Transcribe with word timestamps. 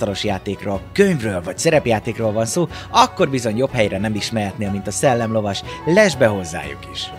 asztalos 0.00 0.24
játékról, 0.24 0.80
könyvről 0.92 1.42
vagy 1.42 1.58
szerepjátékról 1.58 2.32
van 2.32 2.46
szó, 2.46 2.68
akkor 2.90 3.28
bizony 3.28 3.56
jobb 3.56 3.72
helyre 3.72 3.98
nem 3.98 4.14
is 4.14 4.30
mehetnél, 4.30 4.70
mint 4.70 4.86
a 4.86 4.90
szellemlovas, 4.90 5.62
lesz 5.86 6.14
be 6.14 6.26
hozzájuk 6.26 6.88
is. 6.92 7.10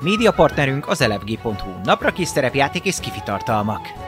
Média 0.00 0.32
partnerünk 0.32 0.88
az 0.88 1.00
elefg.hu, 1.00 1.70
napra 1.84 2.10
kis 2.10 2.28
szerepjáték 2.28 2.84
és 2.84 3.00
kifitartalmak. 3.00 4.07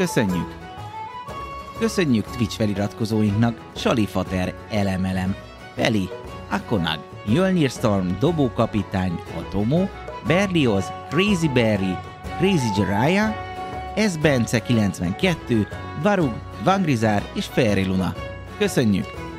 Köszönjük! 0.00 0.54
Köszönjük 1.78 2.24
Twitch 2.24 2.56
feliratkozóinknak 2.56 3.60
Salifater, 3.76 4.54
Elemelem, 4.70 5.34
Peli, 5.74 6.08
Akonag, 6.50 6.98
Jölnir 7.26 7.70
Storm, 7.70 8.08
Dobókapitány, 8.20 9.20
Atomo, 9.38 9.88
Berlioz, 10.26 10.84
Crazy 11.10 11.48
Berry, 11.48 11.96
Crazy 12.38 12.68
Jiraiya, 12.76 13.34
S. 14.08 14.16
Bence 14.16 14.62
92, 14.62 15.68
Varug, 16.02 16.32
Vangrizár 16.64 17.22
és 17.34 17.46
Fairy 17.46 17.84
Luna. 17.84 18.14
Köszönjük! 18.58 19.29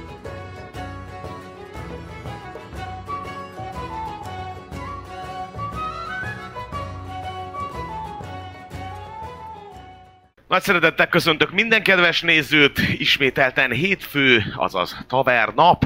Nagy 10.52 10.62
szeretettel 10.62 11.08
köszöntök 11.08 11.52
minden 11.52 11.84
kedves 11.84 12.22
nézőt, 12.22 12.80
ismételten 12.98 13.72
hétfő, 13.72 14.44
azaz 14.56 15.06
tavernap, 15.08 15.86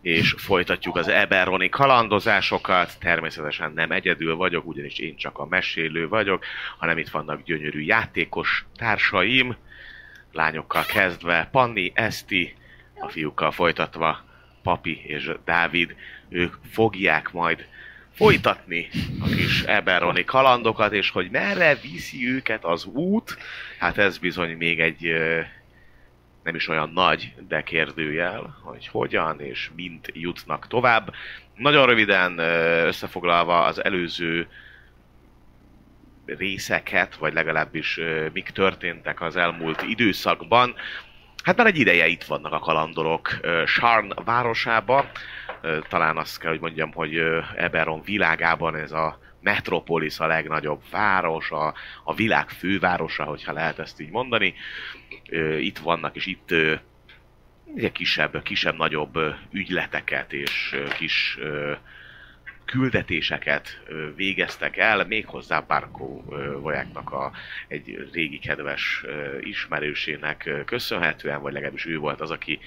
és 0.00 0.34
folytatjuk 0.36 0.96
az 0.96 1.08
Eberroni 1.08 1.68
kalandozásokat. 1.68 2.98
Természetesen 3.00 3.72
nem 3.74 3.90
egyedül 3.90 4.36
vagyok, 4.36 4.66
ugyanis 4.66 4.98
én 4.98 5.16
csak 5.16 5.38
a 5.38 5.46
mesélő 5.46 6.08
vagyok, 6.08 6.44
hanem 6.78 6.98
itt 6.98 7.08
vannak 7.08 7.42
gyönyörű 7.42 7.80
játékos 7.80 8.64
társaim, 8.76 9.56
lányokkal 10.32 10.84
kezdve 10.84 11.48
Panni, 11.52 11.92
Eszti, 11.94 12.54
a 12.98 13.08
fiúkkal 13.08 13.50
folytatva 13.50 14.24
Papi 14.62 15.02
és 15.06 15.30
Dávid. 15.44 15.94
Ők 16.28 16.54
fogják 16.70 17.32
majd 17.32 17.66
folytatni 18.18 18.88
a 19.20 19.24
kis 19.24 19.62
Eberroni 19.62 20.24
kalandokat, 20.24 20.92
és 20.92 21.10
hogy 21.10 21.30
merre 21.30 21.74
viszi 21.74 22.28
őket 22.28 22.64
az 22.64 22.84
út, 22.84 23.36
hát 23.78 23.98
ez 23.98 24.18
bizony 24.18 24.56
még 24.56 24.80
egy 24.80 25.12
nem 26.42 26.54
is 26.54 26.68
olyan 26.68 26.90
nagy, 26.94 27.34
de 27.48 27.62
kérdőjel, 27.62 28.58
hogy 28.62 28.86
hogyan 28.86 29.40
és 29.40 29.70
mint 29.76 30.10
jutnak 30.12 30.66
tovább. 30.66 31.14
Nagyon 31.56 31.86
röviden 31.86 32.38
összefoglalva 32.86 33.64
az 33.64 33.84
előző 33.84 34.48
részeket, 36.26 37.14
vagy 37.14 37.32
legalábbis 37.32 38.00
mik 38.32 38.50
történtek 38.50 39.20
az 39.20 39.36
elmúlt 39.36 39.82
időszakban. 39.82 40.74
Hát 41.44 41.56
már 41.56 41.66
egy 41.66 41.78
ideje 41.78 42.06
itt 42.06 42.24
vannak 42.24 42.52
a 42.52 42.58
kalandorok 42.58 43.40
Sarn 43.66 44.12
városába, 44.24 45.10
talán 45.88 46.16
azt 46.16 46.38
kell, 46.38 46.50
hogy 46.50 46.60
mondjam, 46.60 46.92
hogy 46.92 47.20
Eberron 47.56 48.02
világában 48.02 48.76
ez 48.76 48.92
a 48.92 49.18
metropolis 49.40 50.18
a 50.18 50.26
legnagyobb 50.26 50.82
város, 50.90 51.50
a, 51.50 51.74
a 52.04 52.14
világ 52.14 52.48
fővárosa, 52.48 53.24
hogyha 53.24 53.52
lehet 53.52 53.78
ezt 53.78 54.00
így 54.00 54.10
mondani. 54.10 54.54
Itt 55.58 55.78
vannak, 55.78 56.16
és 56.16 56.26
itt 56.26 56.54
ugye 57.64 57.90
kisebb, 57.92 58.42
kisebb-nagyobb 58.42 59.18
ügyleteket 59.50 60.32
és 60.32 60.76
kis 60.98 61.38
küldetéseket 62.64 63.82
végeztek 64.16 64.76
el, 64.76 65.04
méghozzá 65.06 65.60
Barkó 65.60 66.24
Vojáknak 66.60 67.10
a, 67.10 67.32
egy 67.68 68.08
régi 68.12 68.38
kedves 68.38 69.04
ismerősének 69.40 70.50
köszönhetően, 70.64 71.42
vagy 71.42 71.52
legalábbis 71.52 71.86
ő 71.86 71.98
volt 71.98 72.20
az, 72.20 72.30
aki 72.30 72.58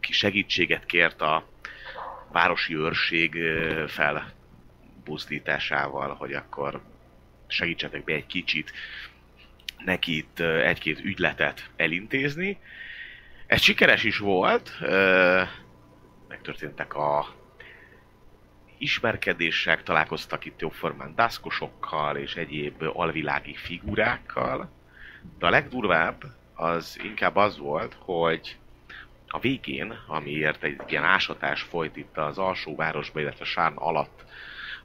ki 0.00 0.12
segítséget 0.12 0.86
kért 0.86 1.20
a, 1.22 1.48
városi 2.36 2.76
őrség 2.76 3.38
felbuzdításával, 3.86 6.14
hogy 6.14 6.32
akkor 6.32 6.80
segítsetek 7.46 8.04
be 8.04 8.12
egy 8.12 8.26
kicsit 8.26 8.72
neki 9.84 10.16
itt 10.16 10.40
egy-két 10.40 11.00
ügyletet 11.00 11.70
elintézni. 11.76 12.58
Ez 13.46 13.62
sikeres 13.62 14.04
is 14.04 14.18
volt, 14.18 14.72
megtörténtek 16.28 16.94
a 16.94 17.34
ismerkedések, 18.78 19.82
találkoztak 19.82 20.44
itt 20.44 20.60
jóformán 20.60 21.14
daszkosokkal 21.14 22.16
és 22.16 22.34
egyéb 22.34 22.82
alvilági 22.92 23.54
figurákkal, 23.54 24.70
de 25.38 25.46
a 25.46 25.50
legdurvább 25.50 26.22
az 26.54 26.98
inkább 27.02 27.36
az 27.36 27.58
volt, 27.58 27.96
hogy 27.98 28.56
a 29.28 29.38
végén, 29.38 29.98
amiért 30.06 30.62
egy 30.62 30.80
ilyen 30.86 31.04
ásatás 31.04 31.62
folyt 31.62 31.96
itt 31.96 32.18
az 32.18 32.38
alsóvárosban, 32.38 33.22
illetve 33.22 33.44
Sárn 33.44 33.76
alatt 33.76 34.24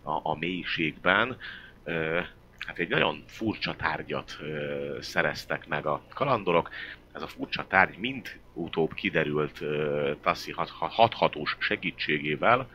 a, 0.01 0.11
a 0.29 0.37
mélységben, 0.37 1.37
ö, 1.83 2.19
hát 2.57 2.77
egy 2.77 2.89
nagyon 2.89 3.23
furcsa 3.27 3.75
tárgyat 3.75 4.37
ö, 4.41 4.97
szereztek 5.01 5.67
meg 5.67 5.85
a 5.85 6.01
kalandorok. 6.13 6.69
Ez 7.13 7.21
a 7.21 7.27
furcsa 7.27 7.67
tárgy 7.67 7.97
mind 7.97 8.39
utóbb 8.53 8.93
kiderült 8.93 9.61
ö, 9.61 10.11
Tassi 10.21 10.51
hat, 10.51 10.69
hathatós 10.69 11.57
segítségével, 11.59 12.69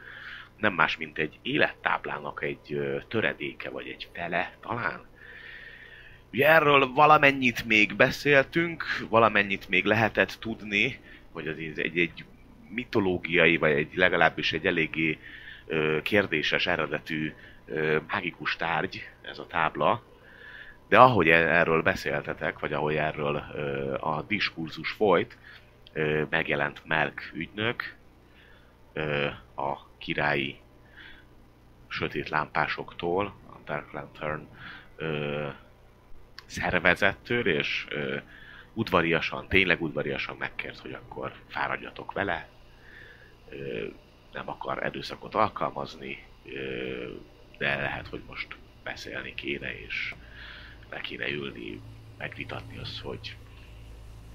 nem 0.57 0.73
más, 0.73 0.97
mint 0.97 1.19
egy 1.19 1.39
élettáblának 1.43 2.43
egy 2.43 2.73
ö, 2.73 2.99
töredéke, 3.09 3.71
vagy 3.71 3.89
egy 3.89 4.09
fele 4.13 4.57
talán. 4.61 5.05
Ugye 6.33 6.49
erről 6.49 6.93
valamennyit 6.93 7.65
még 7.65 7.95
beszéltünk, 7.95 8.85
valamennyit 9.09 9.69
még 9.69 9.85
lehetett 9.85 10.37
tudni, 10.41 11.01
hogy 11.37 11.49
az 11.49 11.57
egy, 11.59 11.99
egy 11.99 12.25
mitológiai, 12.69 13.57
vagy 13.57 13.73
egy 13.73 13.95
legalábbis 13.95 14.53
egy 14.53 14.67
eléggé 14.67 15.19
ö, 15.67 15.99
kérdéses 16.03 16.67
eredetű 16.67 17.33
ö, 17.67 17.99
mágikus 18.09 18.57
tárgy, 18.57 19.09
ez 19.23 19.39
a 19.39 19.47
tábla, 19.47 20.03
de 20.89 20.99
ahogy 20.99 21.29
e, 21.29 21.35
erről 21.35 21.83
beszéltetek, 21.83 22.59
vagy 22.59 22.73
ahogy 22.73 22.95
erről 22.95 23.45
ö, 23.55 23.95
a 23.95 24.23
diskurzus 24.23 24.91
folyt, 24.91 25.37
ö, 25.93 26.23
megjelent 26.31 26.83
Merk 26.85 27.31
ügynök, 27.35 27.95
ö, 28.93 29.27
a 29.57 29.87
királyi 29.99 30.57
sötét 31.89 32.29
lámpásoktól, 32.29 33.27
a 33.27 33.57
Dark 33.65 33.93
Lantern 33.93 34.49
ö, 34.97 35.49
szervezettől, 36.47 37.47
és 37.47 37.87
ö, 37.89 38.17
udvariasan, 38.77 39.49
tényleg 39.49 39.83
udvariasan 39.83 40.37
megkért, 40.37 40.79
hogy 40.79 40.93
akkor 40.93 41.33
fáradjatok 41.49 42.13
vele, 42.13 42.49
nem 44.33 44.49
akar 44.49 44.85
erőszakot 44.85 45.35
alkalmazni, 45.35 46.25
de 47.59 47.77
lehet, 47.77 48.07
hogy 48.09 48.23
most 48.27 48.57
beszélni 48.85 49.35
kéne, 49.35 49.81
és 49.81 50.15
le 50.91 51.01
kéne 51.01 51.29
ülni, 51.29 51.81
megvitatni 52.19 52.79
azt, 52.79 53.01
hogy 53.01 53.37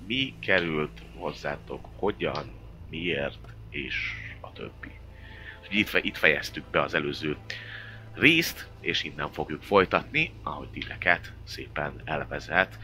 mi 0.08 0.34
került 0.40 1.02
hozzátok, 1.18 1.88
hogyan, 1.96 2.52
miért, 2.90 3.48
és 3.70 4.14
a 4.40 4.54
többi. 4.54 4.92
Itt, 5.70 6.00
itt 6.02 6.18
fejeztük 6.18 6.66
be 6.66 6.82
az 6.82 6.94
előző 6.94 7.38
részt, 8.14 8.68
és 8.80 9.04
innen 9.04 9.32
fogjuk 9.32 9.64
folytatni, 9.64 10.34
ahogy 10.44 10.70
titeket 10.70 11.34
szépen 11.44 12.02
elvezet 12.06 12.80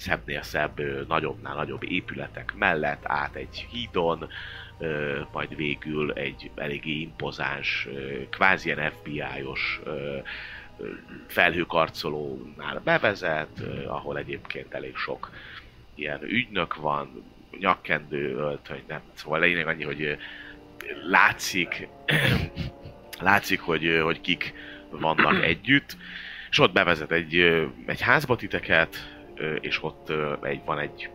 szebbnél 0.00 0.42
szebb, 0.42 1.06
nagyobbnál 1.08 1.54
nagyobb 1.54 1.82
épületek 1.82 2.54
mellett 2.58 3.02
át 3.02 3.34
egy 3.34 3.66
hídon, 3.70 4.28
majd 5.32 5.56
végül 5.56 6.12
egy 6.12 6.50
eléggé 6.54 7.00
impozáns, 7.00 7.88
kvázi 8.30 8.74
FBI-os 8.90 9.80
felhőkarcolónál 11.26 12.80
bevezet, 12.84 13.62
ahol 13.86 14.18
egyébként 14.18 14.74
elég 14.74 14.96
sok 14.96 15.30
ilyen 15.94 16.22
ügynök 16.22 16.74
van, 16.74 17.22
nyakkendő 17.58 18.34
öltöny, 18.34 18.82
nem, 18.88 19.00
szóval 19.12 19.40
lényeg 19.40 19.66
annyi, 19.66 19.84
hogy 19.84 20.18
látszik, 21.08 21.88
látszik, 23.20 23.60
hogy, 23.60 24.00
hogy 24.02 24.20
kik 24.20 24.54
vannak 24.90 25.44
együtt, 25.44 25.96
és 26.50 26.58
ott 26.58 26.72
bevezet 26.72 27.12
egy, 27.12 27.36
egy 27.86 28.00
házba 28.00 28.36
titeket, 28.36 29.19
és 29.60 29.82
ott 29.82 30.12
egy, 30.42 30.64
van 30.64 30.78
egy 30.78 31.08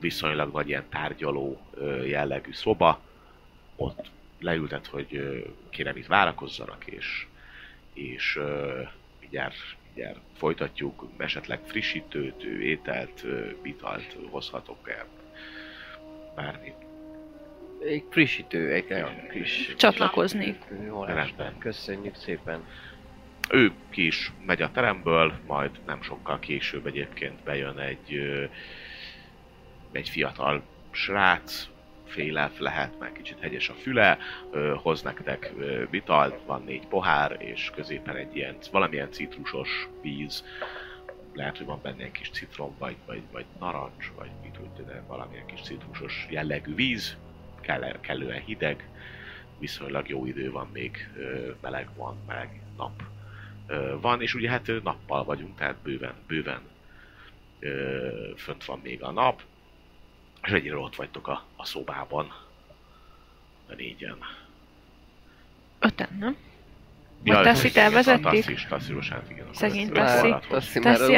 viszonylag 0.00 0.52
nagy 0.52 0.68
ilyen 0.68 0.88
tárgyaló 0.88 1.60
jellegű 2.06 2.52
szoba. 2.52 3.00
Ott 3.76 4.10
leültet, 4.40 4.86
hogy 4.86 5.42
kérem 5.70 5.96
itt 5.96 6.06
várakozzanak, 6.06 6.86
és, 6.86 7.26
és 7.92 8.40
mindjárt, 9.20 9.56
mindjárt 9.86 10.18
folytatjuk, 10.36 11.08
esetleg 11.16 11.60
frissítőt, 11.64 12.42
ételt, 12.42 13.24
italt 13.62 14.16
hozhatok 14.30 14.90
el. 14.90 15.06
Bármit. 16.34 16.74
Egy 17.84 18.04
frissítő, 18.10 18.72
egy 18.72 18.88
Ja. 18.88 19.26
kis... 19.30 19.74
Csatlakoznék. 19.76 20.56
Jól 20.86 21.06
Rendben. 21.06 21.58
Köszönjük 21.58 22.14
szépen. 22.14 22.64
Ő 23.52 23.72
ki 23.90 24.06
is 24.06 24.32
megy 24.46 24.62
a 24.62 24.70
teremből, 24.70 25.32
majd 25.46 25.70
nem 25.86 26.02
sokkal 26.02 26.38
később 26.38 26.86
egyébként 26.86 27.42
bejön 27.42 27.78
egy, 27.78 28.20
egy 29.92 30.08
fiatal 30.08 30.62
srác, 30.90 31.68
félelf 32.06 32.58
lehet, 32.58 32.98
meg 32.98 33.12
kicsit 33.12 33.40
hegyes 33.40 33.68
a 33.68 33.74
füle, 33.74 34.18
hoz 34.74 35.02
nektek 35.02 35.52
vitalt, 35.90 36.40
van 36.46 36.62
négy 36.64 36.86
pohár, 36.86 37.36
és 37.38 37.70
középen 37.74 38.16
egy 38.16 38.36
ilyen, 38.36 38.56
valamilyen 38.72 39.10
citrusos 39.10 39.88
víz, 40.02 40.44
lehet, 41.34 41.56
hogy 41.56 41.66
van 41.66 41.80
benne 41.82 42.02
egy 42.02 42.12
kis 42.12 42.30
citrom, 42.30 42.74
vagy, 42.78 42.96
vagy, 43.06 43.22
vagy 43.32 43.44
narancs, 43.58 44.12
vagy 44.16 44.30
mit 44.42 44.58
úgy, 44.60 44.84
de 44.86 45.02
valamilyen 45.06 45.46
kis 45.46 45.60
citrusos 45.60 46.26
jellegű 46.30 46.74
víz, 46.74 47.16
kell, 47.60 48.00
kellően 48.00 48.40
hideg, 48.40 48.88
viszonylag 49.58 50.08
jó 50.08 50.26
idő 50.26 50.50
van 50.50 50.68
még, 50.72 51.08
meleg 51.60 51.88
van, 51.96 52.16
meg 52.26 52.60
nap 52.76 53.02
van, 54.00 54.22
és 54.22 54.34
ugye 54.34 54.50
hát 54.50 54.70
nappal 54.82 55.24
vagyunk, 55.24 55.56
tehát 55.56 55.76
bőven, 55.76 56.14
bőven 56.26 56.60
ö, 57.60 58.08
fönt 58.36 58.64
van 58.64 58.80
még 58.82 59.02
a 59.02 59.10
nap, 59.10 59.42
és 60.42 60.50
egyre 60.50 60.76
ott 60.76 60.96
vagytok 60.96 61.28
a, 61.28 61.44
a 61.56 61.64
szobában, 61.64 62.32
a 63.68 63.74
négyen. 63.74 64.18
Öten, 65.78 66.16
nem? 66.18 66.36
Vagy 67.24 67.42
Tassit 67.42 67.76
elvezették? 67.76 68.26
A 68.26 68.30
Tassi 68.30 68.66
Tassi 68.68 68.92
Rosát, 68.92 69.30
igen. 69.30 69.46
Szegény 69.52 69.92
Tassi. 69.92 70.34
Tassi 70.48 70.78
már 70.78 70.98
Tassi 70.98 71.14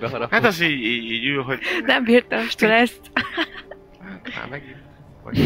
a 0.00 0.08
harapott. 0.08 0.30
Hát 0.30 0.44
az 0.44 0.60
így, 0.60 0.84
így, 0.84 1.10
így 1.10 1.26
ül, 1.26 1.42
hogy 1.42 1.60
Nem 1.84 2.04
bírta 2.04 2.36
a 2.36 2.42
stresszt. 2.42 3.10
hát, 4.00 4.34
már 4.34 4.48
megint. 4.48 4.76
Vagy... 5.22 5.38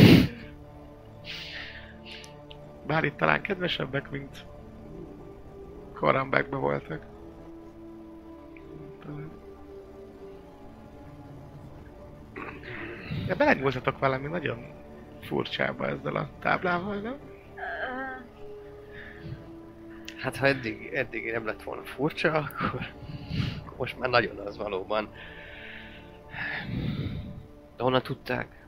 Bár 2.87 3.05
itt 3.05 3.17
talán 3.17 3.43
kedvesebbek, 3.43 4.11
mint 4.11 4.45
Korambekben 6.03 6.61
voltak. 6.61 7.03
De 13.27 13.35
belenyúltatok 13.35 13.99
valami 13.99 14.27
nagyon 14.27 14.67
furcsába 15.21 15.87
ezzel 15.87 16.17
a 16.17 16.29
táblával, 16.41 17.01
nem? 17.01 17.17
Hát 20.17 20.37
ha 20.37 20.47
eddig, 20.47 20.91
eddig 20.95 21.33
nem 21.33 21.47
lett 21.47 21.63
volna 21.63 21.83
furcsa, 21.83 22.33
akkor, 22.33 22.87
akkor 23.61 23.77
most 23.77 23.99
már 23.99 24.11
nagyon 24.11 24.39
az 24.39 24.57
valóban. 24.57 25.09
De 27.77 27.83
honnan 27.83 28.03
tudták? 28.03 28.67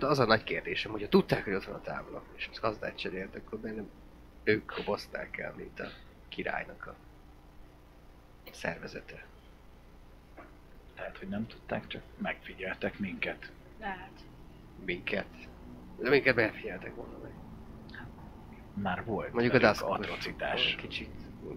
Az 0.00 0.18
a 0.18 0.26
nagy 0.26 0.44
kérdésem, 0.44 0.90
hogyha 0.90 1.08
tudták, 1.08 1.44
hogy 1.44 1.54
ott 1.54 1.64
van 1.64 1.74
a 1.74 1.80
tábla, 1.80 2.22
és 2.34 2.48
az 2.52 2.58
gazdát 2.58 2.96
cserélt, 2.96 3.36
akkor 3.36 3.58
bennem 3.58 3.90
ők 4.46 4.66
kobozták 4.66 5.38
el, 5.38 5.54
mint 5.56 5.80
a 5.80 5.88
királynak 6.28 6.86
a 6.86 6.94
szervezete. 8.50 9.24
Lehet, 10.96 11.18
hogy 11.18 11.28
nem 11.28 11.46
tudták, 11.46 11.86
csak 11.86 12.02
megfigyeltek 12.18 12.98
minket. 12.98 13.50
Lehet. 13.80 14.10
Minket. 14.84 15.26
De 15.98 16.08
minket 16.10 16.34
megfigyeltek 16.34 16.94
volna 16.94 17.18
meg. 17.22 17.32
Már 18.74 19.04
volt 19.04 19.32
Mondjuk 19.32 19.54
a 19.54 19.58
Dusk 19.58 19.84
atrocitás. 19.84 20.76
Kicsit. 20.80 21.10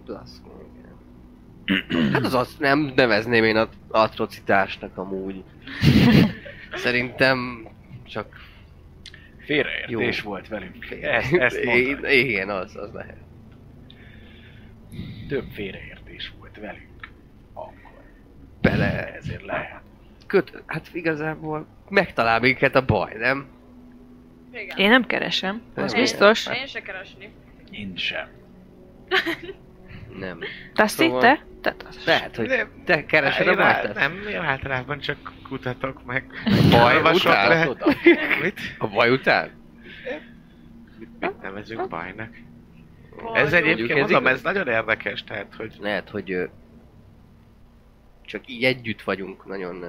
Dusk. 0.04 0.42
Hát 2.12 2.24
az 2.24 2.34
azt 2.34 2.58
nem 2.58 2.92
nevezném 2.94 3.44
én 3.44 3.56
at- 3.56 3.76
atrocitásnak 3.88 4.96
amúgy. 4.96 5.44
Szerintem 6.72 7.68
csak 8.04 8.49
Félreértés 9.44 10.22
Jó. 10.22 10.28
volt 10.30 10.48
velünk. 10.48 10.84
fél. 10.84 11.08
Ezt, 11.08 11.32
ezt 11.32 11.64
mondtad. 11.64 12.10
Igen, 12.10 12.48
az, 12.50 12.76
az 12.76 12.92
lehet. 12.92 13.16
Több 15.28 15.44
félreértés 15.52 16.32
volt 16.38 16.56
velünk. 16.60 17.08
Akkor. 17.52 18.02
Bele. 18.60 19.14
Ezért 19.14 19.44
lehet. 19.44 19.80
Köt, 20.26 20.62
hát 20.66 20.88
igazából 20.92 21.66
megtalál 21.88 22.40
minket 22.40 22.74
a 22.74 22.84
baj, 22.84 23.14
nem? 23.18 23.46
Igen. 24.52 24.76
Én 24.76 24.88
nem 24.88 25.06
keresem, 25.06 25.62
az 25.74 25.94
Én- 25.94 26.00
biztos. 26.00 26.46
Én 26.46 26.66
se 26.66 26.80
keresni. 26.82 27.30
Én 27.70 27.96
sem. 27.96 28.28
Nem. 30.18 30.38
Tassi, 30.74 30.94
Szóval- 31.04 31.20
te? 31.20 31.44
Te 31.60 31.72
Tassi. 31.72 31.98
Lehet, 32.06 32.36
hogy 32.36 32.46
De- 32.46 32.68
te 32.84 33.06
keresed 33.06 33.46
a 33.46 33.50
Én 33.50 33.58
á- 33.58 33.82
bajt? 33.82 33.94
Nem, 33.94 34.26
én 34.28 34.36
általában 34.40 34.98
csak 34.98 35.32
kutatok 35.48 36.04
meg. 36.04 36.24
Baj 36.70 36.96
olvasok 36.96 37.30
után? 37.30 37.76
Mit? 38.42 38.60
A 38.78 38.88
baj 38.88 39.10
után? 39.10 39.50
Mit 41.20 41.40
nevezünk 41.42 41.88
bajnak? 41.88 42.34
Baj, 43.22 43.40
Ez 43.40 43.52
egyébként, 43.52 43.98
mondom, 44.00 44.26
ez 44.26 44.42
nagyon 44.42 44.68
érdekes, 44.68 45.24
tehát, 45.24 45.54
hogy 45.54 45.76
Lehet, 45.80 46.08
hogy 46.10 46.48
csak 48.22 48.48
így 48.48 48.64
együtt 48.64 49.02
vagyunk 49.02 49.46
nagyon 49.46 49.84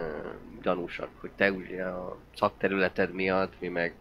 gyanúsak, 0.61 1.09
hogy 1.19 1.31
te 1.31 1.51
ugye 1.51 1.83
a 1.83 2.17
szakterületed 2.35 3.13
miatt, 3.13 3.53
mi 3.59 3.67
meg 3.67 3.93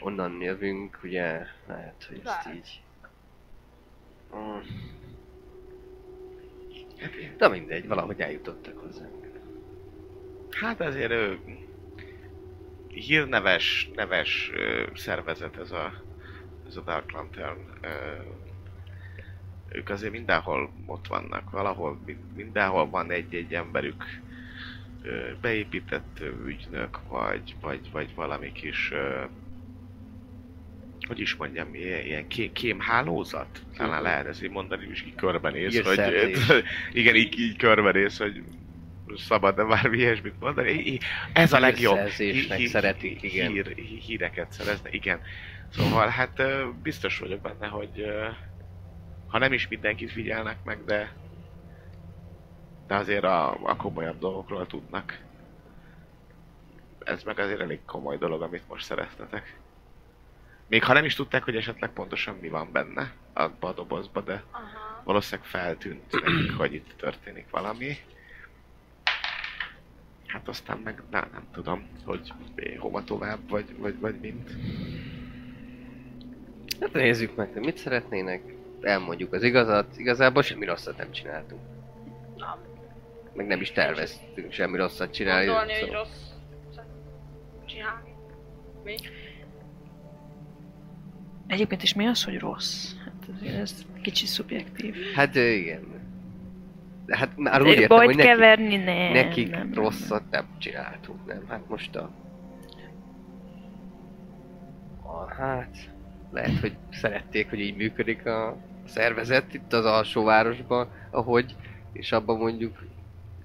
onnan 0.00 0.40
jövünk, 0.40 0.98
ugye 1.02 1.46
lehet, 1.68 2.04
hogy 2.08 2.20
ezt 2.24 2.48
így... 2.54 2.80
Mm. 4.36 4.58
Na 7.38 7.48
mindegy, 7.48 7.86
valahogy 7.86 8.20
eljutottak 8.20 8.76
hozzánk. 8.76 9.30
hát 10.50 10.80
azért 10.80 11.10
ő, 11.10 11.40
hírneves, 12.88 13.90
neves 13.94 14.50
ö, 14.54 14.86
szervezet 14.94 15.56
ez 15.56 15.70
a, 15.70 15.94
ez 16.66 16.76
a 16.76 16.80
Dark 16.82 17.10
Lantern. 17.12 17.60
Ö, 17.80 18.22
ők 19.66 19.88
azért 19.88 20.12
mindenhol 20.12 20.72
ott 20.86 21.06
vannak, 21.06 21.50
valahol, 21.50 22.00
mi- 22.04 22.24
mindenhol 22.34 22.88
van 22.90 23.10
egy-egy 23.10 23.54
emberük 23.54 24.04
ö, 25.00 25.32
beépített 25.40 26.20
ügynök, 26.20 27.02
vagy, 27.08 27.56
vagy, 27.60 27.88
vagy 27.90 28.14
valami 28.14 28.52
kis 28.52 28.90
ö, 28.90 29.24
hogy 31.06 31.20
is 31.20 31.34
mondjam, 31.36 31.74
ilyen, 31.74 32.04
ilyen 32.04 32.26
ké, 32.28 32.52
kémhálózat? 32.52 33.62
Talán 33.76 34.02
lehet 34.02 34.26
ezt 34.26 34.42
így 34.42 34.50
mondani, 34.50 34.86
és 34.90 35.02
így 35.02 35.14
körbenéz, 35.14 35.74
hogy 35.74 35.84
Hírszerzés. 35.84 36.64
igen, 36.92 37.14
így, 37.14 37.38
így 37.38 37.56
körbenéz, 37.56 38.16
hogy 38.16 38.42
szabad 39.16 39.56
de 39.56 39.64
bármi 39.64 39.98
ilyesmit 39.98 40.40
mondani. 40.40 40.70
I- 40.70 41.00
Ez 41.32 41.52
a 41.52 41.58
legjobb. 41.58 41.96
Hírszerzésnek 41.96 42.56
Hí- 42.58 42.66
hí- 42.66 42.68
szeretik, 42.68 43.22
igen. 43.22 43.50
Hír, 43.52 43.74
hí- 43.74 44.04
híreket 44.04 44.52
szerezni, 44.52 44.90
igen. 44.92 45.20
Szóval 45.68 46.08
hát 46.08 46.42
biztos 46.82 47.18
vagyok 47.18 47.40
benne, 47.40 47.66
hogy 47.66 48.04
ha 49.26 49.38
nem 49.38 49.52
is 49.52 49.68
mindenkit 49.68 50.10
figyelnek 50.10 50.64
meg, 50.64 50.84
de 50.84 51.12
de 52.86 52.94
azért 52.94 53.24
a, 53.24 53.58
a 53.62 53.76
komolyabb 53.76 54.18
dolgokról 54.18 54.66
tudnak. 54.66 55.18
Ez 57.04 57.22
meg 57.22 57.38
azért 57.38 57.60
elég 57.60 57.84
komoly 57.84 58.18
dolog, 58.18 58.42
amit 58.42 58.68
most 58.68 58.84
szereztetek. 58.84 59.60
Még 60.68 60.84
ha 60.84 60.92
nem 60.92 61.04
is 61.04 61.14
tudták, 61.14 61.44
hogy 61.44 61.56
esetleg 61.56 61.90
pontosan 61.90 62.36
mi 62.40 62.48
van 62.48 62.72
benne 62.72 63.12
abba 63.32 63.68
a 63.68 63.72
dobozba, 63.72 64.20
de 64.20 64.42
Aha. 64.50 65.02
valószínűleg 65.04 65.48
feltűnt 65.50 66.12
nekik, 66.22 66.56
hogy 66.56 66.74
itt 66.74 66.92
történik 66.96 67.50
valami. 67.50 67.96
Hát 70.26 70.48
aztán 70.48 70.78
meg 70.78 71.02
na, 71.10 71.28
nem 71.32 71.46
tudom, 71.52 71.86
hogy 72.04 72.32
hova 72.78 73.04
tovább, 73.04 73.48
vagy, 73.48 73.76
vagy, 73.78 73.98
vagy 74.00 74.20
mint. 74.20 74.50
Hát 76.80 76.92
nézzük 76.92 77.36
meg, 77.36 77.52
hogy 77.52 77.62
mit 77.62 77.76
szeretnének, 77.76 78.42
elmondjuk 78.80 79.32
az 79.32 79.42
igazat, 79.42 79.98
igazából 79.98 80.42
semmi 80.42 80.64
rosszat 80.64 80.96
nem 80.96 81.10
csináltunk. 81.10 81.60
Na. 82.36 82.58
Meg 83.34 83.46
nem 83.46 83.60
is 83.60 83.72
terveztünk 83.72 84.52
semmi 84.52 84.76
rosszat 84.76 85.12
csinálni. 85.12 85.46
Gondolni, 85.46 85.72
hogy 85.72 85.80
szóval- 85.88 86.04
rossz 86.04 86.26
csinálni. 87.66 88.14
Mi? 88.84 88.94
Egyébként 91.46 91.82
is 91.82 91.94
mi 91.94 92.06
az, 92.06 92.24
hogy 92.24 92.38
rossz? 92.38 92.94
Hát 93.04 93.28
azért 93.36 93.56
ez 93.56 93.84
kicsit 94.02 94.28
szubjektív. 94.28 94.94
Hát 95.14 95.34
igen. 95.34 95.94
De 97.06 97.16
hát 97.16 97.36
már 97.36 97.62
úgy 97.62 97.68
értem, 97.68 97.96
hogy 97.96 98.06
nekik, 98.06 98.24
keverni, 98.24 98.76
nem. 98.76 99.12
nekik 99.12 99.50
nem, 99.50 99.68
nem, 99.68 99.74
rosszat 99.74 100.22
nem 100.30 100.46
csináltunk, 100.58 101.26
nem? 101.26 101.44
Hát 101.48 101.68
most 101.68 101.96
a... 101.96 102.10
a 105.02 105.34
hát... 105.34 105.94
Lehet, 106.30 106.58
hogy 106.60 106.76
szerették, 106.90 107.48
hogy 107.48 107.60
így 107.60 107.76
működik 107.76 108.26
a 108.26 108.56
szervezet 108.86 109.54
itt 109.54 109.72
az 109.72 109.84
alsóvárosban, 109.84 110.88
ahogy, 111.10 111.54
és 111.92 112.12
abban 112.12 112.38
mondjuk 112.38 112.84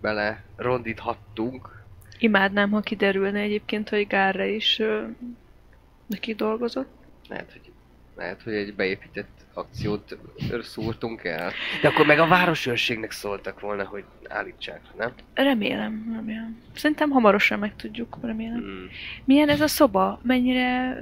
bele 0.02 0.44
rondíthattunk. 0.56 1.84
Imádnám, 2.20 2.72
ha 2.72 2.80
kiderülne 2.80 3.40
egyébként, 3.40 3.90
hogy 3.90 4.08
Gárra 4.08 4.46
is 4.46 4.80
ö, 4.80 5.04
neki 6.06 6.34
dolgozott. 6.34 6.90
Lehet, 7.30 7.52
hogy, 7.52 7.71
lehet, 8.22 8.42
hogy 8.44 8.54
egy 8.54 8.76
beépített 8.76 9.41
akciót 9.54 10.18
szúrtunk 10.62 11.24
el. 11.24 11.52
De 11.82 11.88
akkor 11.88 12.06
meg 12.06 12.20
a 12.20 12.28
városőrségnek 12.28 13.12
szóltak 13.12 13.60
volna, 13.60 13.84
hogy 13.84 14.04
állítsák, 14.28 14.82
nem? 14.98 15.12
Remélem, 15.34 16.12
remélem. 16.16 16.62
Szerintem 16.76 17.10
hamarosan 17.10 17.60
megtudjuk, 17.60 18.18
remélem. 18.22 18.60
Mm. 18.60 18.86
Milyen 19.26 19.50
ez 19.50 19.62
a 19.62 19.68
szoba? 19.68 20.20
Mennyire... 20.24 20.98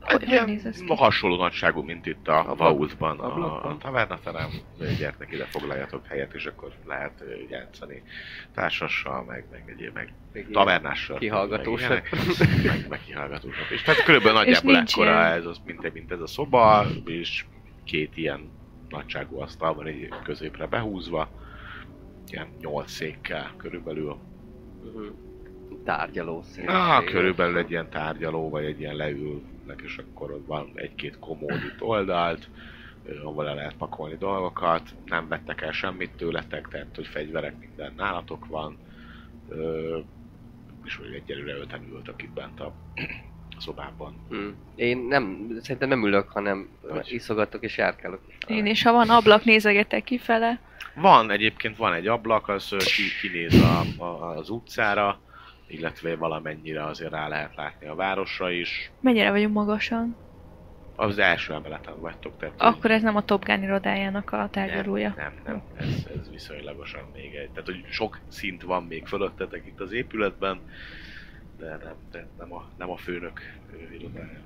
Hogy, 0.00 0.22
Egy 0.22 0.28
hogy 0.38 0.46
néz 0.46 0.64
ez 0.66 0.78
ki? 0.78 0.94
hasonló 0.94 1.36
nagyságú, 1.36 1.82
mint 1.82 2.06
itt 2.06 2.28
a 2.28 2.38
Ablak- 2.38 2.58
Vaultban, 2.58 3.18
a, 3.20 3.32
ablakban? 3.32 3.72
a 3.72 3.78
tavernaterem. 3.78 4.50
Gyertek 4.98 5.32
ide, 5.32 5.44
foglaljatok 5.44 6.06
helyet, 6.06 6.34
és 6.34 6.44
akkor 6.46 6.72
lehet 6.86 7.22
játszani 7.50 8.02
társassal, 8.54 9.24
meg, 9.24 9.44
meg 9.50 9.62
egyéb, 9.66 9.94
meg 9.94 10.12
ilyen 10.34 10.50
tavernással. 10.52 11.18
kihallgatósat. 11.18 11.88
Meg, 11.88 12.08
meg, 12.66 12.86
meg 12.88 13.00
kihallgatósat. 13.06 13.70
És 13.70 13.82
tehát 13.82 14.02
körülbelül 14.02 14.38
nagyjából 14.38 14.72
nincs 14.72 14.92
ekkora 14.92 15.10
ilyen- 15.10 15.32
ez, 15.38 15.46
az, 15.46 15.56
mint, 15.66 15.92
mint 15.92 16.12
ez 16.12 16.20
a 16.20 16.26
szoba, 16.26 16.86
és 17.06 17.44
két 17.84 18.16
ilyen 18.16 18.48
nagyságú 18.88 19.40
asztal 19.40 19.74
van 19.74 19.86
egy 19.86 20.08
középre 20.22 20.66
behúzva, 20.66 21.28
ilyen 22.30 22.48
nyolc 22.60 22.90
székkel 22.90 23.52
körülbelül. 23.56 24.16
Tárgyaló 25.84 26.42
Ah, 26.66 27.04
körülbelül 27.04 27.58
egy 27.58 27.70
ilyen 27.70 27.90
tárgyaló, 27.90 28.50
vagy 28.50 28.64
egy 28.64 28.80
ilyen 28.80 28.96
leülnek, 28.96 29.80
és 29.82 29.98
akkor 29.98 30.30
ott 30.30 30.46
van 30.46 30.70
egy-két 30.74 31.18
komód 31.18 31.62
itt 31.74 31.82
oldalt, 31.82 32.48
ahol 33.24 33.44
le 33.44 33.54
lehet 33.54 33.76
pakolni 33.76 34.16
dolgokat. 34.16 34.94
Nem 35.04 35.28
vettek 35.28 35.60
el 35.60 35.72
semmit 35.72 36.16
tőletek, 36.16 36.68
tehát 36.68 36.96
hogy 36.96 37.06
fegyverek, 37.06 37.58
minden 37.58 37.92
nálatok 37.96 38.46
van. 38.46 38.76
És 40.84 40.96
hogy 40.96 41.12
egyelőre 41.14 41.56
öten 41.56 41.88
ültök 41.92 42.22
itt 42.22 42.32
bent 42.32 42.60
a, 42.60 42.72
a 43.56 43.60
szobában. 43.60 44.14
Mm. 44.34 44.48
Én 44.74 44.98
nem, 44.98 45.56
szerintem 45.62 45.88
nem 45.88 46.04
ülök, 46.04 46.28
hanem 46.28 46.68
Hogy? 46.88 47.12
iszogatok 47.12 47.62
és 47.62 47.76
járkálok. 47.76 48.20
Én 48.46 48.66
is, 48.66 48.82
ha 48.82 48.92
van 48.92 49.10
ablak, 49.10 49.44
nézegetek 49.44 50.04
kifele. 50.04 50.60
Van, 50.94 51.30
egyébként 51.30 51.76
van 51.76 51.92
egy 51.92 52.06
ablak, 52.06 52.48
az 52.48 52.68
ki, 52.68 53.02
kinéz 53.20 53.62
a, 53.62 54.02
a, 54.02 54.36
az 54.36 54.50
utcára, 54.50 55.20
illetve 55.66 56.16
valamennyire 56.16 56.84
azért 56.84 57.10
rá 57.10 57.28
lehet 57.28 57.56
látni 57.56 57.86
a 57.86 57.94
városra 57.94 58.50
is. 58.50 58.90
Mennyire 59.00 59.30
vagyunk 59.30 59.54
magasan? 59.54 60.16
Az 60.96 61.18
első 61.18 61.52
emeleten 61.52 62.00
vagytok, 62.00 62.38
tehát 62.38 62.54
Akkor 62.58 62.90
ez 62.90 63.02
nem 63.02 63.16
a 63.16 63.24
Top 63.24 63.44
Gun 63.44 63.62
irodájának 63.62 64.32
a 64.32 64.48
tárgyalója. 64.50 65.14
Nem, 65.16 65.32
nem, 65.44 65.62
nem. 65.76 65.88
Ez, 65.88 66.06
ez 66.18 66.30
viszonylagosan 66.30 67.02
még 67.14 67.34
egy. 67.34 67.50
Tehát, 67.50 67.64
hogy 67.64 67.84
sok 67.90 68.18
szint 68.28 68.62
van 68.62 68.84
még 68.84 69.06
fölöttetek 69.06 69.66
itt 69.66 69.80
az 69.80 69.92
épületben, 69.92 70.60
de 71.58 71.78
nem, 71.84 71.94
de 72.10 72.26
nem, 72.38 72.52
a, 72.52 72.64
nem 72.78 72.90
a 72.90 72.96
főnök 72.96 73.40
irodája. 73.92 74.40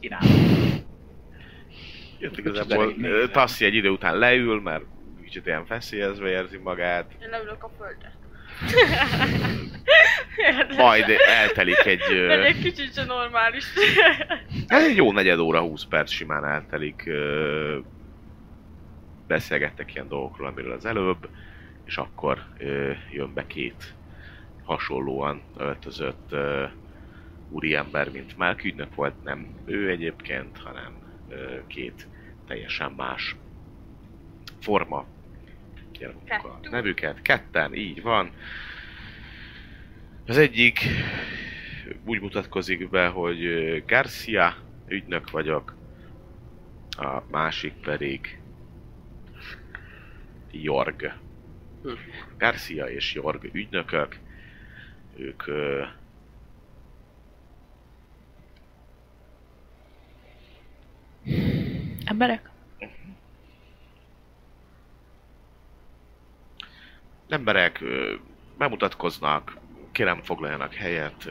Irány. 0.00 0.84
Jött 2.18 2.38
igazából. 2.38 2.94
Tassi 3.30 3.64
egy 3.64 3.74
idő 3.74 3.88
után 3.90 4.18
leül, 4.18 4.60
mert 4.60 4.84
kicsit 5.22 5.46
ilyen 5.46 5.66
feszélyezve 5.66 6.28
érzi 6.28 6.56
magát, 6.56 7.12
Én 7.22 7.28
leülök 7.28 7.62
a 7.64 7.70
földre. 7.78 8.12
majd 10.76 11.04
eltelik 11.26 11.84
egy, 11.84 12.02
ö, 12.10 12.30
Egy 12.42 12.58
kicsit 12.58 12.94
se 12.94 13.04
normális. 13.04 13.64
egy 14.66 14.96
jó 14.96 15.12
negyed 15.12 15.38
óra, 15.38 15.60
20 15.60 15.84
perc 15.84 16.10
simán 16.10 16.44
eltelik, 16.44 17.10
beszélgettek 19.26 19.94
ilyen 19.94 20.08
dolgokról, 20.08 20.46
amiről 20.48 20.72
az 20.72 20.84
előbb, 20.84 21.28
és 21.84 21.96
akkor 21.96 22.44
jön 23.10 23.34
be 23.34 23.46
két 23.46 23.94
hasonlóan 24.64 25.42
öltözött 25.56 26.32
ö, 26.32 26.64
úriember, 27.50 28.10
mint 28.10 28.36
már 28.36 28.56
ügynök 28.62 28.94
volt, 28.94 29.22
nem 29.22 29.46
ő 29.64 29.90
egyébként, 29.90 30.58
hanem 30.58 30.92
ö, 31.28 31.66
két 31.66 32.06
teljesen 32.46 32.92
más 32.96 33.36
forma. 34.60 35.06
Kérem 35.92 36.16
a 36.28 36.68
nevüket, 36.70 37.22
ketten, 37.22 37.74
így 37.74 38.02
van. 38.02 38.30
Az 40.26 40.38
egyik 40.38 40.80
úgy 42.04 42.20
mutatkozik 42.20 42.90
be, 42.90 43.06
hogy 43.06 43.44
Garcia 43.86 44.56
ügynök 44.88 45.30
vagyok, 45.30 45.74
a 46.96 47.22
másik 47.30 47.72
pedig 47.72 48.38
Jorg. 50.50 51.12
Hm. 51.82 51.88
Garcia 52.38 52.84
és 52.84 53.14
Jorg 53.14 53.48
ügynökök, 53.52 54.18
ők 55.16 55.42
Emberek? 62.04 62.52
emberek 67.34 67.84
bemutatkoznak, 68.58 69.56
kérem 69.92 70.20
foglaljanak 70.22 70.74
helyet, 70.74 71.28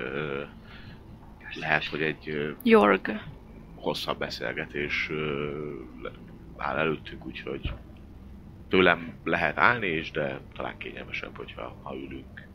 lehet, 1.53 1.85
hogy 1.85 2.01
egy 2.01 2.55
Jorg. 2.63 3.21
hosszabb 3.75 4.17
beszélgetés 4.17 5.09
áll 6.57 6.77
előttünk, 6.77 7.25
úgyhogy 7.25 7.73
tőlem 8.69 9.13
lehet 9.23 9.57
állni 9.57 9.87
is, 9.87 10.11
de 10.11 10.39
talán 10.55 10.77
kényelmesebb, 10.77 11.37
hogyha 11.37 11.77
ha 11.83 11.95
ülünk. 11.95 12.47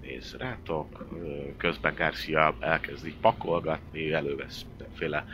Nézz 0.00 0.34
rátok, 0.34 1.06
közben 1.56 1.94
Garcia 1.94 2.54
elkezd 2.60 3.06
így 3.06 3.16
pakolgatni, 3.20 4.12
elővesz 4.12 4.64
mindenféle 4.68 5.24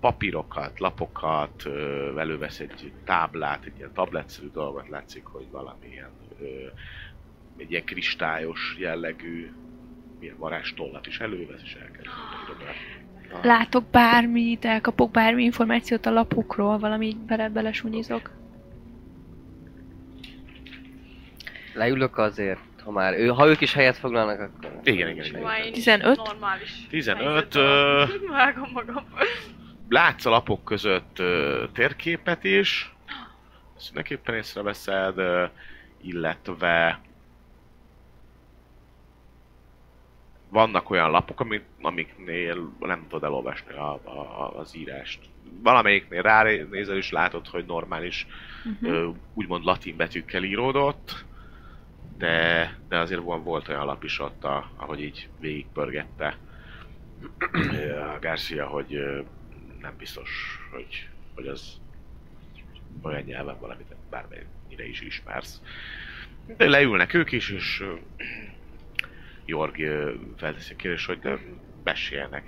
papírokat, 0.00 0.78
lapokat, 0.78 1.66
elővesz 2.16 2.60
egy 2.60 2.92
táblát, 3.04 3.64
egy 3.64 3.76
ilyen 3.76 3.92
tabletszerű 3.92 4.50
dolgot, 4.50 4.88
látszik, 4.88 5.24
hogy 5.24 5.46
valamilyen 5.50 6.10
egy 7.56 7.70
ilyen 7.70 7.84
kristályos 7.84 8.76
jellegű 8.78 9.52
milyen 10.20 10.36
varázstollat 10.38 11.06
is 11.06 11.18
elővesz, 11.20 11.62
és 11.62 11.74
elkezd. 11.74 12.06
Látok 13.42 13.84
bármit, 13.90 14.64
elkapok 14.64 15.10
bármi 15.10 15.42
információt 15.44 16.06
a 16.06 16.10
lapokról, 16.10 16.78
valami 16.78 17.16
bele 17.26 17.48
belesúnyizok. 17.48 18.30
Leülök 21.74 22.18
azért, 22.18 22.75
ha 22.86 22.92
már 22.92 23.18
ő, 23.18 23.26
ha 23.28 23.46
ők 23.46 23.60
is 23.60 23.72
helyet 23.72 23.96
foglalnak, 23.96 24.40
akkor... 24.40 24.80
Igen, 24.84 25.08
igen, 25.08 25.24
igen. 25.24 25.42
Már 25.42 25.58
én 25.64 25.72
is 25.72 25.84
15? 25.84 26.16
Normális. 26.16 26.86
15, 26.88 27.54
helyzetben 27.54 27.62
ö, 27.62 28.04
Vágom 28.36 28.70
magam. 28.72 29.04
látsz 29.88 30.24
a 30.24 30.30
lapok 30.30 30.64
között 30.64 31.18
ö, 31.18 31.64
térképet 31.72 32.44
is, 32.44 32.94
ezt 33.76 33.86
mindenképpen 33.86 34.34
észreveszed, 34.34 35.18
ö, 35.18 35.44
illetve 36.02 37.00
vannak 40.48 40.90
olyan 40.90 41.10
lapok, 41.10 41.40
amik, 41.40 41.62
amiknél 41.82 42.72
nem 42.80 43.02
tudod 43.08 43.24
elolvasni 43.24 43.72
a, 43.72 43.92
a, 43.92 44.52
az 44.58 44.76
írást. 44.76 45.20
Valamelyiknél 45.62 46.22
ránézel 46.22 46.96
és 46.96 47.10
látod, 47.10 47.46
hogy 47.48 47.64
normális, 47.66 48.26
Uh-huh. 48.82 49.14
úgymond 49.34 49.64
latin 49.64 49.96
betűkkel 49.96 50.42
íródott, 50.42 51.24
de, 52.18 52.76
de 52.88 52.98
azért 52.98 53.20
volt, 53.42 53.68
olyan 53.68 53.84
lap 53.84 54.04
is 54.04 54.20
ott, 54.20 54.44
a, 54.44 54.70
ahogy 54.76 55.00
így 55.00 55.28
végigpörgette 55.40 56.36
a 58.14 58.18
Garcia, 58.20 58.66
hogy 58.66 59.00
nem 59.80 59.94
biztos, 59.98 60.60
hogy, 60.70 61.08
hogy 61.34 61.46
az 61.46 61.80
olyan 63.02 63.22
nyelven 63.22 63.58
valamit 63.60 63.94
bármennyire 64.10 64.86
is 64.88 65.00
ismersz. 65.00 65.60
De 66.56 66.68
leülnek 66.68 67.14
ők 67.14 67.32
is, 67.32 67.50
és 67.50 67.84
Jorg 69.44 69.76
felteszi 70.36 70.72
a 70.72 70.76
kérdést, 70.76 71.06
hogy 71.06 71.18
de 71.18 71.38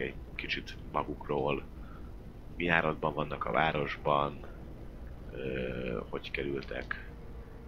egy 0.00 0.14
kicsit 0.34 0.76
magukról, 0.92 1.62
mi 2.56 2.68
áradban 2.68 3.14
vannak 3.14 3.44
a 3.44 3.52
városban, 3.52 4.40
hogy 6.08 6.30
kerültek 6.30 7.08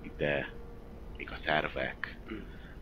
ide, 0.03 0.49
mik 1.21 1.31
a 1.31 1.39
tervek. 1.45 2.17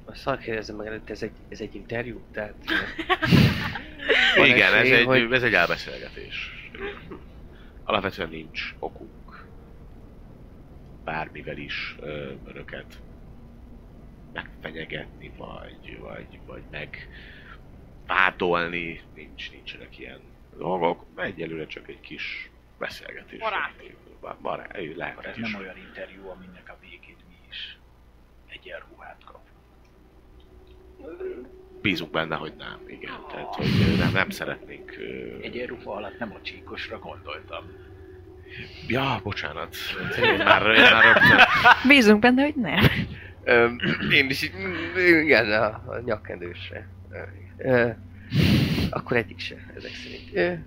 Azt 0.05 0.21
szar 0.21 0.39
kérdezem 0.39 0.77
meg 0.77 0.87
előtt, 0.87 1.11
ez 1.11 1.23
egy, 1.23 1.37
ez 1.49 1.61
egy 1.61 1.75
interjú? 1.75 2.25
Tehát... 2.33 2.55
Igen, 4.37 4.75
ez 4.75 4.81
esély, 4.85 4.93
egy, 4.93 5.05
hogy- 5.05 5.33
ez 5.33 5.43
egy 5.43 5.55
elbeszélgetés. 5.55 6.51
Alapvetően 7.83 8.29
nincs 8.29 8.75
okunk 8.79 9.49
bármivel 11.05 11.57
is 11.57 11.95
ö, 11.99 12.33
önöket 12.45 13.03
megfenyegetni, 14.33 15.33
vagy, 15.37 15.99
vagy, 15.99 16.41
vagy 16.47 16.63
meg 16.71 17.09
vádolni, 18.07 19.01
nincs, 19.15 19.51
nincsenek 19.51 19.99
ilyen 19.99 20.21
dolgok. 20.57 21.07
Egyelőre 21.17 21.67
csak 21.67 21.89
egy 21.89 22.01
kis 22.01 22.51
beszélgetés. 22.79 23.39
Baráti. 23.39 23.97
Ba- 24.21 24.41
Barát, 24.41 24.97
lehet 24.97 25.13
Akkor 25.19 25.27
ez 25.27 25.37
is. 25.37 25.51
nem 25.53 25.61
olyan 25.61 25.77
interjú, 25.77 26.29
aminek 26.29 26.69
a 26.69 26.79
végét 26.81 27.19
mi 27.29 27.35
is 27.49 27.78
egyenruhát 28.53 29.17
kap. 29.25 29.41
Bízunk 31.83 32.11
benne, 32.11 32.37
hogy 32.37 32.53
nem, 32.59 32.79
igen. 32.87 33.25
Tehát, 33.31 33.55
hogy 33.55 33.67
nem, 33.99 34.13
nem 34.13 34.31
szeretnénk... 34.31 34.97
Egyenruha 35.43 35.93
alatt 35.93 36.19
nem 36.19 36.33
a 36.33 36.43
csíkosra 36.43 36.99
gondoltam. 36.99 37.65
Ja, 38.87 39.21
bocsánat. 39.23 39.77
Én 40.23 40.37
már, 40.37 40.67
én 40.67 40.81
már 40.81 41.05
rögtön... 41.05 41.39
Bízunk 41.89 42.21
benne, 42.21 42.43
hogy 42.43 42.55
nem. 42.55 42.85
Én 44.13 44.31
is, 44.31 44.51
igen, 44.97 45.53
a, 45.53 45.67
a 45.67 46.01
nyakkendősre. 46.05 46.89
Akkor 48.91 49.17
egyik 49.17 49.39
se, 49.39 49.57
ezek 49.77 49.91
szerint. 49.91 50.65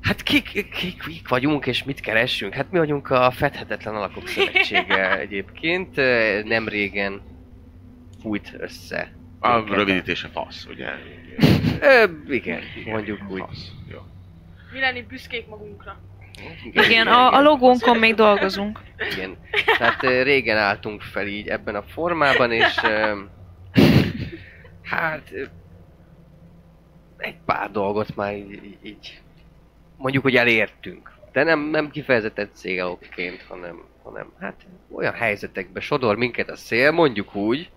Hát 0.00 0.22
kik, 0.22 0.70
kik, 0.70 1.02
kik 1.04 1.28
vagyunk 1.28 1.66
és 1.66 1.84
mit 1.84 2.00
keresünk? 2.00 2.54
Hát 2.54 2.70
mi 2.70 2.78
vagyunk 2.78 3.10
a 3.10 3.30
Fedhetetlen 3.30 3.94
Alakok 3.94 4.28
Szövetsége 4.34 5.18
egyébként. 5.18 5.96
Nem 6.44 6.68
régen 6.68 7.20
fújt 8.22 8.54
össze. 8.58 9.12
A 9.40 9.56
minket 9.56 9.76
rövidítése 9.76 10.28
fasz, 10.28 10.66
ugye? 10.66 10.88
Ö, 11.80 12.04
igen, 12.28 12.60
mondjuk 12.84 13.20
úgy. 13.28 13.38
Fasz. 13.46 13.70
Jó. 13.90 13.98
Mi 14.72 14.80
lenni 14.80 15.02
büszkék 15.02 15.46
magunkra. 15.46 16.00
Igen, 16.72 17.06
a, 17.06 17.32
a 17.32 17.42
logónkon 17.42 17.98
még 17.98 18.14
dolgozunk. 18.14 18.80
Igen. 19.10 19.36
Tehát 19.78 20.00
régen 20.00 20.56
álltunk 20.56 21.02
fel 21.02 21.26
így 21.26 21.48
ebben 21.48 21.74
a 21.74 21.82
formában, 21.82 22.52
és 22.52 22.74
hát 24.82 25.32
egy 27.16 27.36
pár 27.44 27.70
dolgot 27.70 28.16
már 28.16 28.34
így, 28.36 28.76
így 28.82 29.20
mondjuk, 30.00 30.22
hogy 30.22 30.36
elértünk. 30.36 31.12
De 31.32 31.42
nem, 31.42 31.60
nem 31.60 31.90
kifejezetten 31.90 32.50
cégalokként, 32.52 33.42
hanem, 33.42 33.84
hanem 34.02 34.32
hát 34.40 34.66
olyan 34.90 35.14
helyzetekbe 35.14 35.80
sodor 35.80 36.16
minket 36.16 36.50
a 36.50 36.56
szél, 36.56 36.90
mondjuk 36.90 37.34
úgy, 37.34 37.70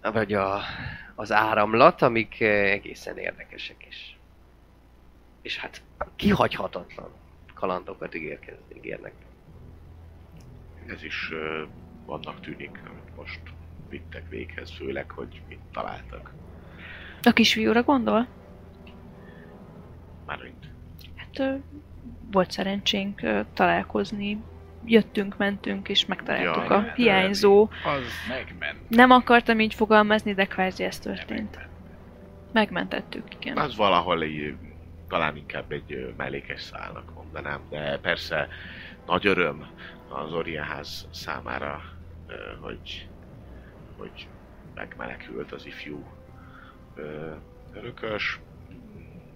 vagy 0.00 0.32
a, 0.32 0.60
az 1.14 1.32
áramlat, 1.32 2.02
amik 2.02 2.36
ö, 2.40 2.44
egészen 2.44 3.18
érdekesek 3.18 3.86
is. 3.88 4.18
És 5.42 5.58
hát 5.58 5.82
kihagyhatatlan 6.16 7.10
kalandokat 7.54 8.14
ígérnek. 8.74 9.12
Ez 10.86 11.02
is 11.02 11.30
vannak 12.06 12.40
tűnik, 12.40 12.80
amit 12.88 13.16
most 13.16 13.40
vittek 13.88 14.28
véghez, 14.28 14.70
főleg, 14.70 15.10
hogy 15.10 15.40
mit 15.48 15.60
találtak. 15.72 16.32
A 17.22 17.32
kisfiúra 17.32 17.82
gondol? 17.82 18.26
Mármint. 20.26 20.66
Hát 21.16 21.60
volt 22.30 22.50
szerencsénk 22.50 23.20
találkozni. 23.54 24.42
Jöttünk, 24.84 25.36
mentünk, 25.36 25.88
és 25.88 26.06
megtaláltuk 26.06 26.64
Ja, 26.68 26.76
a 26.76 26.80
de- 26.80 26.92
hiányzó. 26.96 27.62
Az 27.84 28.02
Megment. 28.28 28.88
Nem 28.88 29.10
akartam 29.10 29.60
így 29.60 29.74
fogalmazni, 29.74 30.34
de 30.34 30.44
kvázi 30.46 30.84
ez 30.84 30.98
történt. 30.98 31.58
Megmentettük, 32.52 33.24
igen. 33.40 33.56
Az 33.56 33.76
valahol 33.76 34.22
így, 34.22 34.54
talán 35.08 35.36
inkább 35.36 35.72
egy 35.72 36.14
mellékes 36.16 36.62
szálnak 36.62 37.14
mondanám, 37.14 37.60
de 37.70 37.98
persze 37.98 38.48
nagy 39.06 39.26
öröm 39.26 39.66
az 40.08 40.32
Orienház 40.32 41.08
számára, 41.10 41.82
hogy, 42.60 43.08
hogy 43.96 44.28
megmenekült 44.74 45.52
az 45.52 45.66
ifjú 45.66 46.04
örökös, 47.72 48.40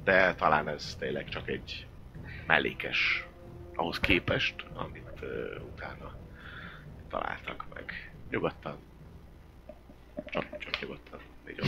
de 0.07 0.35
talán 0.35 0.69
ez 0.69 0.97
tényleg 0.99 1.29
csak 1.29 1.49
egy 1.49 1.87
mellékes 2.47 3.27
ahhoz 3.75 4.01
képest, 4.01 4.55
amit 4.75 5.21
ö, 5.21 5.59
utána 5.73 6.15
találtak 7.09 7.65
meg. 7.75 8.13
Nyugodtan. 8.31 8.77
Csak, 10.25 10.59
csak 10.59 10.81
nyugodtan. 10.81 11.21
Így. 11.51 11.61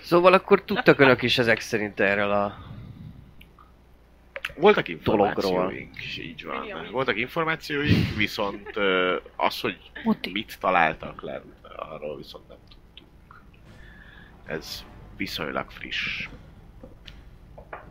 Szóval 0.00 0.32
akkor 0.32 0.64
tudtak 0.64 0.98
önök 0.98 1.22
is 1.22 1.38
ezek 1.38 1.60
szerint 1.60 2.00
erről 2.00 2.30
a... 2.30 2.72
Voltak 4.56 4.88
információink, 4.88 5.96
és 5.96 6.18
így 6.18 6.44
van. 6.44 6.88
Voltak 6.90 7.16
információink, 7.16 8.16
viszont 8.16 8.76
az, 9.36 9.60
hogy 9.60 9.90
mit 10.32 10.58
találtak 10.60 11.22
lent, 11.22 11.66
arról 11.76 12.16
viszont 12.16 12.48
nem. 12.48 12.56
Ez 14.46 14.84
viszonylag 15.16 15.70
friss. 15.70 16.28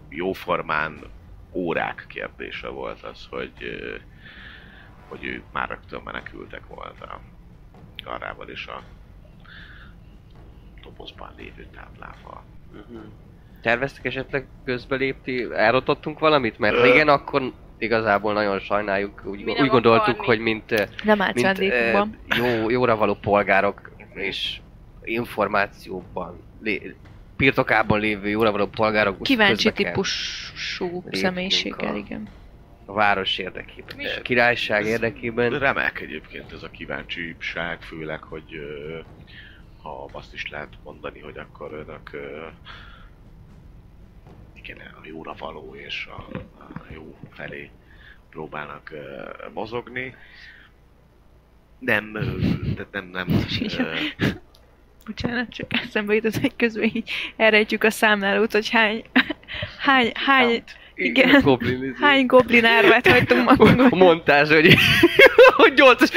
Jóformán 0.09 0.99
órák 1.51 2.05
kérdése 2.07 2.67
volt 2.67 3.03
az, 3.03 3.27
hogy, 3.29 3.53
hogy 5.07 5.25
ők 5.25 5.43
már 5.51 5.69
rögtön 5.69 6.01
menekültek 6.03 6.67
volna 6.67 7.19
Garrával 8.03 8.47
és 8.47 8.67
a 8.67 8.83
dobozban 10.81 11.33
lévő 11.37 11.67
táblával. 11.75 12.43
Terveztek 13.61 14.05
esetleg 14.05 14.47
közbelépni, 14.65 15.47
elrotottunk 15.53 16.19
valamit? 16.19 16.59
Mert 16.59 16.75
Ö. 16.75 16.85
igen, 16.85 17.07
akkor 17.07 17.51
igazából 17.77 18.33
nagyon 18.33 18.59
sajnáljuk. 18.59 19.21
Úgy, 19.25 19.43
úgy 19.43 19.67
gondoltuk, 19.67 20.07
akarni. 20.07 20.25
hogy 20.25 20.39
mint, 20.39 20.69
Nem 21.03 21.17
mint 21.33 21.59
eh, 21.59 22.05
jó, 22.37 22.69
jóra 22.69 22.95
való 22.95 23.13
polgárok 23.15 23.91
és 24.13 24.61
információban, 25.03 26.39
lé, 26.61 26.95
birtokában 27.37 27.99
lévő 27.99 28.29
jóra 28.29 28.51
való 28.51 28.67
polgárok 28.67 29.21
Kíváncsi 29.21 29.71
típusú 29.71 31.03
személyiséggel, 31.11 31.93
a- 31.93 31.97
igen. 31.97 32.27
a 32.85 32.93
város 32.93 33.37
érdekében, 33.37 33.95
Mi 33.95 34.05
a 34.05 34.21
királyság 34.21 34.81
Ez 34.81 34.87
érdekében. 34.87 35.59
Remek 35.59 35.99
egyébként 36.01 36.51
ez 36.51 36.63
a 36.63 36.69
kíváncsiság, 36.69 37.81
főleg, 37.81 38.21
hogy 38.23 38.45
ha 39.81 40.09
azt 40.11 40.33
is 40.33 40.49
lehet 40.49 40.69
mondani, 40.83 41.19
hogy 41.19 41.37
akkor 41.37 41.73
önök 41.73 42.09
igen, 44.53 44.77
a 44.77 45.01
jóra 45.07 45.35
való 45.37 45.75
és 45.75 46.07
a, 46.17 46.37
a 46.59 46.85
jó 46.93 47.17
felé 47.31 47.69
próbálnak 48.29 48.91
mozogni. 49.53 50.15
Nem, 51.79 52.11
tehát 52.75 52.91
nem, 52.91 53.05
nem, 53.05 53.27
ö, 53.77 54.27
Bocsánat, 55.05 55.49
csak 55.49 55.67
eszembe 55.87 56.13
jutott, 56.13 56.37
hogy 56.37 56.55
közben 56.55 56.83
így 56.83 57.11
elrejtjük 57.37 57.83
a 57.83 57.89
számlálót, 57.89 58.51
hogy 58.51 58.69
hány, 58.69 59.03
hány, 59.79 60.11
hány, 60.13 60.63
igen. 60.95 61.41
Goblin, 61.41 61.83
izé. 61.83 61.93
hány 62.01 62.25
goblin 62.25 62.65
árvát 62.65 63.07
hagytunk 63.07 63.49
a 63.49 63.55
magunkon. 63.55 63.99
montázs, 63.99 64.49
hogy, 64.49 64.75
hogy 65.55 65.73
nyolcas. 65.75 66.09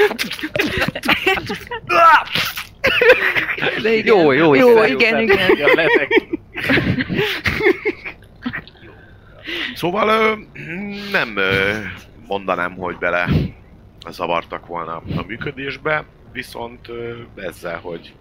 De 3.82 3.92
igen. 3.92 4.16
Jó, 4.16 4.32
jó, 4.32 4.54
jó, 4.54 4.68
jó, 4.68 4.84
igen, 4.84 5.20
igen. 5.20 5.50
Letek. 5.74 6.08
Szóval 9.74 10.08
ö, 10.08 10.34
nem 11.10 11.36
ö, 11.36 11.72
mondanám, 12.26 12.74
hogy 12.76 12.96
bele 12.98 13.28
zavartak 14.10 14.66
volna 14.66 14.96
a 14.96 15.24
működésbe, 15.26 16.04
viszont 16.32 16.88
ö, 16.88 17.14
ezzel, 17.36 17.78
hogy 17.78 18.14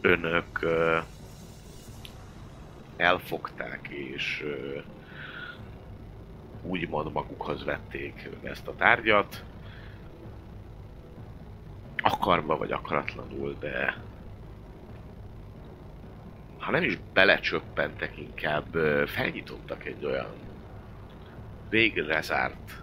önök 0.00 0.66
elfogták 2.96 3.88
és 3.88 4.44
úgymond 6.62 7.12
magukhoz 7.12 7.64
vették 7.64 8.28
ezt 8.42 8.66
a 8.66 8.74
tárgyat, 8.76 9.44
akarva 11.96 12.56
vagy 12.56 12.72
akaratlanul, 12.72 13.56
de 13.60 13.96
ha 16.58 16.70
nem 16.70 16.82
is 16.82 16.98
belecsöppentek, 17.12 18.18
inkább 18.18 18.72
felnyitottak 19.06 19.84
egy 19.84 20.04
olyan 20.04 20.34
végre 21.68 22.20
zárt 22.22 22.82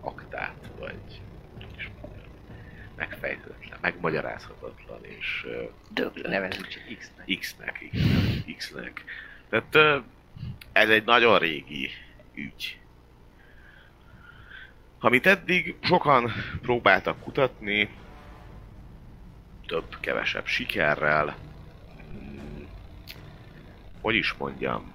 aktát, 0.00 0.70
vagy 0.78 1.20
megfejtetlen, 2.96 3.67
megmagyarázhatatlan, 3.80 5.04
és. 5.04 5.46
Nevezzük 6.22 6.68
csak 6.68 6.82
X-nek. 6.98 7.38
X-nek, 7.38 7.80
igen, 7.80 8.44
X-nek. 8.56 9.04
Tehát 9.48 10.02
ez 10.72 10.88
egy 10.88 11.04
nagyon 11.04 11.38
régi 11.38 11.90
ügy. 12.34 12.78
Amit 15.00 15.26
eddig 15.26 15.76
sokan 15.82 16.32
próbáltak 16.62 17.20
kutatni, 17.20 17.90
több-kevesebb 19.66 20.46
sikerrel, 20.46 21.36
mm, 22.12 22.62
hogy 24.00 24.14
is 24.14 24.32
mondjam, 24.32 24.92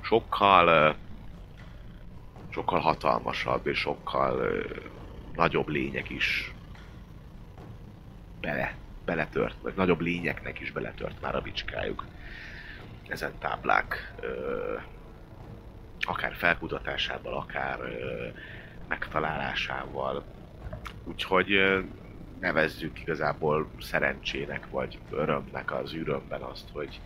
sokkal 0.00 0.96
sokkal 2.50 2.80
hatalmasabb 2.80 3.66
és 3.66 3.78
sokkal 3.78 4.64
nagyobb 5.34 5.68
lények 5.68 6.10
is 6.10 6.52
bele, 8.40 8.74
beletört, 9.04 9.56
vagy 9.62 9.72
nagyobb 9.76 10.00
lényeknek 10.00 10.60
is 10.60 10.72
beletört 10.72 11.20
már 11.20 11.34
a 11.34 11.40
bicskájuk 11.40 12.04
ezen 13.08 13.32
táblák 13.38 14.14
ö, 14.20 14.76
akár 16.00 16.34
felkutatásával, 16.34 17.34
akár 17.34 17.80
ö, 17.80 18.26
megtalálásával. 18.88 20.24
Úgyhogy 21.04 21.52
ö, 21.52 21.80
nevezzük 22.40 23.00
igazából 23.00 23.70
szerencsének 23.80 24.70
vagy 24.70 24.98
örömnek 25.10 25.72
az 25.72 25.92
ürömben 25.92 26.40
azt, 26.40 26.68
hogy 26.72 27.00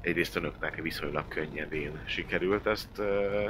egyrészt 0.00 0.36
önöknek 0.36 0.82
viszonylag 0.82 1.28
könnyedén 1.28 1.98
sikerült 2.04 2.66
ezt 2.66 2.98
ö, 2.98 3.46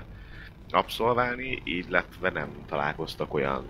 abszolválni, 0.71 1.61
illetve 1.65 2.31
nem 2.31 2.49
találkoztak 2.67 3.35
olyan 3.35 3.67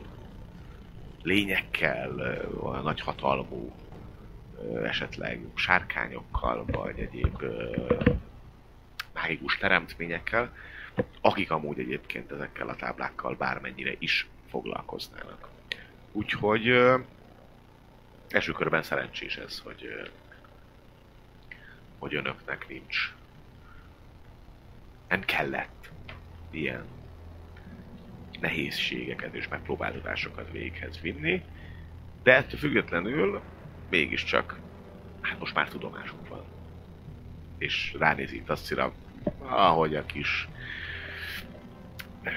lényekkel, 1.22 2.40
olyan 2.62 2.82
nagy 2.82 3.00
hatalmú, 3.00 3.72
esetleg 4.82 5.40
sárkányokkal, 5.54 6.64
vagy 6.66 6.98
egyéb 6.98 7.42
mágikus 9.12 9.56
teremtményekkel, 9.58 10.56
akik 11.20 11.50
amúgy 11.50 11.78
egyébként 11.78 12.30
ezekkel 12.30 12.68
a 12.68 12.76
táblákkal 12.76 13.34
bármennyire 13.34 13.92
is 13.98 14.26
foglalkoznának. 14.50 15.48
Úgyhogy 16.12 16.68
első 18.28 18.52
körben 18.52 18.82
szerencsés 18.82 19.36
ez, 19.36 19.58
hogy, 19.58 20.10
hogy 21.98 22.14
önöknek 22.14 22.68
nincs. 22.68 23.14
Nem 25.08 25.20
kellett 25.20 25.90
ilyen 26.50 26.84
nehézségeket 28.42 29.34
és 29.34 29.48
megpróbáltatásokat 29.48 30.50
véghez 30.50 31.00
vinni, 31.00 31.42
de 32.22 32.36
ettől 32.36 32.58
függetlenül 32.58 33.40
mégiscsak, 33.90 34.58
hát 35.20 35.38
most 35.38 35.54
már 35.54 35.68
tudomásunk 35.68 36.28
van. 36.28 36.44
És 37.58 37.94
ránéz 37.98 38.32
itt 38.32 38.50
azt 38.50 38.64
szira, 38.64 38.92
ahogy 39.38 39.94
a 39.94 40.06
kis 40.06 40.48
eh, 42.22 42.32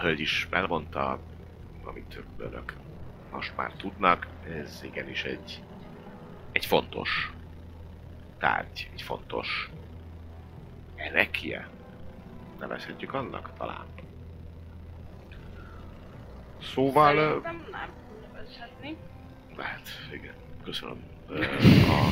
hölgy 0.00 0.20
is 0.20 0.46
elmondta, 0.50 1.20
amit 1.84 2.20
önök 2.36 2.74
most 3.30 3.56
már 3.56 3.72
tudnak, 3.72 4.26
ez 4.48 4.80
igenis 4.84 5.24
egy, 5.24 5.62
egy 6.52 6.66
fontos 6.66 7.32
tárgy, 8.38 8.90
egy 8.92 9.02
fontos 9.02 9.70
erekie, 10.94 11.68
nevezhetjük 12.58 13.14
annak 13.14 13.50
talán. 13.58 13.86
Szóval... 16.62 17.14
Szerintem 17.16 17.64
nem 17.70 17.88
nevezhetni. 18.32 18.96
Lehet, 19.56 19.88
igen. 20.12 20.34
Köszönöm. 20.64 20.96
A, 21.28 22.08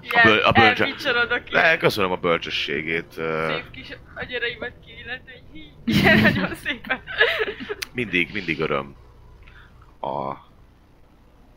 Ilyen 0.00 0.22
böl- 0.24 0.42
a 0.44 0.52
bölcse- 0.52 1.50
ilyen 1.50 1.78
köszönöm 1.78 2.10
a 2.10 2.16
bölcsességét. 2.16 3.12
Szép 3.12 3.70
kis 3.70 3.88
agyaraimat 4.14 4.72
ki, 4.84 4.92
illetve 5.04 5.30
hogy 5.32 5.42
hí, 5.52 6.02
nagyon 6.22 6.54
szépen. 6.54 7.00
Mindig, 7.92 8.30
mindig 8.32 8.60
öröm 8.60 8.94
a, 10.00 10.28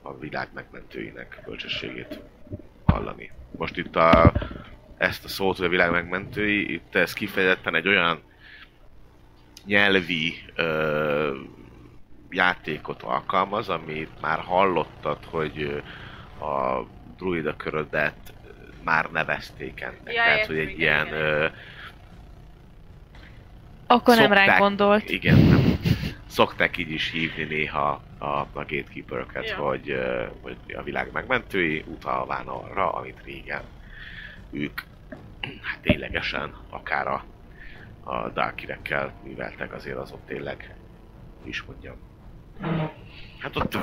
a 0.02 0.18
világ 0.20 0.50
megmentőinek 0.54 1.42
bölcsességét 1.46 2.20
hallani. 2.86 3.32
Most 3.58 3.78
itt 3.78 3.96
a, 3.96 4.34
ezt 4.98 5.26
a 5.26 5.28
szót, 5.28 5.58
hogy 5.58 5.66
a 5.66 5.70
világ 5.70 5.92
megmentői, 5.92 6.74
itt 6.74 6.96
ez 6.96 7.14
kifejezetten 7.14 7.76
egy 7.76 7.88
olyan 7.88 8.22
nyelvi 9.66 10.34
ö, 10.56 11.36
játékot 12.30 13.02
alkalmaz, 13.04 13.70
amit 13.70 14.22
már 14.22 14.40
hallottad, 14.40 15.18
hogy 15.26 15.84
a 16.40 16.82
druida 17.18 17.56
körödet 17.56 18.34
már 18.84 19.12
nevezték 19.12 19.82
ennek. 19.82 20.02
Ja, 20.14 20.24
Tehát, 20.24 20.46
hogy 20.46 20.58
egy 20.58 20.70
igen, 20.70 20.80
ilyen 20.80 21.08
igen. 21.08 21.20
ö, 21.20 21.48
Akkor 23.88 24.16
nem 24.16 24.32
ránk 24.34 24.38
Szokták- 24.46 24.60
gondolt. 24.60 25.10
Igen, 25.10 25.38
nem. 25.38 25.80
Szokták 26.28 26.78
így 26.78 26.92
is 26.92 27.12
hívni 27.12 27.44
néha 27.44 28.02
a, 28.18 28.26
a 28.26 28.48
gatekeeper-öket, 28.54 29.50
Ja. 29.50 29.56
hogy, 29.56 29.90
ö, 29.90 30.26
hogy 30.42 30.58
a 30.78 30.84
világ 30.84 31.10
megmentői 31.12 31.84
utalván 31.88 32.48
arra, 32.48 32.92
amit 32.92 33.22
régen 33.24 33.62
ők 34.52 34.82
hát 35.62 35.80
ténylegesen 35.82 36.54
akár 36.70 37.08
a, 37.08 37.24
a 38.04 38.30
Darkirekkel 38.30 39.14
műveltek, 39.24 39.74
azért 39.74 39.98
az 39.98 40.12
ott 40.12 40.26
tényleg, 40.28 40.76
is 41.44 41.64
mondjam. 41.64 41.96
Hát 43.40 43.56
ott 43.56 43.78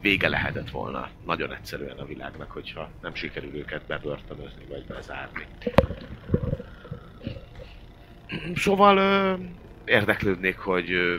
vége 0.00 0.28
lehetett 0.28 0.70
volna 0.70 1.08
nagyon 1.26 1.54
egyszerűen 1.54 1.98
a 1.98 2.04
világnak, 2.04 2.50
hogyha 2.50 2.90
nem 3.02 3.14
sikerül 3.14 3.54
őket 3.54 3.82
bebörtönözni 3.86 4.64
vagy 4.68 4.84
bezárni. 4.84 5.46
Szóval 8.54 8.96
ö, 8.96 9.34
érdeklődnék, 9.84 10.58
hogy 10.58 10.92
ö, 10.92 11.16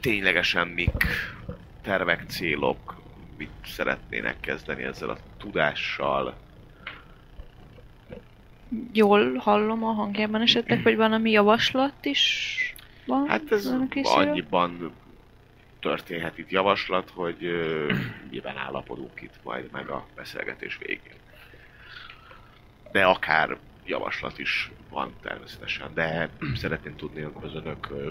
ténylegesen 0.00 0.68
mik 0.68 1.06
tervek, 1.82 2.24
célok, 2.28 3.00
mit 3.38 3.50
szeretnének 3.64 4.40
kezdeni 4.40 4.82
ezzel 4.82 5.08
a 5.10 5.16
tudással. 5.38 6.34
Jól 8.92 9.34
hallom 9.34 9.84
a 9.84 9.92
hangjában 9.92 10.40
esetleg, 10.40 10.82
hogy 10.82 10.96
valami 10.96 11.30
javaslat 11.30 12.04
is 12.04 12.69
van? 13.10 13.28
Hát 13.28 13.52
ez 13.52 13.74
annyiban 14.02 14.92
történhet 15.80 16.38
itt 16.38 16.50
javaslat, 16.50 17.10
hogy 17.10 17.44
ö, 17.44 17.92
nyilván 18.30 18.56
állapodunk 18.56 19.22
itt 19.22 19.38
majd 19.42 19.68
meg 19.72 19.88
a 19.88 20.06
beszélgetés 20.14 20.78
végén. 20.78 21.18
De 22.92 23.04
akár 23.04 23.56
javaslat 23.84 24.38
is 24.38 24.70
van 24.90 25.14
természetesen, 25.22 25.94
de 25.94 26.30
szeretném 26.54 26.96
tudni 26.96 27.26
az 27.40 27.54
önök 27.54 27.90
ö, 27.90 28.08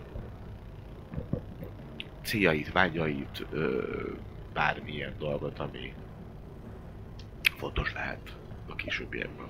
céljait, 2.23 2.71
vágyait, 2.71 3.45
ö, 3.51 3.83
bármilyen 4.53 5.13
dolgot, 5.19 5.59
ami 5.59 5.93
fontos 7.57 7.93
lehet 7.93 8.35
a 8.67 8.75
későbbiekben. 8.75 9.47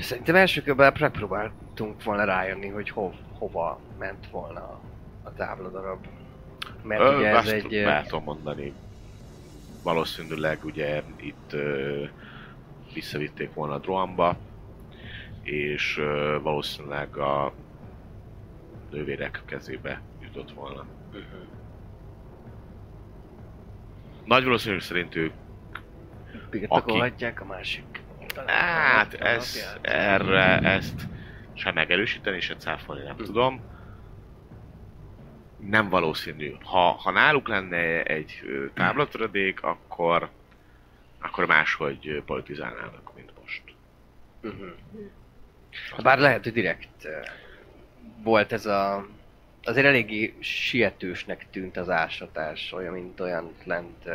Szerintem 0.00 0.34
első 0.34 0.62
körben 0.62 0.94
megpróbáltunk 1.00 2.02
volna 2.02 2.24
rájönni, 2.24 2.68
hogy 2.68 2.90
hov, 2.90 3.12
hova 3.38 3.80
ment 3.98 4.26
volna 4.30 4.60
a, 4.60 4.80
a 5.22 5.32
tábladarab. 5.32 6.06
Mert 6.82 7.00
Ö, 7.00 7.16
ugye 7.16 7.28
ez 7.28 7.46
egy... 7.46 7.86
tudom 8.06 8.24
mondani. 8.24 8.72
Valószínűleg 9.82 10.64
ugye 10.64 11.02
itt 11.16 11.52
ö, 11.52 12.04
visszavitték 12.94 13.54
volna 13.54 13.74
a 13.74 13.78
Droamba, 13.78 14.36
és 15.42 15.98
ö, 15.98 16.38
valószínűleg 16.42 17.16
a 17.16 17.52
nővérek 18.90 19.42
kezébe 19.44 20.00
jutott 20.22 20.52
volna. 20.52 20.84
Nagy 24.24 24.44
valószínűség 24.44 24.86
szerint 24.88 25.14
ők, 25.14 25.32
birtokolhatják 26.50 27.40
a 27.40 27.44
másik. 27.44 27.95
Hát 28.46 29.14
ez, 29.14 29.76
erre 29.80 30.58
ezt 30.58 31.06
sem 31.54 31.74
megerősíteni, 31.74 32.40
se 32.40 32.56
cáfolni 32.56 33.02
nem 33.02 33.16
tudom. 33.16 33.60
Nem 35.56 35.88
valószínű. 35.88 36.54
Ha, 36.62 36.90
ha 36.90 37.10
náluk 37.10 37.48
lenne 37.48 38.02
egy 38.02 38.42
ö, 38.44 38.66
táblatradék, 38.74 39.62
akkor 39.62 40.30
akkor 41.26 41.46
máshogy 41.46 42.22
politizálnának, 42.26 43.12
mint 43.14 43.32
most. 43.40 43.62
Mhm. 44.40 44.68
Bár 46.02 46.18
lehet, 46.18 46.42
hogy 46.42 46.52
direkt 46.52 47.08
volt 48.22 48.52
ez 48.52 48.66
a... 48.66 49.06
Azért 49.62 49.86
eléggé 49.86 50.36
sietősnek 50.40 51.46
tűnt 51.50 51.76
az 51.76 51.88
ásatás, 51.88 52.72
olyan, 52.72 52.92
mint 52.92 53.20
olyan 53.20 53.52
lent 53.64 54.08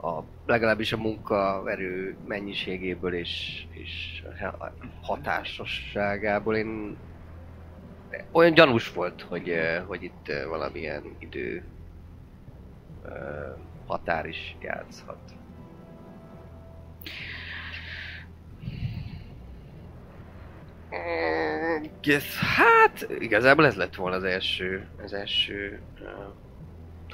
a, 0.00 0.22
legalábbis 0.46 0.92
a 0.92 0.96
munkaerő 0.96 2.16
mennyiségéből 2.26 3.14
és, 3.14 3.64
és 3.70 4.22
hatásosságából 5.02 6.56
én 6.56 6.96
olyan 8.30 8.54
gyanús 8.54 8.92
volt, 8.92 9.22
hogy, 9.22 9.48
eh, 9.50 9.82
hogy 9.86 10.02
itt 10.02 10.28
eh, 10.28 10.46
valamilyen 10.46 11.16
idő 11.18 11.64
eh, 13.04 13.12
határ 13.86 14.26
is 14.26 14.56
játszhat. 14.60 15.18
Hát 22.56 23.06
igazából 23.18 23.66
ez 23.66 23.76
lett 23.76 23.94
volna 23.94 24.16
az 24.16 24.24
első, 24.24 24.88
az 25.02 25.12
első 25.12 25.80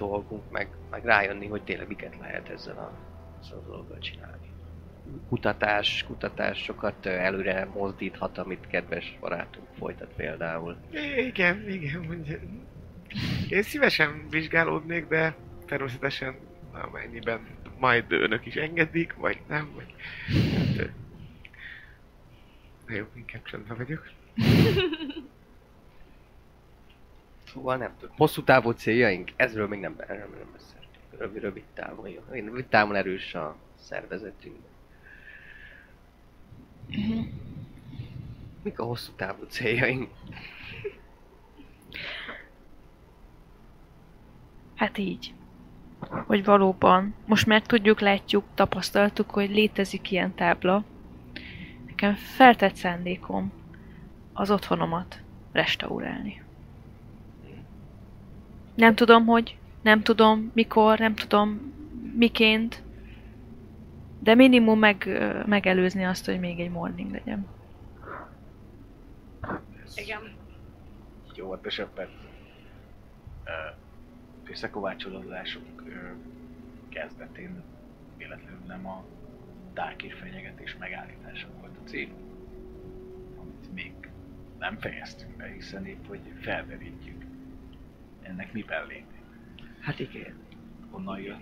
dolgunk, 0.07 0.51
meg, 0.51 0.69
meg 0.91 1.05
rájönni, 1.05 1.47
hogy 1.47 1.63
tényleg 1.63 1.89
miket 1.89 2.17
lehet 2.21 2.49
ezzel 2.49 2.77
a, 2.77 2.93
ezzel 3.41 3.59
a 3.59 3.67
dologgal 3.67 3.99
csinálni. 3.99 4.49
Kutatás, 5.29 6.05
kutatás 6.07 6.63
sokat 6.63 7.07
ö, 7.07 7.09
előre 7.09 7.69
mozdíthat, 7.75 8.39
amit 8.39 8.67
kedves 8.67 9.17
barátunk 9.21 9.67
folytat 9.79 10.13
például. 10.17 10.77
Igen, 11.17 11.69
igen, 11.69 12.01
mondja. 12.01 12.39
Én 13.49 13.63
szívesen 13.63 14.27
vizsgálódnék, 14.31 15.07
de 15.07 15.35
természetesen 15.67 16.35
amennyiben 16.73 17.41
majd 17.79 18.13
önök 18.13 18.47
is 18.47 18.55
engedik, 18.55 19.15
vagy 19.15 19.41
nem, 19.49 19.71
vagy... 19.75 19.95
Hát, 20.57 20.79
ö, 20.79 20.85
Jó, 22.95 23.05
inkább 23.15 23.43
csendben 23.43 23.77
vagyok. 23.77 24.11
Szóval 27.53 27.77
nem 27.77 27.95
tudom. 27.99 28.15
Hosszú 28.17 28.43
távú 28.45 28.71
céljaink? 28.71 29.31
Ezről 29.37 29.69
még 29.69 29.81
nem, 29.81 29.95
erről 29.99 30.29
még 30.31 30.39
nem 30.39 30.53
beszéltünk. 30.53 31.19
Rövid, 31.19 31.43
rövid 31.43 31.65
távon, 31.75 32.09
jó. 32.09 32.21
Rövid 32.31 32.67
távon 32.67 32.95
erős 32.95 33.35
a 33.35 33.57
szervezetünk. 33.79 34.57
Mik 38.63 38.79
a 38.79 38.85
hosszú 38.85 39.13
távú 39.13 39.45
céljaink? 39.45 40.11
Hát 44.75 44.99
így. 44.99 45.35
Hogy 46.27 46.45
valóban, 46.45 47.15
most 47.27 47.47
már 47.47 47.63
tudjuk, 47.63 48.01
látjuk, 48.01 48.45
tapasztaltuk, 48.55 49.31
hogy 49.31 49.51
létezik 49.51 50.11
ilyen 50.11 50.35
tábla. 50.35 50.85
Nekem 51.87 52.15
feltett 52.15 52.75
szándékom 52.75 53.53
az 54.33 54.51
otthonomat 54.51 55.21
restaurálni. 55.53 56.43
Nem 58.81 58.95
tudom, 58.95 59.27
hogy, 59.27 59.57
nem 59.83 60.03
tudom 60.03 60.51
mikor, 60.55 60.99
nem 60.99 61.15
tudom 61.15 61.73
miként, 62.17 62.83
de 64.19 64.35
minimum 64.35 64.79
meg, 64.79 65.09
megelőzni 65.47 66.05
azt, 66.05 66.27
hogy 66.27 66.41
még 66.41 66.61
egy 66.61 66.71
morning 66.71 67.11
legyen. 67.11 67.47
Igen. 69.95 70.21
Jó 71.35 71.47
volt 71.47 71.67
esetben 71.67 72.09
ö, 73.45 73.51
összekovácsolódások 74.51 75.83
ö, 75.87 75.93
kezdetén 76.89 77.63
véletlenül 78.17 78.61
nem 78.67 78.87
a 78.87 79.05
Darkir 79.75 80.13
fenyegetés 80.13 80.77
megállítása 80.79 81.47
volt 81.61 81.77
a 81.85 81.89
cél, 81.89 82.09
amit 83.41 83.75
még 83.75 83.93
nem 84.59 84.79
fejeztünk 84.79 85.37
be, 85.37 85.47
hiszen 85.47 85.87
épp, 85.87 86.07
hogy 86.07 86.21
felderítjük 86.41 87.20
ennek 88.31 88.53
miben 88.53 88.87
léti. 88.87 89.19
Hát 89.81 89.99
igen. 89.99 90.39
Honnan 90.91 91.21
jött 91.21 91.41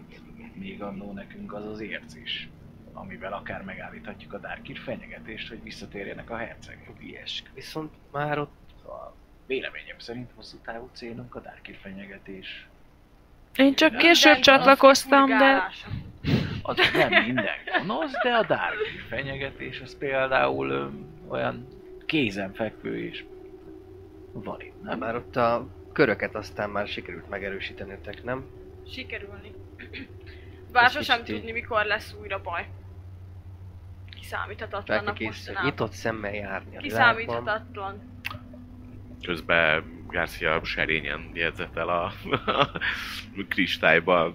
még 0.55 0.83
annó 0.83 1.13
nekünk 1.13 1.55
az 1.55 1.67
az 1.67 1.81
érzés, 1.81 2.49
amivel 2.93 3.33
akár 3.33 3.63
megállíthatjuk 3.63 4.33
a 4.33 4.39
Darkir 4.39 4.79
fenyegetést, 4.79 5.49
hogy 5.49 5.63
visszatérjenek 5.63 6.31
a 6.31 6.37
hercegek. 6.37 6.91
Ilyesk. 7.01 7.47
Viszont 7.55 7.93
már 8.13 8.39
ott 8.39 8.85
A 8.85 9.15
véleményem 9.47 9.99
szerint 9.99 10.31
hosszú 10.35 10.57
távú 10.65 10.89
célunk 10.93 11.35
a 11.35 11.41
Darkir 11.41 11.77
fenyegetés. 11.83 12.67
Én 13.57 13.75
csak 13.75 13.97
később 13.97 14.39
csatlakoztam, 14.39 15.27
de. 15.27 15.73
Az 16.63 16.77
nem 16.93 17.23
minden 17.25 17.55
gonosz, 17.79 18.13
de 18.23 18.31
a 18.35 18.47
Darkir 18.47 19.01
fenyegetés 19.09 19.81
az 19.81 19.99
például 19.99 20.71
ö, 20.71 20.89
olyan 21.29 21.67
kézenfekvő 22.07 23.05
és 23.05 23.25
valid, 24.33 24.73
nem? 24.83 24.99
már 24.99 25.15
ott 25.15 25.37
a 25.37 25.67
köröket 25.99 26.35
aztán 26.35 26.71
már 26.71 26.89
sikerült 26.89 27.29
megerősítenetek, 27.29 28.25
nem? 28.25 28.45
Sikerülni. 28.91 29.53
Bár 30.73 30.91
sosem 30.91 31.25
tudni, 31.25 31.53
mikor 31.53 31.85
lesz 31.85 32.15
újra 32.21 32.41
baj. 32.43 32.69
Kiszámíthatatlannak 34.11 35.19
mostanában. 35.19 35.69
nyitott 35.71 35.93
szemmel 35.93 36.35
járni 36.35 36.77
a 36.77 36.81
világban. 36.81 37.17
Kiszámíthatatlan. 37.17 38.23
Közben 39.23 39.85
Garcia 40.07 40.65
serényen 40.65 41.31
jegyzetel 41.35 41.89
a, 41.89 42.13
a 42.47 42.71
kristályba 43.49 44.35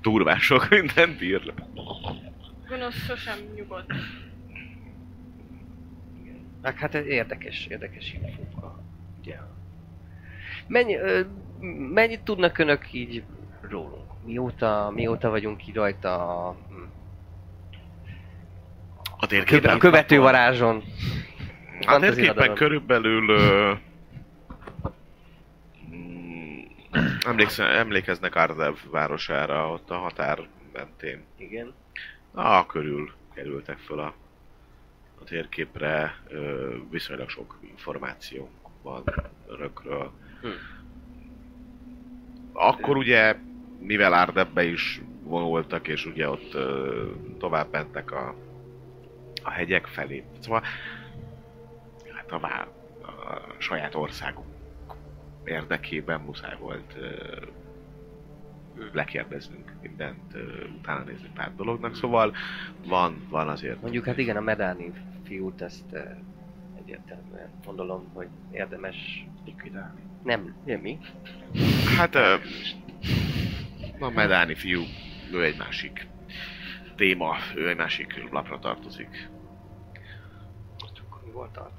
durván 0.00 0.38
sok 0.38 0.68
mindent 0.68 1.20
ír 1.22 1.42
le. 1.44 1.54
Gonosz 2.68 3.04
sosem 3.04 3.38
nyugodt. 3.54 3.92
Meg 6.62 6.78
hát 6.78 6.94
ez 6.94 7.06
érdekes, 7.06 7.66
érdekes 7.66 8.12
infók. 8.12 8.62
a- 8.62 8.82
Ugye. 9.20 9.38
Mennyi, 10.70 10.96
ö, 10.96 11.20
mennyit 11.92 12.20
tudnak 12.20 12.58
önök 12.58 12.92
így 12.92 13.22
rólunk? 13.60 14.24
Mióta, 14.24 14.92
mióta 14.94 15.30
vagyunk 15.30 15.66
így 15.68 15.74
rajta 15.74 16.46
a, 16.46 16.56
A 19.18 19.26
a, 19.62 19.70
a 19.70 19.76
követővarázson? 19.76 20.82
A 21.80 21.90
Fantasy 21.90 22.14
térképen 22.14 22.54
körülbelül... 22.54 23.28
Ö, 23.28 23.72
mm, 25.94 26.60
emlékszel, 27.26 27.70
emlékeznek 27.70 28.34
Ardev 28.34 28.74
városára, 28.90 29.70
ott 29.70 29.90
a 29.90 29.98
határ 29.98 30.48
mentén. 30.72 31.24
Igen. 31.36 31.74
Ah, 32.32 32.66
körül 32.66 33.12
kerültek 33.34 33.78
föl 33.78 33.98
a, 33.98 34.14
a 35.20 35.24
térképre, 35.24 36.20
ö, 36.28 36.74
viszonylag 36.90 37.28
sok 37.28 37.58
információ 37.62 38.50
van 38.82 39.04
örökről. 39.48 40.12
Hm. 40.40 40.48
Akkor 42.52 42.96
ugye, 42.96 43.38
mivel 43.78 44.12
Ardebbe 44.12 44.64
is 44.64 45.00
vonultak, 45.22 45.88
és 45.88 46.06
ugye 46.06 46.28
ott 46.28 46.54
ö, 46.54 47.10
tovább 47.38 47.72
mentek 47.72 48.10
a, 48.12 48.34
a 49.42 49.50
hegyek 49.50 49.86
felé. 49.86 50.24
Szóval, 50.40 50.62
hát 52.12 52.30
a, 52.32 52.38
vá- 52.38 52.68
a 53.02 53.54
saját 53.58 53.94
országuk 53.94 54.46
érdekében 55.44 56.20
muszáj 56.20 56.56
volt 56.58 56.94
ö, 56.96 57.36
lekérdeznünk 58.92 59.72
mindent, 59.82 60.34
utána 60.78 61.04
nézni 61.04 61.30
pár 61.34 61.54
dolognak, 61.56 61.94
szóval 61.96 62.34
van, 62.86 63.26
van 63.28 63.48
azért. 63.48 63.80
Mondjuk 63.80 64.04
hát 64.04 64.18
igen, 64.18 64.36
a 64.36 64.40
Medáni 64.40 64.92
fiút 65.24 65.62
ezt 65.62 65.96
egyértelműen 66.78 67.50
gondolom, 67.64 68.10
hogy 68.12 68.28
érdemes... 68.50 69.26
Likvidálni. 69.44 70.09
Nem, 70.22 70.56
nem 70.64 70.80
mi? 70.80 70.98
Hát 71.96 72.14
ö, 72.14 72.36
a 73.98 74.10
Medáni 74.10 74.54
fiú, 74.54 74.82
ő 75.32 75.44
egy 75.44 75.56
másik 75.56 76.06
téma, 76.96 77.36
ő 77.54 77.68
egy 77.68 77.76
másik 77.76 78.30
lapra 78.30 78.58
tartozik. 78.58 79.28
Akkor 80.78 81.22
mi 81.24 81.30
volt 81.30 81.56
a... 81.56 81.70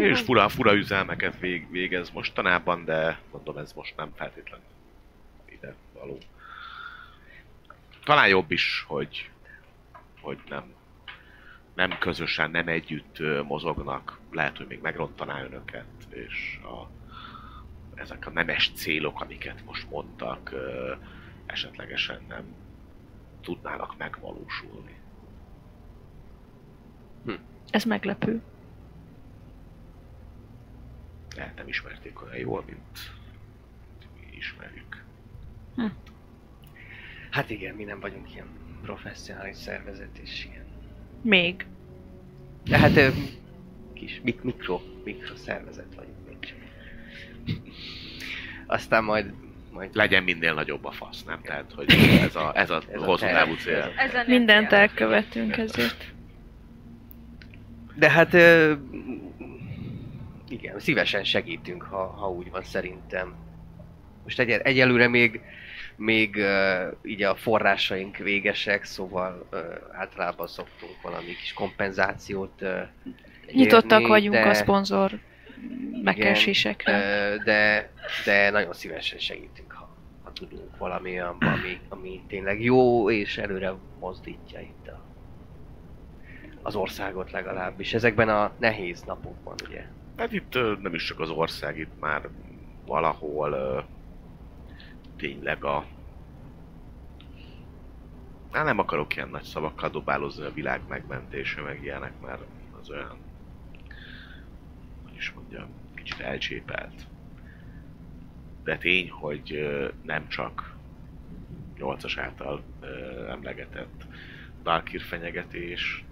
És 0.00 0.20
fura, 0.20 0.48
fura 0.48 0.74
üzelmeket 0.74 1.38
vég, 1.38 1.70
végez 1.70 2.10
mostanában, 2.10 2.84
de 2.84 3.20
mondom, 3.32 3.58
ez 3.58 3.72
most 3.72 3.96
nem 3.96 4.12
feltétlenül 4.14 4.66
ide 5.48 5.74
való. 5.92 6.18
Talán 8.04 8.28
jobb 8.28 8.50
is, 8.50 8.84
hogy, 8.86 9.30
hogy 10.20 10.38
nem, 10.48 10.73
nem 11.74 11.98
közösen, 11.98 12.50
nem 12.50 12.68
együtt 12.68 13.18
mozognak. 13.46 14.18
Lehet, 14.30 14.56
hogy 14.56 14.66
még 14.66 14.80
megrontaná 14.80 15.42
önöket, 15.42 15.86
és 16.08 16.58
a, 16.62 16.88
ezek 17.94 18.26
a 18.26 18.30
nemes 18.30 18.72
célok, 18.74 19.20
amiket 19.20 19.64
most 19.64 19.90
mondtak, 19.90 20.54
esetlegesen 21.46 22.22
nem 22.28 22.44
tudnának 23.40 23.96
megvalósulni. 23.96 24.94
ez 27.70 27.84
meglepő. 27.84 28.42
Lehet 31.36 31.56
nem 31.56 31.68
ismerték 31.68 32.22
olyan 32.22 32.36
jól, 32.36 32.62
mint 32.66 33.12
mi 34.20 34.36
ismerjük. 34.36 35.04
Hát 37.30 37.50
igen, 37.50 37.74
mi 37.74 37.84
nem 37.84 38.00
vagyunk 38.00 38.34
ilyen 38.34 38.46
professzionális 38.82 39.56
szervezet 39.56 40.18
és 40.18 40.44
ilyen. 40.44 40.63
Még. 41.24 41.66
De 42.64 42.78
hát 42.78 42.96
ö, 42.96 43.08
kis 43.94 44.20
mik, 44.22 44.42
mikro, 44.42 44.80
mikro 45.04 45.36
szervezet 45.36 45.94
vagyunk 45.96 46.16
még 46.26 46.36
csak. 46.40 46.56
Aztán 48.66 49.04
majd, 49.04 49.32
majd 49.72 49.94
legyen 49.94 50.22
minél 50.22 50.54
nagyobb 50.54 50.84
a 50.84 50.90
fasz, 50.90 51.24
nem? 51.24 51.40
Tehát, 51.42 51.72
hogy 51.74 51.92
ez 52.20 52.36
a, 52.36 52.52
ez 52.54 52.70
a 52.70 52.82
Ez 52.92 53.00
a 53.00 53.04
hosszú 53.04 53.26
távú 53.26 53.54
cél. 53.54 53.92
Mindent 54.26 54.72
elkövetünk 54.72 55.56
ezért. 55.56 56.04
De 57.94 58.10
hát... 58.10 58.34
Ö, 58.34 58.74
igen, 60.48 60.78
szívesen 60.80 61.24
segítünk, 61.24 61.82
ha, 61.82 62.06
ha 62.06 62.30
úgy 62.30 62.50
van 62.50 62.62
szerintem. 62.62 63.34
Most 64.22 64.38
egy, 64.38 64.50
egyelőre 64.50 65.08
még, 65.08 65.40
még 65.96 66.36
uh, 66.36 66.96
így 67.02 67.22
a 67.22 67.34
forrásaink 67.34 68.16
végesek, 68.16 68.84
szóval 68.84 69.46
uh, 69.52 69.60
általában 69.92 70.46
szoktunk 70.46 71.02
valami 71.02 71.26
kis 71.26 71.52
kompenzációt 71.52 72.62
uh, 72.62 72.80
Nyitottak 73.52 73.98
érni, 74.00 74.06
vagyunk 74.06 74.34
de, 74.34 74.48
a 74.48 74.54
szponzor 74.54 75.18
megkeresésekre. 76.02 76.92
ö, 76.92 77.36
de, 77.44 77.90
de 78.24 78.50
nagyon 78.50 78.72
szívesen 78.72 79.18
segítünk, 79.18 79.72
ha, 79.72 79.88
ha 80.22 80.32
tudunk 80.32 80.76
valami 80.76 81.10
olyan, 81.10 81.36
ami, 81.40 81.80
ami 81.88 82.22
tényleg 82.28 82.62
jó 82.62 83.10
és 83.10 83.38
előre 83.38 83.74
mozdítja 84.00 84.60
itt 84.60 84.88
a, 84.88 85.04
az 86.62 86.74
országot 86.74 87.30
legalábbis. 87.30 87.94
Ezekben 87.94 88.28
a 88.28 88.52
nehéz 88.58 89.02
napokban, 89.02 89.54
ugye. 89.68 89.84
Hát 90.16 90.32
itt 90.32 90.58
nem 90.82 90.94
is 90.94 91.04
csak 91.04 91.20
az 91.20 91.30
ország, 91.30 91.78
itt 91.78 92.00
már 92.00 92.28
valahol 92.86 93.84
tényleg 95.16 95.64
a 95.64 95.86
Hát 98.54 98.64
nem 98.64 98.78
akarok 98.78 99.16
ilyen 99.16 99.28
nagy 99.28 99.42
szavakkal 99.42 99.90
dobálozni 99.90 100.44
a 100.44 100.52
világ 100.52 100.80
megmentése, 100.88 101.60
meg 101.60 101.82
ilyenek, 101.82 102.20
mert 102.20 102.42
az 102.80 102.90
olyan, 102.90 103.16
hogy 105.04 105.14
is 105.16 105.32
mondjam, 105.32 105.66
kicsit 105.94 106.20
elcsépelt. 106.20 107.06
De 108.64 108.78
tény, 108.78 109.10
hogy 109.10 109.68
nem 110.02 110.28
csak 110.28 110.76
8-as 111.78 112.14
által 112.16 112.62
emlegetett 113.28 114.06
Darkir 114.62 115.00
fenyegetés, 115.00 116.04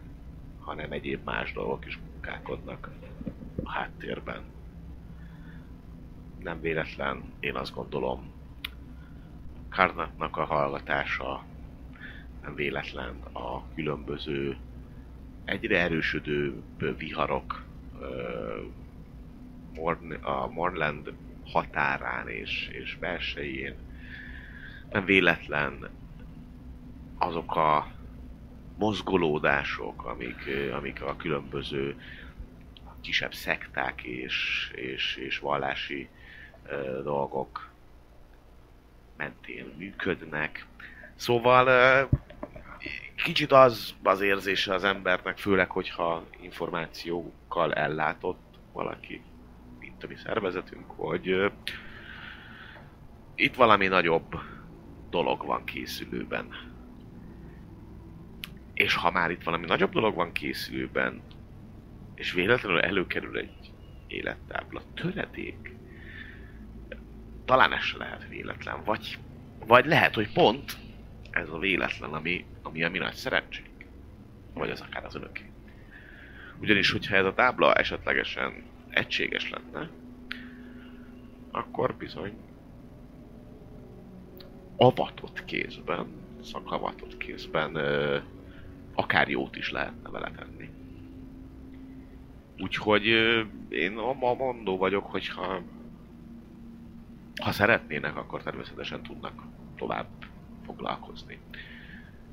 hanem 0.61 0.93
egyéb 0.93 1.25
más 1.25 1.53
dolgok 1.53 1.87
is 1.87 1.99
munkálkodnak 1.99 2.91
a 3.63 3.71
háttérben. 3.71 4.43
Nem 6.39 6.61
véletlen, 6.61 7.23
én 7.41 7.55
azt 7.55 7.75
gondolom, 7.75 8.32
Karnatnak 9.73 10.37
a 10.37 10.45
hallgatása 10.45 11.45
nem 12.43 12.55
véletlen 12.55 13.21
a 13.33 13.75
különböző 13.75 14.57
egyre 15.45 15.81
erősödő 15.81 16.63
viharok 16.99 17.65
a 20.23 20.47
Mornland 20.47 21.13
határán 21.45 22.29
és, 22.29 22.69
és 22.73 22.97
belsején. 23.01 23.75
Nem 24.91 25.05
véletlen 25.05 25.89
azok 27.19 27.57
a 27.57 27.93
mozgolódások, 28.79 30.05
amik, 30.05 30.51
amik 30.73 31.03
a 31.03 31.17
különböző 31.17 32.01
kisebb 33.01 33.35
szekták 33.35 34.03
és, 34.03 34.71
és, 34.75 35.17
és 35.17 35.39
vallási 35.39 36.09
ö, 36.67 37.01
dolgok 37.03 37.72
mentén 39.23 39.75
működnek. 39.79 40.67
Szóval 41.15 42.09
kicsit 43.17 43.53
az 43.53 43.95
az 44.03 44.21
érzése 44.21 44.75
az 44.75 44.85
embernek, 44.85 45.39
főleg, 45.39 45.71
hogyha 45.71 46.25
információkkal 46.41 47.75
ellátott 47.75 48.59
valaki, 48.73 49.23
mint 49.79 50.05
a 50.05 50.07
mi 50.07 50.17
szervezetünk, 50.17 50.91
hogy 50.91 51.53
itt 53.35 53.55
valami 53.55 53.87
nagyobb 53.87 54.35
dolog 55.11 55.47
van 55.47 55.65
készülőben. 55.65 56.71
És 58.75 58.95
ha 58.95 59.11
már 59.11 59.31
itt 59.31 59.43
valami 59.43 59.67
nagyobb 59.67 59.93
dolog 59.93 60.15
van 60.15 60.33
készülőben, 60.33 61.23
és 62.15 62.33
véletlenül 62.33 62.81
előkerül 62.81 63.39
egy 63.39 63.73
élettábla 64.07 64.83
töredék, 64.95 65.72
talán 67.45 67.73
ez 67.73 67.83
se 67.83 67.97
lehet 67.97 68.29
véletlen, 68.29 68.85
vagy, 68.85 69.19
vagy 69.67 69.87
lehet, 69.87 70.15
hogy 70.15 70.33
pont 70.33 70.77
ez 71.31 71.49
a 71.49 71.59
véletlen, 71.59 72.13
ami, 72.13 72.45
ami 72.63 72.83
a 72.83 72.91
mi 72.91 72.99
nagy 72.99 73.15
szerencsénk. 73.15 73.69
Vagy 74.55 74.71
az 74.71 74.81
akár 74.81 75.05
az 75.05 75.15
önöké. 75.15 75.51
Ugyanis, 76.61 76.91
hogyha 76.91 77.17
ez 77.17 77.25
a 77.25 77.35
tábla 77.35 77.75
esetlegesen 77.75 78.63
egységes 78.91 79.51
lenne, 79.51 79.89
akkor 81.51 81.95
bizony 81.95 82.33
avatott 84.77 85.45
kézben, 85.45 86.07
szakavatott 86.43 87.17
kézben 87.17 87.75
ö, 87.75 88.19
akár 88.95 89.29
jót 89.29 89.57
is 89.57 89.71
lehetne 89.71 90.11
vele 90.11 90.31
tenni. 90.37 90.71
Úgyhogy 92.59 93.09
ö, 93.09 93.43
én 93.69 93.97
a 93.97 94.35
mondó 94.35 94.77
vagyok, 94.77 95.05
hogyha 95.05 95.63
ha 97.41 97.53
szeretnének, 97.53 98.17
akkor 98.17 98.43
természetesen 98.43 99.03
tudnak 99.03 99.43
tovább 99.77 100.07
foglalkozni 100.65 101.39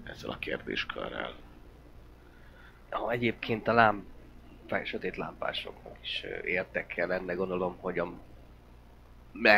ezzel 0.03 0.29
a 0.29 0.37
kérdéskörrel. 0.37 1.33
Ha 2.89 3.11
egyébként 3.11 3.67
a 3.67 3.73
lám, 3.73 4.05
sötét 4.83 5.17
lámpásoknak 5.17 5.97
is 6.01 6.23
érdekel 6.43 7.07
lenne, 7.07 7.33
gondolom, 7.33 7.77
hogy 7.79 7.99
a 7.99 8.13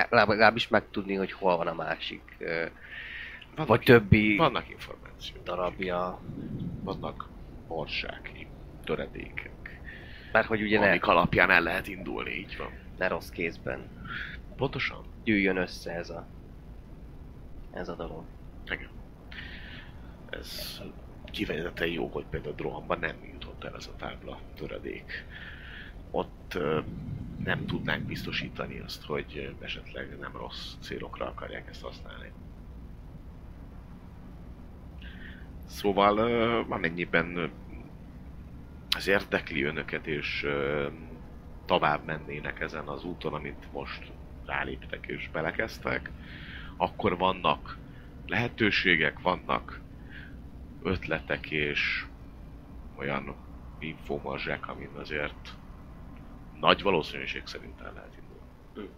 legalábbis 0.09 0.67
megtudni, 0.67 1.15
hogy 1.15 1.31
hol 1.31 1.57
van 1.57 1.67
a 1.67 1.73
másik, 1.73 2.37
Vannak, 3.55 3.67
vagy 3.67 3.81
többi 3.81 4.35
vannak 4.37 4.69
információk. 4.69 5.43
darabja. 5.43 6.19
Vannak 6.83 7.29
morsák, 7.67 8.31
töredékek, 8.83 9.79
Mert 10.31 10.47
hogy 10.47 10.61
ugye 10.61 10.79
ne, 10.79 10.87
amik 10.87 11.07
alapján 11.07 11.49
el 11.49 11.61
lehet 11.61 11.87
indulni, 11.87 12.31
így 12.31 12.57
van. 12.57 12.71
ne 12.97 13.07
rossz 13.07 13.29
kézben 13.29 13.89
Pontosan. 14.55 15.10
Gyűjjön 15.23 15.57
össze 15.57 15.91
ez 15.91 16.09
a, 16.09 16.25
ez 17.71 17.89
a 17.89 17.95
dolog. 17.95 18.23
Igen. 18.65 18.89
Ez 20.29 20.81
kifejezetten 21.25 21.87
jó, 21.87 22.07
hogy 22.07 22.25
például 22.29 22.55
Drohamban 22.55 22.99
nem 22.99 23.15
jutott 23.31 23.63
el 23.63 23.75
ez 23.75 23.87
a 23.87 23.95
tábla 23.95 24.39
töredék. 24.55 25.25
Ott 26.11 26.57
nem 27.43 27.65
tudnánk 27.65 28.05
biztosítani 28.05 28.79
azt, 28.79 29.05
hogy 29.05 29.55
esetleg 29.61 30.17
nem 30.19 30.37
rossz 30.37 30.73
célokra 30.79 31.25
akarják 31.25 31.69
ezt 31.69 31.81
használni. 31.81 32.31
Szóval 35.65 36.17
ö, 36.17 36.61
amennyiben 36.69 37.51
ez 38.97 39.07
érdekli 39.07 39.63
önöket, 39.63 40.07
és 40.07 40.43
ö, 40.43 40.87
tovább 41.65 42.05
mennének 42.05 42.59
ezen 42.59 42.87
az 42.87 43.03
úton, 43.03 43.33
amit 43.33 43.67
most 43.71 44.11
ráléptek 44.45 45.05
és 45.07 45.29
belekezdtek, 45.31 46.09
akkor 46.77 47.17
vannak 47.17 47.77
lehetőségek, 48.27 49.19
vannak 49.19 49.79
ötletek 50.83 51.51
és 51.51 52.05
olyan 52.95 53.35
infomarzsák, 53.79 54.67
amin 54.67 54.89
azért 54.95 55.53
nagy 56.59 56.81
valószínűség 56.81 57.41
szerint 57.45 57.81
el 57.81 57.93
lehet 57.93 58.15
indulni. 58.21 58.89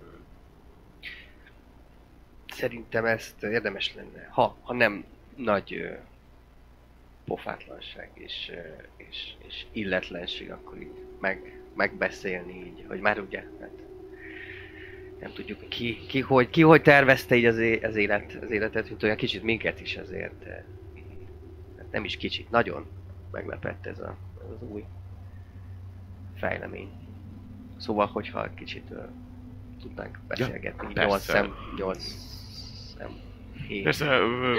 Szerintem 2.48 3.06
ezt 3.06 3.44
érdemes 3.44 3.94
lenne, 3.94 4.28
ha, 4.32 4.58
ha 4.62 4.74
nem 4.74 5.06
nagy 5.36 5.98
pofátlanság 7.26 8.10
és, 8.14 8.52
és, 8.98 9.34
és 9.48 9.66
illetlenség, 9.72 10.52
akkor 10.52 10.82
így 10.82 11.06
meg, 11.20 11.62
megbeszélni 11.76 12.66
így, 12.66 12.86
hogy 12.88 13.00
már 13.00 13.20
ugye, 13.20 13.44
hát 13.60 13.84
nem 15.24 15.34
tudjuk, 15.34 15.70
ki, 15.70 15.98
ki, 16.08 16.20
hogy, 16.20 16.50
ki 16.50 16.62
hogy 16.62 16.82
tervezte 16.82 17.36
így 17.36 17.46
az, 17.46 17.58
é- 17.58 17.84
az, 17.84 17.96
élet, 17.96 18.38
az 18.42 18.52
életet, 18.52 18.90
mint 18.90 19.04
olyan 19.04 19.16
kicsit 19.16 19.44
minket 19.44 19.82
is 19.82 19.98
azért. 19.98 20.44
eh, 20.46 20.64
Hát 21.78 21.92
nem 21.92 22.04
is 22.04 22.18
kicsit, 22.18 22.50
nagyon 22.50 22.86
meglepett 23.32 23.86
ez, 23.86 24.00
a, 24.00 24.18
ez 24.44 24.50
az 24.62 24.68
új 24.70 24.84
fejlemény. 26.36 26.90
Szóval, 27.78 28.06
hogyha 28.08 28.54
kicsit 28.54 28.84
uh, 28.90 28.98
tudnánk 29.82 30.20
beszélgetni, 30.28 30.88
ja, 30.88 30.94
persze. 30.94 31.08
nyolc 31.08 31.24
szem, 31.24 31.54
nyolc 31.78 32.04
szem, 32.98 33.10
hét, 33.68 33.84
Persze, 33.84 34.06
ö, 34.06 34.56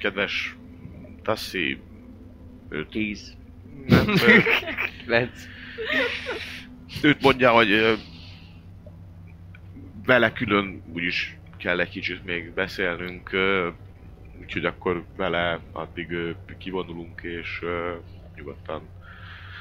kedves 0.00 0.56
Tassi, 1.22 1.80
őt, 2.68 2.88
tíz, 2.90 3.36
nem, 3.86 4.08
ö, 4.08 4.38
kilenc. 5.04 5.40
őt 7.02 7.22
mondja, 7.22 7.50
hogy 7.50 7.98
vele 10.06 10.32
külön 10.32 10.82
úgyis 10.92 11.36
kell 11.56 11.80
egy 11.80 11.88
kicsit 11.88 12.24
még 12.24 12.50
beszélnünk, 12.50 13.30
úgyhogy 14.40 14.64
akkor 14.64 15.04
vele 15.16 15.60
addig 15.72 16.16
kivonulunk, 16.58 17.20
és 17.22 17.64
nyugodtan 18.34 18.88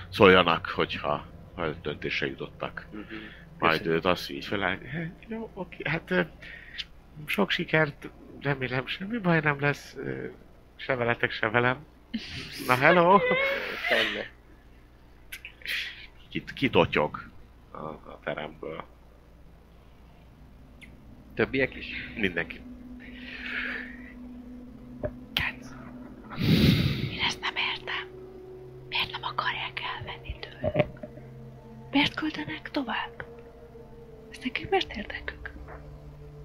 szóljanak, 0.10 0.65
hogyha 0.65 1.25
ha 1.55 1.69
döntésre 1.81 2.27
jutottak. 2.27 2.86
Mhm. 2.91 3.03
Majd 3.60 3.86
őt 3.86 4.05
azt 4.05 4.29
így 4.29 4.45
feláll, 4.45 4.77
"Hát, 4.91 5.12
jó, 5.27 5.49
oké, 5.53 5.89
hát 5.89 6.27
sok 7.25 7.51
sikert, 7.51 8.10
remélem 8.41 8.88
semmi 8.88 9.17
baj 9.17 9.39
nem 9.39 9.59
lesz, 9.59 9.95
se 10.76 10.95
veletek, 10.95 11.32
se 11.32 11.49
velem. 11.49 11.86
Na 12.67 12.76
hello! 12.76 13.19
Kitotyog 16.55 17.30
a, 17.72 17.78
a 17.86 18.19
teremből. 18.24 18.84
Többiek 21.36 21.75
is? 21.75 21.86
Mindenki. 22.17 22.61
Én 27.11 27.19
ezt 27.27 27.39
nem 27.41 27.53
értem. 27.55 28.07
Miért 28.89 29.11
nem 29.11 29.23
akarják 29.23 29.81
elvenni 29.97 30.36
tőle? 30.39 30.88
Miért 31.91 32.13
küldenek 32.13 32.69
tovább? 32.71 33.25
Ez 34.31 34.38
nekik 34.43 34.69
miért 34.69 34.95
érdekük? 34.95 35.51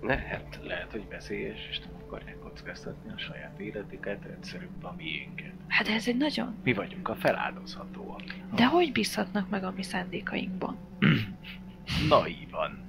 Ne, 0.01 0.16
hát 0.16 0.51
Hát 0.61 0.61
lehet, 0.64 0.91
hogy 0.91 1.09
veszélyes, 1.09 1.68
és 1.70 1.78
nem 1.78 1.95
akarják 2.07 2.38
kockáztatni 2.38 3.11
a 3.12 3.18
saját 3.18 3.59
életüket, 3.59 4.24
egyszerűbb 4.24 4.84
a 4.84 4.95
miénket. 4.97 5.53
Hát 5.68 5.88
ez 5.88 6.09
egy 6.09 6.16
nagyon... 6.16 6.55
Mi 6.64 6.72
vagyunk 6.72 7.09
a 7.09 7.14
feláldozhatóak. 7.14 8.22
De 8.55 8.66
hogy 8.66 8.93
bízhatnak 8.93 9.49
meg 9.49 9.64
a 9.64 9.72
mi 9.76 9.82
szándékainkban? 9.82 10.76
Naívan. 12.09 12.84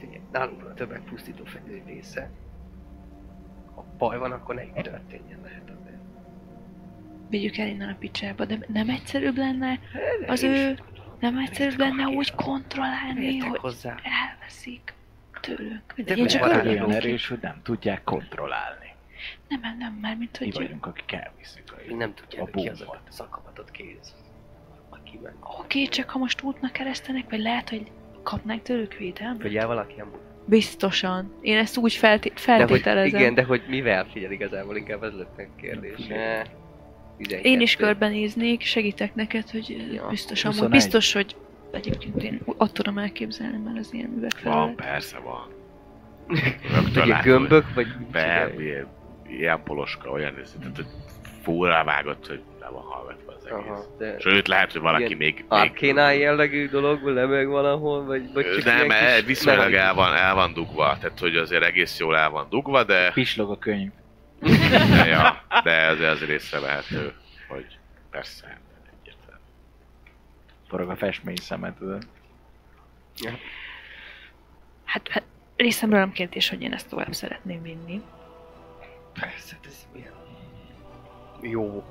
Hát 0.00 0.08
figyelj, 0.08 0.22
nálunk 0.32 0.64
a 0.64 0.74
tömegpusztító 0.74 1.44
fegyver 1.44 1.82
része 1.86 2.30
ha 3.74 3.84
baj 3.98 4.18
van, 4.18 4.32
akkor 4.32 4.54
ne 4.54 4.64
így 4.64 4.72
történjen 4.72 5.40
lehet 5.42 5.70
azért. 5.80 5.98
Vigyük 7.28 7.56
el 7.56 7.66
innen 7.66 7.88
a 7.88 7.96
picsába, 7.98 8.44
de 8.44 8.58
nem 8.66 8.88
egyszerűbb 8.88 9.36
lenne 9.36 9.78
az 10.26 10.42
Én 10.42 10.52
is 10.52 10.58
ő... 10.58 10.78
Nem 11.20 11.38
egyszerűbb 11.38 11.78
lenne 11.78 12.06
úgy 12.06 12.34
kontrollálni, 12.34 13.38
hogy 13.38 13.58
hozzá. 13.58 13.94
elveszik 14.02 14.94
tőlünk. 15.40 15.94
De 15.96 16.14
én 16.14 16.26
csak 16.26 16.42
olyan 16.42 16.90
erős, 16.90 17.28
hogy 17.28 17.38
nem 17.42 17.60
tudják 17.62 18.02
kontrollálni. 18.04 18.94
Nem, 19.48 19.60
nem, 19.60 19.76
nem, 19.78 19.92
már 19.92 20.16
mint 20.16 20.40
Mi 20.40 20.46
hogy... 20.46 20.54
vagyunk, 20.54 20.86
akik 20.86 21.12
elviszük 21.12 21.86
Még 21.86 21.96
nem 21.96 22.14
tudják, 22.14 22.42
a 22.42 22.48
hogy 22.52 22.62
ki 22.62 22.68
az 22.68 22.80
a 22.80 22.84
bombot. 22.84 23.12
szakavatott 23.12 23.70
kéz. 23.70 24.14
Oké, 25.40 25.84
csak 25.84 26.10
ha 26.10 26.18
most 26.18 26.42
útnak 26.42 26.72
keresztenek, 26.72 27.30
vagy 27.30 27.40
lehet, 27.40 27.68
hogy 27.68 27.90
kapnák 28.22 28.62
tőlük 28.62 28.94
védelmet? 28.94 29.40
Figyel 29.42 29.66
valaki 29.66 30.00
amúgy. 30.00 30.18
Biztosan. 30.46 31.32
Én 31.40 31.56
ezt 31.58 31.76
úgy 31.76 31.92
felté- 31.92 32.32
De 32.34 32.40
hogy, 32.40 32.42
feltételezem. 32.42 33.20
igen, 33.20 33.34
de 33.34 33.42
hogy 33.44 33.62
mivel 33.68 34.06
figyel 34.12 34.30
igazából, 34.30 34.76
inkább 34.76 35.02
ez 35.02 35.12
lett 35.16 35.36
meg 35.36 35.48
a 35.56 35.60
kérdés. 35.60 36.06
Ne. 36.06 36.42
12. 37.16 37.48
Én 37.48 37.60
is 37.60 37.76
körbenéznék, 37.76 38.60
segítek 38.62 39.14
neked, 39.14 39.50
hogy 39.50 39.86
Ja, 39.94 40.06
biztosan, 40.08 40.50
21. 40.50 40.70
biztos, 40.70 41.12
hogy 41.12 41.36
egyébként 41.72 42.22
én 42.22 42.40
ott 42.44 42.72
tudom 42.72 42.98
elképzelni 42.98 43.56
már 43.64 43.76
az 43.76 43.88
ilyen 43.92 44.08
művek 44.10 44.42
Van, 44.42 44.74
felett. 44.74 44.74
persze 44.90 45.18
van. 45.18 45.48
Ugye 46.90 47.04
látod, 47.06 47.24
gömbök, 47.24 47.74
vagy 47.74 47.86
Be, 48.12 48.52
ilyen, 48.58 48.86
ilyen 49.28 49.62
poloska, 49.62 50.10
olyan, 50.10 50.34
ez, 50.42 50.56
tehát, 50.60 50.76
hogy 50.76 50.86
fúrra 51.42 51.84
vágott, 51.84 52.26
hogy 52.26 52.40
le 52.60 52.68
van 52.68 52.82
hallgatva 52.82 53.19
egész. 53.50 53.68
Aha, 53.68 53.96
de 53.98 54.18
Sőt, 54.18 54.48
lehet, 54.48 54.72
hogy 54.72 54.80
valaki 54.80 55.04
Ilyen 55.04 55.16
még... 55.16 55.34
még 55.34 55.44
Arkénál 55.48 56.14
jellegű 56.14 56.68
dologból 56.68 57.12
lemeg 57.12 57.48
valahol, 57.48 58.04
vagy, 58.04 58.32
vagy 58.32 58.52
csak 58.54 58.64
nem, 58.64 58.76
ilyen 58.76 58.90
el, 58.90 59.16
kis 59.16 59.26
viszonylag 59.26 59.72
el 59.74 59.94
van, 59.94 60.14
el 60.14 60.34
van 60.34 60.52
dugva, 60.52 60.96
tehát 61.00 61.18
hogy 61.18 61.36
azért 61.36 61.64
egész 61.64 61.98
jól 61.98 62.16
el 62.16 62.30
van 62.30 62.46
dugva, 62.50 62.84
de, 62.84 63.10
Pislog 63.12 63.50
a 63.50 63.58
könyv. 63.58 63.90
de, 64.40 65.06
ja, 65.06 65.42
de 65.62 65.86
azért, 65.86 66.10
azért 66.10 66.30
észrevehető, 66.30 67.14
hogy 67.48 67.78
persze, 68.10 68.60
egyértelmű. 69.00 69.42
Forog 70.68 70.90
a 70.90 70.96
festmény 70.96 71.36
szemed, 71.36 71.74
tudod. 71.74 72.06
Hát, 74.84 75.08
hát 75.08 75.22
részemről 75.56 75.98
nem 75.98 76.12
kérdés, 76.12 76.48
hogy 76.48 76.62
én 76.62 76.72
ezt 76.72 76.88
tovább 76.88 77.12
szeretném 77.12 77.62
vinni. 77.62 78.02
Persze, 79.20 79.58
ez 79.64 79.86
milyen... 79.92 80.12
Jó. 81.40 81.84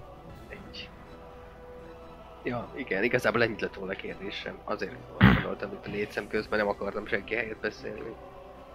Ja, 2.43 2.69
igen, 2.75 3.03
igazából 3.03 3.43
ennyit 3.43 3.61
lett 3.61 3.73
volna 3.73 3.93
a 3.93 3.95
kérdésem. 3.95 4.57
Azért 4.63 4.95
gondoltam, 5.19 5.69
hogy 5.69 5.79
a 5.83 5.89
négy 5.89 6.11
szem 6.11 6.27
közben 6.27 6.59
nem 6.59 6.67
akartam 6.67 7.07
senki 7.07 7.35
helyet 7.35 7.57
beszélni. 7.57 8.13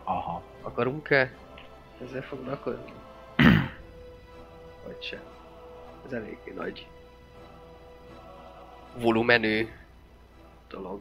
Aha. 0.05 0.43
Akarunk-e 0.63 1.33
ezzel 2.03 2.23
foglalkozni? 2.23 2.93
Vagy 4.85 5.03
sem. 5.03 5.23
Ez 6.07 6.13
eléggé 6.13 6.53
nagy 6.55 6.87
volumenű 8.97 9.69
dolog. 10.69 11.01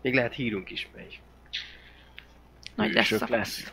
Még 0.00 0.14
lehet 0.14 0.34
hírunk 0.34 0.70
is 0.70 0.88
megy. 0.94 1.20
Nagy 2.74 2.92
lesz 2.92 3.08
Hősök 3.08 3.30
a... 3.30 3.36
lesz. 3.36 3.72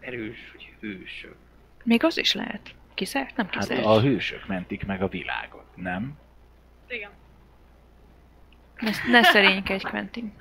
Erős, 0.00 0.50
hogy 0.52 0.74
hősök. 0.80 1.36
Még 1.84 2.04
az 2.04 2.18
is 2.18 2.32
lehet. 2.34 2.74
Kiszert? 2.96 3.36
Nem 3.36 3.46
Hát 3.50 3.58
kiszert. 3.58 3.84
a 3.84 4.00
hősök 4.00 4.46
mentik 4.46 4.86
meg 4.86 5.02
a 5.02 5.08
világot, 5.08 5.64
nem? 5.74 6.12
Igen. 6.88 7.10
Ne, 8.76 8.90
ne 9.10 9.22
szerénykedj, 9.22 9.84
Quentin. 9.84 10.32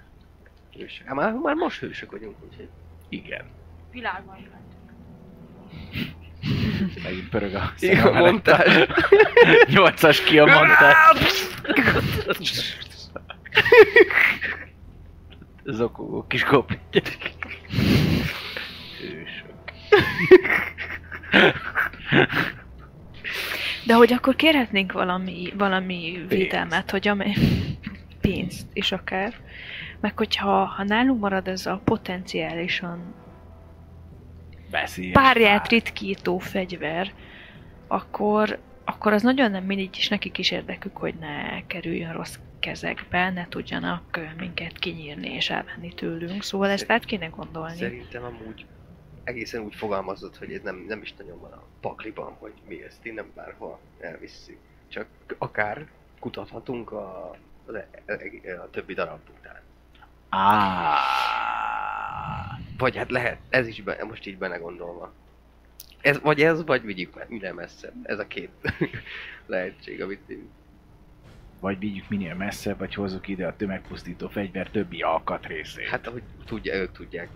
hősök. 0.77 1.05
Hát 1.07 1.15
már, 1.15 1.33
már 1.33 1.55
most 1.55 1.79
hősök 1.79 2.11
vagyunk, 2.11 2.35
úgyhogy 2.49 2.69
Igen. 3.09 3.45
Világban 3.91 4.37
is 4.37 4.43
Megint 7.03 7.29
pörög 7.29 7.55
a 7.55 7.73
Igen, 7.79 8.13
mondtál. 8.13 8.87
Nyolcas 9.67 10.21
ki 10.23 10.39
a 10.39 10.45
mondtál. 10.45 10.93
Zokogó 15.65 16.25
kis 16.27 16.43
kopja. 16.43 16.77
Hősök. 18.99 19.53
De 23.85 23.93
hogy 23.93 24.13
akkor 24.13 24.35
kérhetnénk 24.35 24.91
valami, 24.91 25.53
valami 25.57 26.25
védelmet, 26.27 26.91
hogy 26.91 27.07
amely 27.07 27.33
pénzt 28.21 28.67
is 28.73 28.91
akár. 28.91 29.33
Meg 29.99 30.17
hogyha 30.17 30.65
ha 30.65 30.83
nálunk 30.83 31.19
marad 31.19 31.47
ez 31.47 31.65
a 31.65 31.81
potenciálisan 31.83 33.13
Veszélyes. 34.71 35.13
párját 35.13 35.67
ritkító 35.67 36.37
fegyver, 36.37 37.13
akkor, 37.87 38.59
akkor 38.85 39.13
az 39.13 39.21
nagyon 39.21 39.51
nem 39.51 39.63
mindig 39.63 39.89
is 39.97 40.07
nekik 40.07 40.37
is 40.37 40.51
érdekük, 40.51 40.97
hogy 40.97 41.13
ne 41.19 41.65
kerüljön 41.67 42.13
rossz 42.13 42.35
kezekbe, 42.59 43.29
ne 43.29 43.47
tudjanak 43.47 44.19
minket 44.37 44.79
kinyírni 44.79 45.29
és 45.33 45.49
elvenni 45.49 45.93
tőlünk. 45.93 46.43
Szóval 46.43 46.69
ezt 46.69 46.91
át 46.91 47.05
kéne 47.05 47.25
gondolni. 47.25 47.75
Szerintem 47.75 48.23
amúgy 48.23 48.65
egészen 49.25 49.61
úgy 49.61 49.75
fogalmazott, 49.75 50.37
hogy 50.37 50.53
ez 50.53 50.61
nem, 50.61 50.85
nem 50.87 51.01
is 51.01 51.13
nagyon 51.13 51.39
van 51.39 51.51
a 51.51 51.63
pakliban, 51.81 52.33
hogy 52.33 52.53
mi 52.67 52.83
ezt 52.83 53.05
innen 53.05 53.31
bárhol 53.35 53.79
elvisszük. 53.99 54.57
Csak 54.87 55.07
akár 55.37 55.87
kutathatunk 56.19 56.91
a, 56.91 57.29
a, 57.65 57.71
a, 58.07 58.61
a 58.61 58.69
többi 58.69 58.93
darab 58.93 59.19
után. 59.39 59.61
Á. 60.29 60.97
Vagy 62.77 62.95
hát 62.95 63.11
lehet, 63.11 63.39
ez 63.49 63.67
is 63.67 63.81
be, 63.81 64.03
most 64.03 64.25
így 64.25 64.37
benne 64.37 64.57
gondolva. 64.57 65.13
Ez, 66.01 66.19
vagy 66.19 66.41
ez, 66.41 66.63
vagy 66.63 66.81
vigyük 66.81 67.15
me- 67.15 67.29
minden 67.29 67.55
messze. 67.55 67.91
Ez 68.03 68.19
a 68.19 68.27
két 68.27 68.49
lehetség, 69.45 70.01
amit 70.01 70.29
én... 70.29 70.49
Vagy 71.59 71.79
vigyük 71.79 72.09
minél 72.09 72.35
messzebb, 72.35 72.77
vagy 72.77 72.93
hozzuk 72.93 73.27
ide 73.27 73.47
a 73.47 73.55
tömegpusztító 73.55 74.27
fegyver 74.27 74.69
többi 74.69 75.01
alkatrészét. 75.01 75.87
Hát 75.87 76.07
ahogy 76.07 76.23
tudja, 76.45 76.73
ők 76.73 76.91
tudják. 76.91 77.29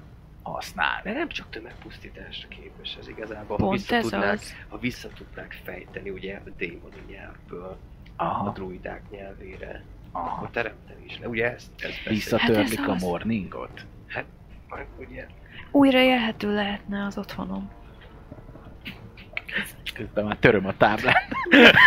Használni. 0.51 1.01
De 1.03 1.17
nem 1.17 1.27
csak 1.27 1.49
tömegpusztításra 1.49 2.47
képes 2.47 2.95
ez 2.99 3.07
igazából. 3.07 3.57
Ha 3.57 3.63
Pont 3.63 3.79
vissza, 3.79 3.95
ez 3.95 4.01
tudnák, 4.03 4.33
az. 4.33 4.53
ha 4.69 4.77
vissza 4.79 5.07
tudnák 5.09 5.59
fejteni 5.63 6.09
ugye 6.09 6.35
a 6.45 6.49
démoni 6.57 7.03
nyelvből 7.09 7.77
a 8.15 8.23
Aha, 8.23 8.49
druidák 8.51 9.01
nyelvére, 9.11 9.83
aha. 10.11 10.35
akkor 10.35 10.49
teremteni 10.49 11.03
is 11.05 11.19
le. 11.19 11.27
Ugye 11.27 11.53
ezt, 11.53 11.69
ezt. 11.77 12.03
Visszatörlik 12.07 12.79
Hát 12.79 12.87
ez 12.87 12.87
a 12.87 12.91
az. 12.91 13.01
morningot? 13.01 13.85
Meg 14.69 14.87
ugye 14.97 15.27
Újra 15.71 15.99
élhető 15.99 16.53
lehetne 16.53 17.05
az 17.05 17.17
otthonom. 17.17 17.71
Közben 19.93 20.25
már 20.25 20.37
töröm 20.37 20.65
a 20.65 20.77
táblát. 20.77 21.23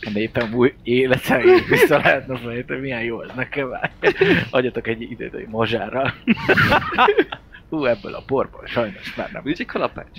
A 0.00 0.10
népem 0.12 0.54
új 0.54 0.74
életszerűen 0.82 1.64
vissza 1.68 1.96
lehetne 1.96 2.38
fejteni, 2.38 2.80
milyen 2.80 3.02
jó 3.02 3.22
ez 3.22 3.30
nekem. 3.34 3.70
Adjatok 4.50 4.86
egy 4.86 5.02
időt, 5.02 5.32
hogy 5.32 5.46
mozsárral. 5.46 6.14
Hú, 7.68 7.84
ebből 7.84 8.14
a 8.14 8.22
porból 8.26 8.66
sajnos 8.66 9.14
már 9.14 9.32
nem. 9.32 9.42
Nincs 9.44 9.58
egy 9.58 9.66
kalapács. 9.66 10.18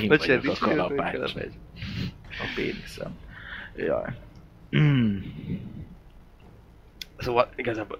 Én 0.00 0.08
Bocsánat, 0.08 0.44
vagyok 0.44 0.62
a 0.62 0.66
kalapács. 0.68 1.12
kalapács. 1.12 1.52
A 2.28 2.52
péniszem. 2.54 3.18
Jaj. 3.76 4.08
Mm. 4.76 5.16
Szóval 7.18 7.48
igazából, 7.56 7.98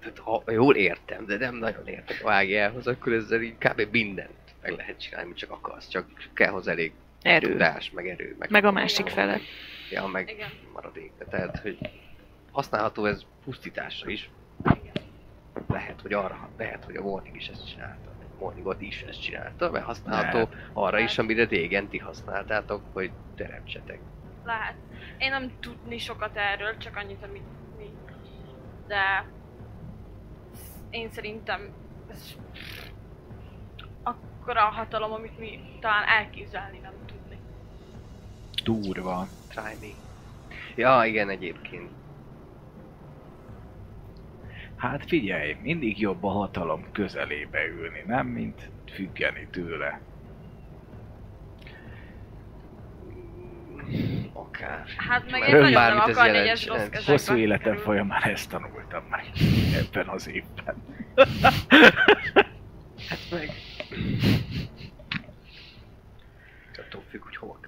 tehát, 0.00 0.18
ha 0.18 0.42
jól 0.46 0.74
értem, 0.74 1.26
de 1.26 1.36
nem 1.36 1.54
nagyon 1.54 1.86
értek 1.86 2.20
a 2.22 2.26
vágjához, 2.26 2.86
akkor 2.86 3.12
ezzel 3.12 3.42
így 3.42 3.54
kb. 3.58 3.88
mindent 3.90 4.30
meg 4.62 4.76
lehet 4.76 5.00
csinálni, 5.00 5.34
csak 5.34 5.50
akarsz, 5.50 5.88
csak 5.88 6.06
kell 6.34 6.50
hozzá 6.50 6.72
elég 6.72 6.92
Erő. 7.22 7.50
tudás, 7.52 7.90
meg 7.90 8.08
erő, 8.08 8.36
meg, 8.38 8.50
Meg 8.50 8.64
a 8.64 8.70
másik 8.70 9.08
fele. 9.08 9.38
Ja, 9.90 10.06
meg 10.06 10.28
Igen. 10.30 10.50
maradék. 10.72 11.12
Tehát, 11.30 11.58
hogy 11.58 11.78
használható 12.52 13.04
ez 13.04 13.24
pusztításra 13.44 14.10
is. 14.10 14.30
Lehet, 15.68 16.00
hogy 16.00 16.12
arra, 16.12 16.48
lehet, 16.58 16.84
hogy 16.84 16.96
a 16.96 17.02
Morning 17.02 17.36
is 17.36 17.48
ezt 17.48 17.68
csinálta. 17.70 18.10
A 18.10 18.44
Morningot 18.44 18.80
is 18.80 19.02
ezt 19.02 19.22
csinálta, 19.22 19.70
mert 19.70 19.84
használható 19.84 20.48
arra 20.72 20.98
is, 20.98 21.18
amire 21.18 21.44
régen 21.44 21.88
ti 21.88 21.98
használtátok, 21.98 22.82
hogy 22.92 23.10
teremtsetek. 23.36 23.98
Lehet. 24.44 24.74
Én 25.18 25.30
nem 25.30 25.52
tudni 25.60 25.98
sokat 25.98 26.36
erről, 26.36 26.76
csak 26.76 26.96
annyit, 26.96 27.22
amit 27.22 27.46
mi. 27.78 27.90
De... 28.86 29.26
Én 30.90 31.10
szerintem 31.10 31.72
ez 32.10 32.34
akkora 34.02 34.60
hatalom, 34.60 35.12
amit 35.12 35.38
mi 35.38 35.60
talán 35.80 36.04
elképzelni 36.08 36.78
nem 36.78 36.92
tudni. 37.06 37.11
Durva. 38.62 39.28
Try 39.48 39.76
me. 39.80 39.94
Ja, 40.74 41.04
igen, 41.04 41.28
egyébként. 41.30 41.90
Hát 44.76 45.04
figyelj, 45.06 45.56
mindig 45.62 46.00
jobb 46.00 46.24
a 46.24 46.28
hatalom 46.30 46.84
közelébe 46.92 47.66
ülni, 47.66 48.02
nem? 48.06 48.26
Mint 48.26 48.70
függeni 48.94 49.48
tőle. 49.50 50.00
Akár. 54.32 54.84
Hát 54.96 55.30
meg 55.30 55.48
én 55.48 55.60
nagyon 55.60 55.70
nem 55.72 55.98
akarni, 56.00 56.38
hogy 56.38 56.46
ez 56.46 56.66
rossz 56.66 57.06
Hosszú 57.06 57.34
életem 57.34 57.62
kerül. 57.62 57.78
folyamán 57.82 58.22
ezt 58.22 58.50
tanultam 58.50 59.04
meg 59.10 59.24
ebben 59.74 60.08
az 60.08 60.28
évben. 60.28 60.82
Hát 63.08 63.18
meg... 63.30 63.50
Attól 66.78 67.02
függ, 67.10 67.22
hogy 67.22 67.36
hova. 67.36 67.58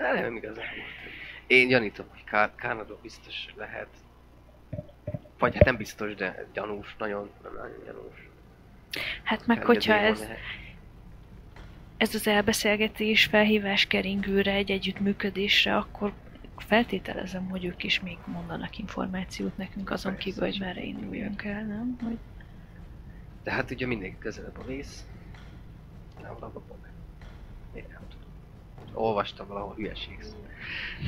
De 0.00 0.20
nem 0.20 0.36
igazán. 0.36 0.64
Én 1.46 1.68
gyanítom, 1.68 2.06
hogy 2.10 2.24
Ká- 2.24 2.54
Kánada 2.54 2.98
biztos 3.02 3.46
lehet. 3.56 3.88
Vagy 5.38 5.54
hát 5.54 5.64
nem 5.64 5.76
biztos, 5.76 6.14
de 6.14 6.46
gyanús, 6.52 6.96
nagyon, 6.98 7.30
nem 7.42 7.52
nagyon 7.54 7.82
gyanús. 7.84 8.28
Hát 9.22 9.46
meg 9.46 9.64
hogyha 9.64 9.94
ez, 9.94 10.20
lehet. 10.20 10.38
ez 11.96 12.14
az 12.14 12.26
elbeszélgetés 12.26 13.24
felhívás 13.24 13.86
keringőre, 13.86 14.52
egy 14.52 14.70
együttműködésre, 14.70 15.76
akkor 15.76 16.12
feltételezem, 16.56 17.48
hogy 17.48 17.64
ők 17.64 17.82
is 17.82 18.00
még 18.00 18.18
mondanak 18.24 18.78
információt 18.78 19.56
nekünk 19.56 19.90
azon 19.90 20.12
Persze, 20.12 20.30
kívül, 20.30 20.44
hogy 20.44 20.56
merre 20.60 20.82
induljunk 20.82 21.44
el, 21.44 21.64
nem? 21.64 21.96
Hogy... 22.02 22.18
De 23.42 23.52
hát 23.52 23.70
ugye 23.70 23.86
mindenki 23.86 24.18
közelebb 24.18 24.58
a 24.58 24.64
vész. 24.64 25.04
Nem. 26.22 26.36
Én 27.74 27.84
nem 27.88 28.02
tudom. 28.08 28.09
Olvastam 28.92 29.46
valahol 29.46 29.74
hülyeség. 29.74 30.18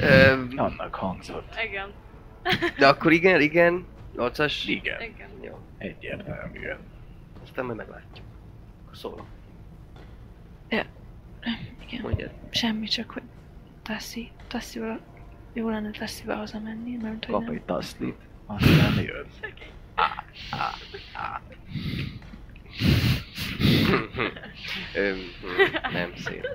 Ö, 0.00 0.32
Annak 0.56 0.94
hangzott. 0.94 1.54
Igen, 1.66 1.92
de 2.78 2.86
akkor 2.88 3.12
igen, 3.12 3.40
igen. 3.40 3.86
8-as? 4.16 4.62
Igen, 4.66 5.02
igen. 5.02 5.28
Jó. 5.42 5.58
egyértelműen. 5.78 6.78
Aztán 7.42 7.64
majd 7.64 7.76
meglátjuk. 7.76 8.26
Akkor 8.84 8.96
szólok. 8.96 9.26
Igen. 10.68 10.86
Mondjad. 12.02 12.30
Semmi, 12.50 12.86
csak 12.86 13.10
hogy 13.10 13.22
Tassi, 13.82 14.30
Tassival, 14.48 15.00
jó 15.52 15.68
lenne 15.68 15.90
Tassival 15.90 16.36
hazamenni, 16.36 16.96
mert 17.02 17.24
hogy 17.24 17.34
Kap 17.34 17.42
nem. 17.44 17.52
egy 17.54 17.62
taszlit, 17.62 18.16
aztán 18.46 19.02
jön. 19.02 19.26
Öm, 24.94 25.18
nem 25.92 26.12
szép. 26.16 26.46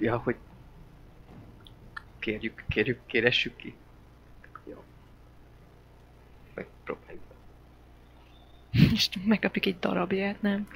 Ja, 0.00 0.16
hogy 0.16 0.36
kérjük, 2.18 2.64
kérjük, 2.68 2.98
kéressük 3.06 3.56
ki. 3.56 3.74
Jó. 4.66 4.84
Megpróbáljuk. 6.54 7.22
És 8.92 9.08
megkapjuk 9.24 9.66
egy 9.66 9.78
darabját, 9.78 10.42
nem? 10.42 10.68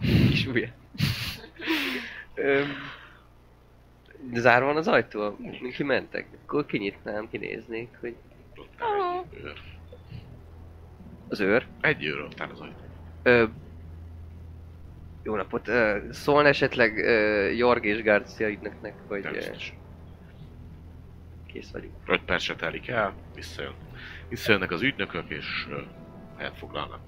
Kis 0.00 0.48
de 4.30 4.40
zárva 4.40 4.66
van 4.66 4.76
az 4.76 4.88
ajtó, 4.88 5.36
mi 5.38 5.70
kimentek. 5.70 6.26
Akkor 6.42 6.66
kinyitnám, 6.66 7.28
kinéznék, 7.30 7.88
hogy 8.00 8.16
az 11.28 11.40
őr. 11.40 11.66
Egy 11.80 12.04
őr 12.04 12.20
után 12.20 12.50
az 12.50 12.60
ajtó. 12.60 12.82
Ö, 13.22 13.44
jó 15.28 15.36
napot. 15.36 15.70
Szólna 16.10 16.48
esetleg 16.48 16.96
Jorg 17.56 17.84
és 17.84 18.02
Garcia 18.02 18.48
ügynöknek, 18.48 18.94
hogy 19.06 19.20
Természetesen. 19.20 19.76
kész 21.46 21.70
vagyunk. 21.70 21.94
Öt 22.06 22.22
perc 22.22 22.42
se 22.42 22.54
telik 22.54 22.88
el, 22.88 23.14
visszajön. 23.34 23.74
Visszajönnek 24.28 24.70
az 24.70 24.82
ügynökök, 24.82 25.24
és 25.28 25.66
elfoglalnak. 26.36 27.00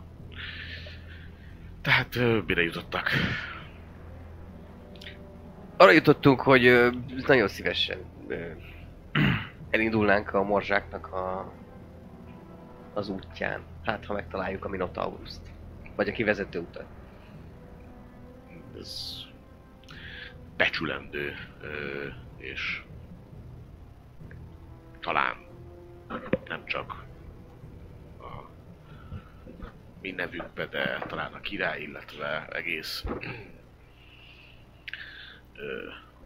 Tehát 1.82 2.18
mire 2.46 2.62
jutottak? 2.62 3.10
Arra 5.76 5.90
jutottunk, 5.90 6.40
hogy 6.40 6.90
nagyon 7.26 7.48
szívesen 7.48 7.98
elindulnánk 9.70 10.34
a 10.34 10.42
morzsáknak 10.42 11.06
a, 11.12 11.52
az 12.94 13.08
útján. 13.08 13.60
Hát, 13.84 14.04
ha 14.06 14.14
megtaláljuk 14.14 14.64
a 14.64 14.68
Minotaurust. 14.68 15.40
Vagy 15.96 16.08
a 16.08 16.12
kivezető 16.12 16.58
utat. 16.58 16.86
Ez 18.78 19.18
becsülendő, 20.56 21.34
és 22.36 22.82
talán 25.00 25.36
nem 26.46 26.64
csak 26.66 27.04
a 28.20 28.48
mi 30.00 30.10
nevünkbe, 30.10 30.66
de 30.66 30.98
talán 31.08 31.32
a 31.32 31.40
király, 31.40 31.82
illetve 31.82 32.46
egész 32.48 33.04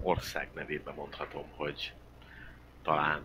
ország 0.03 0.49
nevében 0.55 0.95
mondhatom, 0.95 1.47
hogy 1.51 1.93
talán 2.83 3.23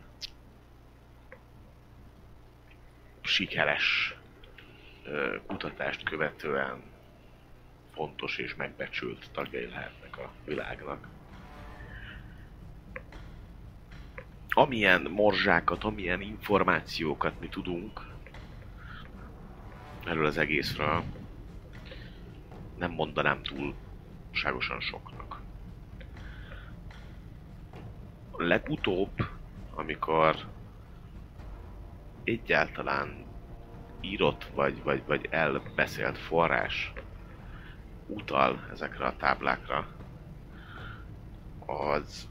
sikeres 3.22 4.16
kutatást 5.46 6.04
követően 6.04 6.82
fontos 8.00 8.38
és 8.38 8.56
megbecsült 8.56 9.30
tagjai 9.32 9.66
lehetnek 9.66 10.18
a 10.18 10.32
világnak. 10.46 11.08
Amilyen 14.50 15.02
morzsákat, 15.02 15.84
amilyen 15.84 16.22
információkat 16.22 17.40
mi 17.40 17.48
tudunk 17.48 18.02
erről 20.06 20.26
az 20.26 20.38
egészről, 20.38 21.04
nem 22.78 22.92
mondanám 22.92 23.42
túlságosan 23.44 24.80
soknak. 24.80 25.42
Legutóbb, 28.38 29.28
amikor 29.74 30.36
egyáltalán 32.24 33.26
írott 34.02 34.44
vagy, 34.54 34.84
vagy, 34.84 35.04
vagy 35.06 35.28
elbeszélt 35.30 36.18
forrás 36.18 36.94
utal 38.10 38.68
ezekre 38.72 39.06
a 39.06 39.16
táblákra, 39.16 39.88
az, 41.66 42.28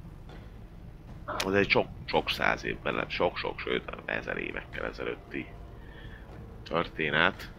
az 1.24 1.54
egy 1.54 1.70
sok, 1.70 1.88
sok 2.04 2.30
száz 2.30 2.64
évben 2.64 2.94
lett, 2.94 3.10
sok-sok, 3.10 3.58
sőt, 3.58 3.90
ezer 4.04 4.36
évekkel 4.36 4.84
ezelőtti 4.84 5.46
történet. 6.62 7.50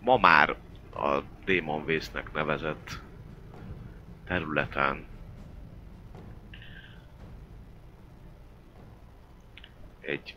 Ma 0.00 0.16
már 0.16 0.56
a 0.94 1.22
Demon 1.44 1.84
Vésznek 1.84 2.32
nevezett 2.32 3.00
területen 4.24 5.06
egy 10.00 10.36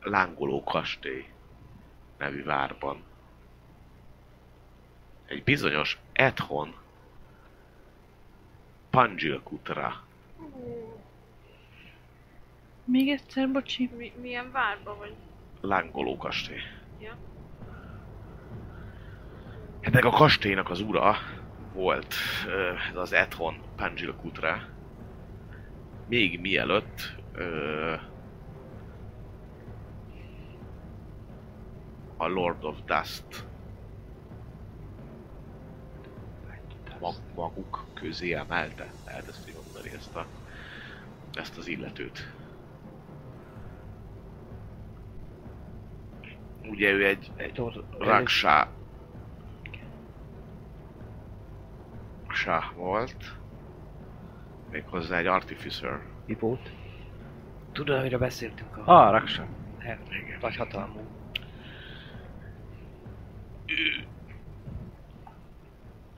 lángoló 0.00 0.64
kastély 0.64 1.28
nevű 2.18 2.44
várban 2.44 3.02
egy 5.26 5.42
bizonyos 5.44 5.98
Ethon 6.12 6.74
Pangilkutra 8.90 10.04
Még 12.84 13.08
egyszer, 13.08 13.50
bocsi. 13.52 13.90
mi, 13.96 14.12
milyen 14.20 14.50
várba 14.52 14.96
vagy? 14.96 15.14
lángoló 15.60 16.16
kastély. 16.16 16.60
Ja. 17.00 17.16
Ennek 19.80 20.04
a 20.04 20.10
kastélynak 20.10 20.70
az 20.70 20.80
ura 20.80 21.16
volt 21.72 22.14
ez 22.90 22.96
az 22.96 23.12
Ethon 23.12 23.62
Pangilkutra. 23.76 24.62
Még 26.08 26.40
mielőtt 26.40 27.14
ö, 27.32 27.94
a 32.16 32.26
Lord 32.26 32.64
of 32.64 32.76
Dust 32.84 33.46
maguk 37.34 37.84
közé 37.94 38.32
emelte, 38.32 38.86
lehet 39.06 39.28
ezt 39.28 39.48
így 39.48 39.54
mondani, 39.64 39.94
ezt, 39.96 40.16
a, 40.16 40.26
ezt 41.34 41.58
az 41.58 41.66
illetőt. 41.68 42.32
Ugye 46.62 46.90
ő 46.90 47.06
egy, 47.06 47.30
egy 47.36 47.62
Raksha 47.98 48.68
Shah 52.28 52.74
volt, 52.74 53.16
méghozzá 54.70 55.18
egy 55.18 55.26
Artificer. 55.26 56.00
Mi 56.26 56.34
volt? 56.34 56.70
Tudod, 57.72 57.98
amire 57.98 58.18
beszéltünk 58.18 58.76
a 58.76 58.82
Ah, 58.84 59.10
Raksa. 59.12 59.46
her- 59.78 60.40
nagy 60.40 60.56
hatalmú. 60.56 61.00
ő, 63.66 64.06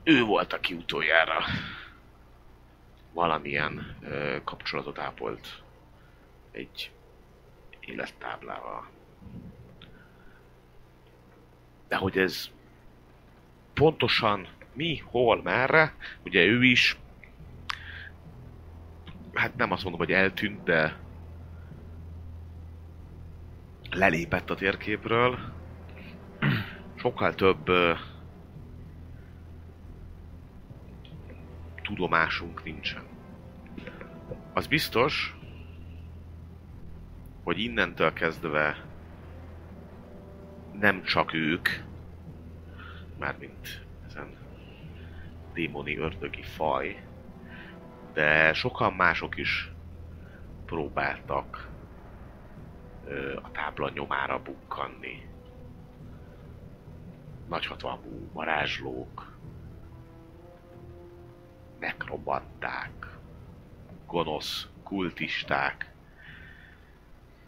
ő 0.09 0.23
volt, 0.23 0.53
aki 0.53 0.73
utoljára 0.73 1.43
valamilyen 3.13 3.97
ö, 4.01 4.37
kapcsolatot 4.43 4.99
ápolt 4.99 5.63
egy 6.51 6.91
élettáblával. 7.79 8.87
De 11.87 11.95
hogy 11.95 12.17
ez 12.17 12.49
pontosan 13.73 14.47
mi, 14.73 14.97
hol, 14.97 15.41
merre, 15.41 15.95
ugye 16.23 16.45
ő 16.45 16.63
is 16.63 16.97
hát 19.33 19.55
nem 19.55 19.71
azt 19.71 19.83
mondom, 19.83 20.01
hogy 20.01 20.11
eltűnt, 20.11 20.63
de 20.63 20.97
lelépett 23.89 24.49
a 24.49 24.55
térképről. 24.55 25.39
Sokkal 26.95 27.35
több 27.35 27.67
ö, 27.67 27.93
tudomásunk 31.89 32.63
nincsen. 32.63 33.03
Az 34.53 34.67
biztos, 34.67 35.37
hogy 37.43 37.59
innentől 37.59 38.13
kezdve 38.13 38.85
nem 40.79 41.03
csak 41.03 41.33
ők, 41.33 41.69
mármint 43.17 43.85
ezen 44.07 44.37
démoni 45.53 45.97
ördögi 45.97 46.43
faj, 46.43 47.03
de 48.13 48.53
sokan 48.53 48.93
mások 48.93 49.37
is 49.37 49.71
próbáltak 50.65 51.69
a 53.41 53.51
tábla 53.51 53.89
nyomára 53.89 54.41
bukkanni. 54.41 55.27
Nagyhatalmú 57.47 58.29
varázslók, 58.33 59.28
nekrobanták, 61.79 63.07
gonosz 64.05 64.67
kultisták, 64.83 65.91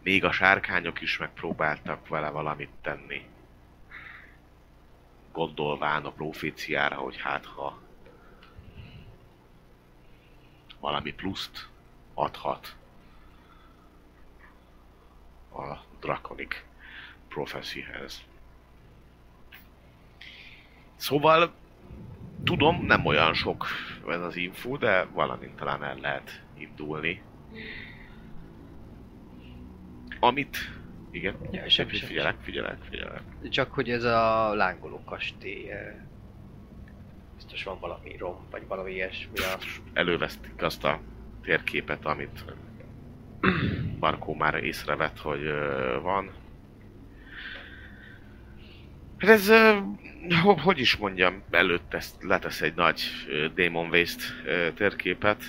még 0.04 0.24
a 0.24 0.32
sárkányok 0.32 1.02
is 1.02 1.18
megpróbáltak 1.18 2.08
vele 2.08 2.30
valamit 2.30 2.72
tenni. 2.82 3.30
Gondolván 5.32 6.06
a 6.06 6.12
proféciára, 6.12 6.96
hogy 6.96 7.18
hát 7.18 7.46
ha 7.46 7.80
valami 10.80 11.14
pluszt 11.14 11.70
adhat 12.14 12.76
a 15.54 15.76
Draconic 16.00 16.64
Prophecyhez. 17.28 18.22
Szóval 20.96 21.54
tudom, 22.44 22.86
nem 22.86 23.06
olyan 23.06 23.34
sok 23.34 23.66
ez 24.08 24.22
az 24.22 24.36
info, 24.36 24.78
de 24.78 25.04
valamint 25.14 25.56
talán 25.56 25.84
el 25.84 25.98
lehet 26.02 26.42
indulni. 26.58 27.22
Amit... 30.20 30.58
Igen? 31.12 31.36
Ja, 31.52 31.70
semmi, 31.70 31.90
semmi, 31.94 32.12
figyelek, 32.12 32.36
figyelek, 32.42 32.78
figyelek. 32.90 33.22
Csak 33.50 33.72
hogy 33.74 33.90
ez 33.90 34.04
a 34.04 34.54
lángoló 34.54 35.04
kastély... 35.04 35.70
eh, 35.72 35.96
Biztos 37.36 37.64
van 37.64 37.80
valami 37.80 38.18
rom, 38.18 38.36
vagy 38.52 38.68
valami 38.68 38.92
ilyesmi 38.92 39.38
a... 39.38 39.58
Elővesztik 39.94 40.62
azt 40.62 40.84
a 40.84 41.00
térképet, 41.42 42.06
amit 42.06 42.46
Markó 44.00 44.34
már 44.36 44.64
észrevett, 44.64 45.20
hogy 45.20 45.44
ö, 45.44 46.00
van. 46.02 46.32
Hát 49.22 49.30
ez, 49.30 49.52
hogy 50.64 50.80
is 50.80 50.96
mondjam, 50.96 51.44
előtt 51.52 51.94
ezt 51.94 52.24
letesz 52.24 52.62
egy 52.62 52.76
nagy 52.76 53.02
Demon 53.56 53.90
Waste 53.90 54.24
térképet. 54.76 55.44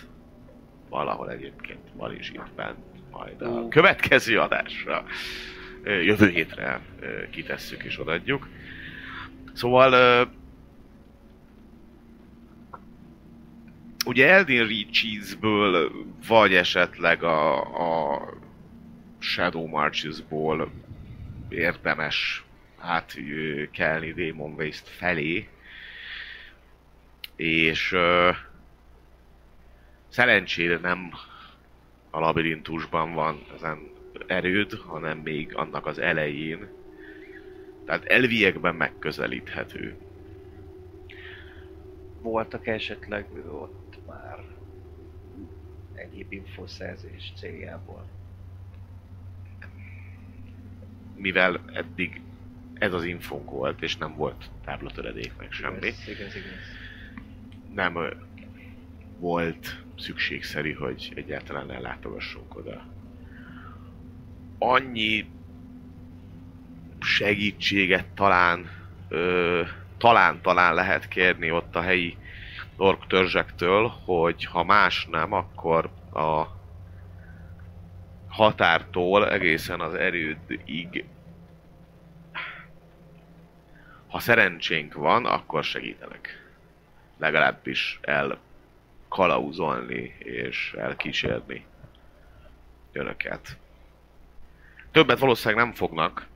Valahol 0.88 1.30
egyébként 1.30 1.80
van 1.94 2.16
is 2.16 2.30
itt 2.30 2.50
bent, 2.56 2.78
majd 3.10 3.42
a 3.42 3.48
Ú. 3.48 3.68
következő 3.68 4.38
adásra, 4.38 5.04
jövő 5.84 6.28
hétre 6.28 6.80
kitesszük 7.30 7.82
és 7.82 8.00
odaadjuk. 8.00 8.48
Szóval 9.52 10.28
ugye 14.06 14.28
Elden 14.28 14.66
Reaches-ből, 14.66 15.92
vagy 16.28 16.54
esetleg 16.54 17.22
a, 17.22 17.60
a 18.14 18.22
Shadow 19.18 19.66
Marches-ból 19.66 20.72
érdemes 21.48 22.44
átkelni 22.82 24.12
Demon 24.12 24.52
Waste 24.52 24.90
felé. 24.90 25.48
És 27.36 27.92
ö, 27.92 28.30
szerencsére 30.08 30.78
nem 30.78 31.10
a 32.10 32.18
labirintusban 32.20 33.12
van 33.14 33.44
ezen 33.54 33.90
erőd, 34.26 34.72
hanem 34.72 35.18
még 35.18 35.56
annak 35.56 35.86
az 35.86 35.98
elején. 35.98 36.68
Tehát 37.86 38.04
elviekben 38.04 38.74
megközelíthető. 38.74 39.96
Voltak 42.20 42.66
esetleg 42.66 43.26
ott 43.50 43.98
már 44.06 44.38
egyéb 45.94 46.32
infoszerzés 46.32 47.32
céljából. 47.36 48.06
mivel 51.22 51.60
eddig 51.72 52.20
ez 52.82 52.92
az 52.92 53.04
infónk 53.04 53.50
volt, 53.50 53.82
és 53.82 53.96
nem 53.96 54.14
volt 54.16 54.50
táblatöredék, 54.64 55.32
meg 55.38 55.52
semmi, 55.52 55.76
Igaz, 55.76 56.08
igaz, 56.08 56.34
igaz. 56.36 56.52
nem 57.74 57.98
volt 59.18 59.82
szükségszerű, 59.98 60.72
hogy 60.72 61.12
egyáltalán 61.14 61.70
ellátogassunk 61.70 62.56
oda. 62.56 62.82
Annyi 64.58 65.26
segítséget 67.00 68.06
talán, 68.14 68.70
ö, 69.08 69.62
talán, 69.98 70.40
talán 70.40 70.74
lehet 70.74 71.08
kérni 71.08 71.50
ott 71.50 71.76
a 71.76 71.82
helyi 71.82 72.16
ork 72.76 73.06
törzsektől, 73.06 73.86
hogy 74.04 74.44
ha 74.44 74.64
más 74.64 75.06
nem, 75.10 75.32
akkor 75.32 75.90
a 76.12 76.46
határtól 78.28 79.30
egészen 79.30 79.80
az 79.80 79.94
erődig 79.94 81.04
ha 84.12 84.18
szerencsénk 84.18 84.94
van, 84.94 85.26
akkor 85.26 85.64
segítenek. 85.64 86.50
Legalábbis 87.18 87.98
el 88.02 88.38
kalauzolni 89.08 90.14
és 90.18 90.74
elkísérni 90.78 91.64
önöket. 92.92 93.58
Többet 94.90 95.18
valószínűleg 95.18 95.64
nem 95.64 95.74
fognak 95.74 96.26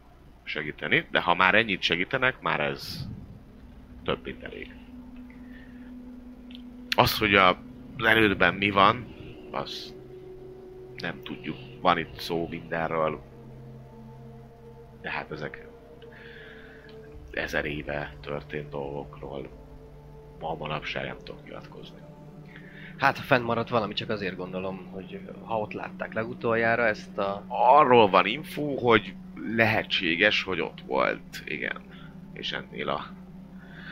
segíteni, 0.45 1.07
de 1.11 1.21
ha 1.21 1.35
már 1.35 1.55
ennyit 1.55 1.83
segítenek, 1.83 2.41
már 2.41 2.61
ez 2.61 3.07
több 4.05 4.25
mint 4.25 4.43
elég. 4.43 4.75
Az, 6.97 7.19
hogy 7.19 7.35
a 7.35 7.59
az 7.99 8.05
elődben 8.05 8.55
mi 8.55 8.71
van, 8.71 9.15
az 9.51 9.95
nem 10.97 11.23
tudjuk. 11.23 11.57
Van 11.81 11.99
itt 11.99 12.21
szó 12.21 12.49
mindenről, 12.49 13.23
de 15.01 15.11
hát 15.11 15.31
ezek 15.31 15.66
ezer 17.37 17.65
éve 17.65 18.15
történt 18.21 18.69
dolgokról 18.69 19.49
ma 20.41 20.55
manapság 20.55 21.07
nem 21.07 21.17
tudok 21.25 21.45
nyilatkozni. 21.45 21.99
Hát, 22.97 23.17
ha 23.17 23.23
fennmaradt 23.23 23.69
valami, 23.69 23.95
csak 23.95 24.11
azért 24.11 24.37
gondolom, 24.37 24.87
hogy 24.91 25.21
ha 25.45 25.59
ott 25.59 25.73
látták 25.73 26.13
legutoljára 26.13 26.87
ezt 26.87 27.19
a... 27.19 27.45
Arról 27.49 28.09
van 28.09 28.27
info, 28.27 28.75
hogy 28.75 29.15
lehetséges, 29.57 30.43
hogy 30.43 30.61
ott 30.61 30.81
volt, 30.87 31.43
igen. 31.45 31.81
És 32.33 32.53
ennél 32.53 32.89
a... 32.89 33.07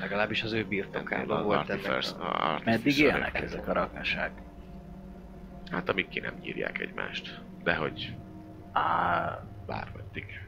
Legalábbis 0.00 0.42
az 0.42 0.52
ő 0.52 0.64
birtokában 0.68 1.44
volt 1.44 1.70
ennek 1.70 2.04
a... 2.20 2.60
Meddig 2.64 2.98
élnek 2.98 3.40
ezek 3.40 3.68
a 3.68 3.72
rakaság? 3.72 4.32
Hát 5.70 5.88
amíg 5.88 6.08
ki 6.08 6.20
nem 6.20 6.34
nyírják 6.40 6.80
egymást. 6.80 7.40
De 7.62 7.74
hogy 7.74 8.14
Á, 8.72 9.38
bármeddig. 9.66 10.43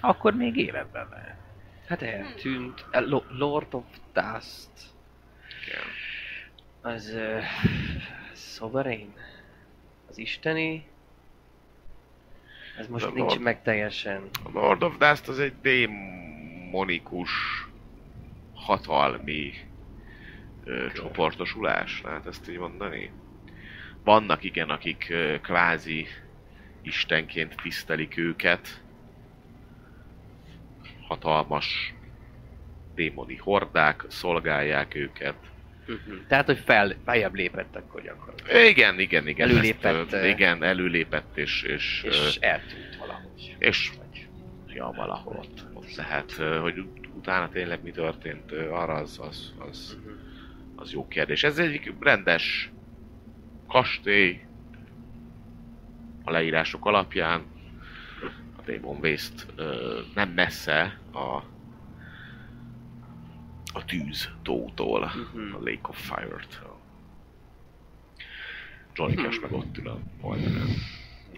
Akkor 0.00 0.34
még 0.34 0.56
életben 0.56 1.08
lehet. 1.10 1.36
Hát 1.86 2.02
eltűnt. 2.02 2.84
A 2.92 3.00
Lo- 3.00 3.26
Lord 3.30 3.74
of 3.74 3.84
Dust. 4.12 4.68
Igen. 5.66 5.82
Az... 6.80 7.10
Uh, 7.14 7.42
Sovereign? 8.34 9.12
Az 10.08 10.18
isteni? 10.18 10.86
Ez 12.78 12.86
most 12.86 13.04
The 13.04 13.14
nincs 13.14 13.28
Lord- 13.28 13.42
meg 13.42 13.62
teljesen. 13.62 14.28
A 14.44 14.48
Lord 14.52 14.82
of 14.82 14.96
Dust 14.98 15.28
az 15.28 15.38
egy 15.38 15.54
démonikus 15.62 17.30
hatalmi 18.54 19.52
ö, 20.64 20.86
csoportosulás, 20.92 22.02
lehet 22.02 22.26
ezt 22.26 22.48
így 22.50 22.58
mondani? 22.58 23.10
Vannak 24.04 24.42
igen, 24.42 24.70
akik 24.70 25.06
ö, 25.10 25.40
kvázi 25.40 26.06
istenként 26.82 27.54
tisztelik 27.62 28.16
őket. 28.16 28.82
Hatalmas 31.08 31.94
démoni 32.94 33.36
hordák 33.36 34.04
szolgálják 34.08 34.94
őket. 34.94 35.34
Tehát, 36.28 36.46
hogy 36.46 36.58
fel, 36.58 36.94
feljebb 37.04 37.34
lépett 37.34 37.76
akkor 37.76 38.02
gyakorlatilag. 38.02 38.64
Igen, 38.64 38.98
igen, 39.00 39.28
igen. 39.28 39.48
Előlépett, 39.48 40.12
Ezt, 40.12 40.24
igen, 40.24 40.62
előlépett 40.62 41.36
és, 41.36 41.62
és, 41.62 42.02
És 42.02 42.36
eltűnt 42.36 42.96
valahogy. 42.98 43.56
és 43.58 43.90
ja, 44.66 44.92
valahol 44.96 45.36
ott, 45.36 45.64
ott 45.72 45.94
lehet, 45.94 46.32
hogy 46.32 46.78
ut- 46.78 47.06
utána 47.16 47.48
tényleg 47.48 47.82
mi 47.82 47.90
történt, 47.90 48.52
arra 48.52 48.94
az, 48.94 49.18
az, 49.28 49.54
az, 49.58 49.98
az 50.76 50.92
jó 50.92 51.08
kérdés. 51.08 51.44
Ez 51.44 51.58
egy 51.58 51.92
rendes 52.00 52.70
kastély 53.68 54.40
a 56.24 56.30
leírások 56.30 56.86
alapján 56.86 57.42
Demon 58.66 58.96
Waste 59.02 59.42
ö, 59.56 59.98
nem 60.14 60.28
messze 60.30 60.98
a 61.12 61.42
a 63.74 63.84
tűz 63.84 64.28
tótól, 64.42 65.00
Mhm. 65.34 65.54
a 65.54 65.58
Lake 65.58 65.88
of 65.88 65.98
Fire-től. 66.10 66.76
Johnny 68.94 69.14
Cash 69.14 69.40
meg 69.40 69.52
ott 69.52 69.78
ül 69.78 69.88
a 69.88 69.98
oldalán. 70.20 70.66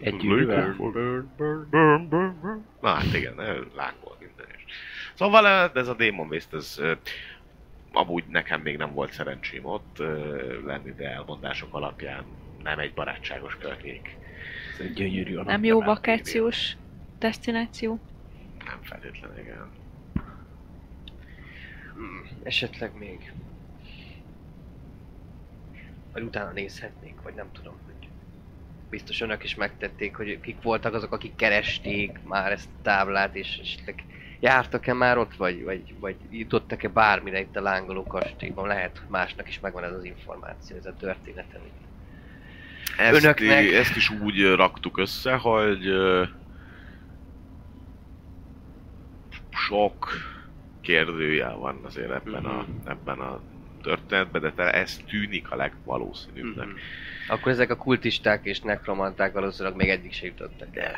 Egy. 0.00 0.16
Burn, 0.16 0.76
burn, 0.76 2.08
burn. 2.08 2.64
Na 2.80 2.88
hát 2.88 3.14
igen, 3.14 3.34
lángol 3.76 4.16
minden 4.20 4.46
is. 4.56 4.64
Szóval 5.14 5.46
ez 5.74 5.88
a 5.88 5.94
Demon 5.94 6.26
Waste, 6.28 6.56
ez 6.56 6.80
amúgy 7.92 8.24
nekem 8.28 8.60
még 8.60 8.76
nem 8.76 8.92
volt 8.92 9.12
szerencsém 9.12 9.64
ott 9.64 10.02
lenni, 10.66 10.92
de 10.96 11.10
elmondások 11.10 11.74
alapján 11.74 12.24
nem 12.62 12.78
egy 12.78 12.94
barátságos 12.94 13.56
környék. 13.56 14.16
Ez 14.74 14.80
egy 14.84 14.92
gyönyörű 14.92 15.34
alap. 15.34 15.46
Nem 15.46 15.64
jó 15.64 15.80
vakációs 15.82 16.72
destináció? 17.18 17.98
Nem 18.64 18.78
feltétlenül, 18.82 19.38
igen. 19.38 19.68
Hmm, 21.94 22.28
esetleg 22.42 22.90
még. 22.98 23.32
Vagy 26.12 26.22
utána 26.22 26.50
nézhetnék, 26.50 27.14
vagy 27.22 27.34
nem 27.34 27.46
tudom, 27.52 27.74
hogy 27.86 28.08
biztos 28.90 29.20
önök 29.20 29.44
is 29.44 29.54
megtették, 29.54 30.16
hogy 30.16 30.40
kik 30.40 30.62
voltak 30.62 30.94
azok, 30.94 31.12
akik 31.12 31.36
keresték 31.36 32.18
már 32.24 32.52
ezt 32.52 32.68
a 32.78 32.82
táblát, 32.82 33.34
és 33.36 33.58
esetleg 33.62 34.04
jártak-e 34.40 34.92
már 34.92 35.18
ott, 35.18 35.34
vagy, 35.36 35.64
vagy, 35.64 35.94
vagy 36.00 36.16
jutottak-e 36.30 36.88
bármire 36.88 37.40
itt 37.40 37.56
a 37.56 37.60
lángoló 37.62 38.04
kastélyban? 38.04 38.66
Lehet, 38.66 38.98
hogy 38.98 39.08
másnak 39.08 39.48
is 39.48 39.60
megvan 39.60 39.84
ez 39.84 39.92
az 39.92 40.04
információ, 40.04 40.76
ez 40.76 40.86
a 40.86 40.96
történetem 40.98 41.60
itt. 41.64 41.86
Ezt, 42.98 43.24
Önöknek- 43.24 43.72
ezt 43.72 43.96
is 43.96 44.10
úgy 44.10 44.54
raktuk 44.54 44.98
össze, 44.98 45.32
hogy 45.34 45.86
ö, 45.86 46.24
sok 49.66 50.08
kérdőjel 50.80 51.56
van 51.56 51.84
azért 51.84 52.10
ebben, 52.10 52.44
a, 52.44 52.62
Mhm. 52.62 52.70
ebben 52.84 53.20
a 53.20 53.42
történetben, 53.82 54.40
de 54.42 54.52
te, 54.52 54.72
ez 54.72 54.96
tűnik 55.08 55.50
a 55.50 55.56
legvalószínűbbnek. 55.56 56.66
Mhm. 56.66 56.76
Akkor 57.28 57.52
ezek 57.52 57.70
a 57.70 57.76
kultisták 57.76 58.44
és 58.44 58.60
nekromanták 58.60 59.32
valószínűleg 59.32 59.76
még 59.76 59.88
eddig 59.88 60.12
se 60.12 60.26
jutottak 60.26 60.76
el. 60.76 60.96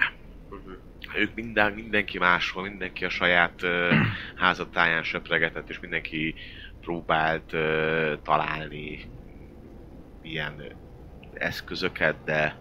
Mhm. 0.49 0.73
Ők 1.15 1.35
minden, 1.35 1.73
mindenki 1.73 2.19
máshol, 2.19 2.63
mindenki 2.63 3.05
a 3.05 3.09
saját 3.09 3.63
ö, 3.63 3.95
házatáján 4.37 5.03
söpregetett, 5.03 5.69
és 5.69 5.81
mindenki 5.81 6.35
próbált 6.81 7.53
ö, 7.53 8.15
találni 8.23 9.01
ilyen 10.21 10.59
ö, 10.59 10.67
eszközöket, 11.33 12.25
de 12.25 12.59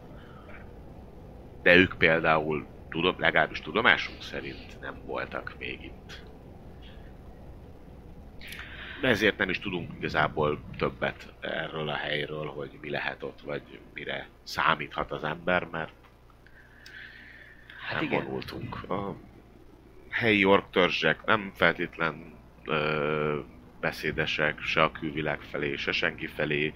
de 1.62 1.76
ők 1.76 1.94
például 1.98 2.68
tudom, 2.90 3.16
legalábbis 3.18 3.60
tudomásunk 3.62 4.22
szerint 4.22 4.69
nem 4.92 5.02
voltak 5.06 5.56
még 5.60 5.84
itt. 5.84 6.22
De 9.02 9.08
ezért 9.08 9.38
nem 9.38 9.50
is 9.50 9.60
tudunk 9.60 9.92
igazából 9.98 10.60
többet 10.78 11.34
erről 11.40 11.90
a 11.90 11.96
helyről, 11.96 12.46
hogy 12.46 12.78
mi 12.82 12.90
lehet 12.90 13.24
ott, 13.24 13.42
vagy 13.42 13.80
mire 13.94 14.28
számíthat 14.44 15.12
az 15.12 15.24
ember, 15.24 15.64
mert 15.72 15.92
Hát 17.88 17.94
nem 18.02 18.04
igen. 18.04 18.24
vonultunk. 18.24 18.90
A 18.90 19.16
helyi 20.10 20.46
orktörzsek 20.46 21.26
nem 21.26 21.52
feltétlen 21.56 22.34
ö, 22.66 23.40
beszédesek, 23.80 24.60
se 24.62 24.84
a 24.84 24.92
külvilág 24.92 25.42
felé, 25.42 25.76
se 25.76 25.92
senki 25.92 26.28
felé, 26.28 26.74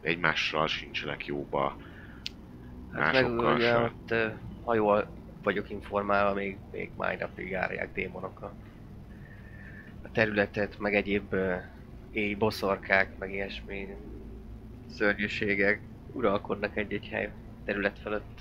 egymással 0.00 0.66
sincsenek 0.66 1.26
jóba, 1.26 1.76
Hát 2.92 3.12
meg 3.12 3.38
ugye 3.38 3.66
se. 3.68 3.78
ott, 3.78 4.10
ö, 4.10 4.28
ha 4.64 4.74
jól 4.74 5.08
vagyok 5.42 5.70
informálva, 5.70 6.34
még, 6.34 6.56
még 6.72 6.90
mai 6.96 7.16
napig 7.16 7.48
járják 7.50 7.92
démonok 7.92 8.40
a, 8.42 8.52
a 10.02 10.10
területet, 10.12 10.78
meg 10.78 10.94
egyéb 10.94 11.32
ö, 11.32 11.56
éj 12.10 12.34
boszorkák, 12.34 13.18
meg 13.18 13.32
ilyesmi 13.32 13.96
szörnyűségek 14.90 15.80
uralkodnak 16.12 16.76
egy-egy 16.76 17.08
hely 17.08 17.32
terület 17.64 17.98
felett. 17.98 18.40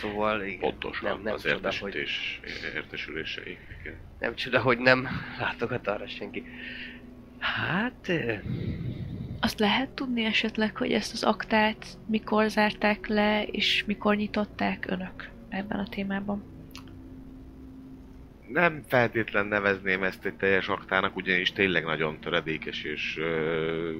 Szóval 0.00 0.42
igen, 0.42 0.58
Pontosan 0.58 1.10
nem, 1.10 1.22
nem, 1.22 1.34
az 1.34 1.42
csoda, 1.42 1.72
hogy, 1.80 1.94
értesítés, 1.94 2.40
értesüléseik. 2.74 3.58
igen. 3.80 3.96
nem 4.18 4.34
csoda, 4.34 4.60
hogy 4.60 4.78
nem 4.78 5.08
látogat 5.40 5.86
arra 5.86 6.08
senki. 6.08 6.44
Hát, 7.38 8.12
Azt 9.40 9.58
lehet 9.58 9.88
tudni 9.88 10.24
esetleg, 10.24 10.76
hogy 10.76 10.92
ezt 10.92 11.12
az 11.12 11.24
aktát 11.24 11.98
mikor 12.06 12.48
zárták 12.48 13.06
le, 13.06 13.44
és 13.44 13.84
mikor 13.86 14.16
nyitották 14.16 14.86
önök 14.88 15.30
ebben 15.48 15.78
a 15.78 15.88
témában? 15.88 16.42
Nem 18.48 18.82
feltétlen 18.86 19.46
nevezném 19.46 20.02
ezt 20.02 20.24
egy 20.24 20.34
teljes 20.34 20.68
aktának, 20.68 21.16
ugyanis 21.16 21.52
tényleg 21.52 21.84
nagyon 21.84 22.20
töredékes 22.20 22.82
és 22.82 23.16
ö, 23.18 23.90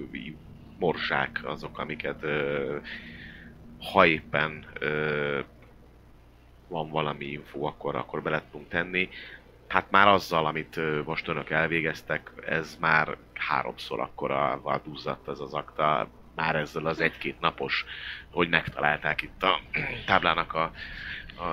morzsák 0.79 1.41
azok, 1.45 1.79
amiket 1.79 2.23
ö, 2.23 2.77
ha 3.93 4.07
éppen 4.07 4.65
ö, 4.81 5.39
van 6.69 6.91
valami 6.91 7.25
info, 7.25 7.65
akkor, 7.65 7.95
akkor 7.95 8.23
be 8.23 8.31
lehet 8.31 8.45
tudunk 8.45 8.69
tenni. 8.69 9.09
Hát 9.69 9.91
már 9.91 10.09
azzal, 10.09 10.47
amit 10.47 10.81
most 11.05 11.29
önök 11.29 11.51
elvégeztek, 11.51 12.31
ez 12.47 12.77
már 12.81 13.17
háromszor 13.35 14.01
akkora 14.01 14.81
duzzadt 14.85 15.29
ez 15.29 15.41
az 15.41 15.55
akta, 15.55 16.09
már 16.35 16.57
ezzel 16.57 16.87
az 16.87 17.01
egy-két 17.01 17.41
napos, 17.41 17.85
hogy 18.31 18.49
megtalálták 18.49 19.23
itt 19.23 19.43
a 19.43 19.61
táblának 20.07 20.53
a, 20.53 20.73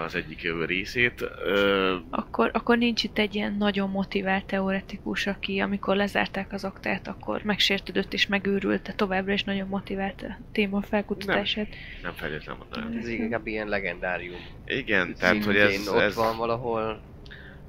az 0.05 0.15
egyik 0.15 0.47
részét. 0.65 1.21
Ö, 1.21 1.95
Akkor, 2.09 2.49
akkor 2.53 2.77
nincs 2.77 3.03
itt 3.03 3.17
egy 3.17 3.35
ilyen 3.35 3.55
nagyon 3.57 3.89
motivált 3.89 4.45
teoretikus, 4.45 5.27
aki 5.27 5.59
amikor 5.59 5.95
lezárták 5.95 6.53
az 6.53 6.63
aktát, 6.63 7.07
akkor 7.07 7.41
megsértődött 7.43 8.13
és 8.13 8.27
megőrült, 8.27 8.81
de 8.81 8.93
továbbra 8.93 9.33
is 9.33 9.43
nagyon 9.43 9.67
motivált 9.67 10.21
a 10.21 10.37
téma 10.51 10.81
felkutatását. 10.81 11.67
nem 12.01 12.13
feltétlenül 12.13 12.63
mondanám. 12.63 12.97
ez 12.97 13.07
inkább 13.07 13.47
ilyen 13.47 13.67
legendárium. 13.67 14.39
Igen, 14.65 15.15
tehát 15.15 15.43
hogy 15.45 15.55
ez, 15.55 15.87
ott 15.87 15.99
ez 15.99 16.15
van 16.15 16.37
valahol, 16.37 17.01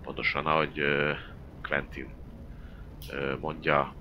pontosan 0.05 0.47
ahogy 0.47 0.83
Quentin 1.63 2.09
mondja, 3.41 3.95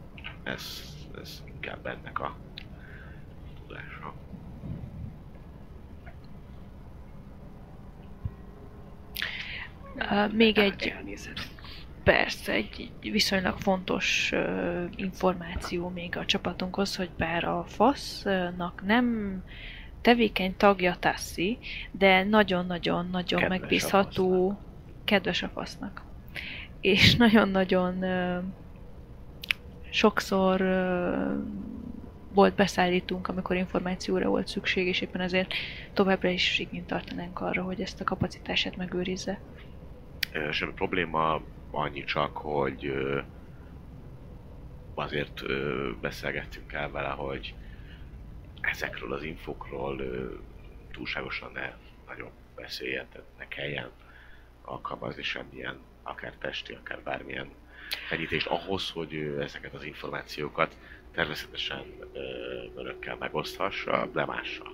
ez, 0.43 0.93
ez 1.21 1.43
inkább 1.45 1.85
ennek 1.85 2.19
a 2.19 2.35
tudása. 3.55 4.13
Uh, 9.95 10.33
még 10.33 10.57
egy 10.57 10.93
elnézhet. 10.97 11.51
Persze, 12.03 12.51
egy 12.51 12.91
viszonylag 13.01 13.57
fontos 13.59 14.31
uh, 14.33 14.83
információ 14.95 15.89
még 15.89 16.17
a 16.17 16.25
csapatunkhoz, 16.25 16.95
hogy 16.95 17.09
bár 17.17 17.43
a 17.43 17.63
fasznak 17.67 18.83
nem 18.85 19.37
tevékeny 20.01 20.57
tagja 20.57 20.95
Tassi, 20.99 21.57
de 21.91 22.23
nagyon-nagyon-nagyon 22.23 23.43
megbízható, 23.47 24.59
kedves 25.05 25.43
a 25.43 25.47
fasznak. 25.47 26.01
És 26.81 27.15
nagyon-nagyon 27.25 28.05
sokszor 29.89 30.61
volt 32.33 32.55
beszállítunk, 32.55 33.27
amikor 33.27 33.55
információra 33.55 34.29
volt 34.29 34.47
szükség, 34.47 34.87
és 34.87 35.01
éppen 35.01 35.21
ezért 35.21 35.53
továbbra 35.93 36.29
is 36.29 36.59
igényt 36.59 36.87
tartanánk 36.87 37.41
arra, 37.41 37.61
hogy 37.61 37.81
ezt 37.81 38.01
a 38.01 38.03
kapacitását 38.03 38.75
megőrizze. 38.75 39.39
Semmi 40.51 40.73
probléma, 40.73 41.41
annyi 41.71 42.03
csak, 42.03 42.37
hogy 42.37 42.93
azért 44.93 45.41
beszélgettünk 46.01 46.73
el 46.73 46.89
vele, 46.89 47.09
hogy 47.09 47.53
ezekről 48.61 49.13
az 49.13 49.23
infokról 49.23 50.01
túlságosan 50.91 51.51
ne 51.53 51.71
nagyon 52.07 52.29
beszéljen, 52.55 53.05
tehát 53.11 53.27
ne 53.37 53.47
kelljen 53.47 53.89
alkalmazni 54.65 55.23
semmilyen, 55.23 55.79
akár 56.03 56.33
testi, 56.39 56.73
akár 56.73 57.01
bármilyen 57.03 57.49
fenyítést 58.07 58.47
ahhoz, 58.47 58.89
hogy 58.89 59.15
ö, 59.15 59.41
ezeket 59.41 59.73
az 59.73 59.83
információkat 59.83 60.77
természetesen 61.11 61.83
ö, 62.13 62.19
önökkel 62.75 63.15
megoszthassa, 63.19 64.09
de 64.13 64.25
mással. 64.25 64.73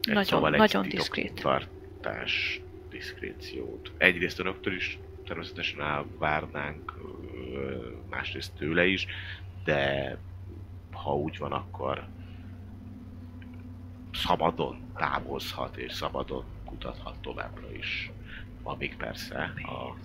Egy 0.00 0.06
Nagyon- 0.06 0.24
szóval 0.24 0.52
egy 0.52 0.58
nagyon 0.58 0.88
diszkrét. 0.88 1.40
Tartás, 1.40 2.60
diszkréciót. 2.90 3.92
Egyrészt 3.96 4.38
önöktől 4.38 4.74
is 4.74 4.98
természetesen 5.26 5.80
elvárnánk, 5.80 6.92
ö, 7.54 7.88
másrészt 8.10 8.52
tőle 8.52 8.86
is, 8.86 9.06
de 9.64 10.18
ha 10.92 11.16
úgy 11.16 11.38
van, 11.38 11.52
akkor 11.52 12.06
szabadon 14.12 14.78
távozhat 14.96 15.76
és 15.76 15.92
szabadon 15.92 16.44
kutathat 16.64 17.18
továbbra 17.20 17.72
is. 17.72 18.10
Amíg 18.66 18.96
persze 18.96 19.52
a, 19.62 19.96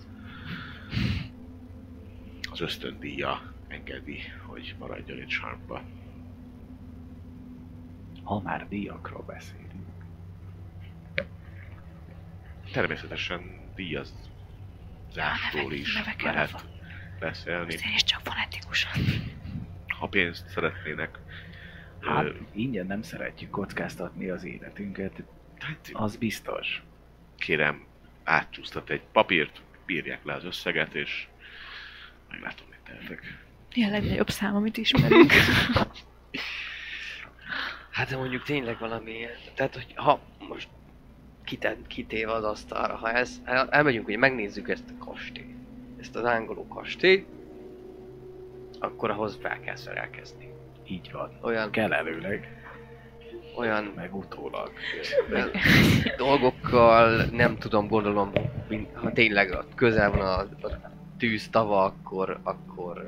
az 2.50 2.60
ösztöndíja 2.60 3.52
engedi, 3.68 4.18
hogy 4.46 4.74
maradjon 4.78 5.18
itt 5.18 5.28
sarkba. 5.28 5.82
Ha 8.22 8.40
már 8.40 8.68
díjakról 8.68 9.22
beszélünk. 9.22 9.70
Természetesen 12.72 13.60
díjazásról 13.74 15.72
is 15.72 16.02
lehet 16.22 16.66
beszélni. 17.18 17.72
És 17.94 18.04
csak 18.04 18.20
fonetikusan. 18.20 18.92
Ha 19.86 20.08
pénzt 20.08 20.48
szeretnének, 20.48 21.18
Hát 22.00 22.24
ö, 22.24 22.34
ingyen 22.52 22.86
nem 22.86 23.02
szeretjük 23.02 23.50
kockáztatni 23.50 24.28
az 24.28 24.44
életünket, 24.44 25.22
hát 25.58 25.90
az 25.92 26.16
biztos. 26.16 26.82
kérem, 27.36 27.84
átcsúsztat 28.24 28.90
egy 28.90 29.02
papírt, 29.12 29.60
írják 29.86 30.24
le 30.24 30.34
az 30.34 30.44
összeget, 30.44 30.94
és 30.94 31.26
meglátom, 32.30 32.66
mit 32.70 32.78
tehetek. 32.84 33.38
Mi 33.74 33.84
a 33.84 33.90
legnagyobb 33.90 34.30
szám, 34.30 34.54
amit 34.54 34.76
ismerünk? 34.76 35.32
Hát 37.90 38.08
de 38.08 38.16
mondjuk 38.16 38.42
tényleg 38.42 38.78
valami. 38.78 39.26
Tehát, 39.54 39.74
hogy 39.74 39.86
ha 39.94 40.20
most 40.48 40.68
kited, 41.44 41.86
kitéve 41.86 42.32
az 42.32 42.44
asztalra, 42.44 42.96
ha 42.96 43.12
ez, 43.12 43.40
el, 43.44 43.68
elmegyünk, 43.70 44.04
hogy 44.04 44.16
megnézzük 44.16 44.68
ezt 44.68 44.84
a 44.98 45.04
kastélyt, 45.04 45.56
ezt 46.00 46.16
az 46.16 46.24
ángoló 46.24 46.66
kastélyt, 46.66 47.26
akkor 48.78 49.10
ahhoz 49.10 49.38
fel 49.40 49.60
kell 49.60 49.76
szerelkezni. 49.76 50.48
Így 50.86 51.10
van. 51.12 51.38
Olyan, 51.40 51.70
Kell 51.70 51.92
előleg, 51.92 52.61
olyan 53.56 53.92
meg 53.96 54.14
utólag. 54.16 54.70
dolgokkal, 56.16 57.24
nem 57.32 57.58
tudom, 57.58 57.88
gondolom, 57.88 58.30
ha 58.94 59.12
tényleg 59.12 59.56
közel 59.74 60.10
van 60.10 60.20
a, 60.20 60.38
a 60.66 60.80
tűz 61.18 61.48
tava, 61.48 61.84
akkor, 61.84 62.38
akkor 62.42 63.02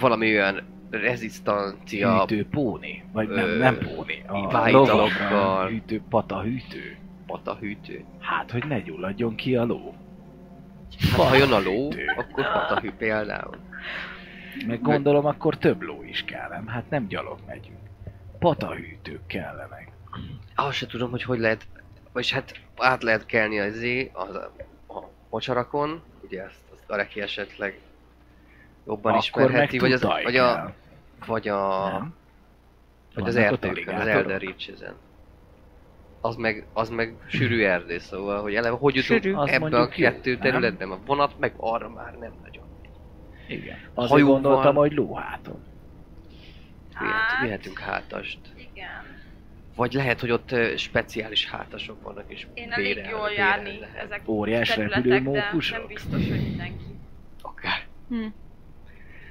valami 0.00 0.32
olyan 0.32 0.62
rezisztancia, 0.90 2.18
Hűtő 2.20 2.46
póni, 2.50 3.04
vagy 3.12 3.28
nem, 3.28 3.44
Ö, 3.44 3.58
nem 3.58 3.78
póni. 3.78 4.22
A 4.26 4.68
lovakra 4.70 5.66
hűtő, 5.66 6.02
pata 6.08 6.40
hűtő. 6.42 6.96
patahűtő. 7.26 8.04
Hát, 8.20 8.50
hogy 8.50 8.64
ne 8.66 8.80
gyulladjon 8.80 9.34
ki 9.34 9.56
a 9.56 9.64
ló. 9.64 9.94
Hát, 11.10 11.28
ha 11.28 11.36
jön 11.36 11.52
a 11.52 11.60
ló, 11.60 11.88
Patahűtő. 11.88 12.04
akkor 12.16 12.52
patahű 12.52 12.90
például. 12.98 13.56
Meg 14.66 14.80
gondolom, 14.80 15.26
akkor 15.26 15.56
több 15.58 15.82
ló 15.82 16.02
is 16.02 16.24
kell, 16.24 16.48
nem? 16.48 16.66
Hát 16.66 16.90
nem 16.90 17.06
gyalog 17.06 17.38
megyünk. 17.46 17.78
Patahűtők 18.42 19.26
kellenek. 19.26 19.90
Azt 20.54 20.76
se 20.76 20.86
tudom, 20.86 21.10
hogy 21.10 21.22
hogy 21.22 21.38
lehet, 21.38 21.66
vagyis 22.12 22.32
hát 22.32 22.60
át 22.76 23.02
lehet 23.02 23.26
kelni 23.26 23.60
az 23.60 23.84
az 24.12 24.34
a, 24.34 24.52
a 24.88 25.08
mocsarakon, 25.30 26.02
ugye 26.24 26.42
ezt, 26.42 26.60
azt 26.72 26.90
a 26.90 26.96
reki 26.96 27.20
esetleg 27.20 27.80
jobban 28.86 29.12
akkor 29.12 29.18
ismerheti, 29.18 29.78
vagy, 29.78 29.92
az, 29.92 30.02
vagy, 30.02 30.36
a, 30.36 30.74
vagy 31.26 31.48
a, 31.48 31.88
nem? 31.88 32.14
vagy 33.14 33.28
az 33.28 33.36
erdőkön, 33.36 33.94
az? 33.94 34.06
Elder 34.06 34.40
Reaches-en. 34.40 34.94
Az 36.20 36.36
meg, 36.36 36.66
az 36.72 36.88
meg 36.88 37.14
sűrű 37.26 37.62
erdő, 37.64 37.98
szóval, 37.98 38.42
hogy 38.42 38.54
eleve 38.54 38.76
hogy 38.76 38.94
jutunk. 38.94 39.38
Az 39.38 39.50
ebbe 39.50 39.78
a 39.78 39.88
kettő 39.88 40.30
nem? 40.32 40.40
területben, 40.40 40.90
a 40.90 40.98
vonat 41.06 41.38
meg 41.38 41.54
arra 41.56 41.88
már 41.88 42.18
nem 42.18 42.32
nagyon. 42.42 42.64
Igen. 43.48 43.78
Azért 43.94 44.10
Hajóval- 44.10 44.42
gondoltam, 44.42 44.74
hogy 44.74 44.92
lóháton. 44.92 45.70
Hát- 46.94 47.42
vihetünk 47.42 47.78
hátast. 47.78 48.38
Igen. 48.56 49.20
Vagy 49.76 49.92
lehet, 49.92 50.20
hogy 50.20 50.30
ott 50.30 50.54
speciális 50.76 51.48
hátasok 51.50 52.02
vannak, 52.02 52.24
és 52.28 52.46
Én 52.54 52.72
elég 52.72 52.94
bérel- 52.94 53.10
jól 53.10 53.28
bérel 53.28 53.46
járni 53.46 53.78
lehet. 53.78 53.96
ezek 54.04 54.28
Óriás 54.28 54.68
területek, 54.68 55.04
repülő 55.04 55.32
de 55.32 55.40
mókusok? 55.40 55.78
nem 55.78 55.86
biztos, 55.86 56.28
hogy 56.28 56.42
mindenki. 56.42 56.84
Akár. 57.42 57.86
Hm. 58.08 58.26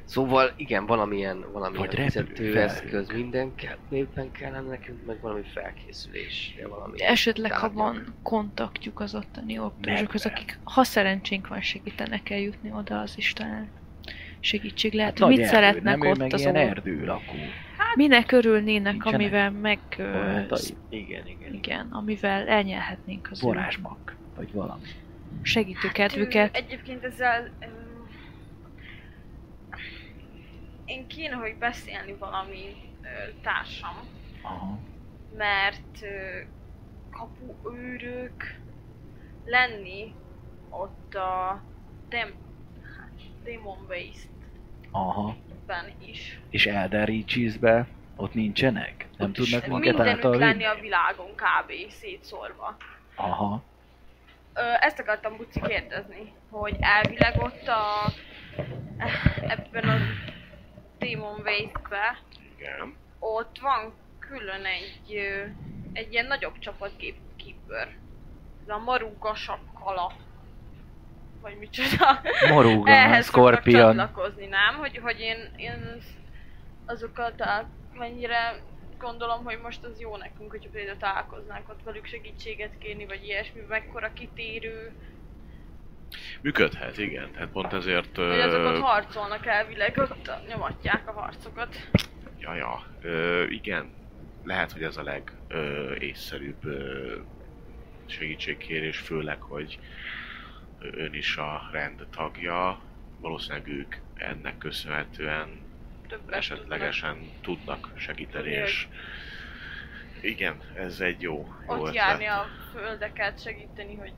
Szóval 0.06 0.54
igen, 0.56 0.86
valamilyen, 0.86 1.46
valamilyen 1.52 1.86
Vagy 1.88 2.00
fizetőeszköz 2.00 3.08
mindenképpen 3.10 4.32
kellene 4.32 4.68
nekünk, 4.68 5.06
meg 5.06 5.22
valami 5.22 5.42
felkészülés. 5.54 6.56
Valami 6.70 7.02
Esetleg, 7.04 7.52
ha 7.52 7.60
tárgyak. 7.60 7.78
van 7.78 8.14
kontaktjuk 8.24 9.00
az 9.00 9.16
ottani 9.16 9.58
Megvan. 10.24 10.34
akik, 10.34 10.60
ha 10.64 10.84
szerencsénk 10.84 11.48
van, 11.48 11.62
segítenek 11.62 12.30
eljutni 12.30 12.72
oda, 12.72 13.00
az 13.00 13.14
is 13.18 13.34
talán 13.34 13.70
segítség 14.42 14.94
lehet. 14.94 15.20
Hát 15.20 15.28
mit 15.30 15.40
erdő, 15.40 15.52
szeretnek 15.52 15.98
nem 15.98 16.10
ott 16.10 16.18
meg 16.18 16.34
az 16.34 16.40
ilyen 16.42 16.56
or... 16.56 16.62
erdőlakó. 16.62 17.34
Minek 17.96 18.32
örülnének, 18.32 18.92
Nincsenek 18.92 19.20
amivel 19.20 19.52
meg... 19.52 19.80
ö, 19.98 20.12
barátai. 20.12 20.62
Igen, 20.90 21.28
igen. 21.28 21.54
igen, 21.54 21.88
amivel 21.92 22.48
elnyelhetnénk 22.48 23.28
az 23.32 23.42
Varázsmak, 23.42 24.16
vagy 24.36 24.52
valami. 24.52 24.82
segítő 25.42 25.88
Hát, 25.88 25.92
kedvüket. 25.92 26.58
ő 26.58 26.60
Egyébként 26.64 27.04
ezzel... 27.04 27.50
öm, 27.60 28.08
Én 30.86 31.08
kéne, 31.08 31.36
hogy 31.36 31.56
beszélni 31.60 32.16
valami 32.20 32.76
társam, 33.42 33.96
Aha. 34.42 34.80
mert 35.38 36.02
ö, 36.02 36.40
kapuőrök 37.12 38.56
lenni 39.46 40.14
ott 40.70 41.16
a 41.16 41.62
hát, 42.10 42.34
Demon 43.44 43.78
Waste-ben 43.90 44.90
Aha. 44.92 45.36
is. 46.06 46.40
És 46.50 46.66
Elder 46.66 47.08
Reaches-be 47.08 47.88
ott 48.16 48.34
nincsenek? 48.34 49.08
Nem 49.18 49.28
Ott 49.30 49.36
tudnak 49.36 49.66
minket 49.68 50.00
által 50.00 50.38
lenni 50.38 50.64
a 50.64 50.76
világon 50.82 51.30
kb. 51.36 51.72
szétszórva. 51.90 52.78
Aha. 53.16 53.64
Ö, 54.54 54.62
ezt 54.80 55.00
akartam 55.00 55.38
Buci 55.38 55.62
kérdezni, 55.62 56.34
hogy 56.50 56.76
elvileg 56.80 57.42
ott 57.42 57.68
a 57.68 58.12
ebben 59.48 59.90
a 59.90 59.98
Demon 61.00 61.40
Waste-be 61.40 62.20
Igen. 62.58 62.96
ott 63.20 63.60
van 63.62 63.94
külön 64.20 64.66
egy, 64.66 65.18
egy 65.94 66.12
ilyen 66.12 66.26
nagyobb 66.26 66.60
csapat 66.60 66.92
keeper. 67.38 67.96
Ez 68.64 68.70
a 68.70 68.78
Maruga 68.80 69.36
sakkala. 69.36 70.14
Vagy 71.42 71.58
micsoda. 71.60 72.22
Morúga, 72.50 72.92
Ehhez 72.92 73.26
Scorpion. 73.26 73.96
csatlakozni, 73.96 74.46
nem? 74.46 74.76
Hogy, 74.76 74.98
hogy 74.98 75.20
én, 75.20 75.52
én 75.56 76.02
azokat 76.86 77.42
a, 77.42 77.70
mennyire 77.94 78.62
gondolom, 79.00 79.44
hogy 79.44 79.60
most 79.64 79.84
az 79.84 80.00
jó 80.00 80.18
nekünk, 80.18 80.52
hogyha 80.52 80.70
például 80.72 80.98
találkoznánk 80.98 81.70
ott 81.70 81.84
velük 81.84 82.06
segítséget 82.06 82.78
kérni, 82.78 83.06
vagy 83.06 83.24
ilyesmi, 83.24 83.62
mekkora 83.68 84.14
kitérő, 84.14 84.92
Működhet, 86.42 86.98
igen. 86.98 87.32
Tehát 87.32 87.50
pont 87.50 87.74
ezért... 87.74 88.16
hogy 88.16 88.40
azok 88.40 88.66
ott 88.66 88.82
harcolnak 88.82 89.46
elvileg, 89.46 89.98
ott 89.98 90.32
nyomatják 90.48 91.08
a 91.08 91.12
harcokat. 91.12 91.76
ja, 92.40 92.56
ja. 92.56 92.84
Ö, 93.02 93.44
igen. 93.50 93.94
Lehet, 94.44 94.72
hogy 94.72 94.84
ez 94.84 94.98
a 94.98 95.04
leg 95.04 95.32
ö, 95.48 95.94
észszerűbb 95.96 96.66
ö, 96.66 97.16
segítségkérés, 98.06 98.98
főleg, 98.98 99.42
hogy 99.42 99.80
ön 100.82 101.14
is 101.14 101.38
a 101.38 101.70
rend 101.72 102.08
tagja. 102.12 102.80
Valószínűleg 103.20 103.68
ők 103.68 103.96
ennek 104.16 104.58
köszönhetően 104.58 105.60
Többet 106.08 106.36
esetlegesen 106.36 107.30
tudnak 107.42 107.92
segíteni, 107.96 108.44
Tudni, 108.44 108.58
és 108.58 108.88
igen, 110.22 110.60
ez 110.76 111.00
egy 111.00 111.22
jó, 111.22 111.34
jó 111.34 111.44
tudnak 111.44 111.80
Ott 111.80 111.80
ötlet. 111.80 111.94
járni 111.96 112.26
a 112.26 112.46
földeket, 112.72 113.42
segíteni, 113.42 113.96
hogy 113.96 114.14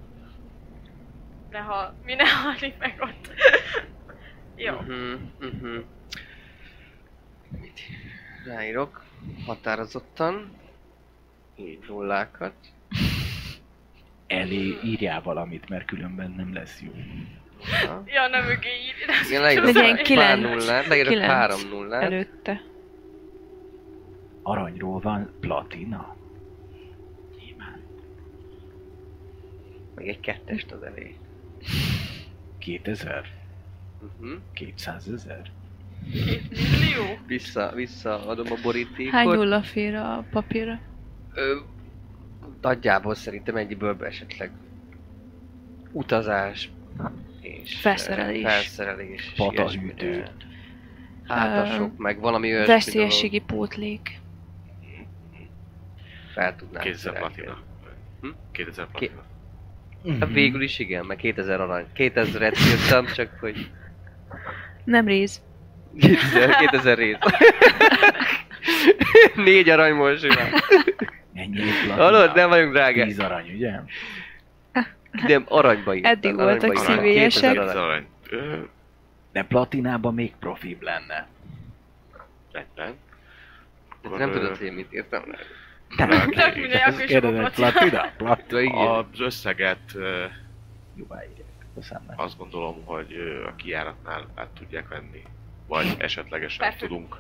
ne 1.50 1.60
hal, 1.60 1.96
mi 2.04 2.14
ne 2.14 2.30
halni 2.42 2.76
meg 2.80 2.96
ott. 3.00 3.34
Jó. 4.56 4.74
Uh-huh, 4.74 5.20
uh-huh. 5.42 5.84
Ráírok 8.46 9.04
határozottan. 9.46 10.58
Így 11.56 11.80
nullákat. 11.88 12.54
Elé 14.40 14.78
írjál 14.84 15.22
valamit, 15.22 15.70
mert 15.70 15.86
különben 15.86 16.34
nem 16.38 16.54
lesz 16.54 16.82
jó. 16.82 16.92
Ha. 17.88 18.04
Ja, 18.06 18.28
nem 18.28 18.46
mögé 18.46 18.70
írni. 18.70 19.28
Igen, 19.28 19.42
leírok 19.42 19.66
Legyen 19.66 19.84
pár- 19.84 19.96
pár 19.96 20.06
kilenc. 20.06 20.42
nullát, 20.42 20.88
leírok 20.88 21.12
Kilenc 21.14 21.32
három 21.32 21.60
nullát. 21.70 22.02
Előtte. 22.04 22.62
Aranyról 24.42 25.00
van 25.00 25.30
platina. 25.40 26.16
Nyilván. 27.40 27.80
Meg 29.96 30.08
egy 30.08 30.20
kettest 30.20 30.72
az 30.72 30.84
elé. 30.84 31.16
2000? 32.58 33.26
Uh-huh. 34.02 34.40
200 34.54 35.08
ezer? 35.08 35.52
Millió? 36.60 37.18
Vissza, 37.28 37.72
visszaadom 37.76 38.46
a 38.52 38.56
borítékot. 38.64 39.12
Hány 39.14 39.28
nulla 39.28 39.62
fér 39.64 39.96
a 39.96 40.26
papírra? 40.32 40.80
Ö, 41.34 41.56
nagyjából 42.62 43.16
szerintem 43.16 43.56
ennyiből 43.56 43.98
esetleg 44.06 44.52
utazás 45.92 46.70
és 47.42 47.76
Felszerelés. 47.76 48.42
felszerelés 48.44 49.26
és 49.26 49.34
Patahűtő. 49.36 50.26
Hátasok, 51.28 51.98
meg 51.98 52.20
valami 52.20 52.48
olyasmi 52.54 52.74
Veszélyességi 52.74 53.40
pótlék. 53.40 54.20
fel 56.34 56.56
tudnánk 56.56 56.84
2000 56.86 57.14
szerelni. 57.14 57.34
platina. 57.34 57.62
Hm? 58.22 58.28
2000 58.52 58.88
platina. 58.92 59.24
Hát 60.20 60.30
végül 60.30 60.62
is 60.62 60.80
igen, 60.80 61.06
meg 61.06 61.18
2000 61.18 61.62
arany. 61.62 61.86
2000-et 61.96 62.58
írtam, 62.72 63.06
csak 63.06 63.38
hogy 63.40 63.70
Nem 64.84 65.06
réz. 65.06 65.42
2000, 66.00 66.56
2000 66.58 66.98
rész. 66.98 67.18
Négy 69.36 69.70
aranyból 69.70 70.18
simán. 70.18 70.52
Hallod, 71.96 72.36
nem 72.36 72.50
vagyunk 72.50 72.74
drágák. 72.74 73.08
Tíz 73.08 73.20
arany, 73.20 73.54
ugye? 73.54 73.80
Nem, 75.12 75.46
aranyba 75.48 75.96
írtam. 75.96 76.12
Eddig 76.12 76.36
voltak 76.36 76.78
szívélyesek. 76.78 77.52
2000 77.52 77.58
Ez 77.70 77.76
arany. 77.76 77.84
arany. 77.84 78.06
Ö, 78.30 78.58
De 79.32 79.44
platinában 79.44 80.14
még 80.14 80.34
profibb 80.40 80.82
lenne. 80.82 81.28
rendben. 82.52 82.94
Nem 84.18 84.32
tudod, 84.32 84.58
hogy 84.58 84.66
én 84.68 84.74
mit 84.74 84.94
írtam? 84.94 85.24
Akkor 85.98 86.14
is 86.58 86.74
a 86.86 86.92
Kérdezett 87.06 87.54
platina. 87.54 88.12
platina? 88.18 88.98
Az 88.98 89.06
összeget 89.20 89.80
Jóvá 90.96 91.20
írják. 91.24 92.02
Azt 92.16 92.38
gondolom, 92.38 92.86
hogy 92.86 93.42
a 93.48 93.56
kijáratnál 93.56 94.28
át 94.36 94.48
tudják 94.48 94.88
venni. 94.88 95.22
Vagy 95.68 95.96
esetlegesen 95.98 96.58
Perfect. 96.70 96.88
tudunk 96.92 97.16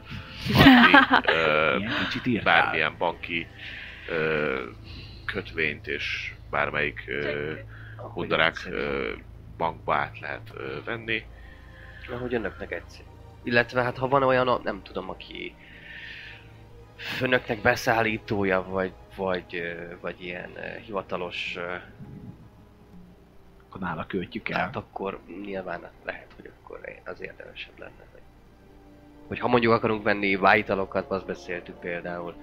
adni 0.53 2.37
ö, 2.37 2.39
bármilyen 2.43 2.95
banki 2.97 3.47
ö, 4.07 4.61
kötvényt 5.25 5.87
és 5.87 6.33
bármelyik 6.49 7.03
ö, 7.07 7.53
hundarák 7.97 8.55
ö, 8.69 9.11
bankba 9.57 9.95
át 9.95 10.19
lehet 10.19 10.51
ö, 10.53 10.83
venni. 10.83 11.25
Ahogy 12.09 12.33
önöknek 12.33 12.71
egyszerű. 12.71 13.07
Illetve 13.43 13.83
hát 13.83 13.97
ha 13.97 14.07
van 14.07 14.23
olyan, 14.23 14.61
nem 14.63 14.81
tudom, 14.83 15.09
aki 15.09 15.55
önöknek 17.21 17.61
beszállítója, 17.61 18.63
vagy, 18.63 18.91
vagy, 19.15 19.75
vagy 20.01 20.23
ilyen 20.23 20.49
hivatalos, 20.85 21.57
Akkor 23.67 23.81
nála 23.81 24.05
költjük 24.05 24.49
el. 24.49 24.59
hát 24.59 24.75
akkor 24.75 25.19
nyilván 25.45 25.89
lehet, 26.05 26.27
hogy 26.35 26.51
akkor 26.59 26.79
az 27.05 27.21
érdemesebb 27.21 27.79
lenne. 27.79 28.05
Hogy, 28.11 28.21
hogy 29.27 29.39
ha 29.39 29.47
mondjuk 29.47 29.73
akarunk 29.73 30.03
venni 30.03 30.35
vájtalokat, 30.35 31.11
azt 31.11 31.25
beszéltük 31.25 31.79
például, 31.79 32.35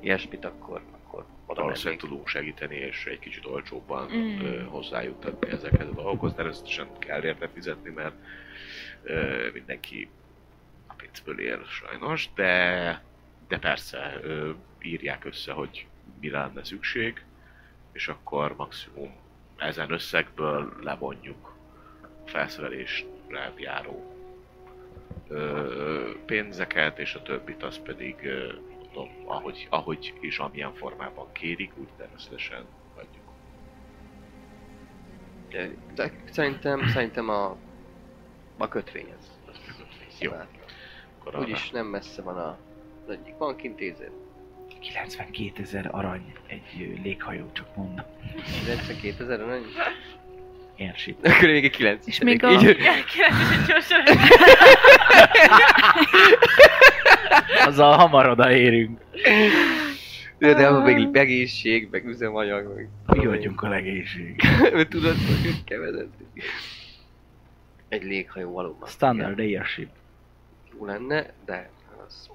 ilyesmit, 0.00 0.44
akkor, 0.44 0.80
akkor 1.04 1.24
oda 1.46 1.62
Valószínűleg 1.62 1.84
mennénk. 1.84 2.00
tudunk 2.00 2.28
segíteni, 2.28 2.76
és 2.76 3.06
egy 3.06 3.18
kicsit 3.18 3.46
olcsóbban 3.46 4.10
Mm. 4.12 4.64
hozzájuttatni 4.66 5.50
ezekhez 5.50 5.88
a 5.88 5.92
dolgokhoz. 5.92 6.34
Természetesen 6.34 6.88
kell 6.98 7.24
érte 7.24 7.48
fizetni, 7.48 7.90
mert 7.90 8.14
ö, 9.02 9.46
mindenki 9.52 10.08
a 10.86 10.92
pénzből 10.94 11.40
él 11.40 11.64
sajnos, 11.64 12.28
de, 12.34 13.02
de 13.48 13.58
persze 13.58 14.18
ö, 14.22 14.50
írják 14.82 15.24
össze, 15.24 15.52
hogy 15.52 15.86
mire 16.20 16.38
lenne 16.38 16.64
szükség, 16.64 17.24
és 17.92 18.08
akkor 18.08 18.56
maximum 18.56 19.10
ezen 19.56 19.90
összegből 19.92 20.72
levonjuk 20.82 21.54
a 22.24 22.28
felszerelésre 22.28 23.52
járó 23.56 24.14
ö, 25.28 26.10
pénzeket, 26.26 26.98
és 26.98 27.14
a 27.14 27.22
többit 27.22 27.62
az 27.62 27.78
pedig 27.78 28.16
ö, 28.24 28.52
tudom, 28.96 29.08
ahogy, 29.26 29.66
ahogy 29.70 30.12
és 30.20 30.38
amilyen 30.38 30.74
formában 30.74 31.32
kérik, 31.32 31.70
úgy 31.76 31.88
természetesen 31.96 32.64
adjuk. 32.96 33.24
De, 35.50 35.70
de 35.94 36.12
szerintem, 36.30 36.88
szerintem 36.88 37.28
a, 37.28 37.56
a 38.56 38.68
kötvény 38.68 39.06
az. 39.18 39.30
az 39.48 39.56
Jó. 40.20 40.30
Jó. 40.32 40.36
Akkor 41.18 41.34
arra- 41.34 41.44
Úgyis 41.46 41.70
nem 41.70 41.86
messze 41.86 42.22
van 42.22 42.36
a, 42.38 42.58
az 43.06 43.10
egyik 43.12 43.36
bankintézet. 43.36 44.10
92 44.80 45.62
ezer 45.62 45.88
arany 45.92 46.32
egy 46.46 46.98
léghajó, 47.02 47.50
csak 47.52 47.76
mondom. 47.76 48.04
92 48.64 49.24
ezer, 49.24 49.38
nem? 49.46 49.62
Airship. 50.78 51.18
Akkor 51.26 51.48
még 51.48 51.64
egy 51.64 51.70
9 51.70 52.06
És 52.06 52.18
még 52.20 52.44
a- 52.44 52.50
Így, 52.50 52.62
Igen, 52.62 53.04
kérdezni 53.04 53.64
gyorsan. 53.66 54.02
Azzal 57.66 57.96
hamar 57.96 58.28
odaérünk. 58.28 59.00
de, 60.38 60.54
de 60.54 60.66
abban 60.66 60.82
még 60.92 61.16
egészség, 61.16 61.88
meg 61.90 62.06
üzemanyag, 62.06 62.74
meg... 62.74 62.88
Mi 63.06 63.26
vagyunk 63.26 63.62
a 63.62 63.68
legénység. 63.68 64.42
Mert 64.72 64.88
tudod, 64.96 65.16
hogy 65.42 65.64
kevezett. 65.64 66.12
Egy 67.88 68.02
léghajó 68.02 68.52
valóban. 68.52 68.88
Standard 68.88 69.38
Airship. 69.38 69.88
Jó 70.78 70.84
lenne, 70.84 71.32
de 71.44 71.70
az... 72.06 72.30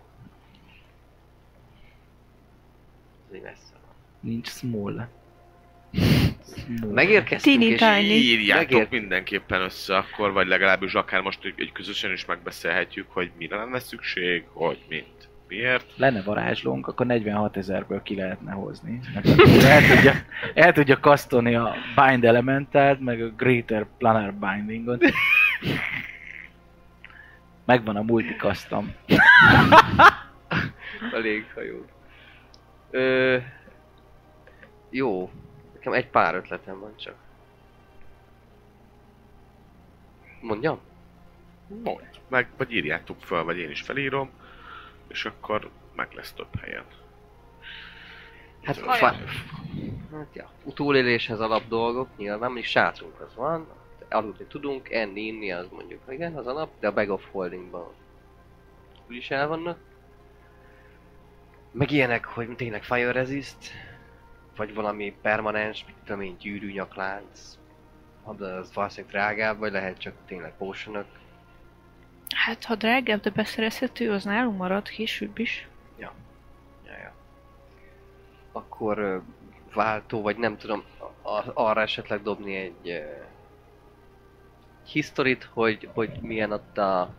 Az 3.29 3.35
így 3.35 3.41
messze. 3.41 3.73
Nincs 4.19 4.47
small. 4.47 5.07
Small. 6.45 6.91
Megérkeztünk 6.93 7.59
Teeny 7.59 7.71
és... 7.71 7.79
tiny. 7.79 8.11
Írjátok 8.17 8.69
Megért- 8.69 8.91
mindenképpen 8.91 9.61
össze 9.61 9.97
akkor, 9.97 10.31
vagy 10.31 10.47
legalábbis 10.47 10.93
akár 10.93 11.21
most 11.21 11.45
egy, 11.45 11.53
egy 11.57 11.71
közösen 11.71 12.11
is 12.11 12.25
megbeszélhetjük, 12.25 13.05
hogy 13.09 13.31
mire 13.37 13.55
lenne 13.55 13.79
szükség, 13.79 14.43
hogy 14.53 14.77
mint, 14.89 15.29
miért. 15.47 15.85
Lenne 15.95 16.21
varázslónk, 16.21 16.87
akkor 16.87 17.05
46 17.05 17.57
ezerből 17.57 18.01
ki 18.03 18.15
lehetne 18.15 18.51
hozni. 18.51 18.99
El 19.63 19.81
tudja, 19.95 20.13
el 20.53 20.73
tudja 20.73 20.99
kasztolni 20.99 21.55
a 21.55 21.75
Bind 21.95 22.25
Elementát, 22.25 22.99
meg 22.99 23.21
a 23.21 23.29
Greater 23.29 23.85
Planar 23.97 24.33
Bindingot. 24.33 25.03
Megvan 27.65 27.95
a 27.95 28.01
multicustom. 28.01 28.93
A 31.11 31.17
léghajó. 31.23 31.85
Ö... 32.91 33.37
Jó. 34.89 35.31
Nekem 35.81 35.93
egy 35.93 36.07
pár 36.07 36.35
ötletem 36.35 36.79
van 36.79 36.97
csak. 36.97 37.15
Mondjam? 40.41 40.79
Mondj. 41.67 42.03
Meg, 42.27 42.47
vagy 42.57 42.73
írjátok 42.73 43.17
fel, 43.19 43.43
vagy 43.43 43.57
én 43.57 43.69
is 43.69 43.81
felírom, 43.81 44.29
és 45.07 45.25
akkor 45.25 45.69
meg 45.95 46.07
lesz 46.13 46.33
több 46.33 46.59
helyen. 46.59 46.85
Hát, 48.63 48.77
fa... 48.77 48.95
hát 50.11 50.27
ja, 50.33 50.49
utóléléshez 50.63 51.39
alap 51.39 51.67
dolgok, 51.67 52.07
nyilván 52.17 52.39
mondjuk 52.39 52.65
sátrunk 52.65 53.19
az 53.19 53.35
van, 53.35 53.67
aludni 54.09 54.45
tudunk, 54.45 54.89
enni, 54.89 55.21
inni 55.21 55.51
az 55.51 55.67
mondjuk, 55.71 56.01
igen, 56.09 56.35
az 56.35 56.47
alap, 56.47 56.71
de 56.79 56.87
a 56.87 56.93
bag 56.93 57.09
of 57.09 57.31
holdingban 57.31 57.93
úgyis 59.09 59.31
el 59.31 59.47
vannak. 59.47 59.77
Meg 61.71 61.91
ilyenek, 61.91 62.25
hogy 62.25 62.55
tényleg 62.55 62.83
fire 62.83 63.11
resist, 63.11 63.71
vagy 64.55 64.73
valami 64.73 65.15
permanens, 65.21 65.85
mit 65.85 65.95
tudom 66.05 66.21
én, 66.21 66.35
gyűrű 66.39 66.71
nyaklánc, 66.71 67.57
de 68.37 68.45
az 68.45 68.73
valószínűleg 68.73 69.11
drágább, 69.15 69.57
vagy 69.57 69.71
lehet 69.71 69.97
csak 69.97 70.13
tényleg 70.25 70.53
potionok. 70.57 71.05
Hát, 72.35 72.63
ha 72.63 72.75
drágább, 72.75 73.21
de 73.21 73.29
beszerezhető, 73.29 74.11
az 74.11 74.23
nálunk 74.23 74.57
marad 74.57 74.87
később 74.89 75.37
is. 75.39 75.67
Ja, 75.97 76.13
ja. 76.85 77.13
Akkor 78.51 78.97
ö, 78.97 79.17
váltó, 79.73 80.21
vagy 80.21 80.37
nem 80.37 80.57
tudom, 80.57 80.83
a- 81.21 81.51
arra 81.53 81.81
esetleg 81.81 82.21
dobni 82.21 82.55
egy 82.55 82.89
ö, 82.89 82.99
historit, 84.85 85.43
hogy, 85.53 85.89
hogy 85.93 86.19
milyen 86.21 86.51
ott 86.51 86.77
a... 86.77 87.09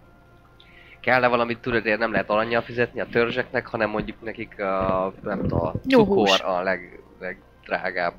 Kell-e 1.02 1.26
valamit 1.28 1.58
tudod, 1.58 1.98
nem 1.98 2.12
lehet 2.12 2.30
aranyjal 2.30 2.62
fizetni 2.62 3.00
a 3.00 3.06
törzseknek, 3.06 3.66
hanem 3.66 3.90
mondjuk 3.90 4.22
nekik 4.22 4.60
a, 4.60 5.12
nem 5.22 5.40
tudom, 5.40 5.58
a 5.66 5.72
cukor 5.88 6.40
a 6.44 6.60
leg, 6.62 7.00
legdrágább 7.20 8.14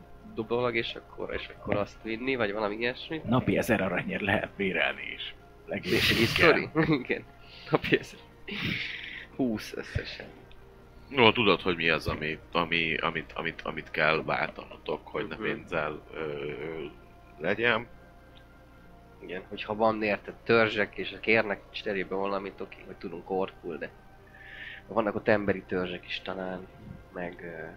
dolog, 0.47 0.75
és 0.75 0.95
akkor, 0.95 1.33
és 1.33 1.49
akkor 1.57 1.75
azt 1.75 1.97
vinni, 2.03 2.35
vagy 2.35 2.53
valami 2.53 2.75
ilyesmi. 2.75 3.21
Napi 3.25 3.57
1000 3.57 3.81
aranyért 3.81 4.21
lehet 4.21 4.49
bérelni 4.55 5.01
is. 5.15 5.35
History? 6.17 6.69
Igen. 7.03 7.23
Napi 7.71 7.97
ez. 7.99 8.15
20 9.35 9.73
összesen. 9.75 10.25
Jó, 11.09 11.31
tudod, 11.31 11.61
hogy 11.61 11.75
mi 11.75 11.89
az, 11.89 12.07
ami, 12.07 12.37
ami, 12.51 12.95
amit, 12.97 13.31
amit, 13.35 13.61
amit 13.63 13.91
kell 13.91 14.23
váltanotok, 14.25 15.07
hogy 15.07 15.27
ne 15.27 15.35
Mhm. 15.35 15.43
pénzzel 15.43 16.01
ö, 16.13 16.19
legyen. 17.37 17.87
Igen, 19.23 19.43
hogyha 19.49 19.75
van 19.75 20.03
érted 20.03 20.33
törzsek, 20.43 20.97
és 20.97 21.17
kérnek 21.21 21.61
cserébe 21.71 22.15
valamit, 22.15 22.61
oké, 22.61 22.83
hogy 22.85 22.95
tudunk 22.95 23.29
orkul, 23.29 23.77
de 23.77 23.89
vannak 24.87 25.15
ott 25.15 25.27
emberi 25.27 25.61
törzsek 25.61 26.05
is 26.05 26.21
talán, 26.21 26.67
meg 27.11 27.33
uh, 27.33 27.69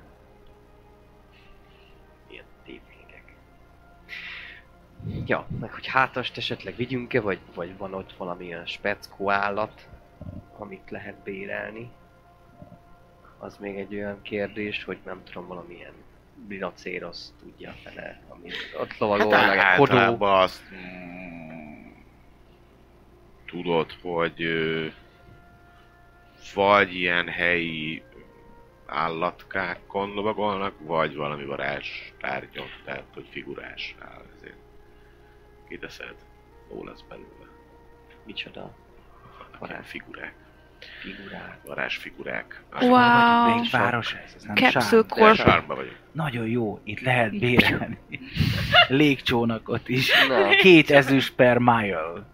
ilyen 2.30 2.44
tépények. 2.64 3.34
Ja, 5.26 5.46
meg 5.60 5.72
hogy 5.72 5.86
hátast 5.86 6.36
esetleg 6.36 6.76
vigyünk-e, 6.76 7.20
vagy, 7.20 7.40
vagy 7.54 7.76
van 7.76 7.94
ott 7.94 8.12
valamilyen 8.12 8.66
speckó 8.66 9.30
állat, 9.30 9.88
amit 10.58 10.90
lehet 10.90 11.16
bérelni. 11.22 11.90
Az 13.38 13.56
még 13.56 13.78
egy 13.78 13.94
olyan 13.94 14.22
kérdés, 14.22 14.84
hogy 14.84 14.98
nem 15.04 15.22
tudom, 15.24 15.46
valamilyen 15.46 15.92
rinocérosz 16.48 17.32
tudja 17.42 17.70
fele, 17.82 18.20
amit 18.28 18.54
ott 18.80 18.98
lovagol, 18.98 19.32
Hát 19.32 19.46
meg 19.46 19.58
egy 19.58 19.76
kodó. 19.76 20.24
azt 20.24 20.62
mm, 20.74 21.90
tudod, 23.46 23.92
hogy 24.02 24.42
ö, 24.42 24.86
vagy 26.54 26.94
ilyen 26.94 27.28
helyi 27.28 28.02
állatkákon 28.86 30.10
lovagolnak, 30.14 30.74
vagy 30.80 31.14
valami 31.14 31.44
varázs 31.44 31.88
tárgyon, 32.20 32.66
tehát 32.84 33.06
hogy 33.14 33.26
figurás 33.30 33.94
áll 34.00 34.24
ezért. 34.36 34.56
Kiteszed, 35.68 36.14
jó 36.70 36.84
lesz 36.84 37.02
belőle. 37.08 37.46
Micsoda? 38.24 38.74
Varázs. 39.58 39.86
figurák. 39.88 40.34
Figurák. 41.00 41.58
varázsfigurák. 41.66 42.62
Wow. 42.80 42.90
Melyik 43.54 43.70
város 43.70 44.14
ez? 44.24 44.32
ez 44.36 44.42
nem 44.42 44.54
Capsule 44.56 45.02
Corp. 45.08 45.34
sárba 45.34 45.74
vagyok. 45.74 45.94
Nagyon 46.12 46.46
jó, 46.48 46.80
itt 46.84 47.00
lehet 47.00 47.38
bérelni. 47.38 47.98
Légcsónakot 48.88 49.88
is. 49.88 50.10
Na, 50.28 50.48
Két 50.48 50.90
ezüst 50.90 51.34
per 51.34 51.58
mile. 51.58 52.26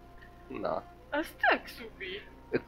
na. 0.61 0.83
Az 1.11 1.27
tök 1.51 1.61
szupi. 1.65 2.21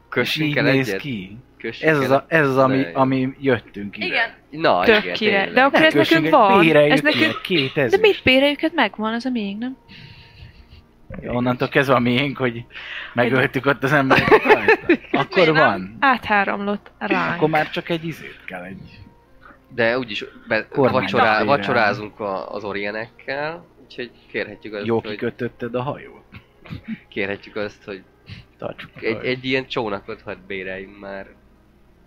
Kössünk 0.09 0.49
így 0.49 0.57
el 0.57 0.63
néz 0.63 0.87
egyet? 0.87 1.01
ki. 1.01 1.37
Kössünk 1.57 1.91
Ez 1.91 1.99
az, 1.99 2.09
a, 2.11 2.25
ez 2.27 2.47
az 2.47 2.57
ami, 2.57 2.85
ami 2.93 3.29
jöttünk 3.39 3.97
ide. 3.97 4.05
Igen. 4.05 4.29
Na, 4.49 4.83
Tök 4.83 5.19
igen. 5.21 5.53
De 5.53 5.61
akkor 5.61 5.81
ez 5.83 5.93
nekünk 5.93 6.29
van. 6.29 6.59
béreljük 6.59 6.91
Ez 6.93 7.01
nekünk... 7.01 7.41
Két 7.41 7.73
De 7.73 7.81
ezüst. 7.81 8.01
mit 8.01 8.21
béreljüket 8.23 8.73
megvan, 8.73 9.13
az 9.13 9.25
a 9.25 9.29
miénk, 9.29 9.59
nem? 9.59 9.77
Onnantól 11.27 11.67
kezdve 11.67 11.95
a 11.95 11.99
miénk, 11.99 12.37
hogy 12.37 12.65
megöltük 13.13 13.65
ott 13.65 13.83
az 13.83 13.91
embereket. 13.91 14.41
Akkor 15.11 15.53
van. 15.53 15.97
Átháramlott 15.99 16.91
ránk. 16.97 17.35
Akkor 17.35 17.49
már 17.49 17.69
csak 17.69 17.89
egy 17.89 18.05
izét 18.05 18.39
kell, 18.45 18.63
egy... 18.63 18.99
De 19.69 19.97
úgyis 19.97 20.25
be, 20.47 20.67
vacsorá, 20.73 21.43
vacsorázunk 21.43 22.19
a, 22.19 22.53
az 22.53 22.63
orienekkel, 22.63 23.65
úgyhogy 23.83 24.11
kérhetjük 24.31 24.73
azt, 24.73 24.85
Jó 24.85 24.99
hogy, 24.99 25.09
kikötötted 25.09 25.75
a 25.75 25.81
hajót. 25.81 26.23
kérhetjük 27.09 27.55
azt, 27.55 27.83
hogy 27.83 28.03
Tartsuk 28.57 29.03
egy, 29.03 29.25
egy 29.25 29.45
ilyen 29.45 29.67
csónakot 29.67 30.21
hadd 30.21 30.37
béreljünk 30.47 30.99
már. 30.99 31.27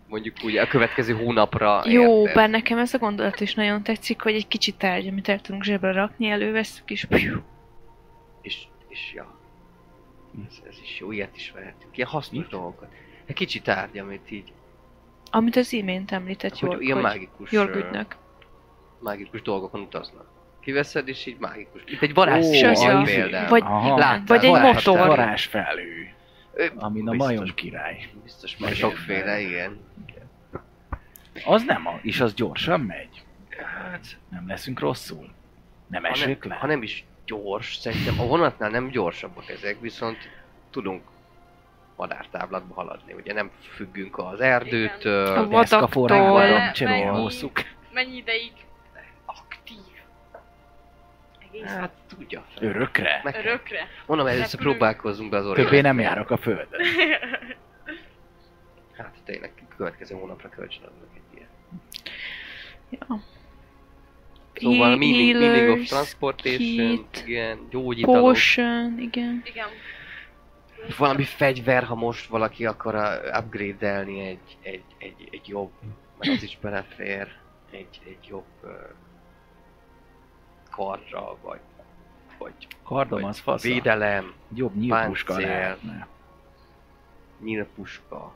Mondjuk 0.09 0.35
ugye 0.45 0.63
a 0.63 0.67
következő 0.67 1.15
hónapra. 1.15 1.83
Jó, 1.85 2.21
érted? 2.21 2.35
bár 2.35 2.51
nekem 2.51 2.79
ez 2.79 2.95
a 2.95 2.99
gondolat 2.99 3.41
is 3.41 3.55
nagyon 3.55 3.83
tetszik, 3.83 4.21
hogy 4.21 4.35
egy 4.35 4.49
kicsit 4.49 4.77
tárgy, 4.77 5.07
amit 5.07 5.29
el 5.29 5.41
tudunk 5.41 5.63
zsebre 5.63 5.93
rakni, 5.93 6.29
előveszünk 6.29 6.91
és. 6.91 7.07
És, 8.43 8.67
és 8.99 9.13
ja. 9.15 9.37
Ez, 10.49 10.57
ez 10.69 10.79
is 10.83 10.99
jó, 11.01 11.13
ilyet 11.13 11.37
is 11.37 11.51
vehetünk. 11.51 11.97
Ilyen 11.97 12.09
hasznos 12.09 12.47
dolgokat. 12.47 12.89
Egy 13.27 13.35
kicsi 13.35 13.61
tárgy, 13.61 13.99
amit 13.99 14.31
így, 14.31 14.53
Amit 15.31 15.57
az 15.57 15.73
imént 15.73 16.11
említett 16.13 16.59
hogy 16.59 16.69
Jorg, 16.71 16.83
ilyen 16.83 16.95
hogy 16.95 17.05
mágikus, 17.05 17.53
Jorg 17.53 17.75
ö, 17.75 17.79
ügynök. 17.79 18.17
mágikus 18.99 19.43
dolgokon 19.43 19.81
utaznak. 19.81 20.27
Kiveszed, 20.61 21.09
és 21.09 21.27
így 21.27 21.39
mágikus. 21.39 21.83
Itt 21.87 22.03
egy 22.03 22.15
varázs 22.15 22.45
Ó, 22.47 22.51
szín 22.53 22.67
az 22.67 22.83
van 22.85 23.03
izé. 23.03 23.15
például. 23.15 23.49
Vagy- 23.49 23.63
Aha. 23.63 24.21
Vagy 24.27 24.45
egy 24.45 24.51
varázs- 24.51 24.87
motor. 24.87 25.07
Varázsfelhő. 25.07 26.15
Ö, 26.53 26.67
Amin 26.77 27.09
a 27.09 27.13
majom 27.13 27.55
király. 27.55 28.09
Biztos, 28.23 28.57
Igen. 28.59 28.75
sokféle, 28.75 29.41
igen. 29.41 29.81
Az 31.45 31.65
nem 31.65 31.87
a, 31.87 31.99
és 32.03 32.21
az 32.21 32.35
gyorsan 32.35 32.81
megy. 32.81 33.25
Hát, 33.57 34.07
Nem 34.31 34.49
leszünk 34.49 34.81
rosszul. 34.81 35.29
Nem 35.87 36.05
esünk 36.05 36.45
le. 36.45 36.55
ha 36.55 36.67
nem 36.67 36.83
is 36.83 37.05
gyors, 37.29 37.77
szerintem 37.77 38.21
a 38.21 38.27
vonatnál 38.27 38.71
nem 38.71 38.89
gyorsabbak 38.89 39.49
ezek, 39.49 39.81
viszont 39.81 40.19
tudunk 40.71 41.03
madártáblatba 41.97 42.75
haladni. 42.75 43.13
Ugye 43.13 43.33
nem 43.33 43.51
függünk 43.75 44.19
az 44.19 44.41
erdőtől, 44.41 45.55
A 45.71 45.87
forrákban 45.89 46.73
cserélni 46.73 47.03
Mennyi- 47.05 47.21
hozzuk. 47.21 47.61
Mennyi 47.93 48.17
ideig 48.17 48.53
aktív? 49.27 49.77
Egész 51.49 51.65
hát 51.65 51.91
tudja. 52.17 52.45
fel. 52.55 52.69
Örökre. 52.69 53.21
Meg 53.25 53.35
örökre. 53.35 53.87
Mondom, 54.07 54.27
először 54.27 54.51
Repülünk. 54.53 54.77
próbálkozzunk 54.79 55.31
be 55.31 55.37
az 55.37 55.43
Többé 55.45 55.61
Orionekkel. 55.61 55.83
nem 55.93 56.01
járok 56.01 56.31
a 56.31 56.37
földön. 56.37 56.81
Hát 58.97 59.15
tényleg, 59.25 59.53
következő 59.77 60.15
hónapra 60.15 60.49
kölcsön 60.49 60.83
adnak 60.83 61.09
egy 61.15 61.37
ilyen. 61.39 61.49
Ja. 62.91 63.21
Szóval 64.61 64.97
meaning, 64.97 65.39
meaning 65.39 65.79
of 65.81 65.87
transportation, 65.87 67.09
kit, 67.13 67.23
igen, 67.27 67.59
gyógyítalok, 67.71 68.23
Potion, 68.33 68.99
igen. 68.99 69.43
Igen. 69.45 69.69
valami 70.99 71.25
fegyver, 71.25 71.85
ha 71.85 71.95
most 71.95 72.27
valaki 72.29 72.67
akar 72.67 73.21
upgrade-elni 73.39 74.21
egy, 74.21 74.57
egy, 74.63 74.83
egy, 74.99 75.29
egy 75.31 75.49
jobb, 75.49 75.71
mert 76.19 76.33
az 76.37 76.43
is 76.43 76.59
belefér, 76.61 77.29
egy, 77.71 78.01
egy 78.07 78.27
jobb 78.29 78.45
uh, 78.63 78.71
kardra, 80.71 81.37
vagy, 81.43 81.61
vagy 82.39 82.53
Kardom 82.85 83.21
vagy 83.21 83.29
az 83.31 83.39
fasz. 83.39 83.63
védelem, 83.63 84.33
Jobb 84.55 84.77
nyílpuska 84.77 85.33
páncél. 85.33 85.51
lehetne. 85.51 86.07
nyílpuska, 87.43 88.35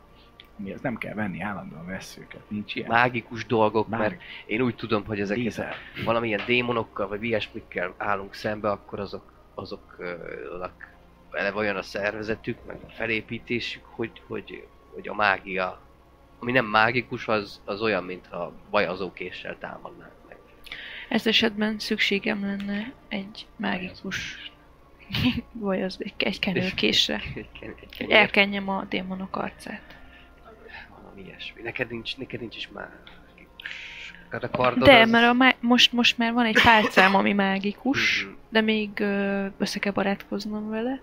Mi 0.62 0.72
az 0.72 0.80
nem 0.80 0.96
kell 0.96 1.14
venni, 1.14 1.40
állandóan 1.40 1.86
vesszük. 1.86 2.36
Nincs 2.48 2.74
ilyen. 2.74 2.88
mágikus 2.88 3.46
dolgok, 3.46 3.88
Már 3.88 4.00
mert 4.00 4.20
én 4.46 4.60
úgy 4.60 4.74
tudom, 4.74 5.04
hogy 5.04 5.20
ezeket 5.20 5.42
Dízel. 5.42 5.74
valamilyen 6.04 6.40
démonokkal, 6.46 7.08
vagy 7.08 7.22
ilyesmikkel 7.22 7.94
állunk 7.96 8.34
szembe, 8.34 8.70
akkor 8.70 9.00
azok, 9.00 9.32
azoknak 9.54 10.92
eleve 11.30 11.58
olyan 11.58 11.76
a 11.76 11.82
szervezetük, 11.82 12.58
meg 12.66 12.76
a 12.86 12.90
felépítésük, 12.90 13.84
hogy, 13.84 14.22
hogy, 14.26 14.66
hogy 14.94 15.08
a 15.08 15.14
mágia, 15.14 15.80
ami 16.38 16.52
nem 16.52 16.66
mágikus, 16.66 17.28
az, 17.28 17.60
az 17.64 17.80
olyan, 17.80 18.04
mintha 18.04 18.52
vajazókéssel 18.70 19.58
támadnánk 19.58 20.12
meg. 20.28 20.38
Ez 21.08 21.26
esetben 21.26 21.78
szükségem 21.78 22.40
lenne 22.44 22.92
egy 23.08 23.46
mágikus 23.56 24.50
vagy 25.52 25.82
az 25.88 25.96
egy, 25.98 26.14
egy 26.28 26.38
kenőkésre. 26.38 27.22
Egy, 27.34 27.48
egy 27.98 28.10
Elkenjem 28.10 28.68
a 28.68 28.84
démonok 28.88 29.36
arcát. 29.36 29.96
Valami 31.12 31.28
ilyesmi. 31.28 31.62
Neked 31.62 31.90
nincs, 31.90 32.16
neked 32.16 32.40
nincs 32.40 32.56
is 32.56 32.68
a 34.44 34.50
kardod 34.50 34.84
De, 34.88 35.00
az... 35.00 35.10
mert 35.10 35.26
a 35.28 35.32
má- 35.32 35.56
most, 35.60 35.92
most 35.92 36.18
már 36.18 36.32
van 36.32 36.44
egy 36.44 36.62
pálcám, 36.62 37.14
ami 37.14 37.32
mágikus, 37.32 38.24
Mhm. 38.24 38.34
de 38.48 38.60
még 38.60 39.00
ö, 39.00 39.46
össze 39.58 39.78
kell 39.78 39.92
barátkoznom 39.92 40.68
vele. 40.70 41.00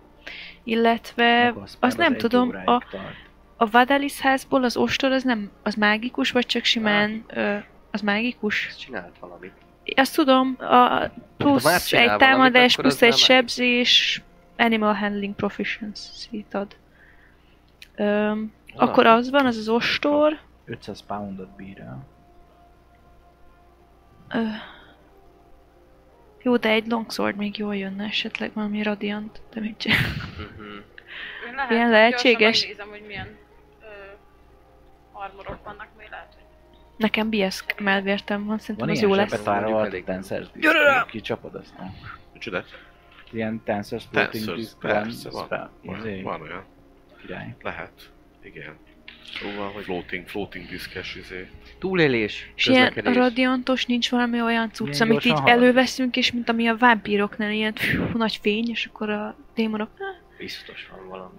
Illetve, 0.63 1.53
az 1.79 1.95
már 1.95 2.09
nem 2.09 2.17
tudom, 2.17 2.49
a, 2.49 2.63
tart. 2.91 3.15
a 3.57 3.69
Vadalis 3.69 4.19
házból 4.19 4.63
az 4.63 4.77
ostor 4.77 5.11
az 5.11 5.23
nem, 5.23 5.51
az 5.63 5.75
mágikus, 5.75 6.31
vagy 6.31 6.45
csak 6.45 6.63
simán, 6.63 7.23
ö, 7.27 7.55
az 7.91 8.01
mágikus? 8.01 8.75
Csinált 8.79 9.15
valamit. 9.19 9.53
Azt 9.95 10.15
tudom, 10.15 10.55
a 10.59 10.63
már 10.63 11.11
plusz 11.37 11.93
egy 11.93 12.15
támadás, 12.15 12.75
plusz 12.75 12.93
az 12.93 13.03
egy 13.03 13.09
már 13.09 13.17
sebzés, 13.19 14.21
animal 14.57 14.93
handling 14.93 15.35
proficiency-t 15.35 16.53
ad. 16.53 16.75
Öm, 17.95 18.51
Akkor 18.75 19.05
az 19.05 19.29
van, 19.29 19.45
az 19.45 19.57
az 19.57 19.69
ostor. 19.69 20.39
500 20.65 21.01
poundot 21.05 21.55
bír 21.55 21.79
el. 21.79 22.05
Ö, 24.33 24.43
jó, 26.41 26.57
de 26.57 26.69
egy 26.69 26.87
longsword 26.87 27.35
még 27.35 27.57
jól 27.57 27.75
jönne 27.75 28.03
esetleg 28.03 28.51
valami 28.53 28.83
radiant, 28.83 29.41
de 29.53 29.59
mit 29.59 29.77
csinál? 29.77 29.99
Lehet, 31.55 31.71
Ilyen 31.71 31.89
lehetséges? 31.89 32.59
Megnézem, 32.61 32.89
hogy 32.89 33.03
milyen 33.07 33.27
ö, 33.81 33.85
armorok 35.11 35.63
vannak, 35.63 35.87
még 35.97 36.07
lehet, 36.09 36.33
hogy 36.33 36.43
Nekem 36.97 37.29
BS 37.29 37.63
melvértem 37.77 38.45
van, 38.45 38.57
szerintem 38.59 38.85
Van 38.87 38.95
az 38.95 39.01
ilyen 39.01 39.09
jó 39.09 39.15
lesz. 39.15 39.29
zsebetárral 39.29 39.61
Mondjuk 39.71 39.83
a 39.85 39.87
elég. 39.95 40.03
Tencers 40.03 40.47
Gyere 40.55 40.83
rá! 40.83 41.05
Ki 41.05 41.21
csapod 41.21 41.55
aztán. 41.55 41.93
Micsoda? 42.33 42.63
Ilyen 43.31 43.61
Tencers 43.63 44.05
floating 44.11 44.45
Tencers, 44.45 44.57
disc 44.57 44.77
persze, 44.79 45.29
van. 45.29 45.45
van. 45.49 45.69
Van, 45.83 45.97
Izé, 45.97 46.21
van 46.21 46.41
olyan. 46.41 46.63
Király. 47.21 47.55
Lehet. 47.61 48.11
Igen. 48.53 48.77
Szóval, 49.39 49.71
hogy 49.71 49.83
floating, 49.83 50.27
floating 50.27 50.67
diszkes 50.69 51.15
izé. 51.15 51.47
Túlélés, 51.79 52.51
És 52.55 52.65
ilyen 52.67 52.91
radiantos 52.93 53.85
nincs 53.85 54.09
valami 54.09 54.41
olyan 54.41 54.71
cucc, 54.71 54.93
Ilyen 54.95 55.09
amit 55.09 55.25
így 55.25 55.31
halad. 55.31 55.47
előveszünk, 55.47 56.15
és 56.17 56.31
mint 56.31 56.49
ami 56.49 56.67
a 56.67 56.77
vámpíroknál 56.77 57.51
ilyen 57.51 57.73
fű, 57.73 57.99
nagy 58.13 58.39
fény, 58.41 58.69
és 58.69 58.85
akkor 58.85 59.09
a 59.09 59.37
démonok, 59.55 59.89
"Ah, 59.97 60.37
Biztos 60.37 60.89
van 60.95 61.07
valami. 61.07 61.37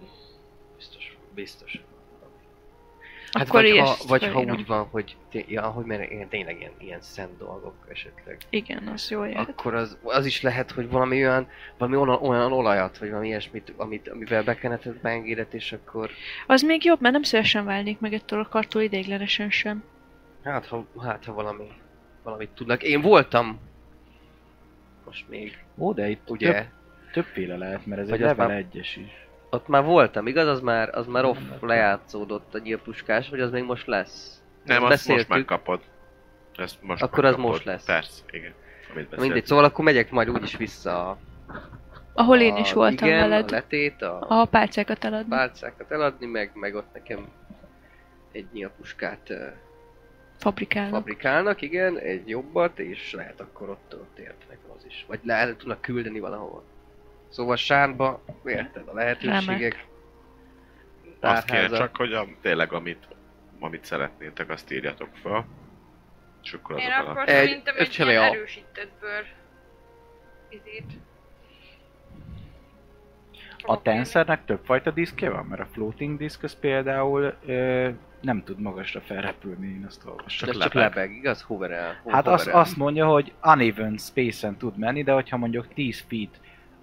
Biztos, 0.77 1.17
biztos. 1.35 1.81
Hát 3.33 3.49
Akkor 3.49 3.63
vagy, 3.63 3.79
ha, 3.79 3.97
vagy 4.09 4.25
ha 4.27 4.41
úgy 4.41 4.67
van, 4.67 4.87
hogy, 4.91 5.17
ja, 5.33 5.63
hogy 5.63 5.85
mert 5.85 6.29
tényleg 6.29 6.59
ilyen, 6.59 6.73
ilyen 6.79 7.01
szent 7.01 7.39
dolgok 7.39 7.75
esetleg. 7.91 8.39
igen, 8.51 8.87
az 8.89 9.11
jó 9.11 9.25
jöhet. 9.25 9.49
Akkor 9.49 9.75
az, 9.75 9.99
az 10.03 10.27
is 10.27 10.43
lehet, 10.43 10.71
hogy 10.71 10.91
valami 10.91 11.17
olyan, 11.27 11.49
valami 11.79 11.97
olyan, 11.97 12.23
olyan 12.23 12.53
olajat, 12.53 12.99
vagy 12.99 13.09
valami 13.09 13.27
ilyesmit, 13.27 13.73
amit, 13.77 14.09
amivel 14.09 14.43
bekeneted 14.45 14.95
beengédet, 14.97 15.55
és 15.55 15.73
akkor 15.73 16.11
Az 16.47 16.63
még 16.63 16.85
jobb, 16.85 17.01
mert 17.01 17.15
nem 17.15 17.23
szívesen 17.23 17.65
válnék 17.65 18.01
meg 18.01 18.13
ettől 18.13 18.41
a 18.41 18.49
kartól 18.49 18.83
ideiglenesen 18.83 19.51
sem. 19.51 19.83
hát 20.45 20.67
ha, 20.67 20.87
hát, 21.03 21.25
ha 21.25 21.33
valami, 21.33 21.67
valamit 22.23 22.51
tudnak. 22.51 22.83
Én 22.83 23.01
voltam 23.01 23.61
most 25.07 25.29
még, 25.29 25.59
Ó, 25.79 25.93
de 25.93 26.09
itt 26.09 26.31
ugye, 26.31 26.53
több, 26.53 26.67
többféle 27.13 27.57
lehet, 27.57 27.87
mert 27.87 28.01
ez 28.01 28.09
Vagy 28.09 28.21
egy 28.21 28.27
level 28.27 28.47
már- 28.47 28.57
egyes 28.57 28.97
is. 28.97 29.27
Ott 29.51 29.69
már 29.69 29.85
voltam, 29.85 30.27
igaz? 30.27 30.47
Az 30.47 30.61
már, 30.61 30.89
az 30.89 31.07
már 31.07 31.25
off 31.25 31.39
lejátszódott 31.61 32.55
a 32.55 32.59
nyílpuskás, 32.59 33.29
vagy 33.29 33.41
az 33.41 33.51
még 33.51 33.63
most 33.65 33.87
lesz? 33.87 34.43
Nem, 34.65 34.83
Ezt 34.85 34.93
azt 34.93 35.09
most 35.09 35.29
megkapod. 35.29 35.81
Ezt 36.57 36.83
most 36.83 37.03
Akkor 37.03 37.25
az 37.25 37.31
megkapod. 37.31 37.51
most 37.53 37.65
lesz. 37.65 37.85
Persze, 37.85 38.23
igen. 38.31 38.53
Amit 38.93 39.17
Mindegy, 39.17 39.47
szóval 39.47 39.65
akkor 39.65 39.85
megyek 39.85 40.11
majd 40.11 40.29
úgyis 40.31 40.57
vissza 40.57 41.09
a, 41.09 41.19
Ahol 42.15 42.41
én 42.41 42.57
is 42.57 42.71
a- 42.71 42.75
voltam 42.75 43.09
igen, 43.09 43.29
veled, 43.29 43.51
a 43.51 43.55
letét, 43.55 44.03
a, 44.03 44.27
a 44.29 44.45
pálcákat 44.45 45.05
eladni. 45.05 45.29
pálcákat 45.29 45.91
eladni, 45.91 46.27
meg, 46.27 46.51
meg 46.55 46.75
ott 46.75 46.93
nekem 46.93 47.29
egy 48.33 48.47
nyílpuskát 48.53 49.33
Fabrikálnak. 50.39 50.93
fabrikálnak, 50.95 51.61
igen, 51.63 51.99
egy 51.99 52.29
jobbat, 52.29 52.79
és 52.79 53.13
lehet 53.13 53.41
akkor 53.41 53.69
ott, 53.69 53.95
ott 53.95 54.19
értnek 54.19 54.59
az 54.77 54.85
is. 54.89 55.05
Vagy 55.09 55.21
le, 55.23 55.35
el 55.35 55.57
tudnak 55.57 55.81
küldeni 55.81 56.21
valahol. 56.21 56.63
Szóval 57.31 57.57
sárba, 57.57 58.23
érted, 58.45 58.89
a 58.89 58.93
lehetőségek. 58.95 59.87
Azt 61.21 61.45
kéne 61.45 61.59
tárháza. 61.59 61.77
csak, 61.77 61.97
hogy 61.97 62.13
a, 62.13 62.27
tényleg 62.41 62.73
amit, 62.73 63.09
amit 63.61 63.85
szeretnétek, 63.85 64.51
azt 64.51 64.73
írjatok 64.73 65.09
fel. 65.23 65.47
És 66.43 66.53
akkor 66.53 66.79
Én 66.81 66.87
azok 66.91 66.99
akkor 67.01 67.17
alatt. 67.17 67.29
Egy- 67.29 67.47
szerintem 67.49 67.75
egy 67.77 67.87
öcsele 67.87 68.11
ilyen 68.11 68.23
a- 68.23 68.27
erősített 68.27 68.91
bőr 69.01 69.25
izét. 70.49 70.93
A 73.63 73.83
tenszernek 73.83 74.45
többfajta 74.45 74.91
diszkje 74.91 75.31
van, 75.31 75.47
mert 75.47 75.61
a 75.63 75.67
floating 75.73 76.19
disk 76.19 76.43
az 76.43 76.59
például 76.59 77.35
ö, 77.47 77.89
nem 78.21 78.45
tud 78.45 78.61
magasra 78.61 79.01
felrepülni, 79.01 79.67
én 79.67 79.85
azt 79.87 80.05
olvastam. 80.07 80.49
Csak 80.49 80.63
csak 80.63 80.73
lebeg. 80.75 80.95
lebeg, 80.95 81.17
igaz? 81.17 81.43
Hoverel. 81.43 82.01
ho- 82.03 82.13
Hát 82.13 82.27
azt, 82.27 82.43
hoverel. 82.45 82.61
azt 82.61 82.77
mondja, 82.77 83.07
hogy 83.07 83.33
uneven 83.43 83.97
space-en 83.97 84.57
tud 84.57 84.77
menni, 84.79 85.03
de 85.03 85.13
hogyha 85.13 85.37
mondjuk 85.37 85.75
10 85.75 86.05
feet 86.09 86.41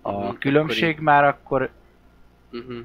a 0.08 0.12
Mhm, 0.12 0.22
akkor 0.26 0.38
különbség 0.38 0.96
így- 0.96 1.00
már, 1.02 1.24
akkor... 1.24 1.70
Mhm. 2.52 2.80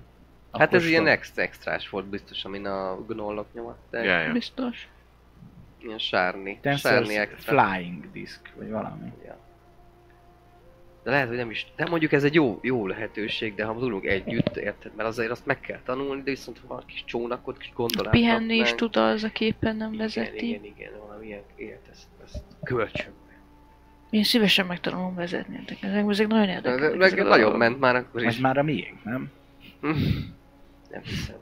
Hát 0.52 0.62
akkor 0.62 0.76
ez 0.78 0.86
ilyen 0.86 1.06
extra 1.06 1.42
extrás 1.42 1.88
volt 1.88 2.04
biztos, 2.06 2.44
amin 2.44 2.66
a 2.66 2.96
gnollok 3.06 3.46
nyomatták. 3.54 4.04
Ja, 4.04 4.20
ja. 4.20 4.32
Biztos. 4.32 4.88
Ilyen 5.78 5.98
sárni. 5.98 6.58
Sárni 6.76 7.16
extra. 7.16 7.60
flying 7.62 8.10
disk, 8.12 8.40
vagy 8.56 8.70
valami. 8.70 9.12
Ja. 9.24 9.36
De 11.02 11.10
lehet, 11.10 11.28
hogy 11.28 11.36
nem 11.36 11.50
is. 11.50 11.66
De 11.76 11.86
mondjuk 11.88 12.12
ez 12.12 12.24
egy 12.24 12.34
jó, 12.34 12.58
jó 12.62 12.86
lehetőség, 12.86 13.54
de 13.54 13.64
ha 13.64 13.74
tudunk 13.78 14.04
együtt, 14.04 14.56
érted? 14.56 14.94
Mert 14.96 15.08
azért 15.08 15.30
azt 15.30 15.46
meg 15.46 15.60
kell 15.60 15.80
tanulni, 15.84 16.22
de 16.22 16.30
viszont 16.30 16.58
ha 16.58 16.66
van 16.66 16.78
egy 16.78 16.86
kis 16.86 17.04
csónakot, 17.04 17.58
kis 17.58 17.72
gondolat. 17.74 18.12
Pihenni 18.12 18.54
is 18.56 18.74
tud 18.74 18.96
az, 18.96 19.22
a 19.24 19.28
képen 19.28 19.76
nem 19.76 19.92
Igen, 19.92 20.04
vezeti. 20.06 20.48
igen, 20.48 20.64
igen, 20.64 20.92
valami 21.06 21.26
ilyen 21.26 21.42
élet, 21.56 21.88
ezt, 21.90 22.06
ezt 22.24 22.42
kölcsön. 22.62 23.12
Én 24.12 24.22
szívesen 24.24 24.66
megtanulom 24.66 25.14
vezetni. 25.14 25.56
Ezek, 25.66 25.82
ezek, 25.82 26.04
ezek 26.08 26.26
nagyon 26.26 26.48
érdekelnek. 26.48 27.00
ezek 27.00 27.16
meg 27.16 27.26
a 27.26 27.28
nagyon 27.28 27.56
ment 27.56 27.80
már 27.80 27.96
akkor 27.96 28.24
Ez 28.24 28.34
is. 28.34 28.40
már 28.40 28.58
a 28.58 28.62
miénk, 28.62 29.04
nem? 29.04 29.30
Nem 30.90 31.02
hiszem. 31.02 31.36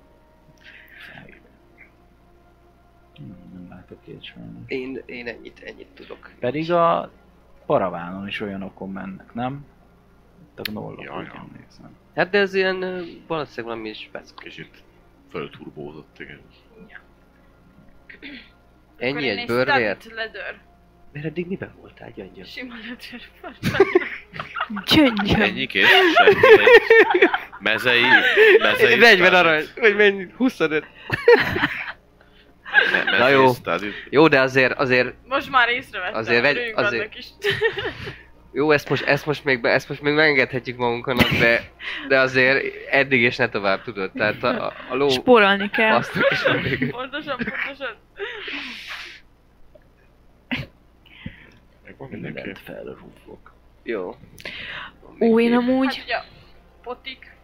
Nem 3.52 3.66
látok 3.68 4.02
két 4.05 4.22
sajnos. 4.24 4.51
Én, 4.66 5.02
én 5.06 5.26
ennyit, 5.28 5.60
ennyit 5.64 5.86
tudok. 5.94 6.30
Pedig 6.38 6.72
a 6.72 7.10
paravánon 7.66 8.26
is 8.26 8.40
olyanokon 8.40 8.90
mennek, 8.92 9.34
nem? 9.34 9.66
A 10.56 10.60
gnollok, 10.62 11.02
Ja, 11.02 11.22
ja. 11.22 11.47
emlékszem. 11.51 11.97
Hát 12.14 12.30
de 12.30 12.38
ez 12.38 12.55
ilyen 12.55 12.78
valószínűleg 13.26 13.64
valami 13.76 13.92
speck. 13.92 14.34
Kicsit 14.34 14.82
fölturbózott, 15.30 16.18
igen. 16.18 16.40
Ennyi 18.97 19.10
Akkor 19.10 19.22
én 19.22 19.38
egy 19.38 19.44
studded 19.44 19.98
leather. 20.14 20.59
Mert 21.12 21.24
eddig 21.24 21.47
miben 21.47 21.74
voltál, 21.81 22.12
gyöngyöm? 22.16 22.45
Sima 22.45 22.74
leather. 22.87 23.20
Gyöngyöm. 24.95 25.41
Ennyi 25.41 25.66
kész? 25.66 25.87
Mezei, 27.59 28.03
mezei 28.59 28.95
40 28.99 29.16
study. 29.16 29.35
arany, 29.37 29.65
vagy 29.81 29.97
mennyi? 29.97 30.27
25. 30.37 30.85
Me- 32.93 33.19
Na 33.19 33.28
jó. 33.28 33.53
Jó, 34.11 34.28
de 34.28 34.41
azért, 34.41 34.73
azért, 34.78 35.15
Most 35.28 35.51
már 35.51 35.69
észrevettem, 35.69 36.19
Azért 36.19 36.43
vegy- 36.43 36.73
azért- 36.74 37.03
annak 37.03 37.19
is. 37.19 37.27
jó, 38.53 38.70
ezt 38.70 38.89
most, 38.89 39.05
ezt 39.05 39.27
most 39.27 39.45
még, 39.45 39.61
be, 39.61 39.70
ezt 39.70 39.89
most 39.89 40.01
még 40.01 40.15
megengedhetjük 40.15 40.77
magunknak, 40.77 41.28
de, 41.31 41.70
de 42.09 42.19
azért 42.27 42.65
eddig 42.91 43.20
és 43.23 43.37
ne 43.37 43.49
tovább 43.49 43.82
tudod. 43.82 44.11
Tehát 44.12 44.43
a, 44.43 44.66
a, 44.66 44.73
a 44.91 44.95
ló... 44.95 45.09
Spórolni 45.09 45.70
kell. 45.70 45.95
Azt 45.95 46.12
is. 46.31 46.39
Pontosan, 46.91 47.37
pontosan. 47.37 47.97
Megvan 52.01 52.20
mindenki. 52.20 52.48
Mindent 52.48 52.59
felrúgok. 52.59 53.52
Jó. 53.82 54.16
Ó, 55.20 55.40
én 55.40 55.55
amúgy... 55.55 55.97
Hát 55.97 56.05
ugye, 56.05 56.16
potik. 56.82 57.36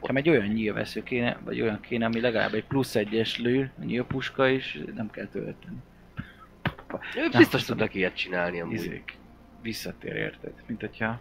Nekem 0.00 0.16
egy 0.16 0.28
olyan 0.28 0.46
nyílvesző 0.46 1.02
kéne, 1.02 1.38
vagy 1.44 1.60
olyan 1.60 1.80
kéne, 1.80 2.04
ami 2.04 2.20
legalább 2.20 2.54
egy 2.54 2.64
plusz 2.64 2.94
egyes 2.94 3.38
lő, 3.38 3.72
a 3.80 3.84
nyílpuska 3.84 4.48
is, 4.48 4.78
nem 4.94 5.10
kell 5.10 5.26
tölteni. 5.26 5.76
Ő 7.16 7.28
biztos 7.36 7.64
tudnak 7.64 7.94
ilyet 7.94 8.16
csinálni 8.16 8.60
amúgy. 8.60 8.74
Izék. 8.74 9.16
Visszatér 9.62 10.16
érted, 10.16 10.52
mint 10.66 10.80
hogyha 10.80 11.20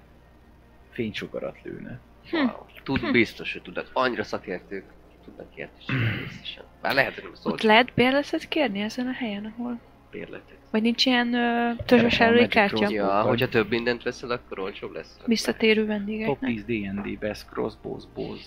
fénysugarat 0.92 1.58
lőne. 1.64 2.00
Wow. 2.32 2.50
Tud, 2.84 3.12
biztos, 3.12 3.54
hogy 3.54 3.62
tudnak. 3.62 3.90
Annyira 3.94 4.24
szakértők 4.24 4.84
tudnak 5.24 5.56
ilyet 5.56 5.72
is 5.80 5.86
csinálni 5.86 6.22
biztosan. 6.28 6.66
Bár 6.82 6.94
lehet, 6.94 7.14
hogy 7.14 7.24
nem 7.24 7.34
szólt 7.36 7.56
Ott 7.56 7.62
lehet 7.62 7.94
bérleszet 7.94 8.48
kérni 8.48 8.82
ezen 8.82 9.08
a 9.08 9.14
helyen, 9.14 9.46
ahol... 9.46 9.80
bérletet. 10.12 10.61
Vagy 10.72 10.82
nincs 10.82 11.06
ilyen 11.06 11.34
ö, 11.34 11.72
törzsvásárlói 11.86 12.40
Magic 12.40 12.54
kártya? 12.54 12.76
Crossbow. 12.76 12.98
Ja, 13.06 13.22
hogyha 13.22 13.48
több 13.50 13.70
mindent 13.70 14.04
veszel, 14.04 14.30
akkor 14.32 14.60
olcsóbb 14.60 14.94
lesz. 14.94 15.18
Visszatérő 15.26 15.80
Top 15.80 15.88
vendégeknek. 15.90 16.50
10 16.50 16.64
D&D 16.66 17.20
Best 17.20 17.46
Crossbows 17.50 18.04
Bows. 18.16 18.42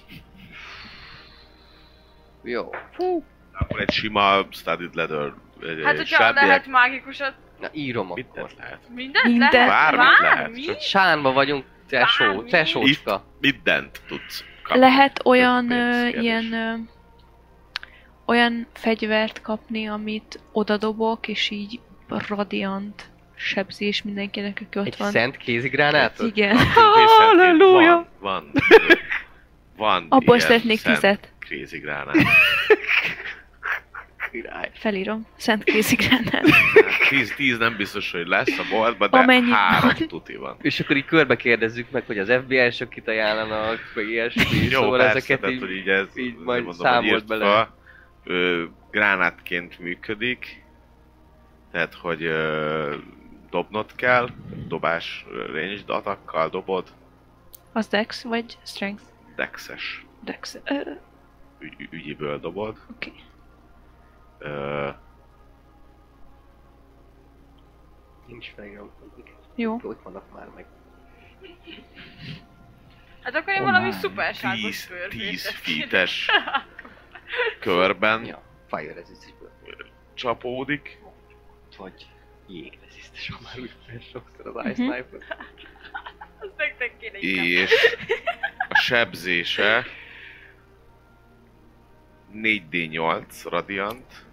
Jó. 2.42 2.70
Akkor 3.52 3.80
egy 3.80 3.90
sima 3.90 4.46
studied 4.50 4.94
leather. 4.94 5.32
Egy, 5.62 5.82
Hát, 5.84 5.96
hogyha 5.96 6.16
sárdiák- 6.16 6.46
lehet 6.46 6.66
mágikusat, 6.66 7.34
Na 7.60 7.68
írom 7.72 8.10
akkor. 8.10 8.22
Mindent 8.24 8.54
lehet. 8.58 8.78
mindent 8.94 9.24
Mindent. 9.24 9.52
lehet? 9.52 9.68
Bármit 9.96 10.18
lehet, 10.20 10.64
csak- 10.64 10.80
Sánba 10.80 11.32
vagyunk, 11.32 11.64
tesó, 11.88 12.42
tesócska. 12.42 13.24
Mindent 13.40 14.00
tudsz 14.08 14.44
kapni. 14.62 14.80
Lehet 14.80 15.20
olyan 15.24 15.70
ö, 15.70 16.06
ilyen 16.08 16.52
ö, 16.52 16.74
olyan 18.26 18.66
fegyvert 18.72 19.40
kapni, 19.40 19.86
amit 19.88 20.40
odadobok, 20.52 21.28
és 21.28 21.50
így 21.50 21.80
radiant 22.28 23.04
sebzés 23.36 24.02
mindenkinek, 24.02 24.62
aki 24.66 24.78
ott 24.78 24.86
Egy 24.86 24.94
van. 24.98 25.10
szent 25.10 25.36
kézigránátot? 25.36 26.26
Igen. 26.26 26.56
Halleluja! 27.16 28.06
Van, 28.20 28.50
van, 28.50 28.50
van 29.76 30.06
Abból 30.18 30.38
szeretnék 30.38 30.78
szent 30.78 30.94
tizet. 30.94 31.32
Crazy 31.38 31.78
gránát. 31.78 32.16
Király. 34.30 34.70
Felírom. 34.82 35.26
Szent 35.36 35.64
kézigránát. 35.64 36.44
Tíz, 37.08 37.34
tíz 37.36 37.58
nem 37.58 37.76
biztos, 37.76 38.10
hogy 38.12 38.26
lesz 38.26 38.58
a 38.58 38.62
boltban, 38.70 39.10
de 39.10 39.18
Amennyi 39.18 39.50
három 39.50 39.92
van. 39.98 40.08
tuti 40.08 40.36
van. 40.36 40.56
És 40.60 40.80
akkor 40.80 40.96
így 40.96 41.04
körbe 41.04 41.36
kérdezzük 41.36 41.90
meg, 41.90 42.04
hogy 42.06 42.18
az 42.18 42.32
FBI-sok 42.44 42.88
kit 42.88 43.08
ajánlanak, 43.08 43.78
meg 43.94 44.08
ilyesmi, 44.08 44.42
Jó, 44.70 44.80
szóval 44.80 44.98
persze, 44.98 45.16
ezeket 45.16 45.40
tehát, 45.40 45.54
így... 45.54 45.60
hogy 45.60 45.70
így 45.70 45.88
ez, 45.88 46.06
így 46.14 46.36
majd 46.36 46.64
mondom, 46.64 46.86
számolt 46.86 47.26
bele. 47.26 47.44
fel. 47.44 47.74
Ö, 48.24 48.64
gránátként 48.90 49.78
működik, 49.78 50.63
tehát, 51.74 51.94
hogy 51.94 52.22
ö, 52.22 52.96
dobnod 53.50 53.94
kell, 53.94 54.28
dobás 54.68 55.26
ranged 55.46 55.90
atakkal 55.90 56.48
dobod, 56.48 56.88
Az 57.72 57.88
Dex 57.88 58.22
vagy 58.22 58.58
Strength? 58.62 59.02
dexes 59.36 60.06
Dex. 60.20 60.58
Ö, 60.64 60.80
ügy, 61.58 61.74
ügy- 61.78 61.92
ügyiből 61.92 62.38
dobod. 62.40 62.78
Oké. 62.94 63.12
Ö, 64.38 64.88
Nincs 68.26 68.50
felírom. 68.54 68.90
Jó. 69.54 69.78
Ott 69.82 70.02
vannak 70.02 70.32
már 70.34 70.48
meg. 70.54 70.66
Hát 73.22 73.34
akkor 73.34 73.52
én 73.52 73.58
Oh 73.60 73.64
valami 73.66 73.86
my. 73.86 73.92
szuperságos 73.92 74.60
10, 74.60 74.86
bőrvét 74.88 75.28
10 75.30 75.42
teszek. 75.42 75.56
feet-es 75.58 76.28
körben 77.60 78.24
Ja, 78.24 78.42
fire 78.66 78.92
resistance 78.94 79.32
csapódik, 80.14 80.98
Vagy 81.76 82.06
jég 82.46 82.78
ha 83.28 83.38
már 83.42 83.58
úgy 83.60 83.70
sokszor 84.12 84.46
az 84.46 84.66
Ice 84.70 84.82
Mhm. 84.82 84.92
Knife-ot. 84.92 85.24
Azt 86.40 86.56
nektek 86.56 86.98
kéne 86.98 87.18
és 87.18 87.70
a 88.68 88.74
sebzése 88.78 89.84
4d8 92.34 93.24
radiant. 93.44 94.24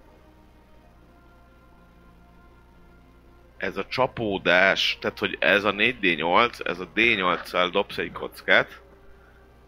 Ez 3.58 3.78
a 3.78 3.86
csapódás, 3.86 4.98
tehát 5.02 5.20
hogy 5.20 5.38
ez 5.40 5.64
a 5.64 5.72
4d8, 5.72 6.68
ez 6.68 6.80
a 6.80 6.90
d8-szal 6.96 7.70
dobsz 7.72 7.98
egy 7.98 8.12
kockát, 8.12 8.82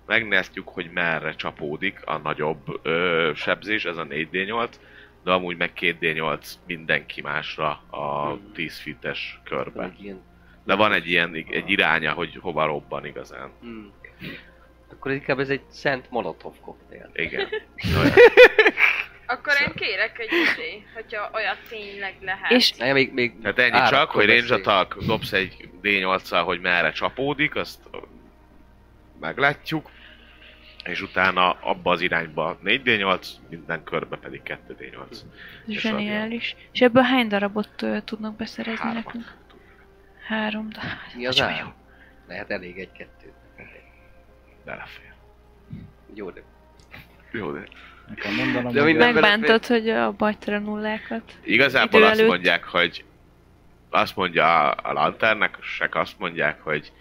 megnéztük, 0.05 0.67
hogy 0.67 0.91
merre 0.91 1.35
csapódik 1.35 2.05
a 2.05 2.17
nagyobb 2.17 2.79
ö, 2.81 3.31
sebzés, 3.35 3.85
ez 3.85 3.97
a 3.97 4.05
4d8, 4.07 4.69
de 5.23 5.31
amúgy 5.31 5.57
meg 5.57 5.71
2d8 5.79 6.51
mindenki 6.67 7.21
másra 7.21 7.69
a 7.89 8.37
10 8.53 8.77
fites 8.79 9.39
körben. 9.43 9.97
De 10.63 10.75
van 10.75 10.93
egy 10.93 11.09
ilyen 11.09 11.33
egy 11.33 11.69
iránya, 11.69 12.11
hogy 12.11 12.37
hova 12.41 12.65
robban 12.65 13.05
igazán. 13.05 13.51
Hmm. 13.61 13.91
Akkor 14.91 15.11
inkább 15.11 15.39
ez 15.39 15.49
egy 15.49 15.63
szent 15.69 16.09
molotov 16.09 16.53
koktél. 16.61 17.09
Igen. 17.13 17.47
Akkor 19.25 19.53
én 19.67 19.73
kérek 19.75 20.19
egy 20.19 20.31
izé, 20.31 20.83
hogyha 20.93 21.29
olyat 21.33 21.57
tényleg 21.69 22.15
lehet. 22.21 22.51
És 22.51 22.71
Na, 22.71 22.93
még, 22.93 23.13
még 23.13 23.33
Tehát 23.41 23.59
ennyi 23.59 23.89
csak, 23.89 24.09
hogy 24.11 24.25
range 24.25 24.53
attack, 24.53 25.03
dobsz 25.03 25.33
egy 25.33 25.69
D8-szal, 25.83 26.41
hogy 26.45 26.59
merre 26.59 26.91
csapódik, 26.91 27.55
azt 27.55 27.79
meglátjuk. 29.19 29.89
És 30.83 31.01
utána 31.01 31.51
abba 31.51 31.91
az 31.91 32.01
irányba 32.01 32.59
4D8, 32.63 33.27
minden 33.49 33.83
körbe 33.83 34.17
pedig 34.17 34.41
2D8. 34.45 35.11
ez 35.11 35.25
És 35.65 35.79
zseniális. 35.81 36.55
És 36.71 36.81
ebből 36.81 37.03
hány 37.03 37.27
darabot 37.27 37.81
ö, 37.81 37.97
tudnak 38.01 38.35
beszerezni 38.35 38.83
Hármat. 38.83 39.03
nekünk? 39.05 39.33
Három 40.27 40.69
darab. 40.69 40.89
Mi 41.15 41.25
az 41.25 41.41
ár? 41.41 41.59
jó. 41.59 41.67
Lehet 42.27 42.51
elég 42.51 42.77
egy-kettő. 42.79 43.31
Belefér. 44.65 45.13
Jó, 46.13 46.29
de 46.29 46.43
Jó, 47.31 47.51
de 47.51 47.63
Nekem 48.07 48.35
mondanom, 48.35 48.71
De 48.73 48.93
Megbántod, 48.93 49.65
hogy 49.65 49.89
a 49.89 50.11
bajtara 50.11 50.59
nullákat. 50.59 51.31
igazából 51.43 51.99
Idő 51.99 52.09
azt 52.09 52.19
előtt. 52.19 52.31
mondják, 52.31 52.63
hogy 52.63 53.05
azt 53.89 54.15
mondja 54.15 54.69
a, 54.71 54.89
a 54.89 54.93
lanternek, 54.93 55.57
azt 55.91 56.19
mondják, 56.19 56.61
hogy 56.61 56.91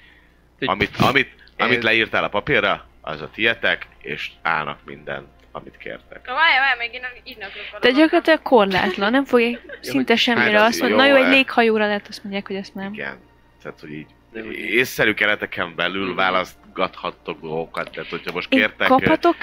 amit, 0.61 0.97
amit, 0.97 1.35
amit 1.57 1.83
leírtál 1.83 2.25
a 2.25 2.29
papírra, 2.29 2.87
az 3.03 3.20
a 3.20 3.31
tietek, 3.35 3.87
és 3.99 4.31
állnak 4.43 4.79
minden, 4.85 5.27
amit 5.53 5.77
kértek. 5.77 6.27
Na 6.27 6.33
várjál, 6.35 6.61
várjál, 6.61 6.77
még 6.77 6.95
én 7.24 7.37
akarok. 7.37 7.83
De 7.83 7.91
gyakorlatilag 7.91 8.43
korlátlan, 8.43 9.11
nem 9.11 9.24
fogják 9.24 9.79
szinte 9.81 10.16
semmire 10.16 10.59
hát, 10.59 10.69
azt 10.69 10.81
mondani. 10.81 11.09
Na 11.09 11.16
jó, 11.16 11.23
egy 11.23 11.31
eh. 11.31 11.31
léghajóra 11.31 11.87
lehet 11.87 12.09
azt 12.09 12.23
mondják, 12.23 12.47
hogy 12.47 12.57
ezt 12.57 12.74
nem. 12.74 12.93
Igen. 12.93 13.19
Tehát, 13.62 13.81
hogy 13.81 13.93
így 13.93 14.07
észszerű 14.55 15.15
kereteken 15.15 15.74
belül 15.74 16.15
választgathattok 16.15 17.41
dolgokat, 17.41 17.91
tehát 17.91 18.11
hogyha 18.11 18.33
most 18.33 18.53
Én 18.53 18.59
kértek... 18.59 18.89
kaphatok, 18.89 19.37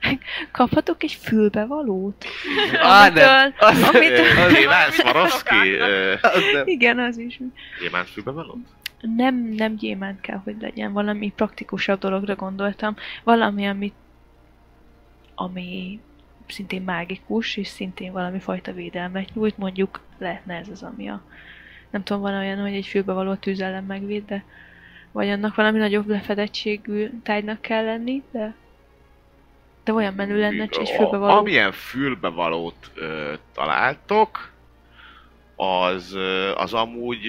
eh, 0.00 0.18
kaphatok 0.52 1.02
egy 1.02 1.18
fülbevalót? 1.22 2.26
Á, 2.80 3.08
nem. 3.08 3.54
Amitől, 3.58 3.94
amitől, 3.96 4.56
Iván 4.56 4.90
Swarovski, 4.90 5.74
eh, 5.78 6.18
Az 6.22 6.42
nem. 6.52 6.66
igen, 6.66 6.98
az 6.98 7.18
is. 7.18 7.38
Gyémánt 7.80 8.10
fülbevalót? 8.10 8.66
Nem, 9.16 9.34
nem 9.34 9.76
gyémánt 9.76 10.20
kell, 10.20 10.40
hogy 10.44 10.56
legyen. 10.60 10.92
Valami 10.92 11.32
praktikusabb 11.36 11.98
dologra 11.98 12.34
gondoltam. 12.34 12.96
Valami, 13.24 13.66
amit 13.66 13.94
ami 15.34 16.00
szintén 16.46 16.82
mágikus, 16.82 17.56
és 17.56 17.68
szintén 17.68 18.12
valami 18.12 18.38
fajta 18.38 18.72
védelmet 18.72 19.34
nyújt, 19.34 19.58
mondjuk 19.58 20.00
lehetne 20.18 20.54
ez 20.54 20.68
az, 20.68 20.82
ami 20.82 21.08
a... 21.08 21.22
Nem 21.90 22.02
tudom, 22.02 22.22
van 22.22 22.34
olyan, 22.34 22.60
hogy 22.60 22.74
egy 22.74 22.86
fülbevaló 22.86 23.34
tűz 23.34 23.60
ellen 23.60 23.84
megvéd, 23.84 24.24
de 24.24 24.44
vagy 25.12 25.28
annak 25.28 25.54
valami 25.54 25.78
nagyobb 25.78 26.08
lefedettségű 26.08 27.10
tárgynak 27.22 27.60
kell 27.60 27.84
lenni, 27.84 28.22
de 28.30 28.54
de 29.84 29.92
olyan 29.92 30.14
menő 30.14 30.40
lenne, 30.40 30.68
hogy 30.70 30.78
egy 30.80 30.90
A- 30.90 30.96
fülbevaló. 30.96 31.36
Amilyen 31.36 31.72
fülbevalót 31.72 32.90
ö, 32.94 33.32
találtok, 33.54 34.50
az, 35.56 36.16
az 36.56 36.72
amúgy 36.74 37.26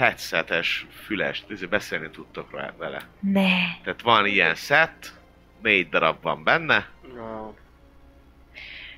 headsetes, 0.00 0.86
füles, 1.04 1.44
ezért 1.50 1.70
beszélni 1.70 2.10
tudtok 2.10 2.52
rá 2.56 2.72
vele. 2.78 3.00
Ne! 3.20 3.48
Tehát 3.84 4.02
van 4.02 4.26
ilyen 4.26 4.54
set, 4.54 5.14
négy 5.62 5.88
darab 5.88 6.22
van 6.22 6.44
benne, 6.44 6.88
No. 7.14 7.52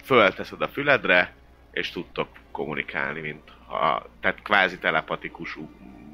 fölteszed 0.03 0.63
a 0.63 0.69
füledre, 0.69 1.33
és 1.73 1.91
tudtok 1.91 2.29
kommunikálni, 2.51 3.21
mint 3.21 3.43
ha, 3.67 4.07
tehát 4.21 4.43
kvázi 4.43 4.79
telepatikus 4.79 5.59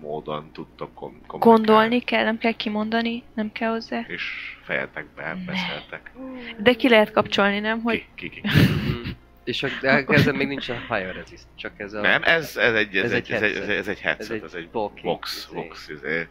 módon 0.01 0.51
tudtok 0.52 0.94
kom- 0.94 1.27
kommunikálni. 1.27 1.66
Gondolni 1.66 2.01
kell, 2.01 2.24
nem 2.24 2.39
kell 2.39 2.52
kimondani, 2.52 3.23
nem 3.35 3.52
kell 3.52 3.70
hozzá. 3.70 4.01
És 4.06 4.23
fejetekbe 4.62 5.36
beszéltek. 5.47 6.10
De 6.59 6.73
ki 6.74 6.89
lehet 6.89 7.10
kapcsolni, 7.10 7.59
nem? 7.59 7.82
Hogy 7.82 8.05
Ki, 8.15 8.28
ki, 8.28 8.40
ki. 8.40 8.48
És 9.49 9.62
a, 9.62 9.69
de 9.81 10.05
ezzel 10.09 10.33
még 10.33 10.47
nincs 10.47 10.69
a 10.69 10.75
fire 10.89 11.12
resist, 11.12 11.47
csak 11.55 11.73
ez 11.77 11.93
a... 11.93 12.01
Nem, 12.01 12.23
ez, 12.23 12.57
ez 12.57 12.75
egy, 12.75 12.97
ez, 12.97 13.05
Ez 13.05 13.12
egy, 13.12 13.31
egy 13.31 13.33
ez, 13.33 13.43
egy, 13.43 13.57
ez, 13.57 13.69
egy, 13.69 13.77
ez 13.77 13.89
egy 13.89 14.01
headset, 14.01 14.20
Ez 14.20 14.31
egy 14.31 14.43
ez 14.45 14.55
egy 14.55 14.69
talking 14.70 15.05
box, 15.05 15.47
izé. 15.51 15.55
box, 15.61 15.89
izé. 15.89 16.27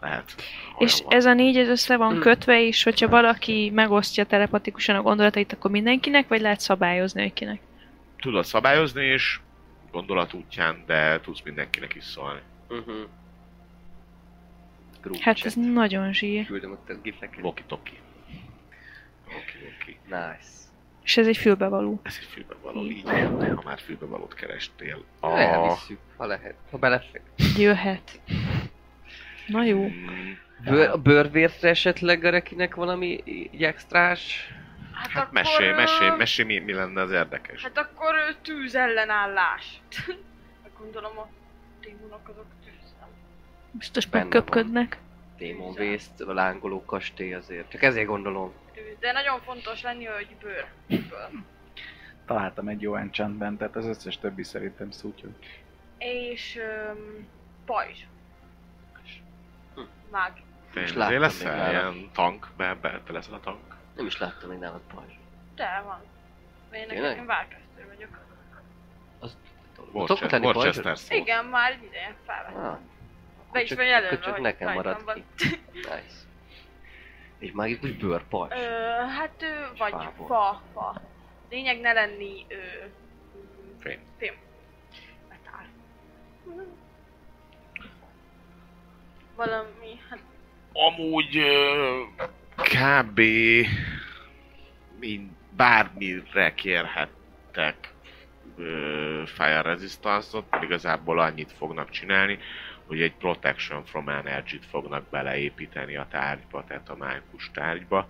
Lehet. 0.00 0.34
És 0.78 1.00
van. 1.04 1.12
ez 1.16 1.24
a 1.24 1.32
négy 1.32 1.56
ez 1.56 1.68
össze 1.68 1.96
van 1.96 2.14
Mm. 2.16 2.20
kötve, 2.20 2.62
és 2.66 2.82
hogyha 2.82 3.08
valaki 3.08 3.70
megosztja 3.74 4.24
telepatikusan 4.24 4.96
a 4.96 5.02
gondolatait, 5.02 5.52
akkor 5.52 5.70
mindenkinek, 5.70 6.28
vagy 6.28 6.40
lehet 6.40 6.60
szabályozni, 6.60 7.22
hogy 7.22 7.32
kinek? 7.32 7.60
Tudod 8.20 8.44
szabályozni 8.44 9.04
is, 9.12 9.40
gondolat 9.92 10.32
útján, 10.32 10.82
de 10.86 11.20
tudsz 11.20 11.40
mindenkinek 11.44 11.94
is 11.94 12.04
szólni. 12.04 12.40
Uh-huh. 12.68 12.94
Group 15.02 15.18
Hát 15.20 15.36
chat. 15.36 15.46
ez 15.46 15.54
nagyon 15.54 16.12
zsír. 16.12 16.46
Küldöm 16.46 16.70
ott 16.70 16.88
a 16.90 16.94
gifeket. 17.02 17.42
Walkie-talkie. 17.44 17.98
Walkie-talkie. 19.28 19.96
Nice. 20.04 20.56
És 21.08 21.16
ez 21.16 21.26
egy 21.26 21.36
fülbevaló. 21.36 22.00
Ez 22.02 22.16
egy 22.20 22.26
fülbevaló, 22.26 22.84
így, 22.84 23.02
ha 23.54 23.62
már 23.64 23.78
fülbevalót 23.78 24.34
kerestél. 24.34 25.04
A... 25.20 25.38
Elvisszük, 25.38 25.98
ha 26.16 26.26
lehet. 26.26 26.54
Ha 26.70 26.78
belefek. 26.78 27.22
Jöhet. 27.56 28.20
Na 29.46 29.64
jó. 29.64 29.86
Mm, 29.86 30.32
Bőr, 30.64 30.88
a 30.88 30.96
bőrvértre 30.96 31.68
esetleg 31.68 32.24
a 32.24 32.30
rekinek 32.30 32.74
valami 32.74 33.22
így 33.24 33.62
extrás? 33.64 34.52
Hát, 34.92 35.10
Hát 35.10 35.22
akkor, 35.22 35.32
mesélj, 35.32 35.72
mesélj, 35.72 36.16
mesélj, 36.16 36.48
mi, 36.48 36.58
mi 36.64 36.72
lenne 36.72 37.00
az 37.00 37.10
érdekes. 37.10 37.62
Hát 37.62 37.78
akkor 37.78 38.14
tűz 38.42 38.74
ellenállás. 38.74 39.80
Hát 40.62 40.70
Gondolom 40.78 41.18
a 41.18 41.28
démonok 41.80 42.28
azok 42.28 42.46
tűzzel. 42.64 43.08
Biztos 43.70 44.08
megköpködnek. 44.10 44.98
Démon 45.38 45.74
vészt, 45.74 46.20
a 46.20 46.32
lángoló 46.32 46.84
kastély 46.84 47.34
azért. 47.34 47.70
Csak 47.70 47.82
ezért 47.82 48.06
gondolom. 48.06 48.52
De 49.00 49.12
nagyon 49.12 49.40
fontos 49.40 49.82
lenni, 49.82 50.04
hogy 50.04 50.36
bőr. 50.40 50.66
bőr. 50.86 51.28
találtam 52.26 52.68
egy 52.68 52.80
jó 52.80 52.94
enchantment, 52.96 53.58
tehát 53.58 53.76
az 53.76 53.86
összes 53.86 54.18
többi 54.18 54.42
szerintem 54.42 54.90
szútyog. 54.90 55.30
És 55.98 56.56
öm, 56.56 57.28
pajzs. 57.64 57.98
Hm. 59.74 59.80
Mág. 60.10 60.32
Azért 60.74 60.94
láttam 60.94 61.20
leszel 61.20 61.70
ilyen 61.70 62.10
tank, 62.12 62.48
be, 62.56 62.74
be, 62.74 63.00
te 63.06 63.12
leszel 63.12 63.34
a 63.34 63.40
tank. 63.40 63.76
Nem 63.96 64.06
is 64.06 64.18
láttam 64.18 64.48
még 64.48 64.58
nálad 64.58 64.80
pajzs. 64.94 65.12
De 65.54 65.82
van. 65.84 66.00
Én 66.72 66.88
Tényleg? 66.88 67.10
nekem 67.10 67.26
Várkesztő 67.26 67.86
vagyok. 67.94 68.18
Pajzsra? 69.92 70.38
Worcester 70.38 70.98
szó. 70.98 71.14
Igen, 71.14 71.44
már 71.44 71.72
egy 71.72 71.82
ideje 71.82 72.14
felvettem. 72.26 72.64
Ah, 72.64 72.78
Be 73.52 73.62
is 73.62 73.72
van 73.72 73.86
jelölve, 73.86 74.30
hogy 74.30 74.40
nekem 74.40 74.66
rajtam 74.66 74.82
marad 74.84 75.04
van. 75.04 75.24
ki. 75.36 75.48
nice. 75.74 76.26
Egy 77.38 77.52
mágikus 77.52 77.90
bőrpajzs. 77.92 78.52
Ö, 78.52 78.66
hát 79.06 79.42
ő, 79.42 79.68
vagy 79.78 79.90
Fából. 79.90 80.26
fa, 80.26 80.62
fa. 80.72 81.00
Lényeg 81.50 81.80
ne 81.80 81.92
lenni 81.92 82.46
ö, 82.48 82.54
Fém. 83.80 83.98
Fém. 84.18 84.34
Metál. 85.28 85.66
Valami, 89.36 90.00
hát 90.10 90.18
Amúgy 90.72 91.36
ö, 91.36 92.02
kb. 92.56 93.20
Mind, 95.00 95.30
bármire 95.56 96.54
kérhettek 96.54 97.92
ö, 98.56 99.22
Fire 99.26 99.62
Resistance-ot, 99.62 100.44
igazából 100.62 101.18
annyit 101.20 101.52
fognak 101.52 101.90
csinálni, 101.90 102.38
hogy 102.88 103.02
egy 103.02 103.14
Protection 103.14 103.84
from 103.84 104.08
Energy-t 104.08 104.64
fognak 104.64 105.08
beleépíteni 105.10 105.96
a 105.96 106.06
tárgyba, 106.10 106.64
tehát 106.64 106.88
a 106.88 106.96
mágikus 106.96 107.50
tárgyba. 107.54 108.08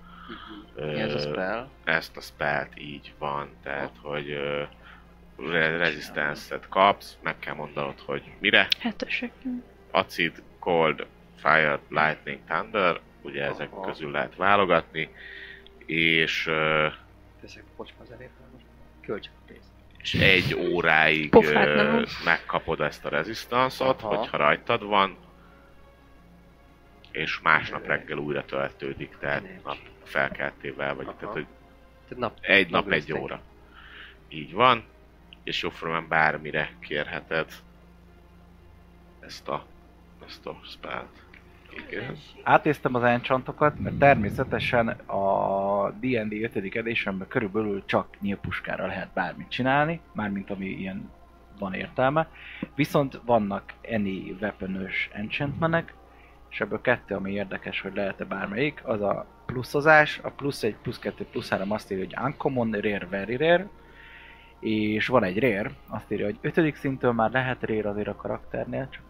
Mi 0.76 1.00
ez 1.00 1.14
a 1.14 1.18
spell? 1.18 1.68
ezt 1.84 2.16
a 2.16 2.20
spellt 2.20 2.78
így 2.80 3.14
van, 3.18 3.50
tehát 3.62 3.92
hogy 4.02 4.30
ö, 4.30 4.62
re- 5.36 5.76
resistance-et 5.76 6.68
kapsz, 6.68 7.16
meg 7.22 7.38
kell 7.38 7.54
mondanod, 7.54 7.98
hogy 7.98 8.22
mire. 8.38 8.68
Hetesek. 8.80 9.32
Acid, 9.90 10.42
Cold, 10.58 11.06
Fire, 11.36 11.78
Lightning, 11.88 12.38
Thunder, 12.46 13.00
ugye 13.22 13.44
ezek 13.44 13.72
Aha. 13.72 13.86
közül 13.86 14.10
lehet 14.10 14.36
válogatni, 14.36 15.10
és, 15.86 16.42
Teszek 17.40 17.64
kocsma 17.76 18.02
az 18.02 18.10
elérve 18.10 18.34
most. 18.52 18.64
Költsek 19.00 19.32
a 19.36 19.42
pénzt. 19.46 19.68
És 20.02 20.14
egy 20.14 20.54
óráig 20.54 21.30
Pofát 21.30 21.66
ö, 21.66 21.74
nem. 21.74 22.04
megkapod 22.24 22.80
ezt 22.80 23.04
a 23.04 23.08
resistance-ot, 23.08 24.02
Aha. 24.02 24.16
hogyha 24.16 24.36
rajtad 24.36 24.82
van, 24.84 25.16
és 27.12 27.40
másnap 27.40 27.86
reggel 27.86 28.18
újra 28.18 28.44
töltődik, 28.44 29.16
tehát 29.20 29.44
Energy. 29.44 29.60
nap 29.64 29.76
felkeltével, 30.04 30.94
vagy 30.94 31.06
Aha. 31.06 31.16
tehát, 31.18 31.34
hogy 31.34 31.46
Tehát 32.08 32.18
nap, 32.18 32.38
Egy 32.40 32.70
nap, 32.70 32.90
egy 32.90 33.12
óra. 33.12 33.40
Így 34.28 34.52
van. 34.52 34.84
És 35.44 35.62
jóformán 35.62 36.08
bármire 36.08 36.70
kérheted 36.80 37.52
ezt 39.20 39.48
a, 39.48 39.66
ezt 40.26 40.46
a 40.46 40.60
spellt. 40.64 41.27
Igen. 41.70 42.16
Átnéztem 42.42 42.94
az 42.94 43.02
enchantokat, 43.02 43.78
mert 43.78 43.98
természetesen 43.98 44.88
a 44.88 45.90
D&D 45.90 46.32
5. 46.32 46.56
editionben 46.76 47.28
körülbelül 47.28 47.84
csak 47.84 48.20
nyílpuskára 48.20 48.86
lehet 48.86 49.12
bármit 49.12 49.48
csinálni, 49.48 50.00
mármint 50.12 50.50
ami 50.50 50.66
ilyen 50.66 51.10
van 51.58 51.74
értelme. 51.74 52.28
Viszont 52.74 53.20
vannak 53.24 53.72
any 53.90 54.36
weaponös 54.40 55.08
enchantmenek, 55.12 55.94
és 56.50 56.60
ebből 56.60 56.80
kettő, 56.80 57.14
ami 57.14 57.32
érdekes, 57.32 57.80
hogy 57.80 57.94
lehet-e 57.94 58.24
bármelyik, 58.24 58.80
az 58.84 59.00
a 59.00 59.26
pluszozás, 59.46 60.20
a 60.22 60.30
plusz 60.30 60.62
1, 60.62 60.76
plusz 60.82 60.98
2, 60.98 61.24
plusz 61.24 61.50
3 61.50 61.72
azt 61.72 61.92
írja, 61.92 62.04
hogy 62.04 62.16
uncommon, 62.24 62.70
rare, 62.70 63.06
very 63.10 63.36
rare, 63.36 63.68
és 64.60 65.06
van 65.06 65.24
egy 65.24 65.38
rare, 65.38 65.70
azt 65.88 66.12
írja, 66.12 66.24
hogy 66.24 66.38
5. 66.40 66.74
szintől 66.74 67.12
már 67.12 67.30
lehet 67.30 67.62
rare 67.62 67.88
azért 67.88 68.08
a 68.08 68.16
karakternél, 68.16 68.88
csak 68.90 69.02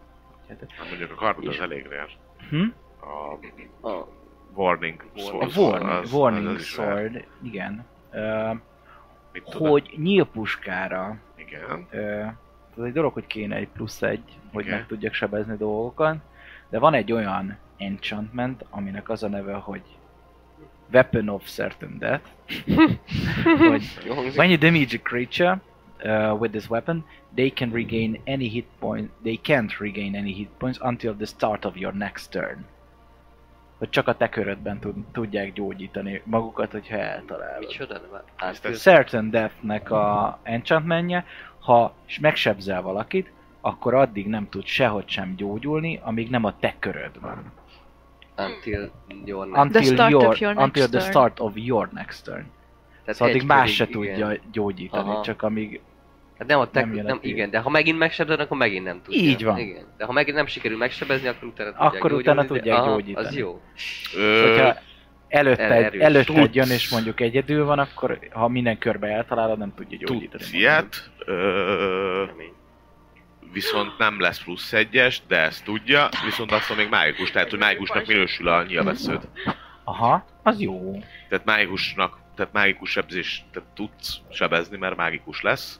Hát 0.47 0.87
mondjuk 0.89 1.11
a 1.11 1.15
kardod 1.15 1.47
az 1.47 1.59
elég 1.59 1.83
rare. 1.83 2.07
Hm? 2.49 2.63
A 2.99 3.87
A 3.89 4.05
warning 4.53 5.05
A 5.15 5.19
sword, 5.19 5.57
warning, 5.57 5.89
az- 5.89 6.13
warning 6.13 6.47
az 6.47 6.63
sword, 6.63 7.25
igen. 7.41 7.85
Ö, 8.11 8.51
Mit 9.31 9.53
hogy 9.53 9.93
nyílpuskára, 9.97 11.17
Igen. 11.35 11.87
ö, 11.89 11.99
ez 12.77 12.83
egy 12.83 12.93
dolog, 12.93 13.13
hogy 13.13 13.27
kéne 13.27 13.55
egy 13.55 13.67
plusz 13.67 14.01
egy, 14.01 14.23
hogy 14.53 14.65
Igen. 14.65 14.77
meg 14.77 14.87
tudjak 14.87 15.13
sebezni 15.13 15.55
dolgokat, 15.57 16.17
de 16.69 16.79
van 16.79 16.93
egy 16.93 17.11
olyan 17.11 17.57
enchantment, 17.77 18.65
aminek 18.69 19.09
az 19.09 19.23
a 19.23 19.27
neve, 19.27 19.53
hogy 19.53 19.81
Weapon 20.93 21.29
of 21.29 21.43
Certain 21.47 21.97
Death, 21.97 22.29
hogy 23.69 23.83
you 24.49 24.57
damage 24.57 24.95
a 24.97 25.01
creature 25.09 25.59
uh, 26.03 26.37
with 26.39 26.51
this 26.51 26.69
weapon, 26.69 27.03
they 27.35 27.49
can 27.49 27.71
regain 27.71 28.21
any 28.25 28.47
hit 28.47 28.65
point. 28.79 29.11
They 29.23 29.39
can't 29.43 29.79
regain 29.79 30.15
any 30.15 30.33
hit 30.33 30.57
points 30.57 30.79
until 30.81 31.13
the 31.13 31.25
start 31.25 31.65
of 31.65 31.75
your 31.75 31.93
next 31.93 32.31
turn. 32.31 32.65
Hogy 33.77 33.89
csak 33.89 34.07
a 34.07 34.15
te 34.15 34.29
körödben 34.29 34.79
tud, 34.79 34.95
tudják 35.11 35.53
gyógyítani 35.53 36.21
magukat, 36.23 36.71
hogyha 36.71 36.97
eltalálod. 36.97 37.59
Micsoda? 37.59 37.93
Nem, 37.93 38.21
hát, 38.35 38.65
Ez 38.65 38.81
Certain 38.81 39.29
Death-nek 39.29 39.91
a 39.91 40.39
enchantmentje, 40.43 41.25
ha 41.59 41.93
megsebzel 42.21 42.81
valakit, 42.81 43.31
akkor 43.61 43.93
addig 43.93 44.27
nem 44.27 44.49
tud 44.49 44.65
sehogy 44.65 45.07
sem 45.07 45.35
gyógyulni, 45.35 45.99
amíg 46.03 46.29
nem 46.29 46.43
a 46.43 46.59
te 46.59 46.75
köröd 46.79 47.19
van. 47.21 47.51
until 48.39 48.91
your 49.25 49.45
next. 49.45 49.59
Until, 49.59 49.83
start 49.83 50.11
your, 50.11 50.25
of 50.25 50.39
your 50.39 50.53
next 50.53 50.63
until 50.63 50.87
the 50.87 51.01
start 51.01 51.39
of 51.39 51.57
your 51.57 51.89
next 51.93 52.25
turn. 52.25 52.45
Tehát 53.03 53.15
Szóval 53.15 53.33
addig 53.33 53.47
más 53.47 53.75
se 53.75 53.83
igen. 53.89 54.01
tudja 54.01 54.39
gyógyítani, 54.51 55.09
Aha. 55.09 55.21
csak 55.21 55.41
amíg... 55.41 55.81
Hát 56.39 56.47
nem 56.47 56.59
a 56.59 56.69
te, 56.69 56.85
nem 56.85 57.05
nem, 57.05 57.19
igen, 57.21 57.49
de 57.49 57.59
ha 57.59 57.69
megint 57.69 57.97
megsebzed, 57.97 58.39
akkor 58.39 58.57
megint 58.57 58.85
nem 58.85 59.01
tudja. 59.03 59.21
Így 59.21 59.43
van. 59.43 59.57
Igen. 59.57 59.85
De 59.97 60.05
ha 60.05 60.11
megint 60.11 60.35
nem 60.35 60.45
sikerül 60.45 60.77
megsebezni, 60.77 61.27
akkor 61.27 61.47
utána 61.47 61.71
tudják 61.71 61.93
Akkor 61.93 62.11
utána 62.13 62.41
gyógyulni, 62.41 62.47
de- 62.47 62.59
tudják 62.59 62.77
aha, 62.77 62.89
gyógyítani. 62.91 63.27
Az 63.27 63.35
jó. 63.35 63.61
Ö, 64.17 64.41
Hogyha 64.47 64.75
előtte, 65.27 65.63
erre 65.63 65.75
erős. 65.85 66.01
előtted 66.01 66.35
Tudsz. 66.35 66.55
jön 66.55 66.69
és 66.69 66.89
mondjuk 66.89 67.19
egyedül 67.19 67.65
van, 67.65 67.79
akkor 67.79 68.19
ha 68.31 68.47
minden 68.47 68.77
körbe 68.77 69.07
eltalálod, 69.07 69.57
nem 69.57 69.73
tudja 69.75 69.97
gyógyítani. 69.97 70.27
tudsz 70.29 70.53
ilyet, 70.53 71.09
ö, 71.25 72.23
viszont 73.53 73.97
nem 73.97 74.19
lesz 74.19 74.43
plusz 74.43 74.73
egyes, 74.73 75.21
de 75.27 75.37
ezt 75.37 75.63
tudja, 75.63 76.09
viszont 76.25 76.51
attól 76.51 76.75
még 76.77 76.89
mágikus, 76.89 77.31
tehát 77.31 77.49
hogy 77.49 77.59
mágikusnak 77.59 78.05
minősül 78.07 78.47
a 78.47 78.63
nyilvessződ. 78.63 79.27
Aha, 79.83 80.25
az 80.43 80.59
jó. 80.61 80.99
Tehát 81.29 81.45
mágikusnak, 81.45 82.17
tehát 82.35 82.53
mágikus 82.53 82.89
sebzés, 82.91 83.45
tehát 83.53 83.69
tudsz 83.75 84.17
sebezni, 84.31 84.77
mert 84.77 84.95
mágikus 84.95 85.41
lesz, 85.41 85.79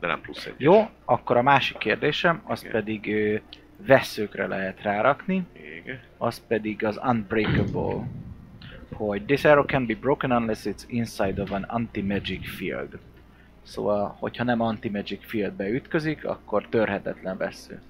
de 0.00 0.06
nem 0.06 0.20
plusz 0.20 0.44
egyes. 0.46 0.56
Jó, 0.58 0.88
akkor 1.04 1.36
a 1.36 1.42
másik 1.42 1.78
kérdésem, 1.78 2.40
azt 2.44 2.62
Igen. 2.64 2.74
pedig 2.74 3.14
ö, 3.14 3.36
veszőkre 3.86 4.46
lehet 4.46 4.82
rárakni, 4.82 5.46
Igen. 5.82 6.00
az 6.18 6.46
pedig 6.46 6.84
az 6.84 7.00
Unbreakable. 7.06 8.06
Hogy 8.92 9.24
this 9.24 9.44
arrow 9.44 9.64
can 9.64 9.86
be 9.86 9.94
broken 9.94 10.32
unless 10.32 10.64
it's 10.64 10.82
inside 10.86 11.42
of 11.42 11.50
an 11.52 11.62
anti-magic 11.62 12.48
field. 12.56 12.98
Szóval, 13.62 14.16
hogyha 14.18 14.44
nem 14.44 14.60
anti-magic 14.60 15.26
fieldbe 15.26 15.68
ütközik, 15.68 16.24
akkor 16.24 16.66
törhetetlen 16.68 17.36
vesző. 17.36 17.80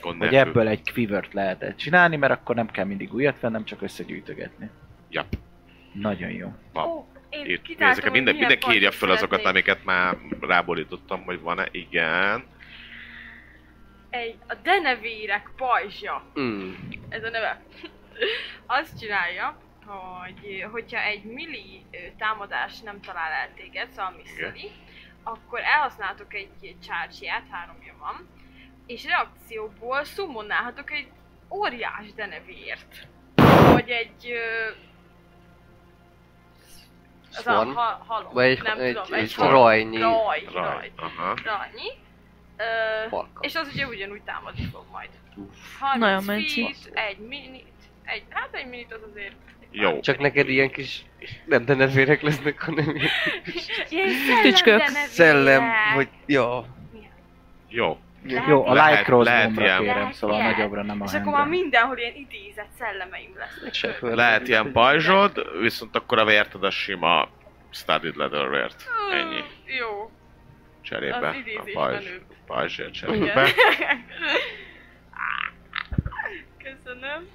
Gond 0.00 0.18
Hogy 0.18 0.30
nélkül. 0.30 0.50
ebből 0.50 0.68
egy 0.68 0.92
quivert 0.92 1.32
lehet 1.32 1.74
csinálni, 1.76 2.16
mert 2.16 2.32
akkor 2.32 2.54
nem 2.54 2.66
kell 2.70 2.84
mindig 2.84 3.14
újat 3.14 3.40
vennem, 3.40 3.64
csak 3.64 3.82
összegyűjtögetni. 3.82 4.70
Ja. 5.08 5.24
Nagyon 5.92 6.30
jó. 6.30 6.52
Van. 6.72 7.04
Én 7.32 7.60
ezeket 7.78 8.12
minden, 8.12 8.34
mindenki 8.34 8.70
írja 8.72 8.90
fel 8.90 9.10
azokat, 9.10 9.44
amiket 9.44 9.84
már 9.84 10.16
ráborítottam, 10.40 11.24
hogy 11.24 11.40
van-e. 11.40 11.68
Igen. 11.70 12.44
Egy, 14.10 14.36
a 14.48 14.54
denevérek 14.54 15.50
pajzsa. 15.56 16.24
Mm. 16.40 16.72
ez 17.08 17.24
a 17.24 17.30
neve. 17.30 17.62
Azt 18.66 18.98
csinálja, 18.98 19.58
hogy 19.84 20.66
hogyha 20.70 21.00
egy 21.00 21.24
milli 21.24 21.84
támadás 22.18 22.80
nem 22.80 23.00
talál 23.00 23.32
el 23.32 23.54
téged, 23.54 23.90
szóval 23.90 24.14
misszeli, 24.16 24.70
akkor 25.22 25.60
elhasználtok 25.60 26.34
egy 26.34 26.76
csárcsiát, 26.86 27.44
háromja 27.50 27.94
van, 27.98 28.28
és 28.86 29.04
reakcióból 29.04 30.04
szummonálhatok 30.04 30.90
egy 30.90 31.08
óriás 31.50 32.12
denevért. 32.14 33.08
Vagy 33.72 33.90
egy... 33.90 34.30
Ö, 34.30 34.70
az 37.36 37.46
a 37.46 37.50
Swan? 37.52 37.72
ha, 37.74 38.04
halom, 38.06 38.32
Vagy 38.32 38.44
egy- 38.50 38.62
nem 38.62 38.78
egy- 38.80 38.94
tudom, 38.94 39.18
egy 39.18 39.34
halom. 39.34 39.52
rajnyi- 39.52 40.00
Raj, 40.00 40.44
Raj. 40.52 40.62
raj. 40.64 40.90
Aha. 40.96 41.34
Rajnyi. 41.44 41.90
Ö, 42.56 43.16
és 43.40 43.54
az 43.54 43.68
ugye 43.72 43.86
ugyanúgy 43.86 44.22
támadni 44.22 44.68
fog 44.72 44.84
majd. 44.92 45.08
Nagyon 45.34 46.08
30 46.08 46.26
menci. 46.26 46.62
feet, 46.62 46.96
egy 47.08 47.18
minit, 47.18 47.66
egy, 48.04 48.22
hát 48.30 48.48
egy 48.52 48.66
minit 48.66 48.92
az 48.92 49.00
azért... 49.10 49.34
Jó. 49.70 50.00
Csak 50.00 50.18
neked 50.18 50.48
ilyen 50.48 50.70
kis 50.70 51.04
nem 51.44 51.64
denevérek 51.64 52.22
lesznek, 52.22 52.62
hanem 52.62 52.96
ilyen 52.96 53.08
Ilyen 53.88 54.42
Tücskök. 54.42 54.78
denevérek. 54.78 55.06
szellem, 55.08 55.62
vagy... 55.94 56.08
Ja. 56.26 56.64
Jó. 57.68 57.98
Lehet 58.24 58.48
Jó, 58.48 58.66
a 58.66 58.72
ilyen. 58.74 58.86
light 58.86 59.08
lehet 59.24 59.56
ilyen. 59.56 59.78
kérem, 59.80 59.96
Lehet 59.96 60.14
szóval 60.14 60.36
ilyen. 60.36 60.50
nagyobbra 60.50 60.82
nem 60.82 61.00
a 61.00 61.04
És 61.04 61.12
akkor 61.14 61.32
már 61.32 61.46
mindenhol 61.46 61.98
ilyen 61.98 62.14
idézett 62.14 62.70
szellemeim 62.78 63.30
lesznek. 63.38 63.74
Seföld. 63.74 64.14
Lehet 64.16 64.48
ilyen 64.48 64.72
pajzsod, 64.72 65.46
viszont 65.60 65.96
akkor 65.96 66.18
a 66.18 66.24
vérted 66.24 66.64
a 66.64 66.70
sima 66.70 67.28
Studied 67.70 68.16
Leather 68.16 68.50
vért. 68.50 68.84
Ennyi. 69.12 69.40
Jó. 69.78 70.10
Cserébe. 70.82 71.28
Az 71.28 71.34
A 71.56 71.70
pajzs. 71.72 72.04
menőbb. 72.04 72.22
Pajzsért 72.46 72.92
cserébe. 72.92 73.48
Köszönöm. 76.62 77.28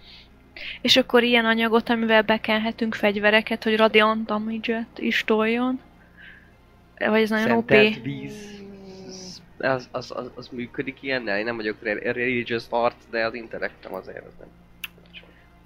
És 0.81 0.97
akkor 0.97 1.23
ilyen 1.23 1.45
anyagot, 1.45 1.89
amivel 1.89 2.21
bekenhetünk 2.21 2.95
fegyvereket, 2.95 3.63
hogy 3.63 3.77
radiant 3.77 4.25
damage-et 4.25 4.97
is 4.99 5.23
toljon. 5.23 5.79
Vagy 6.97 7.21
ez 7.21 7.29
nagyon 7.29 7.51
OP. 7.51 7.69
Víz. 8.03 8.56
Az, 9.57 9.89
az, 9.91 10.11
az, 10.15 10.31
az 10.35 10.47
működik 10.47 11.01
ilyennel? 11.01 11.37
Én 11.37 11.45
nem 11.45 11.55
vagyok 11.55 11.83
re- 11.83 12.11
religious 12.11 12.65
art, 12.69 13.09
de 13.09 13.25
az 13.25 13.33
intellektem 13.33 13.93
azért 13.93 14.25
az 14.25 14.33
nem. 14.39 14.47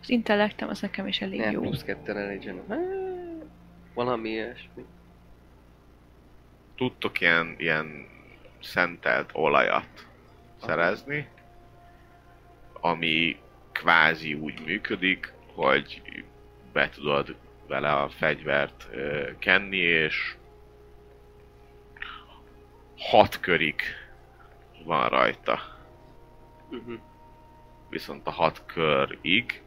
Az 0.02 0.10
intellektem 0.10 0.70
az 0.70 0.80
nekem 0.82 1.08
is 1.08 1.22
elég 1.22 1.40
Nem, 1.40 1.52
jó. 1.52 1.62
plusz 1.62 1.84
kettő 1.84 2.12
religion. 2.12 2.62
Valami 3.94 4.30
ilyesmi. 4.30 4.86
Tudtok 6.76 7.22
ilyen, 7.22 7.56
ilyen 7.58 8.08
szentelt 8.62 9.30
olajat 9.34 10.08
szerezni, 10.66 11.28
ami 12.74 13.38
kvázi 13.72 14.34
úgy 14.34 14.62
működik, 14.66 15.34
hogy 15.54 16.02
be 16.74 16.90
tudod 16.90 17.36
vele 17.68 17.92
a 17.94 18.10
fegyvert 18.10 18.88
ö, 18.92 19.30
kenni, 19.40 19.78
és 19.78 20.36
hat 23.10 23.40
körig 23.40 23.82
van 24.84 25.10
rajta. 25.10 25.60
Uh-huh. 26.69 26.99
Viszont 27.90 28.28
a 28.28 28.32
hat 28.32 28.64
körig 28.65 29.61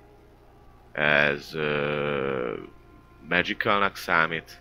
ez 0.92 1.54
ö, 1.54 2.54
magicalnak 3.28 3.96
számít. 3.96 4.60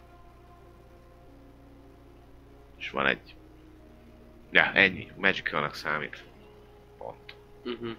És 2.77 2.89
van 2.89 3.05
egy... 3.05 3.35
Ja, 4.51 4.71
ennyi. 4.73 5.11
Magicalnak 5.15 5.73
számít. 5.73 6.23
Pont. 6.97 7.35
Uh-huh. 7.63 7.95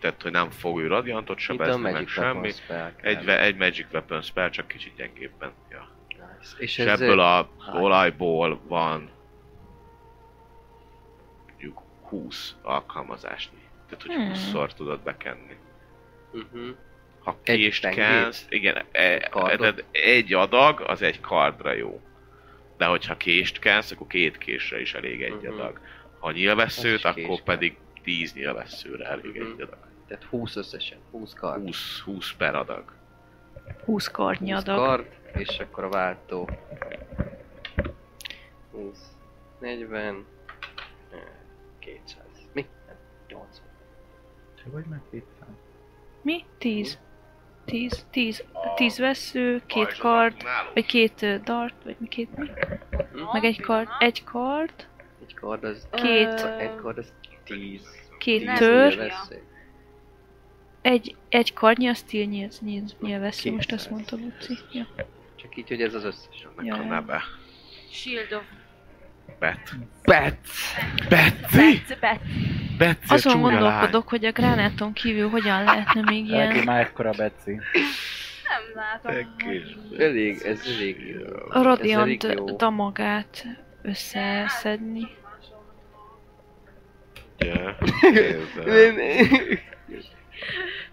Tehát, 0.00 0.22
hogy 0.22 0.32
nem 0.32 0.50
fog 0.50 0.80
ő 0.80 0.86
radiantot 0.86 1.38
sebezni, 1.38 1.90
meg 1.90 2.08
semmi. 2.08 2.52
Egy, 3.00 3.24
ve- 3.24 3.40
egy 3.40 3.56
Magic 3.56 3.86
Weapon 3.92 4.22
spell, 4.22 4.50
csak 4.50 4.68
kicsit 4.68 4.96
gyengébben. 4.96 5.52
Ja. 5.70 5.88
Nice. 6.08 6.54
És 6.58 6.78
És 6.78 6.78
ez 6.78 7.00
ebből 7.00 7.20
a 7.20 7.48
olajból 7.74 8.60
van 8.66 9.10
20 12.08 12.54
alkalmazásnyi. 12.62 13.58
Tehát, 13.88 14.02
hogy 14.02 14.14
Hmm. 14.14 14.32
20-szor 14.32 14.72
tudod 14.74 15.00
bekenni. 15.00 15.56
Uh-huh. 16.32 16.68
Ha 17.24 17.38
Egy 17.42 17.56
kést 17.58 17.82
tengét? 17.82 17.98
kensz, 17.98 18.46
igen, 18.48 18.76
e, 18.92 19.18
tehát 19.18 19.84
egy 19.90 20.32
adag 20.34 20.80
az 20.80 21.02
egy 21.02 21.20
kardra 21.20 21.72
jó. 21.72 22.00
De 22.76 22.84
hogyha 22.84 23.16
kést 23.16 23.58
kensz, 23.58 23.90
akkor 23.90 24.06
két 24.06 24.38
késre 24.38 24.80
is 24.80 24.94
elég 24.94 25.22
egy 25.22 25.34
Mhm. 25.42 25.52
adag. 25.52 25.80
Ha 26.18 26.32
nyilvesszőt, 26.32 27.04
akkor 27.04 27.42
pedig 27.42 27.76
10 28.02 28.32
nyilvesszőre 28.34 29.04
elég 29.04 29.40
Mhm. 29.40 29.50
egy 29.52 29.60
adag. 29.60 29.78
Tehát 30.08 30.24
20 30.24 30.56
összesen. 30.56 30.98
20 31.10 31.32
kard. 31.34 31.60
20, 31.62 32.00
20 32.00 32.32
per 32.32 32.54
adag. 32.54 32.92
20 33.84 34.08
karnyi 34.10 34.50
20 34.50 34.60
adag. 34.60 34.76
kard, 34.76 35.06
és 35.34 35.58
akkor 35.58 35.84
a 35.84 35.88
váltó. 35.88 36.48
20, 38.72 38.98
40, 39.60 40.14
eh, 40.14 40.16
200. 41.88 42.22
Mi? 42.52 42.66
Nem, 42.86 42.96
80. 43.28 43.66
Te 44.56 44.70
vagy 44.70 44.84
meg 44.84 45.00
itt? 45.10 45.26
Mi? 46.22 46.44
10. 46.58 46.98
10, 47.64 48.06
10, 48.10 48.44
10 48.76 48.98
vesző, 48.98 49.62
két 49.66 49.98
kard, 49.98 50.42
vagy 50.74 50.86
két 50.86 51.42
dart, 51.42 51.74
vagy 51.84 51.96
mi 51.98 52.08
két 52.08 52.36
mi? 52.36 52.50
Meg 53.32 53.44
egy 53.44 53.60
kard, 53.60 53.88
egy 53.98 54.24
kard, 54.24 54.88
Egy 55.26 55.34
kard 55.34 55.64
az... 55.64 55.88
Két. 55.90 56.40
Egy 56.40 56.74
kard 56.74 56.98
az 56.98 57.12
10. 57.44 57.82
két 58.18 58.52
tör, 58.54 59.12
egy, 60.82 61.16
egy 61.28 61.52
karnyi, 61.52 61.88
a 61.88 61.94
steel 61.94 62.26
nyílt, 62.26 62.60
nyílt, 62.60 63.00
nyilvesző, 63.00 63.42
Kétszáz. 63.42 63.54
most 63.56 63.72
ezt 63.72 63.90
mondta 63.90 64.16
Luci. 64.16 64.54
Ja. 64.72 64.86
Csak 65.36 65.56
így, 65.56 65.68
hogy 65.68 65.82
ez 65.82 65.94
az 65.94 66.04
összes. 66.04 66.46
Ennek 66.58 66.66
Ja, 66.66 66.76
neve. 66.76 67.22
Shield 67.90 68.32
of 68.32 68.42
Bet. 69.38 69.70
Bet! 70.04 70.38
Betty! 71.08 71.56
Bet, 71.56 71.98
bet. 72.00 72.20
Betsy, 72.78 73.04
a 73.08 73.14
Azon 73.14 73.40
gondolkodok, 73.40 74.08
hogy 74.08 74.24
a 74.24 74.32
gránáton 74.32 74.92
kívül 74.92 75.28
hogyan 75.28 75.64
lehetne 75.64 76.00
még 76.00 76.26
ilyen 76.26 76.62
már 76.64 76.80
ekkora 76.80 77.10
Betsy. 77.10 77.52
Nem 77.52 78.62
látom. 78.74 79.34
Elég, 79.98 80.42
ez 80.42 80.60
elég 80.66 81.06
jó. 81.06 81.62
Radiant 81.62 82.22
jó. 82.22 82.56
damagát 82.56 83.44
összeszedni. 83.82 85.06
Nézd. 87.38 89.38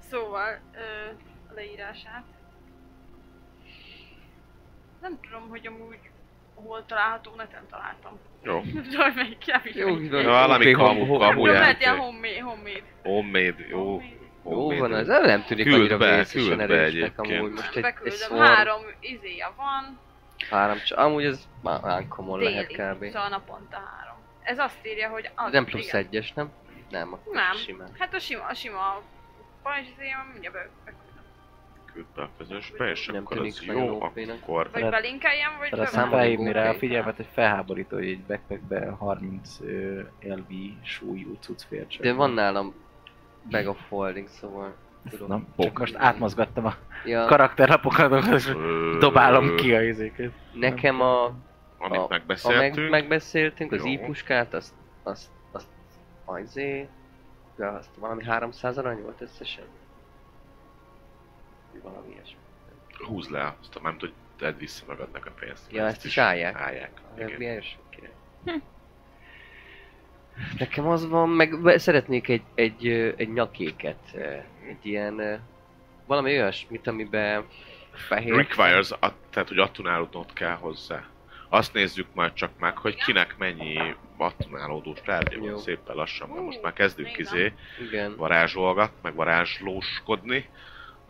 Szóval, 0.09 0.59
ö, 0.73 1.09
a 1.49 1.53
leírását. 1.55 2.23
Nem 5.01 5.17
tudom, 5.21 5.49
hogy 5.49 5.67
amúgy 5.67 5.99
hol 6.65 6.85
található, 6.85 7.31
neten 7.37 7.63
találtam. 7.69 8.19
Jó. 8.43 8.59
Hogy 9.03 9.13
melyik 9.15 9.45
javít. 9.45 9.75
Jó. 9.75 10.19
Ja, 10.19 10.29
valami 10.29 10.71
kamu, 10.71 11.17
kamu 11.17 11.45
Jó, 11.45 11.53
játék. 11.53 11.87
homemade, 11.87 12.41
homemade. 12.41 12.83
Homemade, 13.03 13.67
jó. 13.69 13.83
Homemade. 13.83 14.13
Jó 14.45 14.51
Homemade. 14.51 14.79
van, 14.79 14.95
ez 14.95 15.07
nem 15.25 15.43
tűnik 15.43 15.65
Küld 15.65 15.79
annyira 15.79 15.97
be, 15.97 16.15
vészesen 16.15 16.59
erősnek 16.59 17.19
amúgy. 17.19 17.51
Most 17.51 17.75
egy, 17.75 17.85
egy 18.03 18.11
szor, 18.11 18.37
három 18.45 18.81
izéja 18.99 19.53
van, 19.57 19.99
három, 20.49 20.77
csak 20.85 20.97
amúgy 20.97 21.25
ez 21.25 21.47
már 21.63 21.79
uncommon 21.83 22.39
lehet 22.39 22.67
déli, 22.67 22.79
kb. 22.93 23.05
szóval 23.05 23.29
naponta 23.29 23.75
három. 23.77 24.15
Ez 24.43 24.57
azt 24.59 24.77
írja, 24.87 25.09
hogy 25.09 25.29
az, 25.35 25.51
Nem 25.51 25.65
plusz 25.65 25.87
igen. 25.87 25.99
egyes, 26.01 26.33
nem? 26.33 26.51
Nem, 26.89 27.13
akkor 27.13 27.33
Nem. 27.33 27.55
simán. 27.55 27.89
Hát 27.99 28.13
a 28.13 28.19
sima, 28.19 28.43
a 28.45 28.53
sima 28.53 29.01
pajzs 29.63 29.87
izéja, 29.95 30.25
mindjárt 30.31 30.55
be. 30.55 30.93
Küld 31.95 32.05
be 32.15 32.21
a 32.21 32.29
közösbe, 32.37 32.89
és 32.89 33.07
Nem 33.07 33.21
akkor 33.21 33.37
tűnik 33.37 33.53
az 33.57 33.65
jó, 33.65 34.01
akkor... 34.01 34.69
Vagy 34.71 34.89
belinkeljem, 34.89 35.51
vagy 35.59 35.69
Szeretném 35.69 35.93
számolni 35.93 36.15
felhívni 36.15 36.51
rá 36.51 36.69
a 36.69 36.73
figyelmet, 36.73 37.15
hogy 37.15 37.27
felháborító, 37.33 37.95
hogy 37.95 38.07
egy 38.07 38.21
backpackbe 38.23 38.89
30 38.89 39.59
ö, 39.61 39.99
LV 40.21 40.47
súlyú 40.83 41.37
cucc 41.39 41.61
fér 41.67 41.87
csak. 41.87 42.01
De 42.01 42.13
van 42.13 42.31
nálam 42.31 42.73
bag 43.49 43.67
of 43.67 43.79
holding, 43.89 44.27
szóval 44.27 44.75
tudom. 45.09 45.27
Nem, 45.27 45.47
csak 45.57 45.77
most 45.79 45.95
átmozgattam 45.95 46.65
a 46.65 46.75
Ja, 47.05 47.25
karakterlapokat, 47.25 48.25
és 48.33 48.55
dobálom 48.99 49.55
ki 49.55 49.73
a 49.75 49.81
izéket. 49.81 50.31
nekem 50.53 51.01
a, 51.01 51.23
Amit 51.77 51.99
a, 51.99 52.03
a 52.03 52.07
megbeszéltünk. 52.09 52.75
meg, 52.75 52.89
megbeszéltünk, 52.89 53.71
az 53.71 53.85
Jó. 53.85 53.91
i-puskát, 53.91 54.53
azt, 54.53 54.73
azt, 55.03 55.29
azt, 55.51 55.67
azé, 56.25 56.87
ja, 57.57 57.71
azt 57.71 57.89
valami 57.99 58.23
300 58.23 58.77
arany 58.77 59.01
volt 59.01 59.21
összesen. 59.21 59.65
Valami 61.83 62.13
ilyesmi. 62.13 62.37
Húzd 63.07 63.31
le 63.31 63.55
azt, 63.59 63.81
nem 63.83 63.95
hogy 63.99 64.13
tedd 64.37 64.57
vissza 64.57 64.83
magadnak 64.87 65.25
a 65.25 65.31
pénzt. 65.39 65.71
Ja, 65.71 65.85
ezt 65.85 66.05
is 66.05 66.17
állják. 66.17 66.55
Állják. 66.55 66.91
Ez 67.17 67.31
milyen 67.37 67.61
sok. 67.61 67.83
Nekem 70.57 70.87
az 70.87 71.07
van, 71.07 71.29
meg 71.29 71.77
szeretnék 71.77 72.27
egy, 72.29 72.43
egy, 72.55 72.87
egy 73.17 73.33
nyakéket, 73.33 74.13
egy 74.67 74.85
ilyen, 74.85 75.41
valami 76.05 76.31
olyasmit, 76.31 76.87
amiben 76.87 77.45
fehér... 77.93 78.35
Requires, 78.35 78.91
a, 78.91 79.13
tehát 79.29 79.47
hogy 79.47 79.57
attunálódnod 79.57 80.33
kell 80.33 80.55
hozzá. 80.55 81.05
Azt 81.49 81.73
nézzük 81.73 82.07
majd 82.13 82.33
csak 82.33 82.51
meg, 82.59 82.77
hogy 82.77 83.03
kinek 83.03 83.35
mennyi 83.37 83.95
attunálódós 84.17 85.01
tárgya 85.01 85.39
van 85.39 85.57
szépen 85.57 85.95
lassan, 85.95 86.29
mert 86.29 86.45
most 86.45 86.61
már 86.61 86.73
kezdünk 86.73 87.17
izé 87.17 87.53
Igen. 87.87 88.15
varázsolgat, 88.15 88.91
meg 89.01 89.15
varázslóskodni. 89.15 90.49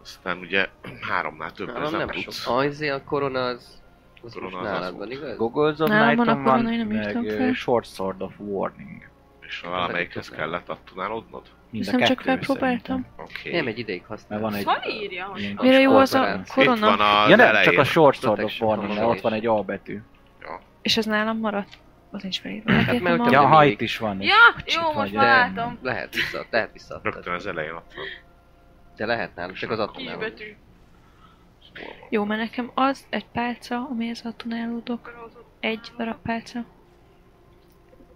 Aztán 0.06 0.38
ugye 0.38 0.68
háromnál 1.10 1.52
több 1.52 1.68
ez 1.68 1.74
Nálam 1.74 1.90
nem, 1.92 2.00
nem 2.00 2.08
tudsz. 2.24 2.42
sok. 2.42 2.58
Az, 2.60 2.82
a 2.82 3.04
korona 3.04 3.46
az... 3.46 3.84
Az 4.24 4.34
Korona 4.34 4.56
most 4.58 4.66
az 4.72 4.72
nálad 4.80 4.98
van, 4.98 5.12
igaz? 5.12 5.38
Goggles 5.38 5.80
of 5.80 5.88
van 5.90 5.92
a 6.02 6.06
Nighton 6.06 6.26
van, 6.26 6.44
korona, 6.44 6.72
én 6.72 6.78
nem 6.78 6.88
meg. 7.38 7.54
Short 7.56 7.94
Sword 7.94 8.22
of 8.22 8.34
Warning. 8.38 9.08
És 9.42 9.60
valamelyikhez 9.62 10.30
kellett 10.30 10.70
attunálódnod? 10.70 11.42
Mind 11.70 11.88
a 11.88 11.92
Hiszem, 11.92 12.08
csak 12.08 12.22
felpróbáltam. 12.22 13.06
Oké. 13.18 13.52
Nem, 13.56 13.68
egy 13.68 13.80
ideig 13.80 14.06
használom. 14.06 14.44
van 14.50 14.54
egy... 14.54 14.64
Hol 14.64 14.82
írja, 14.92 15.26
hogy 15.26 15.54
Mire 15.62 15.80
jó 15.80 15.98
az 15.98 16.14
a 16.14 16.20
korporáció. 16.20 16.62
Itt 16.64 16.68
van 16.70 16.80
korona? 16.80 17.22
az 17.24 17.30
Ja 17.30 17.36
nem, 17.36 17.48
elején. 17.48 17.70
csak 17.70 17.80
a 17.80 17.84
Short 17.84 18.20
Sword 18.20 18.44
of 18.44 18.62
Warning, 18.62 18.94
mert 18.94 19.08
ott 19.08 19.22
van 19.22 19.34
egy 19.34 19.46
A 19.46 19.62
betű. 19.62 20.02
És 20.82 20.98
az 20.98 21.06
nálam 21.06 21.38
maradt? 21.40 21.70
Az 22.12 22.22
nincs 22.22 22.40
felírva. 22.40 22.72
Hát, 22.72 23.00
mert 23.00 23.32
Ja, 23.32 23.42
a- 23.42 23.46
ha 23.48 23.66
itt 23.66 23.82
is 23.82 23.98
van. 23.98 24.22
Ja, 24.22 24.34
jó, 24.66 24.92
most 24.94 25.14
már 25.14 25.52
látom. 25.56 25.78
Lehet 25.82 26.14
vissza, 26.16 26.46
lehet 26.50 26.70
vissza. 26.74 27.00
Rögtön 27.04 27.34
az 27.34 27.48
elején 27.48 27.72
ott 27.74 27.94
van. 27.96 28.06
De 28.96 29.06
lehet 29.06 29.36
nálam, 29.36 29.54
csak 29.54 29.72
az 29.72 29.80
betű. 30.18 30.56
Jó, 32.10 32.24
mert 32.24 32.42
nekem 32.42 32.72
az 32.74 33.06
egy 33.10 33.26
pálca, 33.26 33.88
amihez 33.90 34.22
attunálódok. 34.26 35.30
Egy 35.60 35.92
darab 35.98 36.18
pálca. 36.24 36.66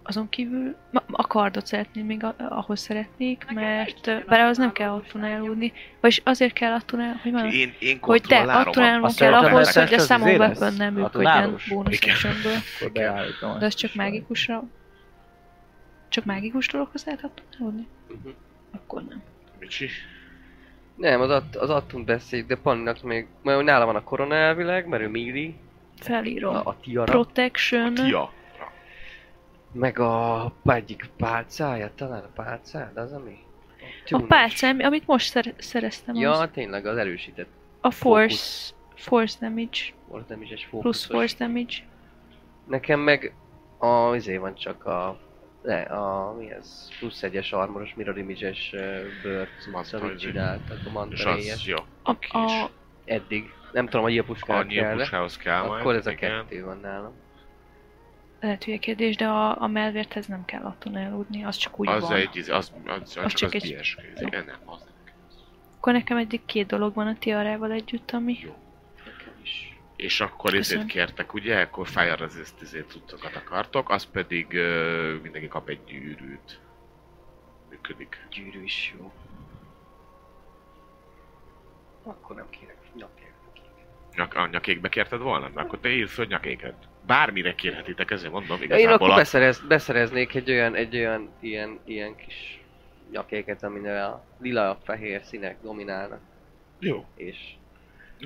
Azon 0.02 0.28
kívül 0.28 0.76
ma- 0.90 1.02
a 1.06 1.26
kardot 1.26 1.66
szeretném 1.66 2.06
még 2.06 2.24
a- 2.24 2.34
ahhoz 2.38 2.80
szeretnék, 2.80 3.44
mert 3.54 4.26
bár 4.26 4.40
az 4.40 4.58
nem 4.58 4.72
kell 4.72 4.90
attunálódni. 4.90 5.72
Vagyis 6.00 6.20
azért 6.24 6.52
kell 6.52 6.72
attunálni, 6.72 7.18
hogy 7.22 7.32
van, 7.32 7.46
Én, 7.50 7.74
én 7.78 7.98
hogy 8.00 8.20
de 8.20 8.36
kontrollálom 8.36 8.64
a- 8.64 8.68
attunálnom 8.68 9.02
Azt 9.04 9.18
kell 9.18 9.34
ahhoz, 9.34 9.72
hogy 9.72 9.82
a 9.94 9.96
lesz? 10.38 10.58
weapon 10.58 10.74
nem 10.76 10.94
működjön 10.94 11.04
Attunálós? 11.04 11.68
bónusz 11.68 12.00
Igen. 12.00 12.14
actionből. 12.14 12.52
Akkor 12.78 12.92
beállítom. 12.92 13.58
De 13.58 13.64
az 13.66 13.74
csak 13.74 13.94
mágikusra. 13.94 14.62
Csak 16.08 16.24
mágikus 16.24 16.66
dologhoz 16.68 17.04
lehet 17.04 17.24
attunálódni? 17.24 17.86
Mhm. 18.08 18.28
Akkor 18.72 19.02
nem. 19.02 19.22
Micsi? 19.58 19.88
Nem, 21.00 21.20
az, 21.20 21.30
att, 21.30 21.56
az 21.56 21.70
attunk 21.70 22.04
beszél, 22.04 22.44
de 22.46 22.56
Panninak 22.56 23.02
még... 23.02 23.26
Mert 23.42 23.62
nála 23.64 23.86
van 23.86 23.96
a 23.96 24.02
korona 24.02 24.34
elvileg, 24.34 24.86
mert 24.86 25.02
ő 25.02 25.08
Mili, 25.08 25.54
Felírom. 25.98 26.54
a, 26.54 26.58
a 26.64 26.76
tiara, 26.82 27.12
Protection. 27.12 27.94
Tia. 27.94 28.32
meg 29.72 29.98
a 29.98 30.52
egyik 30.64 31.10
pálcája, 31.16 31.90
talán 31.94 32.22
a 32.22 32.30
pálcád, 32.34 32.96
az 32.96 33.12
ami? 33.12 33.38
A 33.80 33.84
Tűnös. 34.04 34.26
pálcám, 34.28 34.78
amit 34.80 35.06
most 35.06 35.30
szer- 35.30 35.54
szereztem, 35.62 36.14
az 36.14 36.20
Ja, 36.20 36.50
tényleg, 36.52 36.86
az 36.86 36.96
erősített. 36.96 37.48
a 37.80 37.90
force, 37.90 38.72
force 38.94 39.36
damage, 39.40 39.78
Volt 40.08 40.28
nem 40.28 40.42
is 40.42 40.50
egy 40.50 40.66
plusz 40.70 41.04
fókuszos. 41.04 41.06
force 41.06 41.36
damage. 41.38 41.74
Nekem 42.68 43.00
meg 43.00 43.34
a, 43.78 44.14
izé 44.14 44.36
van 44.36 44.54
csak 44.54 44.84
a, 44.86 45.18
ne, 45.62 45.80
a, 45.82 46.34
mi 46.38 46.50
ez, 46.50 46.88
plusz 46.98 47.22
egyes 47.22 47.52
armoros 47.52 47.94
mirror 47.94 48.18
image-es 48.18 48.70
bőrt, 49.22 49.50
amit 49.92 50.14
izé. 50.14 50.26
csináltak 50.26 50.70
a 50.70 50.74
És 50.74 50.86
az, 50.86 50.92
mantaréjes. 50.92 51.66
jó. 51.66 51.76
A, 52.02 52.10
a, 52.38 52.70
Eddig. 53.04 53.52
Nem 53.72 53.84
tudom, 53.84 54.02
hogy 54.02 54.18
a 54.18 54.24
puskára 54.24 54.58
Annyi 54.58 54.78
a 54.78 54.82
kell 54.82 54.96
puskához 54.96 55.36
kell 55.36 55.66
majd. 55.66 55.80
Akkor 55.80 55.94
ez 55.94 56.06
a 56.06 56.10
igen. 56.10 56.30
kettő 56.30 56.64
van 56.64 56.78
nálam. 56.82 57.12
lehet 58.40 58.64
hülye 58.64 58.76
kérdés, 58.78 59.16
de 59.16 59.26
a, 59.26 59.62
a 59.62 59.66
melvérthez 59.66 60.26
nem 60.26 60.44
kell 60.44 60.62
attunálódni, 60.62 61.44
az 61.44 61.56
csak 61.56 61.80
úgy 61.80 61.88
Az 61.88 62.02
van. 62.08 62.16
egy, 62.16 62.38
az, 62.38 62.48
az, 62.48 62.72
az, 62.86 63.00
az 63.00 63.12
csak, 63.12 63.26
csak 63.32 63.48
az 63.54 63.62
egy- 63.62 63.70
ilyes. 63.70 63.96
Igen, 64.20 64.44
nem, 64.44 64.58
az 64.64 64.78
nem. 64.78 65.14
Akkor 65.76 65.92
nekem 65.92 66.16
eddig 66.16 66.44
két 66.44 66.66
dolog 66.66 66.94
van 66.94 67.06
a 67.06 67.16
tiarával 67.18 67.72
együtt, 67.72 68.10
ami... 68.10 68.38
Jó. 68.42 68.54
Nekem 69.04 69.32
is. 69.42 69.69
És 70.00 70.20
akkor 70.20 70.54
ezért 70.54 70.86
kértek, 70.86 71.34
ugye? 71.34 71.60
Akkor 71.60 71.88
Fire 71.88 72.14
Resist 72.14 72.54
ezért 72.62 72.90
cuccokat 72.90 73.36
akartok, 73.36 73.90
az 73.90 74.04
pedig 74.04 74.46
uh, 74.52 75.20
mindenki 75.22 75.48
kap 75.48 75.68
egy 75.68 75.84
gyűrűt. 75.86 76.60
Működik. 77.70 78.26
Gyűrű 78.30 78.62
is 78.62 78.94
jó. 78.98 79.12
Akkor 82.02 82.36
nem 82.36 82.46
kérek 82.50 82.76
napját. 82.94 83.28
Nyak, 84.14 84.34
a 84.34 84.46
nyakékbe 84.46 84.88
kérted 84.88 85.20
volna? 85.20 85.50
Mert 85.54 85.66
akkor 85.66 85.78
te 85.78 85.88
írd 85.88 86.08
föl 86.08 86.26
nyakéket. 86.26 86.88
Bármire 87.06 87.54
kérhetitek, 87.54 88.10
ezért 88.10 88.32
mondom. 88.32 88.56
Én 88.56 88.62
Igazából 88.62 88.92
akkor 88.92 89.10
a... 89.10 89.14
beszerez, 89.14 89.60
beszereznék 89.68 90.34
egy 90.34 90.50
olyan, 90.50 90.74
egy 90.74 90.96
olyan 90.96 91.30
ilyen, 91.40 91.78
ilyen 91.84 92.16
kis 92.16 92.60
nyakéket, 93.10 93.62
aminél 93.62 93.96
a 93.96 94.24
lila, 94.40 94.78
fehér 94.84 95.22
színek 95.24 95.56
dominálnak, 95.62 96.20
Jó, 96.78 97.06
és, 97.16 97.36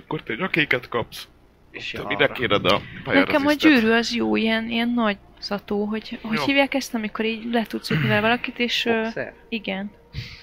akkor 0.05 0.23
te 0.23 0.35
nyakéket 0.35 0.89
kapsz. 0.89 1.29
És 1.75 1.91
Te 1.91 2.01
ja, 2.01 2.07
mire 2.07 2.29
kéred 2.29 2.65
a 2.65 2.81
Fire 3.05 3.19
Nekem 3.19 3.47
a 3.47 3.53
gyűrű 3.53 3.91
az 3.91 4.15
jó, 4.15 4.37
ilyen, 4.37 4.69
ilyen 4.69 4.89
nagy 4.89 5.17
szató, 5.39 5.85
hogy, 5.85 6.19
hogy 6.23 6.37
Jó. 6.39 6.45
hívják 6.45 6.75
ezt, 6.75 6.95
amikor 6.95 7.25
így 7.25 7.45
le 7.53 7.63
tudsz 7.65 7.91
ütni 7.91 8.09
vele 8.09 8.21
valakit, 8.21 8.59
és 8.59 8.85
boxer. 8.93 9.35
igen. 9.49 9.91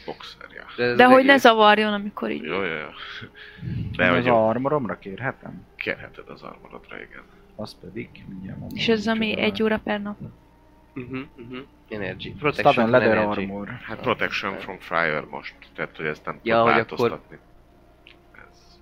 Boxer, 0.06 0.48
ja. 0.56 0.86
ez 0.86 0.98
De 0.98 1.06
az 1.06 1.12
hogy 1.12 1.24
ne 1.24 1.30
egész- 1.30 1.42
zavarjon, 1.42 1.94
amikor 1.94 2.32
így... 2.32 2.44
Jó, 2.44 2.54
jó, 2.56 2.62
jó. 2.64 2.70
De 3.98 4.04
De 4.04 4.10
az 4.10 4.16
hogy 4.16 4.26
jó, 4.26 4.48
armoromra 4.48 5.00
kérhetem? 5.00 5.66
kérheted 5.76 6.30
az 6.30 6.42
armorodra, 6.42 6.96
igen. 6.96 7.22
Az 7.56 7.78
pedig 7.82 8.10
mindjárt 8.30 8.60
mondom. 8.60 8.78
És 8.78 8.88
ez 8.88 9.08
ami 9.08 9.40
egy 9.40 9.64
óra 9.64 9.80
per 9.84 10.02
nap. 10.02 10.18
Mhm, 10.94 11.18
mhm. 11.36 11.58
Energy. 11.90 12.22
Stubborn 12.28 12.40
Protection 12.40 12.90
Leather 12.90 13.18
energy. 13.18 13.42
Armor. 13.42 13.68
Hát 13.84 14.02
Protection 14.02 14.58
from 14.60 14.78
Fire 14.80 15.24
most, 15.30 15.56
tehát 15.76 15.98
hogy 15.98 16.06
ezt 16.06 16.26
nem 16.26 16.40
Ja, 16.44 16.56
tud 16.56 16.64
hogy 16.64 16.74
változtatni. 16.74 17.38
Ez, 18.52 18.80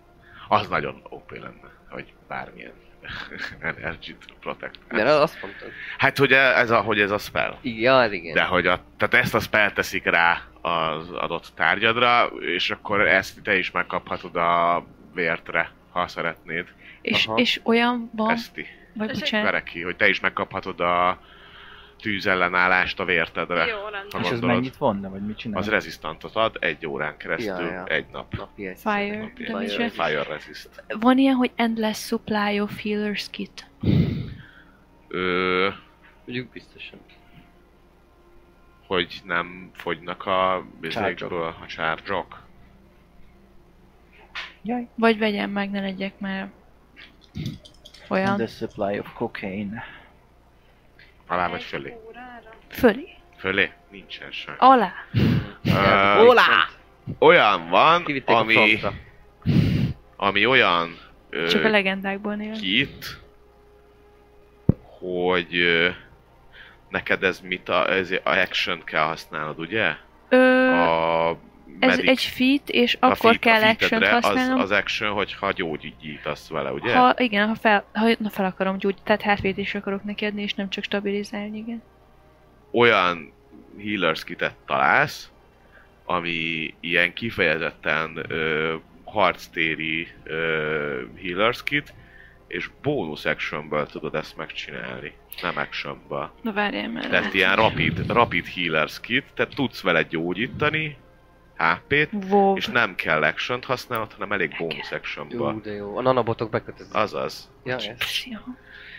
az 0.48 0.68
nagyon 0.68 1.02
OP 1.10 1.32
lenne, 1.32 1.78
hogy 1.90 2.14
bármilyen 2.28 2.72
energy 3.60 4.16
protect. 4.40 4.80
Mert 4.90 5.07
az- 5.07 5.20
azt 5.20 5.41
mondtad. 5.41 5.70
Hát, 5.98 6.18
hogy 6.18 6.34
ez 6.34 6.70
a, 6.70 6.82
hogy 6.82 7.02
ez 7.02 7.11
a 7.11 7.18
spell. 7.18 7.57
Igen, 7.61 7.80
ja, 7.82 7.98
az 7.98 8.11
igen. 8.11 8.34
De 8.34 8.44
hogy 8.44 8.68
a, 8.68 8.82
tehát 8.98 9.26
ezt 9.26 9.36
a 9.36 9.40
spell 9.40 9.72
teszik 9.72 10.03
rá 10.03 10.41
az 10.61 11.10
adott 11.11 11.52
tárgyadra, 11.56 12.26
és 12.40 12.70
akkor 12.70 13.07
ezt 13.07 13.41
te 13.41 13.57
is 13.57 13.72
megkaphatod 13.72 14.36
a 14.36 14.86
vértre, 15.14 15.72
ha 15.91 16.07
szeretnéd. 16.07 16.66
És, 17.02 17.26
Aha. 17.28 17.38
és 17.38 17.60
olyan 17.64 18.10
van, 18.16 18.30
Eszti. 18.32 18.66
vagy 18.94 19.07
bocsánat, 19.20 19.64
ki, 19.64 19.82
hogy 19.82 19.95
te 19.95 20.07
is 20.07 20.20
megkaphatod 20.20 20.80
a 20.80 21.22
tűzellenállást 22.02 23.00
a 23.00 23.06
vértedre. 23.06 23.66
Jó, 23.66 23.78
rendben. 23.92 24.22
És 24.24 24.30
ez 24.30 24.40
mennyit 24.40 24.78
vonna, 24.78 25.10
vagy 25.10 25.26
mit 25.26 25.38
csinál? 25.38 25.60
Az 25.60 25.70
rezisztantot 25.70 26.36
ad 26.36 26.58
egy 26.60 26.88
órán 26.88 27.18
keresztül, 27.18 27.66
Ja, 27.66 27.72
ja. 27.72 27.86
egy 27.86 28.06
nap. 28.12 28.34
Napi 28.38 28.68
egy 28.68 28.78
Fire. 28.80 29.18
Napi 29.20 29.46
egy 29.46 29.78
mi 29.78 29.90
fire 29.90 30.24
resist. 30.24 30.70
Van 31.00 31.18
ilyen, 31.18 31.36
hogy 31.36 31.52
endless 31.56 32.00
supply 32.06 32.60
of 32.60 32.82
healers 32.84 33.30
kit. 33.30 33.68
Ö, 35.08 35.70
Mondjuk 36.26 36.50
biztosan. 36.52 37.00
hogy 38.88 39.22
nem 39.24 39.70
fogynak 39.74 40.26
a 40.26 40.66
bizékből 40.82 41.44
a 41.62 41.66
csárgyok. 41.68 42.44
Jaj. 44.62 44.88
Vagy 44.96 45.18
vegyem 45.18 45.50
meg, 45.52 45.70
ne 45.70 45.80
legyek 45.82 46.20
már 46.20 46.50
olyan. 48.10 48.36
The 48.38 48.48
supply 48.48 49.00
of 49.00 49.14
cocaine. 49.14 49.84
Alá 51.30 51.47
vagy 51.47 51.64
fölé. 51.64 51.93
Fölé. 52.69 53.15
Fölé? 53.38 53.72
Nincsen 53.91 54.31
sem. 54.31 54.56
Alá. 54.57 54.91
Ö, 55.65 56.26
Olá! 56.26 56.68
olyan 57.19 57.69
van, 57.69 58.03
Kivitték 58.03 58.35
ami, 58.35 58.80
ami 60.15 60.45
olyan 60.45 60.97
ö, 61.30 61.47
Csak 61.47 61.64
a 61.64 61.69
legendákból 61.69 62.35
nél. 62.35 62.53
kit, 62.53 63.06
hogy 64.99 65.56
ö, 65.56 65.89
neked 66.89 67.23
ez 67.23 67.39
mit 67.39 67.69
a, 67.69 67.89
ez 67.91 68.11
a 68.11 68.19
action 68.30 68.84
kell 68.84 69.03
használnod, 69.03 69.60
ugye? 69.60 69.95
Ö, 70.30 70.69
A 70.72 71.38
ez 71.80 71.89
medic- 71.89 72.10
egy 72.10 72.22
feat, 72.22 72.69
és 72.69 72.97
a 72.99 73.06
akkor 73.06 73.18
feat- 73.18 73.39
kell 73.39 73.61
action 73.64 74.03
használnom. 74.03 74.60
Az, 74.60 74.72
az 74.72 74.77
action, 74.77 75.11
hogyha 75.11 75.51
gyógyítasz 75.51 76.47
vele, 76.49 76.72
ugye? 76.72 76.95
Ha, 76.95 77.14
igen, 77.18 77.47
ha 77.47 77.56
fel, 77.56 77.85
ha, 77.93 78.10
na 78.19 78.30
fel 78.30 78.45
akarom 78.45 78.77
gyógyítani, 78.77 79.19
tehát 79.23 79.39
hp 79.39 79.57
is 79.57 79.76
akarok 79.76 80.03
neki 80.03 80.26
adni, 80.26 80.41
és 80.41 80.53
nem 80.53 80.69
csak 80.69 80.84
stabilizálni, 80.84 81.57
igen. 81.57 81.81
olyan 82.72 83.31
healers 83.84 84.23
kitet 84.23 84.56
találsz, 84.65 85.30
ami 86.06 86.73
ilyen 86.80 87.14
kifejezetten 87.14 88.26
ö, 88.27 88.76
harctéri 89.03 90.07
ö, 90.23 91.01
healers 91.23 91.64
kit, 91.64 91.93
és 92.47 92.69
bonus 92.81 93.26
actionből 93.26 93.88
tudod 93.88 94.15
ezt 94.15 94.38
megcsinálni, 94.38 95.14
nem 95.41 95.57
actionből. 95.57 96.31
Na 96.41 96.51
várjál 96.51 96.89
már. 96.89 97.07
Tehát 97.07 97.34
ilyen 97.34 97.56
rapid, 97.56 98.11
rapid 98.11 98.45
healers 98.45 98.99
kit, 98.99 99.26
tehát 99.34 99.56
tudsz 99.56 99.81
vele 99.81 100.03
gyógyítani 100.03 100.97
HP-t, 101.60 102.10
Wow. 102.30 102.56
és 102.56 102.68
nem 102.68 102.95
kell 102.95 103.23
action 103.23 103.60
használnod, 103.64 104.14
hanem 104.14 104.31
elég 104.31 104.56
bonus 104.57 104.91
actionből. 104.91 105.52
Jó, 105.52 105.60
de 105.60 105.72
jó. 105.73 105.98
A 105.98 106.02
nanobotok 106.02 106.49
bekötözik. 106.49 106.94
Azaz. 106.94 107.49
Ja, 107.64 107.76
ez. 107.76 107.84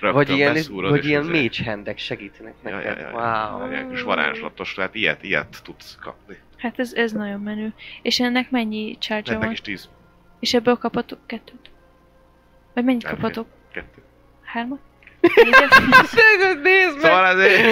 Rögtön 0.01 0.13
Vagy 0.25 0.29
ilyen, 0.37 0.53
vagy 0.69 0.99
és 0.99 1.05
ilyen 1.09 1.23
izé- 1.23 1.33
mage 1.59 1.71
handek 1.71 1.99
segítenek 1.99 2.55
Ja, 2.65 2.71
neked. 2.77 2.99
ja, 2.99 3.09
ja, 3.09 3.57
Wow. 3.59 3.71
Ilyen 3.71 3.91
kis 3.91 4.03
varázslatos, 4.03 4.75
tehát 4.75 4.95
ilyet, 4.95 5.23
ilyet 5.23 5.63
tudsz 5.63 5.97
kapni. 6.01 6.37
Hát 6.57 6.79
ez, 6.79 6.93
ez 6.93 7.13
nagyon 7.13 7.41
menő. 7.41 7.73
És 8.03 8.21
ennek 8.21 8.51
mennyi 8.51 8.97
charge 8.99 9.31
Ennek 9.31 9.43
van? 9.45 9.53
is 9.53 9.61
10 9.61 9.89
És 10.41 10.55
ebből 10.55 10.77
kaphatok 10.77 11.19
kettőt? 11.27 11.71
Vagy 12.75 12.85
mennyit 12.85 13.03
Nem, 13.03 13.13
kaphatok? 13.13 13.47
kettő. 13.73 14.03
Hármat? 14.43 14.79
Nézd 16.63 16.99
Szóval 17.01 17.25
azért 17.25 17.63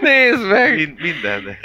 Nézd 0.00 0.46
meg! 0.46 0.74
mind, 0.74 1.00
minden. 1.00 1.58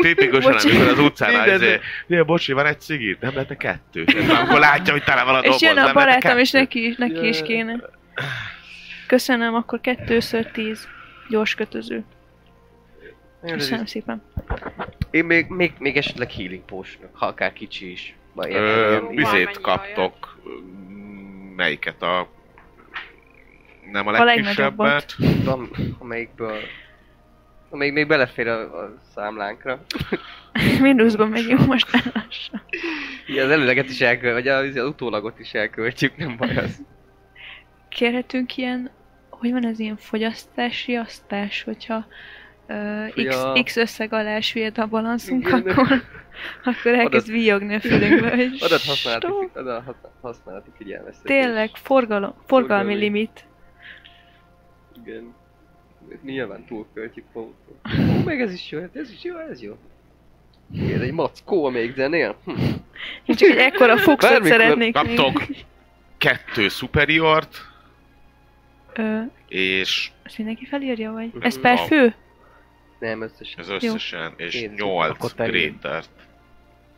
Tipikusan, 0.00 0.52
amikor 0.52 0.88
az 0.88 0.98
utcán 0.98 1.32
Minden. 1.32 1.54
azért, 1.54 1.82
ja, 2.06 2.24
bocsi, 2.24 2.52
van 2.52 2.66
egy 2.66 2.80
cigit, 2.80 3.20
nem 3.20 3.32
lehetne 3.32 3.56
kettő. 3.56 4.04
Amikor 4.38 4.58
látja, 4.58 4.92
hogy 4.92 5.04
tele 5.04 5.24
van 5.24 5.34
a 5.34 5.40
doboz, 5.40 5.62
És 5.62 5.68
jön 5.68 5.78
a 5.78 5.92
barátom, 5.92 6.38
és 6.38 6.50
neki 6.50 6.86
is, 6.86 6.96
neki 6.96 7.28
is 7.28 7.42
kéne. 7.42 7.80
Köszönöm, 9.06 9.54
akkor 9.54 9.80
kettőször 9.80 10.46
tíz. 10.46 10.88
Gyors 11.28 11.54
kötöző. 11.54 12.04
Köszönöm 13.46 13.86
szépen. 13.86 14.22
Én 15.10 15.24
még, 15.24 15.46
még, 15.48 15.72
még 15.78 15.96
esetleg 15.96 16.32
healing 16.32 16.64
potion 16.64 17.08
ha 17.12 17.26
akár 17.26 17.52
kicsi 17.52 17.90
is. 17.90 18.14
Bizét 19.14 19.60
kaptok, 19.60 20.38
melyiket 21.56 22.02
a... 22.02 22.28
Nem 23.92 24.06
a 24.06 24.12
A 24.12 24.24
legkisebbet. 24.24 25.14
van, 25.44 25.70
amelyikből 25.98 26.56
amelyik 27.72 27.92
még 27.92 28.06
belefér 28.06 28.48
a, 28.48 28.60
a 28.82 28.94
számlánkra. 29.14 29.84
Minuszban 30.80 31.28
megyünk 31.28 31.66
most 31.66 31.86
el 31.94 32.12
lassan. 32.14 32.62
Ugye 33.28 33.44
az 33.44 33.50
előleget 33.50 33.88
is 33.88 34.00
elkölt, 34.00 34.32
vagy 34.34 34.48
az, 34.48 34.76
az 34.76 34.84
utólagot 34.84 35.38
is 35.38 35.52
elköltjük, 35.54 36.16
nem 36.16 36.36
baj 36.36 36.56
az. 36.56 36.82
Kérhetünk 37.88 38.56
ilyen, 38.56 38.90
hogy 39.30 39.50
van 39.52 39.66
ez 39.66 39.78
ilyen 39.78 39.96
fogyasztási 39.96 40.94
asztás, 40.94 41.62
hogyha 41.62 42.06
uh, 42.68 43.08
x, 43.08 43.22
Ja. 43.22 43.52
x 43.64 43.76
összeg 43.76 44.12
alá 44.12 44.40
süllyed 44.40 44.78
a 44.78 44.86
balanszunk, 44.86 45.46
Igen. 45.46 45.60
akkor, 45.60 45.86
akkor 46.64 46.92
elkezd 46.92 47.28
Adat- 47.28 47.40
viogni 47.42 47.74
a 47.74 47.80
fülünkbe, 47.80 48.34
hogy 48.36 48.58
Adat 48.60 48.82
használati, 48.84 49.26
adat 49.54 49.96
használati 50.20 50.70
figyelmeztetés. 50.76 51.36
Tényleg, 51.42 51.70
forgalom, 51.72 52.34
forgalmi 52.46 52.46
Forgalmi. 52.46 52.94
limit. 52.94 53.44
Igen. 55.04 55.34
Nyilván 56.22 56.64
túlköltjük 56.64 57.24
magunkat. 57.32 57.74
Ó, 58.18 58.22
meg 58.24 58.40
ez 58.40 58.52
is 58.52 58.70
jó, 58.70 58.80
hát 58.80 58.96
ez 58.96 59.10
is 59.10 59.24
jó, 59.24 59.36
ez 59.36 59.62
jó. 59.62 59.76
Igen, 60.72 61.00
egy 61.00 61.12
mackó 61.12 61.68
még 61.68 61.94
zenél. 61.94 62.36
Hm. 62.44 62.50
Én 63.24 63.36
csak 63.36 63.48
egy 63.48 63.56
ekkora 63.56 63.94
Bármikor 63.94 64.46
szeretnék 64.46 64.92
Kaptok 64.92 65.46
kettő 66.18 66.68
superiort, 66.68 67.70
Ö, 68.92 69.20
és 69.48 70.10
ezt 70.22 70.38
mindenki 70.38 70.66
felírja, 70.66 71.12
vagy? 71.12 71.30
Ez 71.40 71.60
per 71.60 71.78
fő? 71.78 72.14
Nem, 72.98 73.22
összesen. 73.22 73.60
ez 73.60 73.68
összesen, 73.68 74.32
és 74.36 74.54
Én 74.54 74.70
nyolc 74.76 75.34
grétert. 75.34 76.10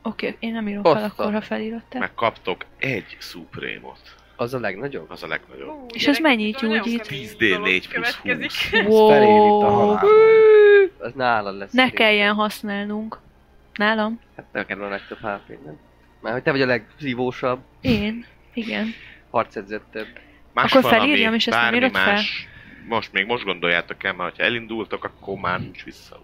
Oké, 0.02 0.26
okay, 0.26 0.38
én 0.48 0.52
nem 0.52 0.68
írom 0.68 0.82
Bassza. 0.82 0.98
fel 0.98 1.08
akkor, 1.08 1.32
ha 1.32 1.40
felírod 1.40 1.82
Meg 1.92 2.14
kaptok 2.14 2.64
egy 2.78 3.16
supreme-ot. 3.18 4.14
Az 4.42 4.54
a 4.54 4.58
legnagyobb. 4.60 5.10
Az 5.10 5.22
a 5.22 5.26
legnagyobb. 5.26 5.68
Hú, 5.68 5.86
És 5.92 6.18
mennyit 6.20 6.60
nagyon 6.60 6.76
gyógyít? 6.82 7.02
kemény 7.06 7.28
10D4 7.28 7.48
dolog 7.48 7.64
plusz 7.88 8.18
következik. 8.20 8.50
20. 8.86 9.10
Ez 9.10 9.18
felér 9.18 9.36
itt 9.46 9.62
a 9.62 9.70
halál. 9.70 10.04
Az 10.98 11.12
nálad 11.14 11.56
lesz. 11.56 11.72
Ne 11.72 11.90
kelljen 11.90 12.34
használnunk. 12.34 13.18
Nálam? 13.74 14.20
Hát 14.36 14.46
neked 14.52 14.78
van 14.78 14.86
a 14.86 14.90
legtöbb 14.90 15.18
hp 15.18 15.48
nem? 15.64 15.78
Már 16.20 16.32
hogy 16.32 16.42
te 16.42 16.50
vagy 16.50 16.62
a 16.62 16.66
legszívósabb, 16.66 17.60
Én? 17.80 18.26
Igen. 18.54 18.86
harcedzettebb. 19.30 20.06
Más 20.52 20.70
Akkor 20.70 20.82
valami, 20.82 21.00
felírjam, 21.00 21.34
és 21.34 21.46
ezt 21.46 21.58
nem 21.60 21.74
írod 21.74 21.92
fel? 21.92 22.04
más. 22.12 22.48
Most 22.88 23.12
még 23.12 23.26
most 23.26 23.44
gondoljátok 23.44 24.04
el, 24.04 24.12
mert 24.12 24.36
ha 24.36 24.42
elindultok, 24.42 25.04
akkor 25.04 25.38
már 25.38 25.60
nincs 25.60 25.84
visszaút. 25.84 26.22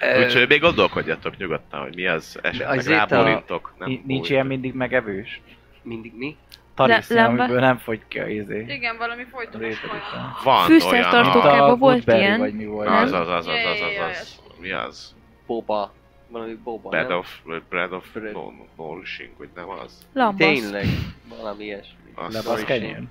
Ö, 0.00 0.24
Úgyhogy 0.24 0.48
még 0.48 0.60
gondolkodjatok 0.60 1.36
nyugodtan, 1.36 1.80
hogy 1.80 1.94
mi 1.94 2.06
az, 2.06 2.38
esetleg 2.42 2.78
a- 2.78 3.06
rábólintok. 3.06 3.74
Nem 3.78 3.88
Nincs 3.88 4.02
bólintok. 4.02 4.30
ilyen 4.30 4.46
mindig 4.46 4.74
megevős. 4.74 5.40
Mindig 5.82 6.12
mi? 6.16 6.36
Tarisz, 6.76 7.08
Le- 7.10 7.24
amiből 7.24 7.60
nem 7.60 7.78
fogy 7.78 8.00
ki 8.08 8.18
a 8.18 8.26
izé. 8.26 8.64
Igen, 8.68 8.96
valami 8.96 9.24
folytonos 9.32 9.82
a- 9.82 10.40
Van 10.44 10.64
Fűszertartók 10.64 11.12
olyan, 11.22 11.32
Tókában 11.32 11.70
a 11.70 11.76
volt 11.76 12.06
ilyen. 12.06 12.38
Vagy 12.38 12.54
mi 12.54 12.64
volt? 12.64 12.88
az, 12.88 13.12
az, 13.12 13.28
az, 13.28 13.28
az, 13.28 13.46
az, 13.46 13.80
az, 13.80 14.08
az, 14.10 14.40
mi 14.60 14.70
az? 14.72 15.14
Boba. 15.46 15.92
Valami 16.28 16.54
boba, 16.64 16.88
Bread 16.88 17.08
nem? 17.08 17.18
of, 17.18 17.38
bread 17.68 17.92
of 17.92 18.04
Bread. 18.12 18.32
no, 18.32 18.50
nourishing, 18.76 19.30
vagy 19.38 19.48
nem 19.54 19.68
az? 19.68 20.06
Lambasz. 20.12 20.36
Tényleg. 20.48 20.84
Valami 21.28 21.64
ilyesmi. 21.64 21.94
Lebasz 22.28 22.64
kenyér. 22.64 23.02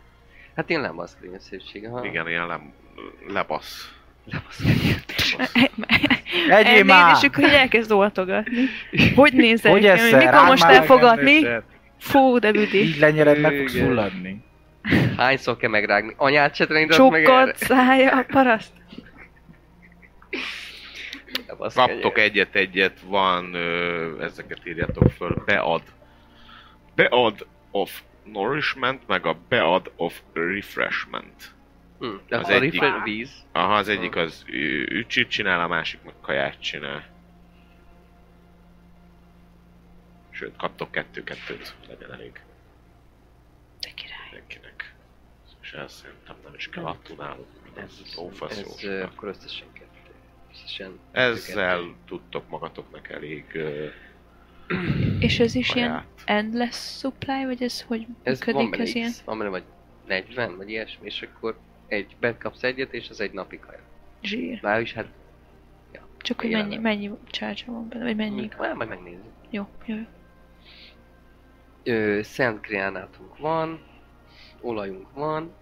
Hát 0.56 0.70
én 0.70 0.80
nem 0.80 1.00
az 1.00 1.18
szépsége, 1.40 1.90
ha? 1.90 2.06
igen, 2.06 2.28
ilyen 2.28 2.48
lem, 2.48 2.74
lebasz. 3.28 3.94
Egyéb 6.50 6.66
Elnéd, 6.68 6.86
már! 6.86 7.16
és 7.18 7.24
akkor 7.28 7.44
így 7.44 7.54
elkezd 7.54 7.92
oltogatni. 7.92 8.66
Hogy 9.16 9.34
nézel 9.34 9.72
Hogy 9.72 9.82
ki? 9.82 9.88
eszel? 9.88 10.20
Mikor 10.20 10.46
most 10.46 10.64
elfogadni? 10.64 11.48
Fú, 12.00 12.38
de 12.40 12.52
büdi. 12.52 12.78
Így 12.78 12.98
lenyered, 13.00 13.40
meg 13.40 13.56
fogsz 13.58 13.78
fulladni. 13.78 14.44
Hányszor 15.18 15.58
kell 15.58 15.70
megrágni? 15.70 16.14
Anyát 16.18 16.56
se 16.56 16.66
tanított 16.66 17.12
meg 17.12 17.24
erre? 17.26 17.54
Szája, 17.56 18.26
paraszt. 18.28 18.74
Lebasz 21.48 21.74
Kaptok 21.76 22.18
egyet-egyet, 22.18 23.00
van, 23.00 23.54
ö, 23.54 24.24
ezeket 24.24 24.60
írjátok 24.68 25.12
föl, 25.12 25.44
bead. 25.46 25.82
Bead 26.96 27.46
of 27.72 28.02
nourishment, 28.24 29.08
meg 29.08 29.26
a 29.26 29.38
bead 29.50 29.92
of 29.96 30.20
refreshment. 30.34 31.54
Hm, 32.00 32.06
az 32.30 32.50
a 32.50 32.54
egyik. 32.54 32.82
refresh 32.82 33.04
víz. 33.04 33.32
Aha, 33.52 33.74
az 33.74 33.88
egyik 33.88 34.16
az 34.16 34.44
ü- 34.48 34.90
ücsit 34.92 35.30
csinál, 35.30 35.62
a 35.62 35.68
másik 35.68 36.00
meg 36.04 36.14
kaját 36.22 36.62
csinál. 36.62 37.04
Sőt, 40.36 40.56
kaptok 40.58 40.92
kettő-kettőt, 40.92 41.76
legyen 41.88 42.12
elég 42.14 42.32
De 43.82 43.90
király. 43.96 44.18
mindenkinek. 44.32 44.94
És 45.62 45.72
ezt 45.74 45.96
szerintem 45.96 46.36
nem 46.44 46.54
is 46.54 46.70
kell 46.70 46.84
attól 46.86 47.16
náluk. 47.18 47.48
Ez 47.76 48.18
ófasz 48.20 48.58
Ez 48.60 48.82
jó. 48.84 48.90
ö, 48.90 49.04
akkor 49.04 49.28
összesen 49.28 49.68
kettő. 49.74 50.12
Összesen 50.52 51.00
Ezzel 51.12 51.78
kettő. 51.78 51.94
tudtok 52.06 52.50
magatoknak 52.50 53.10
elég 53.10 53.46
És 55.20 55.40
ez 55.40 55.56
is 55.56 55.76
ilyen 55.76 56.06
endless 56.26 56.98
supply, 57.00 57.46
vagy 57.46 57.64
ez 57.64 57.82
hogy 57.82 58.08
Ez 58.24 58.40
működik 58.46 58.80
ez 58.80 58.96
ilyen? 58.96 59.12
Van 59.26 59.38
benne 59.38 59.50
vagy 59.50 59.64
40, 60.08 60.58
vagy 60.58 60.70
ilyesmi, 60.70 61.06
és 61.06 61.22
akkor 61.22 61.58
egy, 61.88 62.16
bekapsz 62.20 62.64
egyet, 62.64 62.94
és 62.94 63.10
az 63.10 63.20
egy 63.20 63.32
napi 63.32 63.60
kaja. 63.60 63.80
Zsír. 64.22 64.60
Már 64.62 64.82
is 64.82 64.94
hát 64.94 65.08
Csak 66.18 66.42
hogy 66.42 66.52
mennyi, 66.52 66.78
mennyi 66.78 67.12
csárcsa 67.26 67.72
van 67.72 67.90
benne, 67.90 68.04
vagy 68.04 68.16
mennyi. 68.16 68.50
Majd, 68.58 68.76
majd 68.76 68.90
megnézzük. 68.90 69.24
Jó, 69.50 69.68
jó, 69.86 69.96
jó. 69.96 70.04
Ö, 71.88 72.20
szent 72.24 72.62
gránátunk 72.62 73.38
van, 73.38 73.80
olajunk 74.62 75.08
van, 75.14 75.54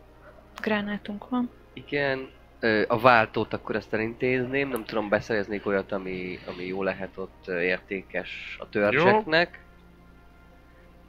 Gránátunk 0.61 1.29
van. 1.29 1.49
igen. 1.73 2.29
Ö, 2.59 2.83
a 2.87 2.99
váltót 2.99 3.53
akkor 3.53 3.75
ezt 3.75 3.93
elintézném, 3.93 4.69
nem 4.69 4.85
tudom, 4.85 5.09
beszereznék 5.09 5.65
olyat, 5.65 5.91
ami, 5.91 6.39
ami 6.47 6.65
jó 6.65 6.83
lehet 6.83 7.17
ott 7.17 7.47
értékes 7.47 8.57
a 8.59 8.69
törzseknek. 8.69 9.59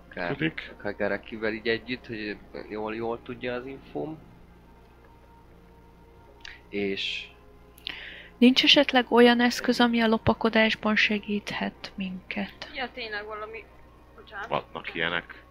Akár, 0.08 0.28
Tudik. 0.32 0.74
akár 0.78 0.96
Garakivel 0.96 1.52
így 1.52 1.68
együtt, 1.68 2.06
hogy 2.06 2.36
jól, 2.68 2.94
jól 2.94 3.22
tudja 3.22 3.54
az 3.54 3.66
infóm. 3.66 4.18
És 6.68 7.28
Nincs 8.38 8.64
esetleg 8.64 9.12
olyan 9.12 9.40
eszköz, 9.40 9.80
ami 9.80 10.00
a 10.00 10.06
lopakodásban 10.06 10.96
segíthet 10.96 11.92
minket? 11.94 12.70
Ja, 12.74 12.88
tényleg 12.94 13.24
valami... 13.24 13.64
Bocsánat. 14.24 14.48
Vannak 14.48 14.94
ilyenek. 14.94 15.42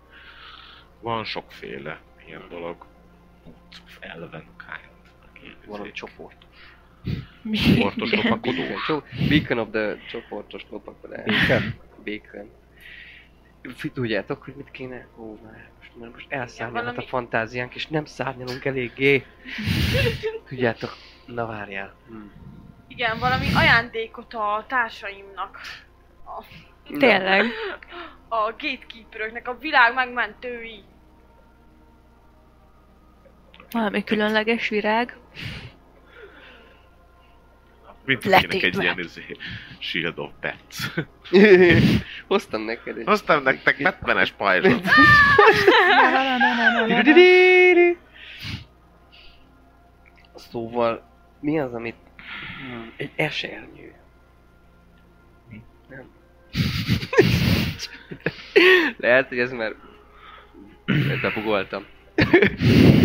Van 1.02 1.24
sokféle 1.24 2.00
ilyen 2.28 2.42
dolog. 2.50 2.86
Elven 4.00 4.46
kind. 4.58 4.92
Valami 5.66 5.84
izé- 5.88 5.96
csoport. 5.96 6.36
Mi? 7.42 7.58
Csoportos 7.58 8.12
Igen. 8.12 8.24
lopakodó. 8.26 8.62
Igen, 8.64 8.78
cso- 8.88 9.04
Beacon 9.30 9.58
of 9.58 9.68
the 9.72 9.98
csoportos 10.10 10.66
lopakodás. 10.70 11.52
Bacon. 12.06 12.50
Fi- 13.76 13.92
Tudjátok, 13.92 14.44
hogy 14.44 14.56
mit 14.56 14.72
kéne? 14.72 15.08
Ó, 15.18 15.40
már 15.44 15.70
most, 15.78 15.92
már 15.96 16.10
most 16.10 16.26
elszárnyalhat 16.32 16.84
valami- 16.84 17.06
a 17.06 17.08
fantáziánk, 17.08 17.76
és 17.76 17.88
nem 17.88 18.06
szárnyalunk 18.06 18.66
eléggé. 18.66 19.26
Tudjátok, 20.48 20.96
na 21.26 21.46
várjál. 21.46 21.96
Hm. 22.08 22.16
Igen, 22.88 23.20
valami 23.20 23.48
ajándékot 23.56 24.34
a 24.34 24.66
társaimnak. 24.68 25.60
A, 26.26 26.44
Tényleg. 26.98 27.46
a 28.28 28.52
gatekeeperöknek, 28.52 29.48
a 29.48 29.58
világ 29.58 29.94
megmentői. 29.94 30.84
Valami 33.72 34.04
különleges 34.04 34.70
virág. 34.70 35.18
Mint 38.06 38.26
akinek 38.26 38.64
egy 38.64 38.82
ilyen 38.82 39.00
izé, 39.00 39.38
Shield 39.80 40.20
of 40.20 40.32
Pets. 40.40 40.78
Hoztam 42.28 42.62
neked 42.62 42.98
egy... 42.98 43.06
Hoztam 43.06 43.44
nektek 43.44 43.82
Batman-es 43.82 44.32
pajzsot. 44.32 44.82
Szóval, 50.36 51.04
mi 51.40 51.60
az, 51.60 51.74
amit... 51.74 51.96
Hmm, 52.60 52.94
egy 52.98 53.12
esernyő. 53.16 53.94
Nem. 55.90 56.10
Lehet, 58.98 59.28
hogy 59.28 59.40
ez 59.40 59.52
már... 59.52 59.76
Befugoltam. 61.22 61.86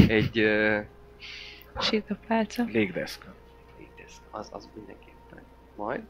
egy... 0.09 0.39
Uh, 0.39 0.85
Sít 1.81 2.11
a 2.11 2.16
pálca. 2.27 2.65
Légdeszka. 2.65 3.35
ez, 4.05 4.12
az, 4.31 4.49
az 4.53 4.69
mindenképpen. 4.75 5.43
Majd. 5.77 6.03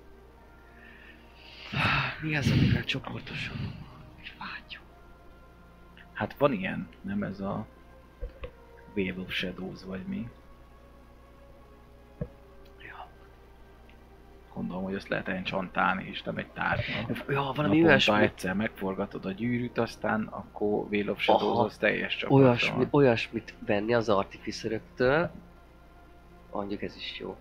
Mi 2.20 2.36
az, 2.36 2.50
amivel 2.50 2.84
csoportosan 2.84 3.56
vágyunk? 4.38 4.86
Hát 6.12 6.34
van 6.38 6.52
ilyen, 6.52 6.88
nem 7.00 7.22
ez 7.22 7.40
a 7.40 7.66
Wave 8.96 9.20
of 9.20 9.32
Shadows, 9.32 9.84
vagy 9.84 10.02
mi? 10.06 10.28
Gondolom, 14.58 14.82
hogy 14.84 14.94
ezt 14.94 15.08
lehet 15.08 15.28
enchantálni, 15.28 16.08
és 16.10 16.22
nem 16.22 16.36
egy 16.36 16.46
tárgya. 16.46 16.92
Ja, 17.28 17.52
valami 17.54 17.84
olyasmi, 17.84 18.22
egyszer 18.22 18.54
megforgatod 18.54 19.24
a 19.24 19.30
gyűrűt, 19.30 19.78
aztán 19.78 20.26
akkor 20.30 20.86
Wave 20.90 21.10
of 21.10 21.20
Shadows 21.20 21.66
az 21.66 21.76
teljes 21.76 22.16
csapat. 22.16 22.38
olyasmi, 22.38 22.86
olyasmit 22.90 23.54
venni 23.66 23.94
az 23.94 24.08
artificeröktől, 24.08 25.30
mondjuk 26.52 26.82
ez 26.82 26.96
is 26.96 27.18
jó. 27.20 27.36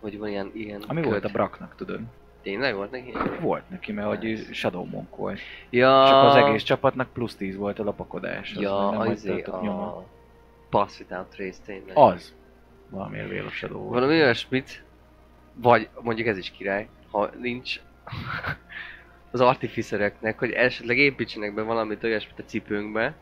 Hogy 0.00 0.18
van 0.18 0.28
ilyen, 0.28 0.50
ilyen 0.54 0.82
Ami 0.86 1.02
volt 1.02 1.24
a 1.24 1.28
Braknak, 1.28 1.74
tudod? 1.76 2.00
Tényleg 2.42 2.74
volt 2.74 2.90
neki? 2.90 3.12
Volt 3.40 3.70
neki, 3.70 3.92
mert 3.92 4.08
hogy 4.08 4.24
ő 4.24 4.36
Shadow 4.52 4.84
Monk 4.84 5.16
volt. 5.16 5.38
Ja, 5.70 6.04
Csak 6.08 6.22
az 6.24 6.34
egész 6.34 6.62
csapatnak 6.62 7.12
plusz 7.12 7.36
10 7.36 7.56
volt 7.56 7.78
a 7.78 7.82
lopakodás. 7.82 8.54
Az 8.54 8.62
Ja, 8.62 8.90
nem 8.90 9.00
azért 9.00 9.48
a... 9.48 9.60
nyoma. 9.62 10.04
Pass 10.70 10.98
Without 10.98 11.26
Trace 11.26 11.62
tényleg. 11.64 11.96
Az. 11.96 12.34
Valamiért 12.90 13.30
Wave 13.30 13.44
of 13.44 13.54
Shadow 13.54 13.78
volt. 13.78 13.92
Valami 13.92 14.12
olyasmit, 14.20 14.86
vagy 15.60 15.88
mondjuk 16.00 16.26
ez 16.26 16.36
is 16.36 16.50
király, 16.50 16.88
ha 17.10 17.30
nincs 17.40 17.80
az 19.30 19.40
artificereknek, 19.40 20.38
hogy 20.38 20.50
esetleg 20.50 20.98
építsenek 20.98 21.54
be 21.54 21.62
valamit 21.62 22.04
olyasmit 22.04 22.38
a 22.38 22.44
cipőnkbe, 22.44 23.14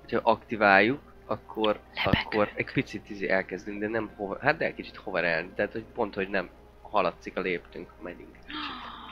hogyha 0.00 0.20
aktiváljuk, 0.22 1.00
akkor, 1.26 1.80
Lebegünk. 1.94 2.26
akkor 2.26 2.50
egy 2.54 2.72
picit 2.72 3.10
izé 3.10 3.28
elkezdünk, 3.28 3.80
de 3.80 3.88
nem 3.88 4.10
hover, 4.16 4.40
hát 4.40 4.56
de 4.56 4.64
egy 4.64 4.74
kicsit 4.74 4.96
hoverelni, 4.96 5.48
tehát 5.54 5.72
hogy 5.72 5.84
pont, 5.94 6.14
hogy 6.14 6.28
nem 6.28 6.48
haladszik 6.82 7.36
a 7.36 7.40
léptünk, 7.40 7.90
megyünk. 8.02 8.36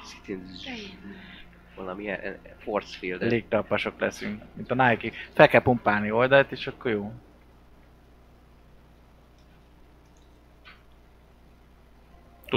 Kicsit, 0.00 0.20
kicsit 0.24 0.64
ilyen 0.64 1.32
valami 1.74 2.02
ilyen 2.02 2.38
force 2.58 2.98
field 2.98 3.22
Légtalpasok 3.22 4.00
leszünk, 4.00 4.42
mint 4.54 4.70
a 4.70 4.88
Nike. 4.88 5.16
Fel 5.32 5.48
kell 5.48 5.62
pumpálni 5.62 6.10
oldalt, 6.10 6.52
és 6.52 6.66
akkor 6.66 6.90
jó. 6.90 7.12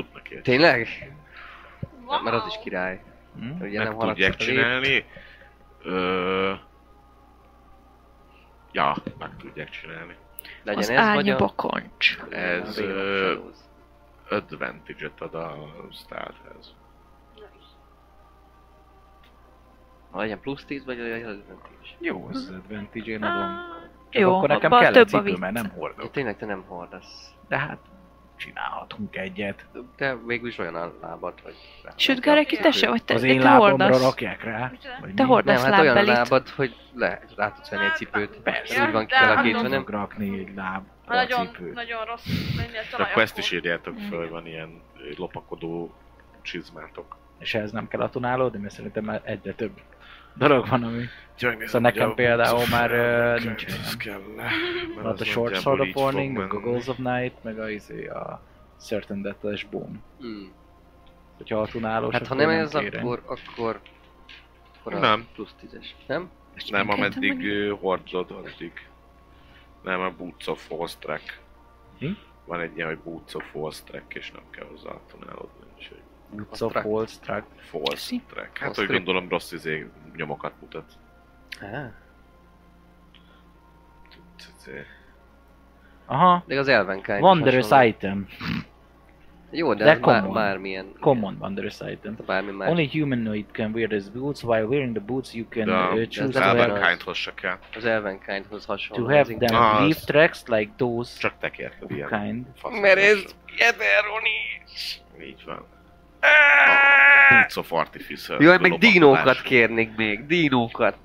Tudnak 0.02 0.30
ilyet. 0.32 0.44
Tényleg? 0.44 0.88
Wow. 2.06 2.22
Mert 2.24 2.36
az 2.36 2.45
is 2.48 2.60
király. 2.64 3.03
Hm? 3.40 3.61
Ugye 3.61 3.84
Meg 3.84 3.88
nem 3.98 4.07
tudják 4.07 4.36
csinálni. 4.36 5.06
Ö... 5.84 6.53
Ja, 8.72 8.95
meg 9.18 9.30
tudják 9.38 9.69
csinálni. 9.69 10.15
Legyen 10.64 10.82
Az 10.82 10.90
ez, 10.90 11.14
vagy 11.14 11.30
a... 11.30 11.52
koncs. 11.56 12.18
Ez 12.30 12.78
ö, 12.78 13.36
advantage-et 14.30 15.22
ad 15.22 15.34
a 15.36 15.56
stealthhez. 15.91 16.74
Ha 20.11 20.19
legyen 20.19 20.40
plusz 20.40 20.65
10, 20.65 20.86
vagy 20.86 20.98
legyen 20.98 21.30
advantage. 21.30 21.88
Jó, 21.99 22.28
az 22.32 22.49
advantage, 22.56 23.11
én 23.11 23.24
adom. 23.24 23.56
Csak 24.10 24.22
Jó, 24.22 24.36
akkor 24.36 24.48
nekem 24.48 24.72
kell 24.72 24.94
a 24.94 25.06
cipő, 25.06 25.36
mert 25.38 25.53
nem 25.53 25.65
Ja, 25.65 25.72
hordok. 25.80 26.11
tényleg 26.11 26.38
te 26.38 26.45
nem 26.45 26.64
hordasz. 26.68 27.34
De 27.48 27.57
hát 27.57 27.80
csinálhatunk 28.38 29.16
egyet. 29.16 29.66
Te 29.96 30.18
végül 30.26 30.48
is 30.48 30.58
olyan 30.58 30.76
a 30.76 30.94
lábad, 31.02 31.34
hogy... 31.44 31.56
Sőt, 31.96 32.20
Gareki, 32.22 32.58
te 32.58 32.72
se 32.72 32.90
vagy, 32.90 33.04
te, 33.04 33.14
Az 33.14 33.22
te 33.22 33.28
én 33.28 33.42
lábomra 33.42 33.84
hordasz. 33.86 34.02
rakják 34.02 34.44
rá. 34.44 34.72
Vagy 35.02 35.14
Te 35.14 35.24
mi? 35.24 35.30
hordasz 35.30 35.62
Nem, 35.64 35.72
hát 35.72 35.82
olyan 35.82 35.92
a 35.92 35.96
lábbelit. 36.00 36.18
lábad, 36.18 36.50
hogy 36.50 36.76
le, 36.94 37.22
rá 37.36 37.52
tudsz 37.52 37.70
venni 37.70 37.86
egy 37.86 37.96
cipőt. 37.96 38.38
Persze. 38.44 38.86
Úgy 38.86 38.92
van 38.92 39.06
De 39.06 39.18
kialakítva, 39.20 39.62
hát 39.62 39.70
nem? 39.70 39.86
Rakni 39.88 40.40
egy 40.40 40.56
láb 40.56 40.84
Ha 41.06 41.14
nagyon, 41.16 41.46
cipőt. 41.48 41.74
nagyon 41.74 42.06
rossz 42.06 42.26
lenni 42.58 42.68
a 42.78 42.82
De 42.82 42.88
talaj, 42.92 43.10
akkor 43.12 43.22
ezt 43.24 43.38
is 43.38 43.52
írjátok 43.52 43.96
föl, 44.10 44.30
van 44.30 44.46
ilyen 44.48 44.82
lopakodó 45.18 45.94
csizmátok. 46.42 47.18
És 47.40 47.54
ehhez 47.54 47.72
nem 47.72 47.88
kell 47.88 48.02
atunálódni, 48.02 48.60
mert 48.60 48.74
szerintem 48.74 49.04
már 49.04 49.22
egyre 49.24 49.54
több 49.54 49.72
dolog 50.38 50.68
van, 50.68 50.84
ami... 50.84 51.04
Szóval 51.36 51.66
Szóval 51.66 51.82
nekem 51.82 52.14
például 52.14 52.64
már, 52.70 52.90
nincs 53.44 53.66
olyan. 54.06 54.22
mert 55.04 55.22
a 55.22 55.24
Short 55.26 55.56
Sword 55.56 55.80
of 55.80 55.96
Warning, 55.96 56.40
a. 56.40 56.48
Goggles 56.48 56.88
of 56.88 56.98
Night, 56.98 57.44
meg 57.44 57.60
a, 57.60 57.70
izé, 57.70 58.08
a 58.08 58.42
Certain 58.80 59.22
Deathless 59.22 59.64
Boom. 59.64 60.04
Hmm. 60.20 60.52
Hogyha 61.38 61.62
atunálós, 61.62 62.14
Hát 62.14 62.28
ha 62.28 62.36
nem 62.36 62.50
ez, 62.50 62.72
kérem. 62.72 63.06
akkor, 63.06 63.22
akkor... 63.26 63.80
akkor 64.80 64.94
Nem. 64.94 65.28
Plusz 65.34 65.56
10-es, 65.62 65.86
nem? 66.08 66.30
Nem, 66.70 66.86
Minket 66.86 66.98
ameddig 66.98 67.72
hordod, 67.80 68.32
addig. 68.32 68.72
Nem, 69.84 70.02
a 70.02 70.12
Boots 70.18 70.48
of 70.48 70.68
Force 70.68 70.96
Track. 71.00 71.40
Mi? 72.00 72.18
Van 72.46 72.60
egy 72.60 72.76
ilyen, 72.76 72.88
hogy 72.88 72.98
Boots 72.98 73.34
of 73.34 73.44
Force 73.52 73.84
Track, 73.84 74.16
és 74.16 74.32
nem 74.32 74.44
kell 74.50 74.66
hozzá 74.70 74.92
tunálodni, 75.12 75.66
úgyhogy 76.32 76.45
Boots 76.48 76.62
of 76.62 76.72
Track. 76.72 77.45
False 77.58 78.16
Track. 78.30 78.58
Hát, 78.58 78.76
hogy 78.76 78.88
gondolom 78.88 79.30
rossz 79.30 79.52
izé 79.52 79.88
nyomokat 80.16 80.54
mutat. 80.62 80.86
Aha, 86.06 86.44
de 86.48 86.60
az 86.60 86.68
Elvenkind 86.68 87.18
is 87.18 87.24
Wondrous 87.24 87.86
item. 87.88 88.28
Jó, 89.52 89.74
de, 89.74 89.84
De 89.84 89.90
ez 89.91 89.99
bár, 89.99 90.20
common. 90.20 90.34
bármilyen. 90.34 90.86
Common 90.99 91.38
Wondrous 91.40 91.80
item. 91.91 92.18
Bármi 92.26 92.52
más. 92.52 92.70
Only 92.70 92.90
humanoid 92.91 93.45
can 93.52 93.72
wear 93.74 93.88
these 93.88 94.10
boots. 94.14 94.44
While 94.44 94.64
wearing 94.66 94.95
the 94.95 95.06
boots, 95.06 95.34
you 95.34 95.45
can 95.49 95.66
De 95.66 95.72
uh, 95.72 95.91
az 95.91 96.08
choose 96.10 96.40
olyan- 96.40 96.58
Elvenkindhoz 96.60 97.18
se 97.18 97.34
kell. 97.34 97.58
Az 97.76 97.86
Elvenkindhoz 97.86 98.66
hasonló. 98.66 99.04
to 99.06 99.10
have 99.10 99.20
az 99.34 99.36
them 99.40 99.56
Ah, 99.62 99.72
leave 99.74 99.86
az- 99.86 100.04
tracks 100.04 100.44
like 100.45 100.72
those 100.78 101.20
Csak 101.20 101.34
te 101.40 101.49
kérted 101.49 101.91
ilyen. 101.91 102.08
kind. 102.10 102.45
Mert 102.82 102.98
ez 102.98 103.36
Ederoni! 103.58 104.64
Így 105.22 105.44
van. 105.45 105.66
A 106.22 107.34
Boots 107.34 107.56
of 107.56 107.72
Artificer. 107.73 108.41
Jaj, 108.41 108.57
meg 108.57 108.77
dinókat 108.77 109.41
kérnék 109.41 109.95
még, 109.95 110.26
dinókat. 110.26 110.98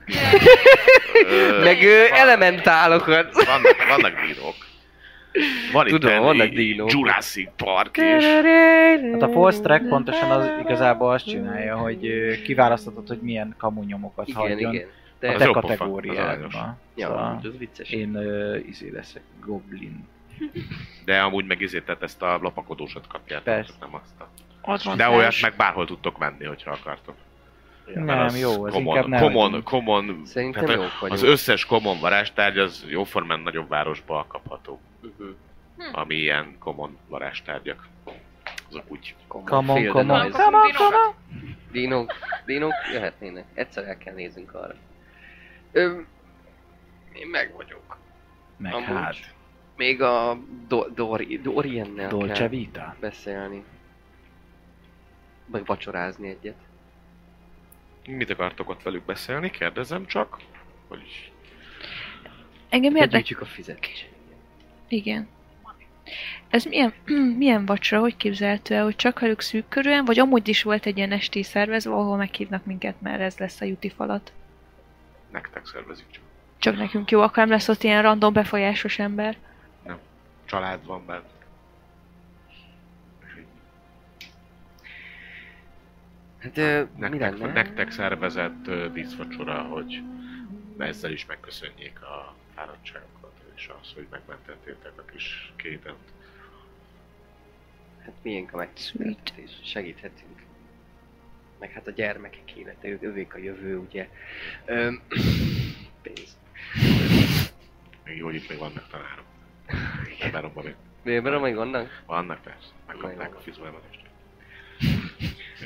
Meg 1.63 1.83
ö, 1.83 2.09
van- 2.11 2.19
elementálokat. 2.19 3.45
Vannak, 3.45 3.77
vannak 3.89 4.21
dinók. 4.27 4.55
Van 5.73 5.87
itt 5.87 5.93
Tudom, 5.93 6.23
vannak 6.23 6.49
dinók. 6.49 6.93
Jurassic 6.93 7.49
Park 7.57 7.97
is. 7.97 8.25
Hát 9.13 9.23
a 9.23 9.29
Force 9.29 9.61
Track 9.63 9.89
pontosan 9.89 10.31
az 10.31 10.51
igazából 10.61 11.13
azt 11.13 11.29
csinálja, 11.29 11.77
hogy 11.77 12.07
ö, 12.07 12.33
kiválaszthatod, 12.43 13.09
hogy 13.09 13.19
milyen 13.21 13.55
kamunyomokat 13.59 14.29
Igen, 14.29 14.41
hagyjon 14.41 14.59
igen. 14.73 14.85
a 14.89 14.91
De, 15.21 15.31
Az 15.31 15.39
te 15.39 15.45
jó 15.45 15.53
kategóriádban. 15.53 16.79
ja, 16.95 17.07
Szóval 17.07 17.41
ez 17.45 17.59
vicces. 17.59 17.91
én 17.91 18.15
ö, 18.15 18.57
izé 18.69 18.91
leszek, 18.91 19.23
Goblin. 19.45 20.09
De 21.05 21.19
amúgy 21.21 21.45
meg 21.47 21.61
izé, 21.61 21.81
tehát 21.81 22.03
ezt 22.03 22.23
a 22.23 22.39
lopakodósat 22.43 23.07
kapjátok, 23.07 23.45
Persze. 23.45 23.73
nem 23.81 23.95
azt 23.95 24.21
a... 24.21 24.29
Advantage. 24.63 24.97
De 25.11 25.17
olyat 25.17 25.41
meg 25.41 25.57
bárhol 25.57 25.87
tudtok 25.87 26.19
venni, 26.19 26.45
hogyha 26.45 26.71
akartok. 26.71 27.15
Nem, 27.95 28.05
Mert 28.05 28.21
az 28.31 28.41
jó, 28.41 28.65
az 28.65 28.73
common, 28.73 28.97
inkább 28.97 29.07
ne 29.07 29.19
common, 29.21 29.63
common, 29.63 30.23
Szerintem 30.25 30.65
tehát 30.65 30.81
jók 30.83 31.01
vagyunk. 31.01 31.21
az 31.23 31.29
összes 31.29 31.67
common 31.67 32.01
varázstárgy 32.01 32.59
az 32.59 32.85
jóformán 32.89 33.41
nagyobb 33.41 33.69
városba 33.69 34.25
kapható, 34.29 34.81
Mhm. 35.01 35.29
ami 35.93 36.15
ilyen 36.15 36.57
common 36.59 36.99
varázstárgyak. 37.09 37.87
Azok 38.69 38.85
úgy 38.91 39.15
Common, 39.29 39.47
Come 39.49 39.73
on, 39.73 39.77
Field 39.79 39.93
come 39.93 40.13
on, 40.13 40.19
Noise. 40.19 40.43
come 40.43 40.57
on, 40.57 40.73
come 40.73 40.97
on. 40.97 41.15
Dinók, 41.73 42.13
dinók 42.47 42.73
jöhetnének. 42.93 43.45
Egyszer 43.55 43.89
el 43.89 43.99
kell 43.99 44.15
néznünk 44.15 44.55
arra. 44.55 44.75
Ö, 45.73 45.99
én 47.13 47.27
meg 47.31 47.53
vagyok. 47.57 47.97
Meg 48.57 48.73
Amúgy. 48.73 48.87
hát, 48.87 49.17
Még 49.77 50.03
a 50.03 50.39
Do- 50.69 50.95
Dori, 50.95 51.39
Doriennel 51.39 52.09
Dolce 52.09 52.33
kell 52.33 52.49
Vita. 52.49 52.97
beszélni. 53.01 53.65
Vagy 55.47 55.67
vacsorázni 55.67 56.29
egyet. 56.29 56.57
Mit 58.07 58.31
akartok 58.31 58.69
ott 58.69 58.83
velük 58.83 59.05
beszélni? 59.05 59.51
Kérdezem 59.51 60.07
csak. 60.07 60.39
Hogy 60.89 61.33
Engem 62.69 62.97
érdekel. 62.97 63.39
A 63.41 63.45
fizetést. 63.45 64.09
Igen. 64.89 65.29
Ez 66.49 66.65
milyen, 66.65 66.93
milyen 67.39 67.67
vacsora, 67.67 68.01
hogy 68.01 68.17
képzelhető 68.17 68.75
el, 68.75 68.85
hogy 68.85 68.97
csak 68.97 69.21
velük 69.21 69.41
szűk 69.41 69.69
körülön, 69.69 70.05
vagy 70.05 70.19
amúgy 70.19 70.49
is 70.49 70.63
volt 70.63 70.87
egy 70.87 70.97
ilyen 70.97 71.13
esti 71.13 71.43
szervezve, 71.43 71.93
ahol 71.93 72.17
meghívnak 72.17 72.65
minket, 72.65 73.01
mert 73.01 73.21
ez 73.21 73.39
lesz 73.39 73.61
a 73.61 73.65
juti 73.65 73.89
falat. 73.89 74.33
nektek 75.31 75.67
szervezik 75.67 76.07
csak. 76.11 76.23
Csak 76.59 76.77
nekünk 76.77 77.11
jó, 77.11 77.21
akkor 77.21 77.37
nem 77.37 77.49
lesz 77.49 77.69
ott 77.69 77.83
ilyen 77.83 78.03
random 78.03 78.33
befolyásos 78.33 78.99
ember. 78.99 79.37
Család 80.45 80.87
van 80.87 81.07
bent. 81.07 81.25
Hát 86.43 86.57
ö, 86.59 86.83
mi 86.97 87.01
Nektek, 87.01 87.39
lenne? 87.39 87.53
nektek 87.53 87.91
szervezett 87.91 88.71
díszvacsora, 88.93 89.63
hogy 89.63 90.03
ezzel 90.79 91.11
is 91.13 91.27
megköszönjék 91.27 92.03
a 92.03 92.35
fáradtságokat, 92.55 93.33
és 93.55 93.71
az, 93.83 93.93
hogy 93.95 94.07
megmentettétek 94.11 94.93
a 94.97 95.05
kis 95.13 95.53
kétent. 95.57 96.13
Hát 98.05 98.13
miénk 98.23 98.53
a 98.53 98.57
megtiszteltetés, 98.57 99.51
segíthetünk. 99.65 100.43
Meg 101.59 101.71
hát 101.71 101.87
a 101.87 101.91
gyermekek 101.91 102.53
élete, 102.53 102.89
ő- 102.89 102.99
övék 103.01 103.35
a 103.35 103.39
jövő, 103.39 103.79
ugye. 103.79 104.09
Öm, 104.65 105.01
pénz. 106.03 106.37
Még 108.05 108.17
jó, 108.17 108.25
hogy 108.25 108.35
itt 108.35 108.49
még 108.49 108.59
vannak 108.59 108.89
tanárok. 108.89 109.25
Beronban 110.33 110.65
még 110.65 110.75
Miért 111.03 111.41
még 111.41 111.55
vannak? 111.55 112.03
vannak 112.07 112.43
persze. 112.43 112.69
Megkapták 112.87 113.35
a 113.37 113.41
fizumelést. 113.41 114.02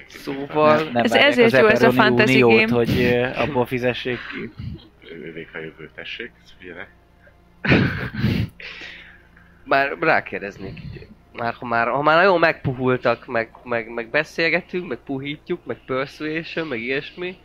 Szóval... 0.09 0.77
Nem, 0.77 0.93
nem 0.93 1.05
Ez 1.05 1.13
ezért 1.13 1.53
az 1.53 1.59
jó 1.59 1.67
ez 1.67 1.83
a 1.83 1.91
fantasy 1.91 2.43
Uniót, 2.43 2.71
game. 2.71 2.77
hogy 2.77 3.05
abból 3.37 3.67
fizessék 3.67 4.19
ki. 4.19 4.53
Ővék 5.15 5.55
a 5.55 5.59
jövő, 5.59 5.91
tessék, 5.95 6.33
figyelek. 6.59 6.89
Már 9.65 9.97
rákérdeznék. 10.01 10.81
Már, 11.33 11.55
ha 11.55 11.67
már, 11.67 11.89
ha 11.89 12.03
már 12.03 12.17
nagyon 12.17 12.39
megpuhultak, 12.39 13.27
meg, 13.27 13.51
meg, 13.65 13.89
meg 13.89 14.09
beszélgetünk, 14.09 14.89
meg 14.89 14.99
puhítjuk, 14.99 15.65
meg 15.65 15.79
persuasion, 15.87 16.67
meg 16.67 16.81
ilyesmi, 16.81 17.37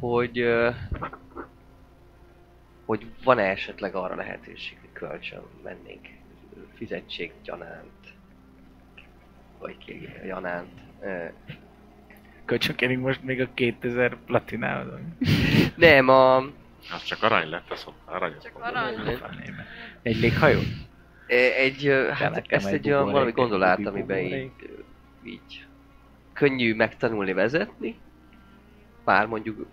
hogy, 0.00 0.44
hogy 2.84 3.06
van-e 3.24 3.42
esetleg 3.42 3.94
arra 3.94 4.14
lehetőség, 4.14 4.78
hogy 4.80 4.92
kölcsön 4.92 5.42
vennénk 5.62 6.06
fizetség 6.78 7.32
gyanánt, 7.44 8.14
vagy 9.58 9.78
ki 9.78 10.08
janánt. 10.26 10.80
Ö, 12.48 12.50
Kölcsönkérünk 12.50 13.02
most 13.02 13.22
még 13.22 13.40
a 13.40 13.48
2000 13.54 14.16
platinával. 14.26 15.00
Nem, 15.76 16.08
a, 16.08 16.36
Az 16.36 17.02
csak 17.04 17.22
arany 17.22 17.48
lett, 17.48 17.70
az 17.70 17.86
aranyat 18.04 18.42
Csak 18.42 18.58
arany. 18.60 18.94
Egy 20.02 20.16
léghajó? 20.16 20.60
egy, 21.56 21.86
ö, 21.86 22.08
hát 22.08 22.44
ezt 22.48 22.66
egy 22.66 22.74
egy 22.74 22.88
olyan 22.90 23.10
valami 23.10 23.28
egy 23.28 23.34
gondolat, 23.34 23.76
bubi 23.76 23.88
amiben 23.88 24.52
így, 25.24 25.66
könnyű 26.32 26.74
megtanulni 26.74 27.32
vezetni, 27.32 27.98
bár 29.04 29.26
mondjuk 29.26 29.66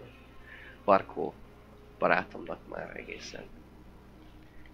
Barkó 0.86 1.34
barátomnak 2.00 2.60
már 2.70 2.92
egészen 2.96 3.44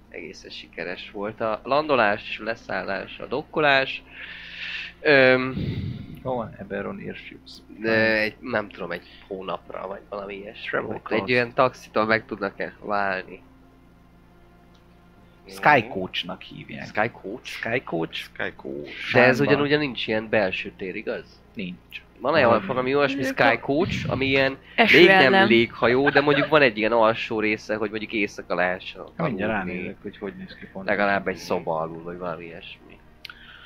egészen 0.10 0.50
sikeres 0.50 1.12
volt 1.12 1.42
a 1.42 1.62
landolás, 1.64 2.40
leszállás, 2.44 3.20
a 3.20 3.26
dokkolás. 3.26 4.04
Öm, 5.02 5.56
Hol 6.24 6.36
van 6.36 6.56
Eberron 6.60 6.98
Airships? 7.06 7.52
de 7.80 8.20
egy, 8.22 8.36
nem 8.40 8.70
tudom, 8.70 8.92
egy 8.92 9.08
hónapra, 9.28 9.88
vagy 9.88 10.02
valami 10.10 10.44
Hogy 10.72 11.02
cost. 11.02 11.22
Egy 11.22 11.32
olyan 11.32 11.54
taxitól 11.54 12.06
meg 12.06 12.26
tudnak-e 12.26 12.74
válni. 12.80 13.42
Sky 15.48 15.88
Coachnak 15.88 16.42
hívják. 16.42 16.86
Sky 16.86 17.10
Coach? 17.22 17.46
Sky 17.46 17.82
Coach? 17.84 18.14
Sky 18.14 18.54
Coach. 18.56 19.14
De 19.14 19.24
ez 19.24 19.38
Sánban. 19.38 19.56
ugyanúgy 19.56 19.78
nincs 19.78 20.08
ilyen 20.08 20.30
belső 20.30 20.72
tér, 20.78 20.96
igaz? 20.96 21.42
Nincs. 21.54 22.02
Van 22.20 22.34
olyan 22.34 22.64
valami 22.68 22.96
olyasmi 22.96 23.24
Sky 23.24 23.60
Coach, 23.62 24.10
ami 24.10 24.26
ilyen 24.26 24.58
még 24.92 25.08
nem 25.08 25.34
ellen. 25.34 25.48
léghajó, 25.48 26.10
de 26.10 26.22
mondjuk 26.22 26.48
van 26.48 26.62
egy 26.62 26.78
ilyen 26.78 26.92
alsó 26.92 27.40
része, 27.40 27.76
hogy 27.76 27.90
mondjuk 27.90 28.14
éjszaka 28.14 28.56
lehessen 28.56 29.02
mindjárt 29.18 29.52
ránézek, 29.52 29.96
hogy 30.02 30.18
hogy 30.18 30.34
néz 30.38 30.56
ki 30.60 30.66
pont. 30.74 30.88
Legalább 30.88 31.28
egy 31.28 31.36
szoba 31.36 31.80
alul, 31.80 32.04
vagy 32.04 32.18
valami 32.18 32.46
ilyesmi. 32.46 32.91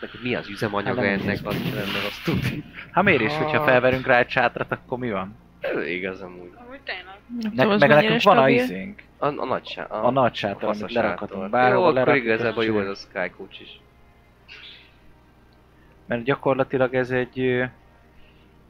Meg 0.01 0.09
hogy 0.09 0.19
mi 0.23 0.35
az 0.35 0.49
üzemanyaga 0.49 1.01
Hát 1.01 1.19
ennek, 1.19 1.39
az 1.43 1.53
sem 1.53 1.73
meg 1.73 2.03
azt 2.07 2.23
tudni. 2.23 2.63
Ha 2.91 3.01
miért 3.01 3.21
is, 3.21 3.33
hogyha 3.33 3.63
felverünk 3.63 4.05
rá 4.05 4.19
egy 4.19 4.29
sátrat, 4.29 4.71
akkor 4.71 4.97
mi 4.97 5.11
van? 5.11 5.35
Ez 5.59 5.87
igaz 5.87 6.21
amúgy. 6.21 6.51
Amúgy 6.55 6.79
tényleg. 6.83 7.69
Ne, 7.69 7.77
meg 7.77 7.89
nekünk 7.89 8.21
van 8.21 8.37
a 8.37 8.49
izénk. 8.49 9.01
A, 9.17 9.25
a 9.25 9.45
nagy 9.45 9.67
sá, 9.67 9.83
A 9.83 10.11
nagy 10.11 10.35
sátor, 10.35 10.69
amit 10.69 10.91
lerakhatunk 10.93 11.41
sátor. 11.41 11.49
bárhol, 11.49 11.93
Jó, 11.93 11.99
akkor 12.01 12.15
igazából 12.15 12.65
jó 12.65 12.79
ez 12.79 12.87
a 12.87 12.95
Sky 12.95 13.29
Coach 13.37 13.61
is. 13.61 13.79
Mert 16.05 16.23
gyakorlatilag 16.23 16.93
ez 16.93 17.09
egy 17.11 17.63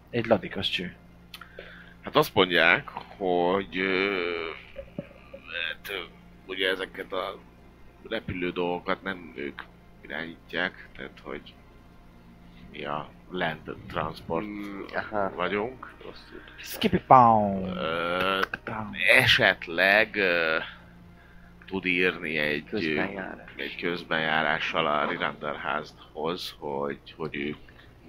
egy 0.09 0.25
ladikas 0.25 0.69
cső. 0.69 0.95
Hát 2.03 2.15
azt 2.15 2.33
mondják, 2.33 2.89
hogy 3.17 3.79
hát, 5.35 5.91
ugye 6.45 6.69
ezeket 6.69 7.11
a 7.13 7.39
repülő 8.09 8.51
dolgokat 8.51 9.03
nem 9.03 9.33
ők 9.35 9.61
irányítják, 10.07 10.87
tehát 10.95 11.19
hogy 11.23 11.53
mi 12.71 12.85
a 12.85 13.09
land 13.29 13.75
transport 13.87 14.45
aha. 14.93 15.31
vagyunk. 15.35 15.93
Skippy 16.57 16.99
pound. 17.07 17.77
Ö, 17.77 18.41
esetleg 19.17 20.15
ö, 20.15 20.57
tud 21.65 21.85
írni 21.85 22.37
egy, 22.37 22.63
Közbenjárás. 22.63 23.51
egy 23.55 23.75
közbenjárással 23.81 24.87
a 24.87 25.09
Rirander 25.09 25.55
házhoz, 25.55 26.55
hogy, 26.59 27.13
hogy 27.17 27.35
ők 27.35 27.57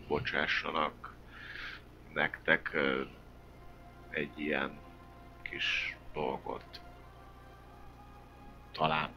bocsássanak 0.08 1.14
nektek 2.12 2.70
ö, 2.72 3.00
egy 4.10 4.40
ilyen 4.40 4.78
kis 5.42 5.96
dolgot. 6.12 6.80
Talán 8.72 9.08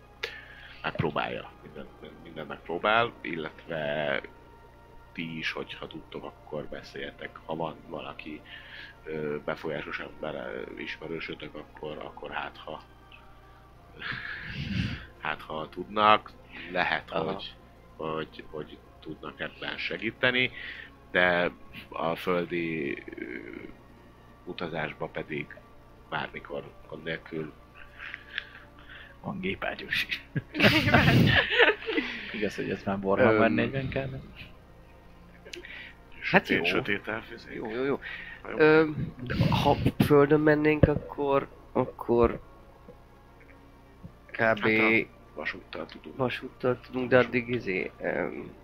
megpróbálja, 0.82 1.52
minden, 1.64 1.88
minden 2.24 2.46
megpróbál, 2.46 3.12
illetve 3.22 4.22
ti 5.12 5.38
is, 5.38 5.52
hogyha 5.52 5.88
tudtok, 5.88 6.24
akkor 6.24 6.66
beszéljetek. 6.66 7.40
Ha 7.46 7.56
van 7.56 7.76
valaki 7.88 8.42
ö, 9.04 9.38
befolyásos 9.46 10.00
ember 10.00 10.66
ismerősötök, 10.78 11.56
akkor, 11.56 11.98
akkor 11.98 12.32
hát 12.32 12.58
ha 12.58 12.82
hát 15.22 15.42
ha 15.42 15.70
tudnak, 15.70 16.32
lehet, 16.72 17.12
Aha. 17.12 17.24
hogy, 17.34 17.56
hogy, 17.96 18.44
hogy 18.50 18.78
tudnak 19.00 19.40
ebben 19.40 19.78
segíteni, 19.78 20.52
de 21.12 21.52
a 21.90 22.16
földi 22.16 23.04
ö, 23.16 23.24
utazásba 24.46 25.08
pedig 25.08 25.56
bármikor 26.10 26.64
gond 26.88 27.04
nélkül 27.04 27.54
Van 29.22 29.40
gépágyús 29.40 30.08
is. 30.08 30.24
Igaz, 32.34 32.56
hogy 32.56 32.70
ez 32.70 32.84
már 32.86 32.98
Warhammer 33.02 33.50
Öm. 33.50 33.58
4-ben 33.58 33.90
kell. 33.90 34.10
Hát 36.32 36.48
jó. 36.48 36.64
sötét. 36.64 37.02
Jó, 37.56 37.72
jó, 37.72 37.84
jó. 37.84 38.00
Ö, 38.58 38.86
ha 39.50 39.76
földön 40.06 40.40
mennénk, 40.40 40.88
akkor, 40.88 41.48
akkor 41.72 42.40
kb. 44.26 44.38
Hát 44.38 45.08
vasúttal 45.36 45.86
tudunk. 45.86 46.18
Vasúttal 46.18 46.80
tudunk, 46.80 47.10
de 47.10 47.18
addig 47.18 47.48
izé... 47.48 47.92
Um, 48.00 48.58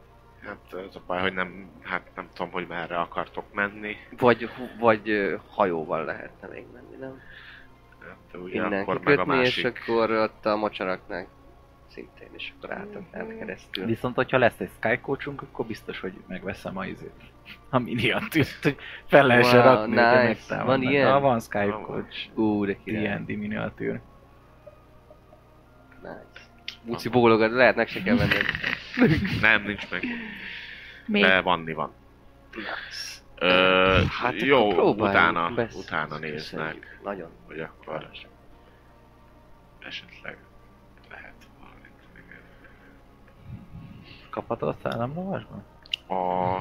Hát 0.45 0.73
ez 0.89 0.95
a 0.95 1.01
baj, 1.07 1.21
hogy 1.21 1.33
nem, 1.33 1.69
hát 1.81 2.09
nem 2.15 2.29
tudom, 2.33 2.51
hogy 2.51 2.67
merre 2.67 2.99
akartok 2.99 3.53
menni. 3.53 3.95
vagy, 4.17 4.49
vagy 4.79 5.35
hajóval 5.49 6.05
lehetne 6.05 6.47
még 6.47 6.65
menni, 6.73 6.95
nem? 6.99 7.21
Innen 8.33 8.45
ugyanakkor 8.45 8.99
meg 9.03 9.19
a 9.19 9.23
kikötni, 9.23 9.41
és 9.45 9.63
másik... 9.63 9.81
akkor 9.81 10.11
ott 10.11 10.45
a 10.45 10.55
mocsaraknál 10.55 11.27
szintén, 11.87 12.27
és 12.31 12.51
akkor 12.57 12.71
át, 12.71 12.97
át 13.11 13.37
keresztül. 13.37 13.85
Viszont, 13.85 14.15
hogyha 14.15 14.37
lesz 14.37 14.59
egy 14.59 14.69
skycoachunk, 14.79 15.41
akkor 15.41 15.65
biztos, 15.65 15.99
hogy 15.99 16.13
megveszem 16.27 16.77
a 16.77 16.85
izét. 16.85 17.11
A 17.69 17.79
miniatűrt, 17.79 18.63
hogy 18.63 18.77
fel 19.05 19.25
lehessen 19.25 19.59
Wow, 19.59 19.73
rakni, 19.73 19.93
nice. 19.93 20.17
hogy 20.17 20.25
megtámadnak. 20.25 20.67
Van 20.67 20.81
ilyen? 20.81 21.11
Ha, 21.11 21.19
van 21.19 21.39
skycoach. 21.39 22.37
Ú, 22.37 22.65
de 22.65 22.77
király. 22.83 23.23
D&D 23.23 23.37
miniatűr. 23.37 24.01
Nice. 26.01 26.45
Muci 26.83 27.09
bólogat, 27.09 27.51
lehetnek 27.51 27.87
se 27.87 28.01
kell 28.03 28.15
venned. 28.15 28.45
Nem, 29.41 29.63
nincs 29.63 29.91
meg. 29.91 30.03
Még 31.05 31.21
De 31.21 31.41
vanni 31.41 31.73
van. 31.73 31.93
Ö, 33.35 34.01
Hát 34.09 34.41
jó, 34.41 34.89
utána, 34.91 35.49
besz- 35.55 35.75
utána 35.75 36.07
köszönjük. 36.07 36.33
néznek, 36.35 36.99
Nagyon. 37.03 37.29
hogy 37.47 37.59
akkor 37.59 38.09
esetleg 39.87 40.37
lehet 41.09 41.33
valamit. 41.59 41.91
Kaphatod 44.29 44.69
a 44.69 44.75
szellemlovasban? 44.89 45.63
A... 46.07 46.59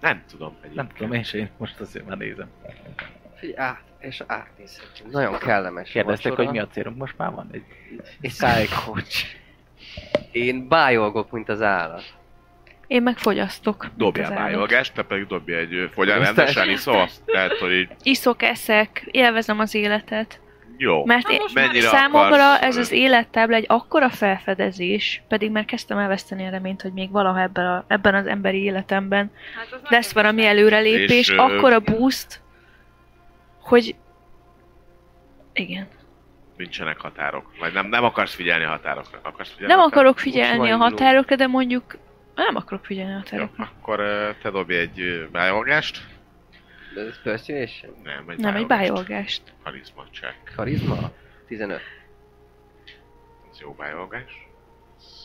Nem 0.00 0.22
tudom 0.28 0.48
egyébként. 0.60 0.74
Nem 0.74 0.88
tudom, 0.88 1.12
én 1.12 1.22
sem, 1.22 1.48
most 1.56 1.80
azért 1.80 2.06
már 2.06 2.16
nézem. 2.16 2.48
Figyelj, 3.34 3.56
át, 3.68 3.82
és 3.98 4.22
átnézhetünk. 4.26 5.10
Nagyon 5.12 5.38
kellemes 5.38 5.90
Kérdezték, 5.90 6.24
vacsora. 6.28 6.44
hogy 6.48 6.52
mi 6.58 6.60
a 6.62 6.66
célunk, 6.68 6.96
most 6.96 7.18
már 7.18 7.30
van 7.34 7.48
egy 7.50 7.64
És 8.20 8.32
skycoach. 8.34 9.24
Én 10.32 10.68
bájolgok, 10.68 11.30
mint 11.30 11.48
az 11.48 11.62
állat. 11.62 12.18
Én 12.90 13.02
meg 13.02 13.18
fogyasztok. 13.18 13.86
Dobjál 13.96 14.34
bájolgást, 14.34 14.94
te 14.94 15.02
pedig 15.02 15.26
dobj 15.26 15.52
egy 15.54 15.90
fogyán 15.92 16.20
rendesen 16.20 16.70
iszol. 16.70 17.08
Tehát, 17.24 17.52
hogy 17.52 17.72
így 17.72 17.88
Iszok, 18.02 18.42
eszek, 18.42 19.08
élvezem 19.10 19.58
az 19.58 19.74
életet. 19.74 20.40
jó. 20.76 21.04
Mert 21.04 21.28
én, 21.28 21.40
Mennyire 21.54 21.88
számomra 21.88 22.52
akarsz, 22.54 22.62
ez 22.62 22.76
az 22.76 22.90
élettábla 22.92 23.56
egy 23.56 23.64
akkora 23.68 24.08
felfedezés, 24.08 25.22
pedig 25.28 25.50
már 25.50 25.64
kezdtem 25.64 25.98
elveszteni 25.98 26.46
a 26.46 26.50
reményt, 26.50 26.82
hogy 26.82 26.92
még 26.92 27.10
valaha 27.10 27.40
ebben, 27.40 27.66
a, 27.66 27.84
ebben 27.88 28.14
az 28.14 28.26
emberi 28.26 28.62
életemben 28.62 29.30
Hát 29.56 29.72
az 29.82 29.90
lesz 29.90 30.12
valami 30.12 30.46
előrelépés, 30.46 31.28
És, 31.28 31.36
akkora 31.36 31.80
boost, 31.80 32.40
hogy 33.60 33.94
igen. 35.52 35.88
nincsenek 36.56 37.00
határok. 37.00 37.50
Vagy 37.58 37.72
nem, 37.72 37.86
nem 37.86 38.04
akarsz 38.04 38.34
figyelni 38.34 38.64
a 38.64 38.68
határokra. 38.68 39.18
Akarsz 39.22 39.50
figyelni 39.50 39.72
Nem 39.72 39.82
a 39.82 39.86
akarok 39.86 40.18
határokra? 40.18 40.22
figyelni 40.22 40.70
a 40.70 40.76
Most 40.76 40.90
határokra, 40.90 41.36
de 41.36 41.46
mondjuk 41.46 41.96
nem 42.44 42.56
akarok 42.56 42.84
figyelni 42.84 43.12
a 43.12 43.14
Jó, 43.14 43.20
határokra. 43.22 43.72
akkor 43.80 43.98
te 44.42 44.50
dobj 44.50 44.74
egy 44.74 45.28
bájolgást. 45.32 46.06
De 46.94 47.00
ez 47.00 47.22
persuasion? 47.22 47.94
Nem, 48.02 48.28
egy 48.28 48.38
Nem, 48.38 48.54
egy 48.56 48.66
bájolgást. 48.66 49.42
Karizma 49.62 50.04
check. 50.12 50.52
Karizma? 50.56 51.10
15. 51.46 51.80
Ez 53.50 53.60
jó 53.60 53.72
bájolgás. 53.72 54.48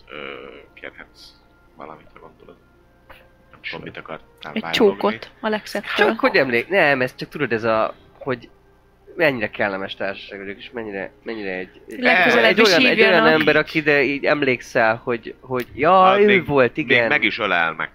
Ö, 0.09 0.33
kérhetsz 0.73 1.29
valamit, 1.75 2.07
ha 2.13 2.19
gondolod. 2.19 2.55
Nem 3.51 3.59
tudom, 3.61 3.81
mit 3.83 3.97
akartál 3.97 4.53
Egy 4.53 4.61
bájolni. 4.61 4.71
csókot 4.97 5.31
a 5.39 5.47
legszebbtől. 5.49 6.07
Csak 6.07 6.19
hogy 6.19 6.35
emlék, 6.35 6.67
nem, 6.67 7.01
ez 7.01 7.15
csak 7.15 7.29
tudod 7.29 7.51
ez 7.51 7.63
a, 7.63 7.93
hogy 8.19 8.49
mennyire 9.15 9.49
kellemes 9.49 9.95
társaság 9.95 10.39
vagyok, 10.39 10.57
és 10.57 10.71
mennyire, 10.73 11.11
mennyire 11.23 11.51
egy, 11.51 11.81
egy, 11.89 11.99
Legközelebb 11.99 12.49
egy, 12.49 12.61
olyan, 12.61 12.85
egy 12.85 13.01
olyan 13.01 13.25
ember, 13.25 13.55
akire 13.55 14.01
így 14.03 14.25
emlékszel, 14.25 14.95
hogy, 15.03 15.35
hogy 15.39 15.65
ja, 15.73 16.03
Hát 16.03 16.19
ő 16.19 16.25
még- 16.25 16.45
volt, 16.45 16.77
igen. 16.77 16.99
Még 16.99 17.09
meg 17.09 17.23
is 17.23 17.39
ölelnek, 17.39 17.89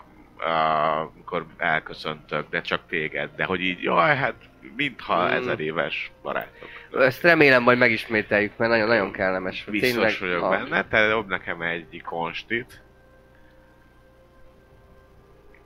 amikor 1.00 1.46
elköszöntök, 1.58 2.48
de 2.50 2.60
csak 2.60 2.80
téged. 2.88 3.30
De 3.36 3.44
hogy 3.44 3.60
így, 3.60 3.82
jaj, 3.82 4.16
hát 4.16 4.34
mintha 4.76 5.24
Mm. 5.28 5.30
ezer 5.32 5.60
éves 5.60 6.10
barátok. 6.22 6.68
Ezt 6.98 7.22
remélem 7.22 7.62
majd 7.62 7.78
megismételjük, 7.78 8.52
mert 8.56 8.70
nagyon-nagyon 8.70 9.12
kellemes. 9.12 9.64
Biztos 9.70 9.90
Tényleg, 9.90 10.16
vagyok 10.20 10.42
a- 10.42 10.48
benne, 10.48 10.84
te 10.88 11.08
dob 11.08 11.28
nekem 11.28 11.60
egy 11.62 12.02
konstit. 12.04 12.82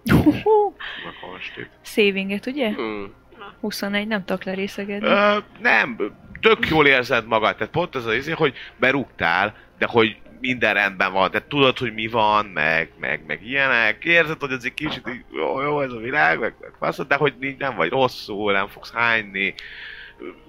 A 0.06 1.26
konstit. 1.26 1.68
Savinget, 1.82 2.47
ugye? 2.47 2.68
Hmm. 2.72 3.12
21, 3.61 4.07
nem 4.07 4.25
tudok 4.25 4.45
lerészegedni. 4.45 5.09
Ö, 5.09 5.37
nem, 5.61 5.97
tök 6.41 6.69
jól 6.69 6.87
érzed 6.87 7.27
magad, 7.27 7.57
tehát 7.57 7.73
pont 7.73 7.95
ez 7.95 8.07
az 8.07 8.15
izé, 8.15 8.33
hogy 8.33 8.55
berúgtál, 8.77 9.55
de 9.79 9.87
hogy 9.87 10.16
minden 10.41 10.75
rendben 10.75 11.12
van, 11.12 11.31
de 11.31 11.47
tudod, 11.49 11.79
hogy 11.79 11.95
mi 11.95 12.07
van, 12.07 12.47
meg, 12.47 12.89
meg, 13.01 13.21
meg 13.27 13.47
ilyenek, 13.47 14.05
érzed, 14.05 14.41
hogy 14.41 14.53
ez 14.53 14.65
egy 14.65 14.75
kicsit 14.75 15.09
így, 15.09 15.25
jó, 15.33 15.61
jó 15.61 15.81
ez 15.81 15.93
a 15.93 15.99
világ, 15.99 16.39
meg, 16.39 16.55
meg 16.61 16.71
faszod, 16.79 17.07
de 17.07 17.15
hogy 17.15 17.35
így 17.41 17.59
nem 17.59 17.77
vagy 17.77 17.91
rosszul, 17.91 18.53
nem 18.53 18.66
fogsz 18.66 18.93
hányni, 18.93 19.55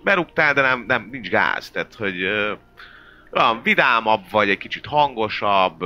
berúgtál, 0.03 0.53
de 0.53 0.61
nem, 0.61 0.83
nem 0.87 1.07
nincs 1.11 1.29
gáz, 1.29 1.69
tehát 1.69 1.93
hogy 1.93 2.23
olyan 3.31 3.61
vidámabb 3.63 4.23
vagy, 4.31 4.49
egy 4.49 4.57
kicsit 4.57 4.85
hangosabb, 4.85 5.83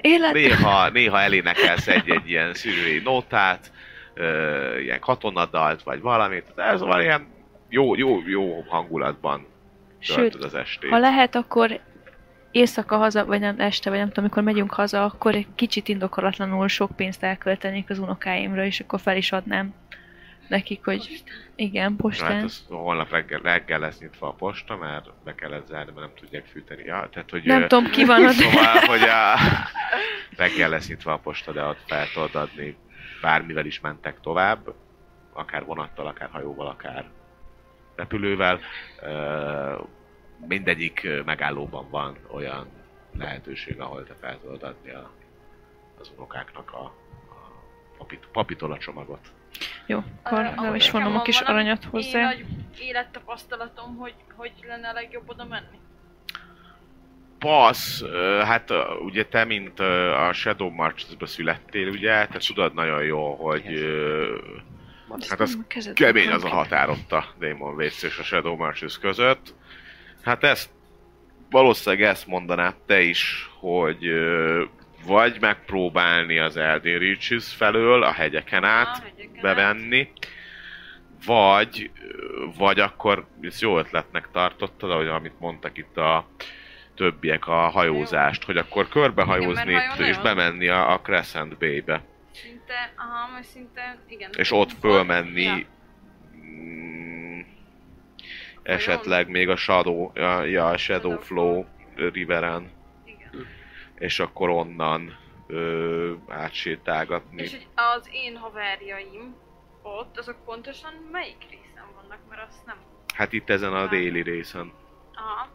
Élet... 0.00 0.32
néha, 0.32 0.88
néha 0.88 1.20
elénekelsz 1.20 1.86
egy-egy 1.86 2.30
ilyen 2.30 2.54
szűrői 2.54 3.00
nótát, 3.04 3.72
ö, 4.14 4.78
ilyen 4.78 5.00
katonadalt, 5.00 5.82
vagy 5.82 6.00
valamit. 6.00 6.52
De 6.54 6.62
ez 6.62 6.80
van 6.80 7.00
ilyen 7.00 7.26
jó, 7.68 7.94
jó, 7.94 8.20
jó 8.26 8.64
hangulatban 8.68 9.46
töltöd 10.06 10.32
Sőt, 10.32 10.44
az 10.44 10.54
estét. 10.54 10.90
ha 10.90 10.98
lehet, 10.98 11.34
akkor 11.34 11.80
éjszaka 12.50 12.96
haza, 12.96 13.24
vagy 13.24 13.40
nem 13.40 13.60
este, 13.60 13.90
vagy 13.90 13.98
nem 13.98 14.08
tudom, 14.08 14.24
amikor 14.24 14.42
megyünk 14.42 14.72
haza, 14.72 15.04
akkor 15.04 15.34
egy 15.34 15.46
kicsit 15.54 15.88
indokolatlanul 15.88 16.68
sok 16.68 16.96
pénzt 16.96 17.22
elköltenék 17.22 17.90
az 17.90 17.98
unokáimra, 17.98 18.64
és 18.64 18.80
akkor 18.80 19.00
fel 19.00 19.16
is 19.16 19.32
adnám 19.32 19.74
nekik, 20.48 20.84
hogy 20.84 21.22
igen, 21.54 21.90
Na, 21.90 21.96
postán. 21.96 22.32
Hát 22.32 22.44
az 22.44 22.64
holnap 22.68 23.10
reggel, 23.10 23.40
reggel 23.42 23.78
lesz 23.78 23.98
nyitva 23.98 24.28
a 24.28 24.32
posta, 24.32 24.76
mert 24.76 25.06
be 25.24 25.34
kellett 25.34 25.66
zárni, 25.66 25.92
mert 25.94 26.06
nem 26.06 26.16
tudják 26.20 26.44
fűteni. 26.44 26.82
Ja, 26.84 27.08
tehát, 27.12 27.30
hogy, 27.30 27.44
Nem 27.44 27.62
ö, 27.62 27.66
tudom, 27.66 27.90
ki 27.90 28.04
van 28.04 28.24
ott. 28.26 28.32
Szóval, 28.32 28.78
hogy 28.86 29.02
a... 29.02 29.34
reggel 30.36 30.68
lesz 30.68 30.88
nyitva 30.88 31.12
a 31.12 31.18
posta, 31.18 31.52
de 31.52 31.62
ott 31.62 31.80
fel 31.86 32.06
tudod 32.12 32.34
adni. 32.34 32.76
Bármivel 33.24 33.66
is 33.66 33.80
mentek 33.80 34.20
tovább, 34.20 34.74
akár 35.32 35.64
vonattal, 35.64 36.06
akár 36.06 36.28
hajóval, 36.30 36.66
akár 36.66 37.10
repülővel. 37.94 38.60
Mindegyik 40.46 41.08
megállóban 41.24 41.90
van 41.90 42.16
olyan 42.30 42.66
lehetőség, 43.18 43.80
ahol 43.80 44.04
te 44.04 44.14
fel 44.14 44.38
tudod 44.40 44.62
adni 44.62 44.90
a, 44.90 45.10
az 46.00 46.12
unokáknak 46.16 46.72
a, 46.72 46.82
a 46.84 46.94
papit, 47.98 48.28
papitól 48.32 48.72
a 48.72 48.78
csomagot. 48.78 49.32
Jó, 49.86 49.98
akkor 50.22 50.38
Arra, 50.38 50.60
nem 50.60 50.74
is 50.74 50.90
vonom 50.90 51.16
a 51.16 51.22
kis 51.22 51.40
aranyat 51.40 51.84
Én 51.84 51.90
hozzá. 51.90 52.24
nagy 52.24 52.46
élettapasztalatom, 52.78 53.96
hogy 53.96 54.14
hogy 54.36 54.52
lenne 54.66 54.88
a 54.88 54.92
legjobb 54.92 55.28
oda 55.28 55.44
menni. 55.44 55.78
Passz, 57.44 58.02
hát 58.44 58.70
ugye 59.04 59.24
te, 59.24 59.44
mint 59.44 59.80
a 59.80 60.30
Shadow 60.32 60.70
Marches-ba 60.70 61.26
születtél, 61.26 61.88
ugye, 61.88 62.26
te 62.26 62.38
tudod 62.38 62.74
nagyon 62.74 63.04
jó, 63.04 63.34
hogy 63.34 63.74
ö, 63.74 64.36
hát 65.28 65.40
az 65.40 65.58
A 65.68 65.92
kemény 65.94 66.28
az 66.30 66.44
a 66.44 66.48
határ 66.48 66.88
ott 66.88 67.12
a 67.12 67.34
Demon 67.38 67.74
Waits 67.74 68.02
és 68.02 68.18
a 68.18 68.22
Shadow 68.22 68.56
Marches 68.56 68.98
között. 68.98 69.54
Hát 70.22 70.44
ezt 70.44 70.70
valószínűleg 71.50 72.04
ezt 72.08 72.26
mondanád 72.26 72.74
te 72.86 73.00
is, 73.00 73.50
hogy 73.58 74.12
vagy 75.06 75.36
megpróbálni 75.40 76.38
az 76.38 76.56
Elden 76.56 76.98
Reaches 76.98 77.54
felől 77.54 78.02
a 78.02 78.12
hegyeken 78.12 78.64
át, 78.64 78.86
Ah, 78.96 79.02
hegyeken 79.02 79.32
át. 79.36 79.42
bevenni, 79.42 80.08
vagy, 81.26 81.90
vagy 82.58 82.80
akkor 82.80 83.26
ezt 83.42 83.60
jó 83.60 83.78
ötletnek 83.78 84.28
tartottad, 84.32 84.90
ahogy 84.90 85.06
amit 85.08 85.40
mondtak 85.40 85.76
itt 85.78 85.96
a 85.96 86.26
többiek 86.94 87.46
a 87.46 87.68
hajózást, 87.68 88.44
hogy 88.44 88.56
akkor 88.56 88.88
körbehajózni 88.88 89.70
Igen, 89.70 89.88
hajó 89.88 90.08
és 90.08 90.18
bemenni 90.18 90.68
a, 90.68 90.92
a 90.92 91.00
Crescent 91.00 91.58
Bay-be, 91.58 92.02
Szinte, 92.32 92.92
aha, 92.96 93.30
majd 93.32 93.44
szinte, 93.44 93.98
igen. 94.08 94.30
és 94.36 94.52
ott 94.52 94.72
fölmenni 94.80 95.42
Ja. 95.42 95.66
mm, 96.36 97.40
esetleg 98.62 99.28
még 99.28 99.48
a 99.48 99.56
Shadow, 99.56 100.10
ja, 100.14 100.44
ja, 100.44 100.66
a 100.66 100.76
Shadow 100.76 101.10
Shadow 101.10 101.20
Flow 101.20 101.64
riveren, 102.12 102.70
Igen. 103.04 103.46
és 103.98 104.18
akkor 104.20 104.48
onnan 104.48 105.16
ö, 105.46 106.12
átsétálgatni. 106.28 107.42
És 107.42 107.50
hogy 107.50 107.66
az 107.74 108.08
én 108.12 108.36
haverjaim 108.36 109.34
ott, 109.82 110.18
azok 110.18 110.44
pontosan 110.44 110.92
melyik 111.12 111.46
részen 111.50 111.84
vannak, 111.94 112.18
mert 112.28 112.42
azt 112.48 112.66
nem... 112.66 112.76
Hát 113.14 113.32
itt 113.32 113.50
ezen 113.50 113.72
a 113.74 113.86
déli 113.86 114.22
részen 114.22 114.72
Aha. 115.14 115.48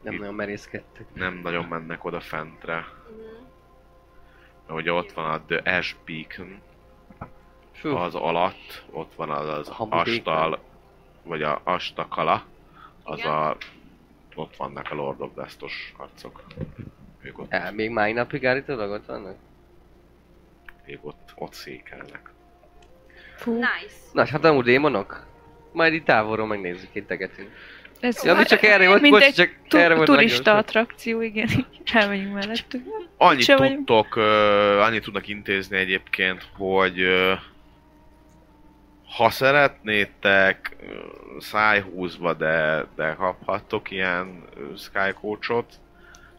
Nem 0.00 0.14
nagyon 0.14 0.34
merészkedtek. 0.34 1.06
nem 1.14 1.34
nagyon 1.34 1.64
mennek 1.64 2.04
oda 2.04 2.20
fentre. 2.20 2.86
Mhm. 4.66 4.74
Ugye 4.76 4.92
ott 4.92 5.12
van 5.12 5.30
a 5.30 5.40
The 5.46 5.76
Ash 5.76 5.94
Beacon, 6.06 6.60
Fú, 7.72 7.88
az 7.96 8.14
alatt, 8.14 8.84
ott 8.90 9.14
van 9.14 9.30
az, 9.30 9.48
az 9.48 9.72
Astal, 9.88 10.58
vagy 11.22 11.42
a 11.42 11.60
Astakala, 11.64 12.44
az 13.02 13.18
Igen. 13.18 13.32
a 13.32 13.56
ott 14.34 14.56
vannak 14.56 14.90
a 14.90 14.94
Lord 14.94 15.20
of 15.20 15.30
Dustos 15.34 15.94
arcok. 15.96 16.42
Ők 17.20 17.38
ott, 17.38 17.52
El, 17.52 17.72
még 17.72 17.90
mai 17.90 18.12
napig 18.12 18.46
állítólag 18.46 18.90
ott 18.90 19.06
vannak? 19.06 19.36
ők 20.86 21.04
ott, 21.06 21.32
ott 21.34 21.52
székelnek. 21.52 22.30
Fú, 23.36 23.52
Nice. 23.52 23.96
Nagy 24.12 24.30
hatalmú 24.30 24.62
démonok? 24.62 25.26
Majd 25.72 25.92
itt 25.92 26.04
távolról 26.04 26.46
megnézzük, 26.46 26.94
integetünk. 26.94 27.50
Ez 28.00 28.24
Ja, 28.24 28.34
mi 28.34 28.44
csak 28.44 28.62
erre 28.62 28.86
volt, 28.88 29.00
mint 29.00 29.12
bocs, 29.14 29.22
egy 29.24 29.34
csak 29.34 29.50
tu- 29.68 29.80
erre 29.80 29.94
volt 29.94 30.06
turista 30.06 30.56
attrakció, 30.56 31.20
igen, 31.20 31.48
elmegyünk 31.92 32.34
mellettük. 32.34 32.84
Annyit 33.16 33.42
Se 33.42 33.56
vagyunk. 33.56 33.76
tudtok, 33.86 34.16
uh, 34.16 34.24
annyit 34.80 35.02
tudnak 35.02 35.28
intézni 35.28 35.76
egyébként, 35.76 36.48
hogy 36.56 37.02
uh, 37.02 37.32
ha 39.16 39.30
szeretnétek 39.30 40.76
uh, 40.80 40.88
szájhúzva, 41.40 42.34
de, 42.34 42.86
de 42.96 43.14
kaphattok 43.18 43.90
ilyen 43.90 44.42
uh, 44.56 44.76
skycoachot, 44.76 45.74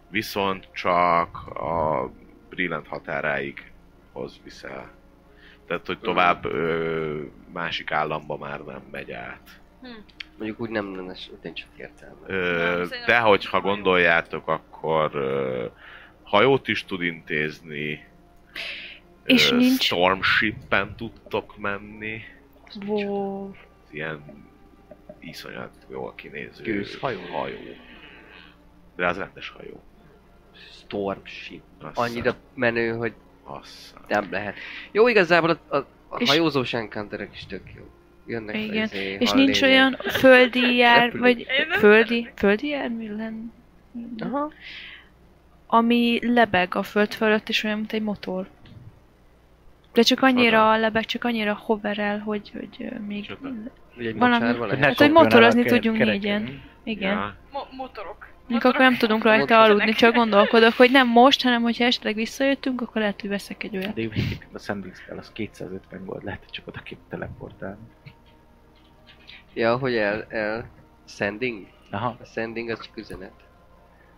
viszont 0.10 0.68
csak 0.73 1.38
a 1.48 2.10
Brilliant 2.49 2.88
határáig 2.88 3.72
hoz 4.11 4.40
viszel. 4.44 4.91
Tehát, 5.68 5.86
hogy 5.86 5.99
tovább 5.99 6.45
ö, 6.45 7.22
másik 7.53 7.91
államba 7.91 8.38
már 8.38 8.60
nem 8.60 8.81
megy 8.91 9.11
át. 9.11 9.60
Mondjuk 10.39 10.59
úgy 10.59 10.69
nem 10.69 10.95
lenne 10.95 11.13
nincs 11.41 11.59
sok 11.59 11.69
értelme. 11.77 12.15
Ö, 12.27 12.85
de 13.05 13.19
hogyha 13.19 13.61
gondoljátok, 13.61 14.47
akkor 14.47 15.15
ö, 15.15 15.65
hajót 16.23 16.67
is 16.67 16.85
tud 16.85 17.01
intézni. 17.01 18.07
És 19.25 19.51
ö, 19.51 19.55
nincs- 19.55 19.81
Stormshipen 19.81 20.95
tudtok 20.95 21.57
menni. 21.57 22.21
Wow. 22.85 23.51
Ilyen 23.91 24.47
iszonyat 25.19 25.73
jól 25.89 26.15
kinéző 26.15 26.63
Gőzhajó? 26.63 27.19
hajó. 27.31 27.57
De 28.95 29.07
az 29.07 29.17
rendes 29.17 29.49
hajó. 29.49 29.83
Stormship. 30.71 31.61
Azt 31.81 31.97
Annyira 31.97 32.35
menő, 32.55 32.91
hogy 32.91 33.13
Azt 33.43 33.93
nem 34.07 34.31
lehet. 34.31 34.55
Jó, 34.91 35.07
igazából 35.07 35.49
a, 35.49 35.75
a, 35.75 35.85
a 36.09 36.17
És- 36.17 36.29
hajózós 36.29 36.73
encounterek 36.73 37.29
is 37.33 37.45
tök 37.45 37.61
jó. 37.77 37.83
Jönnek 38.30 38.56
Igen. 38.57 38.84
izé, 38.84 39.18
És 39.19 39.31
nincs 39.31 39.61
olyan 39.61 39.97
földi 40.10 40.76
jár, 40.85 41.18
vagy 41.19 41.45
földi, 41.72 42.30
földi 42.35 42.68
jármű 42.68 43.15
lenne, 43.15 43.43
Aha. 44.19 44.51
ami 45.68 46.19
lebeg 46.34 46.76
a 46.76 46.84
föld 46.84 47.14
fölött, 47.14 47.49
és 47.49 47.64
olyan, 47.64 47.77
mint 47.77 47.93
egy 47.93 48.01
motor. 48.01 48.47
De 49.93 50.01
csak 50.01 50.22
annyira 50.22 50.76
lebeg, 50.77 51.06
csak 51.06 51.23
annyira 51.23 51.53
hoverel, 51.64 52.19
hogy, 52.19 52.51
hogy 52.51 52.89
még... 53.07 53.26
Csoda. 53.26 53.49
Ugye 53.97 54.07
egy 54.07 54.15
Valami- 54.18 54.43
mocsárban 54.43 54.69
Hogy 54.69 54.80
Hát, 54.80 54.97
hogy 54.97 55.11
motorozni 55.11 55.64
tudjunk 55.64 55.97
kereken. 55.97 56.19
négyen. 56.41 56.61
Igen. 56.84 57.11
Ja. 57.11 57.35
Mo- 57.51 57.72
motorok. 57.72 58.27
Mondjuk 58.47 58.73
akkor 58.73 58.85
nem 58.85 58.97
tudunk 58.97 59.23
rajta 59.23 59.39
Motorok. 59.39 59.65
aludni, 59.65 59.91
csak 59.93 60.14
gondolkodok, 60.15 60.73
hogy 60.73 60.91
nem 60.91 61.07
most, 61.07 61.43
hanem 61.43 61.61
hogyha 61.61 61.84
esetleg 61.84 62.15
visszajöttünk, 62.15 62.81
akkor 62.81 63.01
lehet, 63.01 63.22
hogy 63.22 63.30
veszek 63.30 63.64
egy 63.64 63.76
olyat. 63.77 63.93
De 63.93 64.01
egyébként 64.01 64.45
a 64.53 64.60
Sanding 64.60 64.95
Spell 64.95 65.18
az 65.18 65.31
250 65.31 66.06
gold, 66.06 66.23
lehet, 66.23 66.39
hogy 66.39 66.51
csak 66.51 66.68
oda 66.68 66.80
kell 66.84 66.97
teleportálni. 67.10 67.77
Ja, 69.53 69.77
hogy 69.77 69.95
el, 69.95 70.23
el... 70.30 70.65
Sending? 71.05 71.67
Aha. 71.91 72.17
A 72.21 72.26
sending 72.26 72.69
az 72.69 72.80
csak 72.81 72.97
üzenet. 72.97 73.31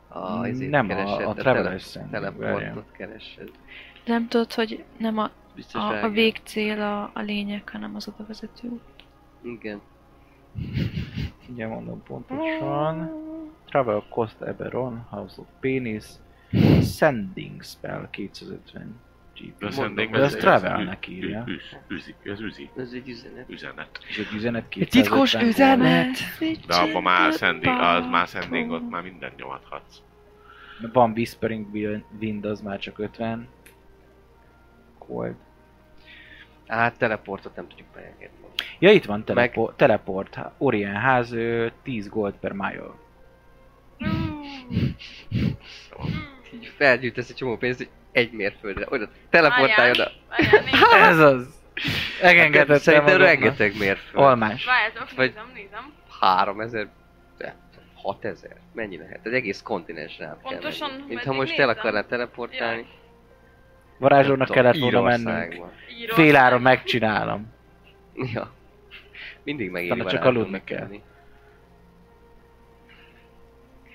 A, 0.07 0.47
Nem, 0.47 0.85
a- 0.85 0.87
keresed, 0.87 1.13
a 1.27 1.33
tele- 1.33 1.35
traveler 1.35 1.79
sending, 1.79 2.11
várjál. 2.21 2.53
Teleportot 2.53 2.91
keresed. 2.91 3.49
Nem 4.05 4.27
tudod, 4.27 4.53
hogy 4.53 4.83
nem 4.97 5.17
a, 5.17 5.29
Biztos 5.55 5.81
a, 5.81 6.03
a 6.03 6.09
végcél 6.09 6.81
a, 6.81 7.11
a 7.13 7.21
lényeg, 7.21 7.69
hanem 7.69 7.95
az 7.95 8.07
oda 8.07 8.25
vezető 8.27 8.67
út. 8.67 8.81
Igen. 9.41 9.81
Ugye 11.49 11.67
mondom 11.67 12.03
pontosan. 12.03 13.11
Travel 13.65 14.03
Cost 14.09 14.41
Eberron, 14.41 15.05
House 15.09 15.41
of 15.41 15.47
Penis, 15.59 16.05
Sending 16.83 17.63
Spell 17.63 18.07
250 18.09 18.99
GP. 19.35 19.63
A 19.63 19.71
sending 19.71 20.11
De 20.11 20.17
az 20.21 20.33
az- 20.33 20.39
travelnek 20.39 21.07
írja. 21.07 21.43
Üz, 21.47 21.61
üzi, 21.87 22.15
az 22.31 22.39
üzi. 22.41 22.69
Ez 22.77 22.91
egy 22.93 23.09
üzenet. 23.09 23.49
Üzenet. 23.49 23.99
És 24.07 24.17
egy 24.17 24.33
üzenet 24.35 24.69
250 24.69 25.03
titkos 25.03 25.33
gold. 25.33 25.45
üzenet! 25.45 26.17
De 26.67 26.75
abban 26.75 27.01
már 27.03 27.33
sending, 27.33 27.79
az 27.79 28.05
már 28.05 28.27
sending, 28.27 28.71
ott 28.71 28.89
már 28.89 29.01
mindent 29.03 29.35
nyomathatsz. 29.35 29.97
Van 30.93 31.11
Whispering 31.11 31.67
Wind- 32.19 32.45
az 32.45 32.61
már 32.61 32.79
csak 32.79 32.99
50 32.99 33.47
gold. 35.07 35.35
Hát 36.67 36.97
teleportot 36.97 37.55
nem 37.55 37.67
tudjuk 37.67 37.87
beengedni. 37.93 38.37
Ja, 38.79 38.91
itt 38.91 39.05
van 39.05 39.23
telepo- 39.25 39.75
teleport. 39.75 40.39
Orient 40.57 40.97
ház, 40.97 41.31
ö, 41.31 41.67
10 41.83 42.09
gold 42.09 42.33
per 42.33 42.51
mile. 42.51 42.91
Így 46.53 46.73
felgyűjtesz 46.77 47.29
egy 47.29 47.35
csomó 47.35 47.57
pénzt, 47.57 47.77
hogy 47.77 47.89
egy 48.11 48.31
mérföldre. 48.31 48.85
Oda 48.89 49.09
teleportálj 49.29 49.89
oda. 49.89 50.11
Ez 51.09 51.17
az! 51.19 51.59
Megengedettem 52.21 52.77
Szerintem 52.77 53.13
magamnak. 53.13 53.27
rengeteg 53.41 53.77
mérföld. 53.77 54.23
Almás. 54.25 54.65
Várjátok, 54.65 55.11
Vagy- 55.15 55.27
nézem, 55.33 55.51
nézem. 55.53 55.93
3000, 56.19 56.87
de 57.37 57.55
6000. 57.95 58.55
Mennyi 58.73 58.97
lehet? 58.97 59.19
Az 59.25 59.31
egész 59.33 59.61
kontinensre 59.61 60.25
át 60.25 60.41
kell 60.41 60.51
Pontosan, 60.51 60.89
menni. 60.89 61.03
Mint 61.07 61.23
ha 61.23 61.33
most 61.33 61.59
el 61.59 61.69
akarnál 61.69 62.05
teleportálni. 62.07 62.85
Tudom, 63.99 64.45
kellett 64.45 64.77
volna 64.77 65.01
mennünk. 65.01 65.63
Féláron 66.07 66.61
megcsinálom. 66.61 67.53
Ja. 68.33 68.51
Mindig 69.43 69.69
megéri 69.69 70.03
csak 70.05 70.25
aludni 70.25 70.61
kell. 70.63 70.79
menni. 70.79 71.01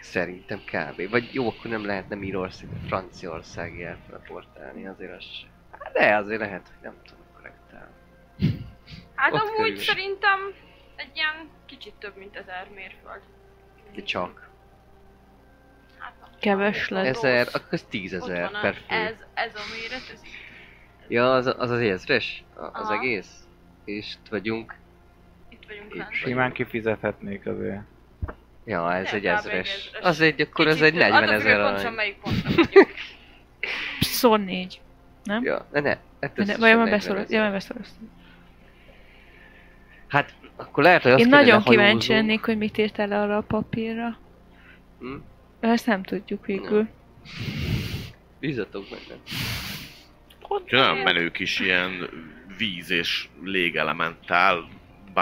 Szerintem 0.06 0.58
kb. 0.64 1.10
Vagy 1.10 1.34
jó, 1.34 1.48
akkor 1.48 1.70
nem 1.70 1.86
lehet 1.86 2.08
nem 2.08 2.22
Írország, 2.22 2.68
Franciaország 2.86 3.82
elteleportálni, 3.82 4.86
azért 4.86 5.16
az 5.16 5.24
se. 5.24 5.46
Hát 5.78 5.92
De 5.92 6.16
azért 6.16 6.40
lehet, 6.40 6.66
hogy 6.66 6.76
nem 6.82 6.94
tudom, 7.04 7.24
korrektál. 7.34 7.90
Hát 9.14 9.32
Ott 9.32 9.40
amúgy 9.40 9.56
körül 9.56 9.78
szerintem 9.78 10.38
egy 10.96 11.10
ilyen 11.14 11.48
kicsit 11.66 11.94
több, 11.94 12.16
mint 12.16 12.36
ezer 12.36 12.68
mérföld. 12.74 13.20
De 13.94 14.02
csak. 14.02 14.48
Hát, 15.98 16.14
nem 16.20 16.30
Keves 16.40 16.88
lett. 16.88 17.06
Ezer, 17.06 17.46
akkor 17.52 17.68
ez 17.70 17.82
tízezer 17.82 18.60
per 18.60 18.74
fő. 18.74 18.94
Ez, 18.94 19.24
ez 19.34 19.54
a 19.54 19.62
méret, 19.74 20.10
ez. 20.12 20.22
Ja, 21.08 21.34
az 21.34 21.46
az, 21.46 21.70
az 21.70 21.80
ezres? 21.80 22.44
Az 22.54 22.70
Aha. 22.72 22.92
egész? 22.92 23.46
És 23.84 24.14
itt 24.14 24.28
vagyunk. 24.28 24.74
Itt 25.48 25.66
vagyunk 25.66 25.94
Itt. 25.94 26.12
Simán 26.12 26.52
kifizethetnék 26.52 27.46
azért. 27.46 27.82
Ja, 28.66 28.94
ez 28.94 29.04
Nem, 29.04 29.14
egy 29.14 29.26
ezres. 29.26 29.90
Az 30.02 30.20
egy, 30.20 30.40
akkor 30.40 30.66
ez 30.66 30.78
Kicsit 30.78 30.86
egy 30.86 30.92
több. 30.92 31.00
40 31.10 31.22
Attól 31.22 31.38
függ, 31.40 31.46
ezer 31.46 31.54
hogy 31.54 31.64
pontosan 31.64 31.92
arany. 31.92 31.94
melyik 31.94 32.16
pontra 34.12 34.36
négy. 34.44 34.80
Nem? 35.24 35.44
Ja, 35.44 35.68
ne. 35.72 35.80
Hát 35.90 35.98
De, 36.20 36.30
összesen 36.34 36.60
vagy 36.60 36.68
már 36.68 36.76
40 36.76 36.90
beszoroz, 36.98 37.22
ezer. 37.22 37.36
ja, 37.36 37.42
már 37.42 37.52
beszoroztam. 37.52 38.10
Hát, 40.08 40.34
akkor 40.56 40.82
lehet, 40.84 41.02
hogy 41.02 41.12
azt 41.12 41.20
Én 41.22 41.28
nagyon 41.28 41.62
kíváncsi 41.62 42.12
lennék, 42.12 42.44
hogy 42.44 42.58
mit 42.58 42.78
írt 42.78 42.98
el 42.98 43.12
arra 43.12 43.36
a 43.36 43.40
papírra. 43.40 44.18
Hm? 45.00 45.14
Ezt 45.60 45.86
nem 45.86 46.02
tudjuk 46.02 46.46
végül. 46.46 46.88
Bízatok 48.40 48.84
benne. 48.90 49.20
Nagyon 50.70 50.96
menő 50.96 51.30
kis 51.30 51.60
ilyen 51.60 52.08
víz 52.58 52.90
és 52.90 53.28
légelementál 53.42 54.68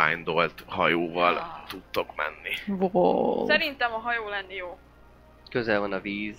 bindolt 0.02 0.64
hajóval 0.66 1.64
tudtok 1.68 2.14
menni. 2.16 2.78
Wow. 2.92 3.46
Szerintem 3.46 3.92
a 3.92 3.98
hajó 3.98 4.28
lenni 4.28 4.54
jó. 4.54 4.78
Közel 5.50 5.80
van 5.80 5.92
a 5.92 6.00
víz. 6.00 6.36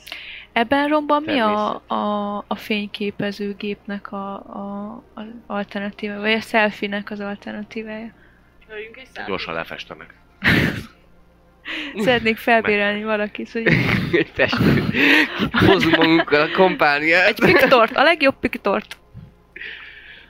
Ebben 0.51 0.87
romban 0.87 1.23
mi 1.23 1.39
a, 1.39 1.81
a, 1.87 2.37
a 2.47 2.55
fényképező 2.55 3.53
gépnek 3.53 4.11
a, 4.11 4.33
a, 4.33 4.91
a 5.15 5.21
alternatíva, 5.47 6.19
vagy 6.19 6.31
a 6.31 6.39
selfie-nek 6.39 7.11
az 7.11 7.19
alternatívája? 7.19 8.13
Lőjünk 8.69 8.97
egy 8.97 9.05
szállat. 9.05 9.29
Gyorsan 9.29 9.53
lefestenek. 9.53 10.13
Szeretnék 11.95 12.37
felbérelni 12.37 13.03
valakit, 13.03 13.51
hogy 13.51 13.67
egy 14.11 14.31
festő. 14.33 14.83
Hozunk 15.51 15.95
magunkkal 15.95 16.41
a 16.41 16.51
kompániát. 16.51 17.27
egy 17.27 17.39
piktort, 17.39 17.95
a 17.95 18.03
legjobb 18.03 18.39
piktort. 18.39 18.97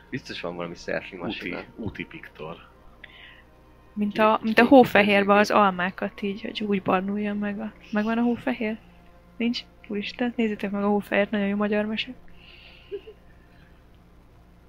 Biztos 0.10 0.42
van 0.42 0.56
valami 0.56 0.76
selfie 0.76 1.20
masina. 1.20 1.58
Úti, 1.58 1.68
úti 1.76 2.04
piktor. 2.04 2.56
Mint 3.96 4.18
a, 4.18 4.40
mint 4.44 4.60
a 4.60 4.66
hófehérbe 4.66 5.34
az 5.34 5.52
almákat 5.52 6.22
így, 6.22 6.42
hogy 6.42 6.64
úgy 6.64 6.82
barnuljon 6.82 7.38
meg. 7.38 7.60
A, 7.60 7.74
megvan 7.92 8.18
a 8.18 8.22
hófehér? 8.22 8.78
Nincs? 9.38 9.62
Úristen, 9.88 10.34
nézzétek 10.36 10.72
meg 10.72 10.84
a 10.84 10.88
hófehért, 10.88 11.32
nagyon 11.32 11.48
jó 11.48 11.56
magyar 11.56 11.86
mese. 11.86 12.14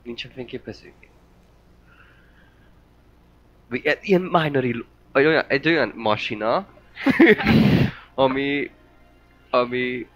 Nincs 0.03 0.25
a 0.25 0.29
fényképezőgép. 0.35 1.11
Vagy 3.69 3.87
e- 3.87 3.99
ilyen 4.03 4.21
minor 4.21 4.65
egy 4.65 4.85
olyan, 5.13 5.45
egy 5.49 5.69
olyan 5.69 5.93
masina, 5.97 6.67
ami, 8.15 8.71
ami 9.51 10.07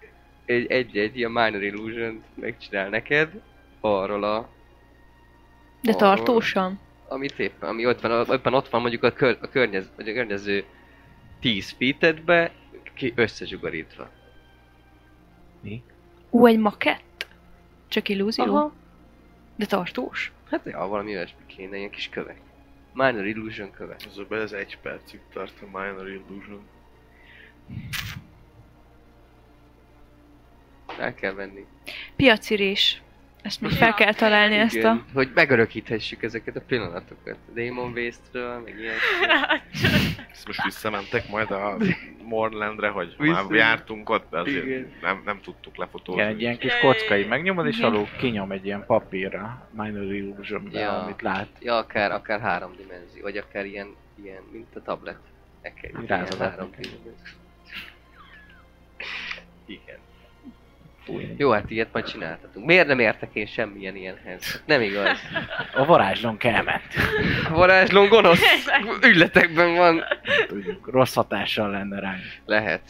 egy, 0.45 0.71
egy-egy 0.71 1.17
ilyen 1.17 1.31
minor 1.31 1.63
illusion 1.63 2.23
megcsinál 2.33 2.89
neked 2.89 3.41
arról 3.79 4.23
a 4.23 4.49
De 5.81 5.91
arról, 5.91 5.97
tartósan. 5.97 6.79
Amit 7.11 7.39
éppen, 7.39 7.69
ami 7.69 7.85
ott 7.85 8.01
van, 8.01 8.25
éppen 8.31 8.53
ott 8.53 8.69
van 8.69 8.81
mondjuk 8.81 9.03
a, 9.03 9.11
kör, 9.11 9.37
a 9.41 9.47
környez, 9.47 9.91
vagy 9.95 10.09
a 10.09 10.13
környező 10.13 10.63
10 11.39 11.69
feetedbe, 11.71 12.51
Ki 12.93 13.13
összezsugarítva. 13.15 14.09
Ú, 16.29 16.45
egy 16.45 16.59
makett? 16.59 17.27
Csak 17.87 18.09
illúzió? 18.09 18.43
Aha. 18.43 18.73
De 19.55 19.65
tartós? 19.65 20.31
Hát 20.49 20.65
ja, 20.65 20.87
valami 20.87 21.15
olyasmi 21.15 21.45
kéne, 21.45 21.77
ilyen 21.77 21.89
kis 21.89 22.09
kövek. 22.09 22.41
Minor 22.93 23.25
Illusion 23.25 23.71
köve. 23.71 23.95
Ez, 24.07 24.17
a- 24.29 24.35
ez 24.35 24.51
egy 24.51 24.77
percig 24.81 25.19
tart 25.33 25.53
a 25.61 25.65
Minor 25.77 26.09
Illusion. 26.09 26.61
El 30.99 31.13
kell 31.13 31.33
venni. 31.33 31.65
Piacirés. 32.15 33.01
Ezt 33.41 33.61
még 33.61 33.71
fel 33.71 33.93
kell 33.93 34.13
találni 34.13 34.55
ezt 34.55 34.75
a... 34.75 34.79
Igen, 34.79 35.05
Hogy 35.13 35.31
megörökíthessük 35.33 36.23
ezeket 36.23 36.55
a 36.55 36.61
pillanatokat. 36.67 37.37
Demon 37.53 37.91
Waste-ről, 37.91 38.59
meg 38.59 38.79
ilyen. 38.79 38.95
Ezt 40.31 40.47
most 40.47 40.63
visszamentek 40.63 41.29
majd 41.29 41.51
a 41.51 41.77
Morlandre, 42.23 42.87
hogy 42.87 43.15
Vissza. 43.17 43.33
már 43.33 43.51
jártunk 43.51 44.09
ott, 44.09 44.29
de 44.29 44.39
azért 44.39 44.65
Igen. 44.65 44.91
nem, 45.01 45.21
nem 45.25 45.39
tudtuk 45.43 45.75
lefotózni. 45.77 46.21
Igen, 46.21 46.33
egy 46.33 46.41
ilyen 46.41 46.57
kis 46.57 46.79
kockai 46.79 47.23
megnyomod, 47.25 47.67
és 47.67 47.77
Igen. 47.77 47.89
alul 47.91 48.07
kinyom 48.19 48.51
egy 48.51 48.65
ilyen 48.65 48.85
papírra, 48.85 49.67
Minor 49.71 50.13
illusion 50.13 50.69
Ja. 50.71 50.99
amit 51.03 51.21
lát. 51.21 51.47
Ja, 51.59 51.77
akár, 51.77 52.11
akár 52.11 52.39
három 52.39 52.75
dimenzió, 52.77 53.21
vagy 53.21 53.37
akár 53.37 53.65
ilyen, 53.65 53.95
ilyen 54.23 54.41
mint 54.51 54.75
a 54.75 54.81
tablet. 54.81 55.19
Nekem 55.61 56.03
ilyen 56.03 56.27
három 56.39 56.69
dimenzió. 56.71 57.11
Igen. 59.65 59.97
Jó, 61.37 61.51
hát 61.51 61.69
ilyet 61.69 61.89
majd 61.91 62.05
csináltatunk. 62.05 62.65
Miért 62.65 62.87
nem 62.87 62.99
értek 62.99 63.29
én 63.33 63.45
semmilyen 63.45 63.95
ilyenhez? 63.95 64.63
Nem 64.65 64.81
igaz. 64.81 65.19
A 65.73 65.85
varázslón 65.85 66.37
kelment. 66.37 66.83
A 67.49 67.53
varázslón 67.53 68.07
gonosz 68.07 68.41
ügyletekben 69.09 69.75
van. 69.75 70.03
Tudjuk, 70.47 70.89
rossz 70.91 71.13
hatással 71.13 71.69
lenne 71.69 71.99
ránk. 71.99 72.21
Lehet. 72.45 72.81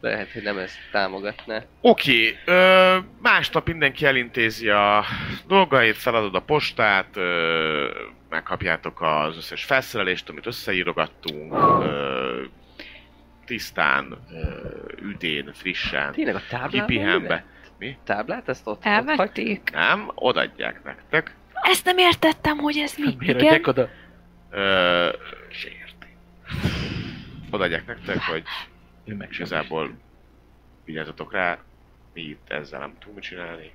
Lehet, 0.00 0.32
hogy 0.32 0.42
nem 0.42 0.58
ezt 0.58 0.76
támogatná. 0.92 1.62
Oké, 1.80 2.36
ö, 2.44 2.96
másnap 3.22 3.66
mindenki 3.66 4.06
elintézi 4.06 4.68
a 4.68 5.04
dolgait, 5.46 5.96
feladod 5.96 6.34
a 6.34 6.40
postát, 6.40 7.16
ö, 7.16 7.90
megkapjátok 8.28 9.00
az 9.00 9.36
összes 9.36 9.64
felszerelést, 9.64 10.28
amit 10.28 10.46
összeírogattunk, 10.46 11.52
ö, 11.82 12.42
tisztán, 13.50 14.18
üdén, 15.02 15.50
frissen, 15.54 16.12
Tényleg 16.12 16.34
a 16.34 16.40
táblát? 16.48 16.70
kipihenve. 16.86 17.44
Mi? 17.78 17.98
Táblát? 18.04 18.48
Ezt 18.48 18.66
ott, 18.66 18.84
Elvették? 18.84 19.70
Nem, 19.72 20.10
odaadják 20.14 20.84
nektek. 20.84 21.34
Ezt 21.52 21.84
nem 21.84 21.98
értettem, 21.98 22.58
hogy 22.58 22.76
ez 22.76 22.94
mi. 22.96 23.14
Miért 23.18 23.22
Igen? 23.22 23.36
adják 23.46 23.66
oda? 23.66 23.88
Ö, 24.50 25.08
se 25.50 25.68
érti. 25.68 26.16
Odaadják 27.50 27.86
nektek, 27.86 28.22
hogy 28.22 28.42
Ő 29.04 29.14
meg 29.14 29.28
igazából 29.32 29.90
vigyázzatok 30.84 31.32
rá, 31.32 31.58
mi 32.14 32.20
itt 32.20 32.50
ezzel 32.50 32.80
nem 32.80 32.92
tudunk 33.00 33.20
csinálni. 33.20 33.72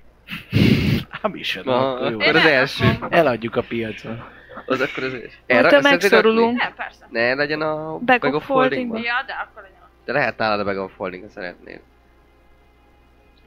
Hát 1.10 1.32
mi 1.32 1.42
sem, 1.42 1.62
Na, 1.64 1.92
akkor 1.94 2.10
jó. 2.10 2.18
az 2.20 2.46
első. 2.46 2.84
Eladjuk 3.10 3.56
a 3.56 3.62
piacon. 3.62 4.24
Az 4.66 4.80
akkor 4.80 5.04
az. 5.04 5.10
Majd 5.12 5.30
Erre 5.46 5.62
ha 5.62 5.68
szerinted 5.82 6.10
megszorulunk. 6.10 6.60
Nem, 6.60 6.74
persze. 6.74 7.06
Ne 7.10 7.34
legyen 7.34 7.60
a 7.60 7.98
Bag 7.98 8.34
of 8.34 8.46
holdingban. 8.46 9.02
Ja, 9.02 9.22
de 9.26 9.32
akkor 9.32 9.62
legyen. 9.62 9.76
De 10.04 10.12
lehet 10.12 10.38
nálad 10.38 10.60
a 10.60 10.64
bag 10.64 10.78
of 10.78 10.92
holding, 10.96 11.22
ha 11.22 11.28
szeretnéd. 11.30 11.80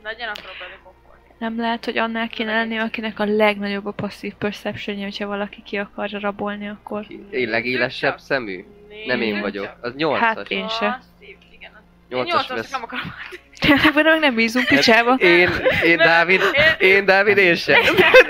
Legyen 0.03 0.27
akkor 0.29 0.51
belekopolni. 0.59 1.21
Nem 1.39 1.59
lehet, 1.59 1.85
hogy 1.85 1.97
annál 1.97 2.27
kéne 2.29 2.53
lenni, 2.53 2.77
akinek 2.77 3.19
a 3.19 3.25
legnagyobb 3.25 3.85
a 3.85 3.91
passzív 3.91 4.33
perception 4.33 4.97
hogyha 4.97 5.27
valaki 5.27 5.61
ki 5.63 5.77
akarja 5.77 6.19
rabolni, 6.19 6.67
akkor... 6.69 7.05
Ki- 7.07 7.25
Én 7.31 7.49
legélesebb 7.49 8.19
szemű? 8.19 8.65
Nem 9.05 9.21
én 9.21 9.41
vagyok. 9.41 9.69
Az 9.81 9.93
nyolcas. 9.95 10.25
Hát 10.27 10.49
én 10.49 10.67
se. 10.69 10.99
Igen, 11.19 11.37
igen. 11.51 11.71
Én 12.09 12.17
Nyolcas 12.17 12.31
nyolcas 12.33 12.57
lesz. 12.57 12.71
nem 12.71 12.83
akarom. 12.83 13.13
Tényleg, 13.59 13.93
meg 13.93 14.19
nem 14.19 14.35
bízunk 14.35 14.67
picsába. 14.67 15.13
Én, 15.13 15.49
én 15.83 15.97
Dávid, 15.97 16.41
én 16.79 17.05
Dávid, 17.05 17.37
én 17.37 17.55
sem. 17.55 17.81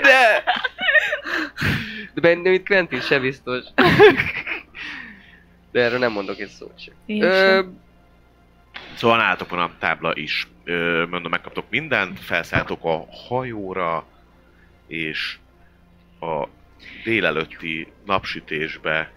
De... 0.02 0.42
De 2.14 2.20
bennem 2.20 2.52
itt 2.52 2.66
Quentin 2.66 3.00
se 3.00 3.18
biztos. 3.18 3.64
De 5.72 5.80
erről 5.80 5.98
nem 5.98 6.12
mondok 6.12 6.38
egy 6.38 6.48
szót 6.48 6.80
sem. 6.80 6.94
Én 7.06 7.22
Ö, 7.22 7.36
sem. 7.36 7.80
Szóval 8.94 9.16
nálatok 9.16 9.48
van 9.50 9.60
a 9.60 9.70
tábla 9.78 10.12
is. 10.14 10.48
Ö, 10.64 11.06
mondom, 11.10 11.30
megkaptok 11.30 11.64
mindent, 11.70 12.20
felszálltok 12.20 12.84
a 12.84 13.06
hajóra, 13.28 14.04
és 14.86 15.38
a 16.20 16.46
délelőtti 17.04 17.92
napsütésbe 18.06 19.10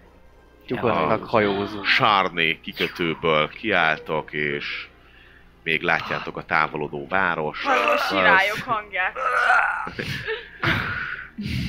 Nyugodtak 0.66 1.22
a 1.22 1.26
hajózunk. 1.26 1.84
Sárné 1.84 2.60
kikötőből 2.60 3.48
kiálltok, 3.48 4.32
és 4.32 4.88
még 5.62 5.82
látjátok 5.82 6.36
a 6.36 6.44
távolodó 6.44 7.06
város. 7.08 7.62
Hallom 7.62 7.88
a 7.88 7.96
sirályok 7.96 8.58
hangját. 8.64 9.16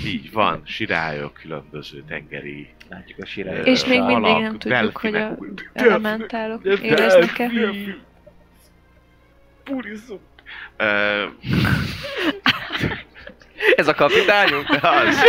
Így 0.05 0.31
van, 0.31 0.61
sirályok, 0.65 1.33
különböző 1.33 2.03
tengeri 2.07 2.75
Látjuk 2.89 3.17
a 3.21 3.25
sirályt. 3.25 3.65
És 3.65 3.85
még 3.85 4.01
mindig 4.01 4.35
nem 4.37 4.57
tudjuk, 4.59 4.97
hogy 4.97 5.15
a 5.15 5.37
elementálok 5.73 6.61
éreznek-e. 6.81 7.49
Purizzuk. 9.63 10.21
Ö, 10.77 11.23
Ez 13.75 13.87
a 13.87 13.93
kapitányunk? 13.93 14.69
Az. 14.81 15.23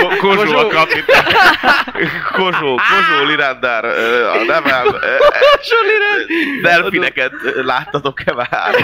Ko- 0.00 0.16
Kozsó 0.18 0.56
a 0.56 0.66
kapitány. 0.66 1.24
Kozsó, 2.32 2.74
Kozsó 2.76 3.24
Lirandár 3.24 3.84
a 3.84 4.44
nevem. 4.46 4.84
Kozsó 4.86 5.76
Delfineket 6.62 7.32
láttatok-e 7.54 8.32
már? 8.32 8.74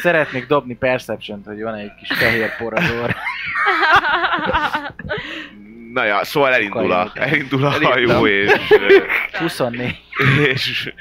Szeretnék 0.00 0.46
dobni 0.46 0.76
perception 0.76 1.42
hogy 1.44 1.62
van 1.62 1.74
egy 1.74 1.94
kis 1.94 2.18
fehér 2.18 2.56
porazor. 2.56 3.14
Na 5.92 6.04
ja, 6.04 6.24
szóval 6.24 6.52
elindul 6.52 6.92
a, 6.92 7.10
elindul 7.14 7.64
a 7.64 7.70
hajó, 7.70 8.26
és, 8.26 8.52
ö, 8.70 9.02
24. 9.38 10.02
és 10.52 10.92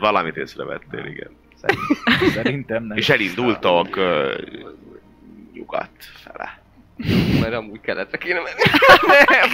valamit 0.00 0.36
észrevettél, 0.36 1.04
igen. 1.04 1.30
Szerintem- 2.34 2.84
nem. 2.84 2.96
És 2.96 3.08
elindultok 3.08 3.96
ö, 3.96 4.34
nyugat 5.52 5.90
fele. 5.98 6.57
Mert 7.40 7.54
amúgy 7.54 7.80
keletre 7.80 8.18
kéne 8.18 8.40
menni. 8.40 8.62
Nem. 9.26 9.50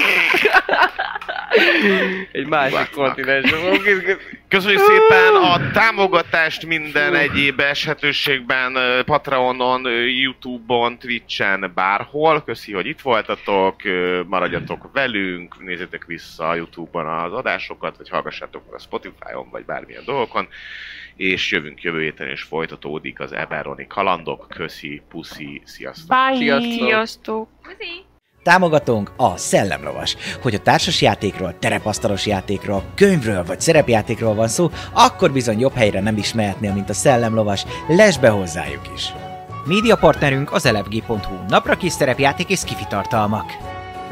Egy 2.32 2.46
másik 2.46 2.70
Nyugatnak. 2.72 2.90
kontinensre 2.90 3.56
fogunk 3.56 3.86
izgatni. 3.86 4.38
Köszönjük 4.48 4.80
szépen 4.80 5.34
a 5.34 5.70
támogatást 5.70 6.66
minden 6.66 7.14
egyéb 7.14 7.60
esetőségben, 7.60 8.74
ö, 8.76 9.02
Patreonon, 9.04 9.82
Youtube-on, 10.06 10.98
Twitch-en, 10.98 11.72
bárhol. 11.74 12.42
Köszi, 12.44 12.72
hogy 12.72 12.86
itt 12.86 13.00
voltatok, 13.00 13.76
maradjatok 14.26 14.90
velünk, 14.92 15.62
nézzétek 15.64 16.04
vissza 16.04 16.48
a 16.48 16.54
Youtube-on 16.54 17.06
az 17.06 17.32
adásokat, 17.32 17.96
vagy 17.96 18.08
hallgassátok 18.08 18.64
meg 18.64 18.74
a 18.74 18.78
Spotify-on, 18.78 19.48
vagy 19.50 19.64
bármilyen 19.64 20.04
dolgokon. 20.04 20.48
És 21.16 21.52
jövünk 21.52 21.82
jövő 21.82 22.02
héten, 22.02 22.28
és 22.28 22.42
folytatódik 22.42 23.20
az 23.20 23.32
Eberoni 23.32 23.86
kalandok. 23.86 24.46
Köszi, 24.48 25.02
puszi, 25.08 25.62
sziasztok! 25.64 26.16
Sziasztok. 26.36 26.72
Sziasztok! 26.72 27.48
Köszi. 27.62 28.04
Támogatónk 28.42 29.12
a 29.16 29.36
Szellemlovas. 29.36 30.16
Hogy 30.42 30.54
a 30.54 30.58
társas 30.58 31.02
játékról, 31.02 31.58
terepasztalos 31.58 32.26
játékról, 32.26 32.84
könyvről 32.94 33.44
vagy 33.44 33.60
szerepjátékról 33.60 34.34
van 34.34 34.48
szó, 34.48 34.70
akkor 34.92 35.32
bizony 35.32 35.58
jobb 35.58 35.74
helyre 35.74 36.00
nem 36.00 36.16
is 36.16 36.34
mehetnél, 36.34 36.72
mint 36.72 36.88
a 36.88 36.92
Szellemlovas, 36.92 37.64
lesz 37.88 38.16
be 38.16 38.28
hozzájuk 38.28 38.90
is. 38.94 39.12
Média 39.66 39.96
partnerünk 39.96 40.52
az 40.52 40.66
elefg.hu, 40.66 41.34
napra 41.48 41.76
kis 41.76 41.92
szerepjáték 41.92 42.48
és 42.48 42.58
skifi 42.58 42.84
tartalmak. 42.88 43.73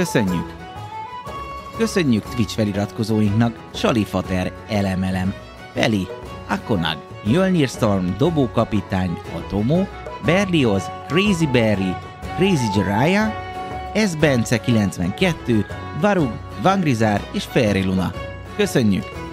köszönjük! 0.00 0.54
Köszönjük 1.76 2.22
Twitch 2.24 2.54
feliratkozóinknak 2.54 3.54
Salifater, 3.74 4.52
Elemelem, 4.68 5.34
Feli, 5.74 6.06
Akonag, 6.48 6.98
Jölnir 7.24 7.68
Storm, 7.68 8.06
Dobókapitány, 8.18 9.18
Atomo, 9.36 9.86
Berlioz, 10.24 10.90
Crazy 11.08 11.46
Berry, 11.46 11.94
Crazy 12.36 12.66
Jiraiya, 12.74 13.32
S. 13.94 14.16
Bence 14.16 14.60
92, 14.60 15.66
Varug, 16.00 16.32
Vangrizár 16.62 17.22
és 17.32 17.48
Luna. 17.84 18.12
Köszönjük! 18.56 19.29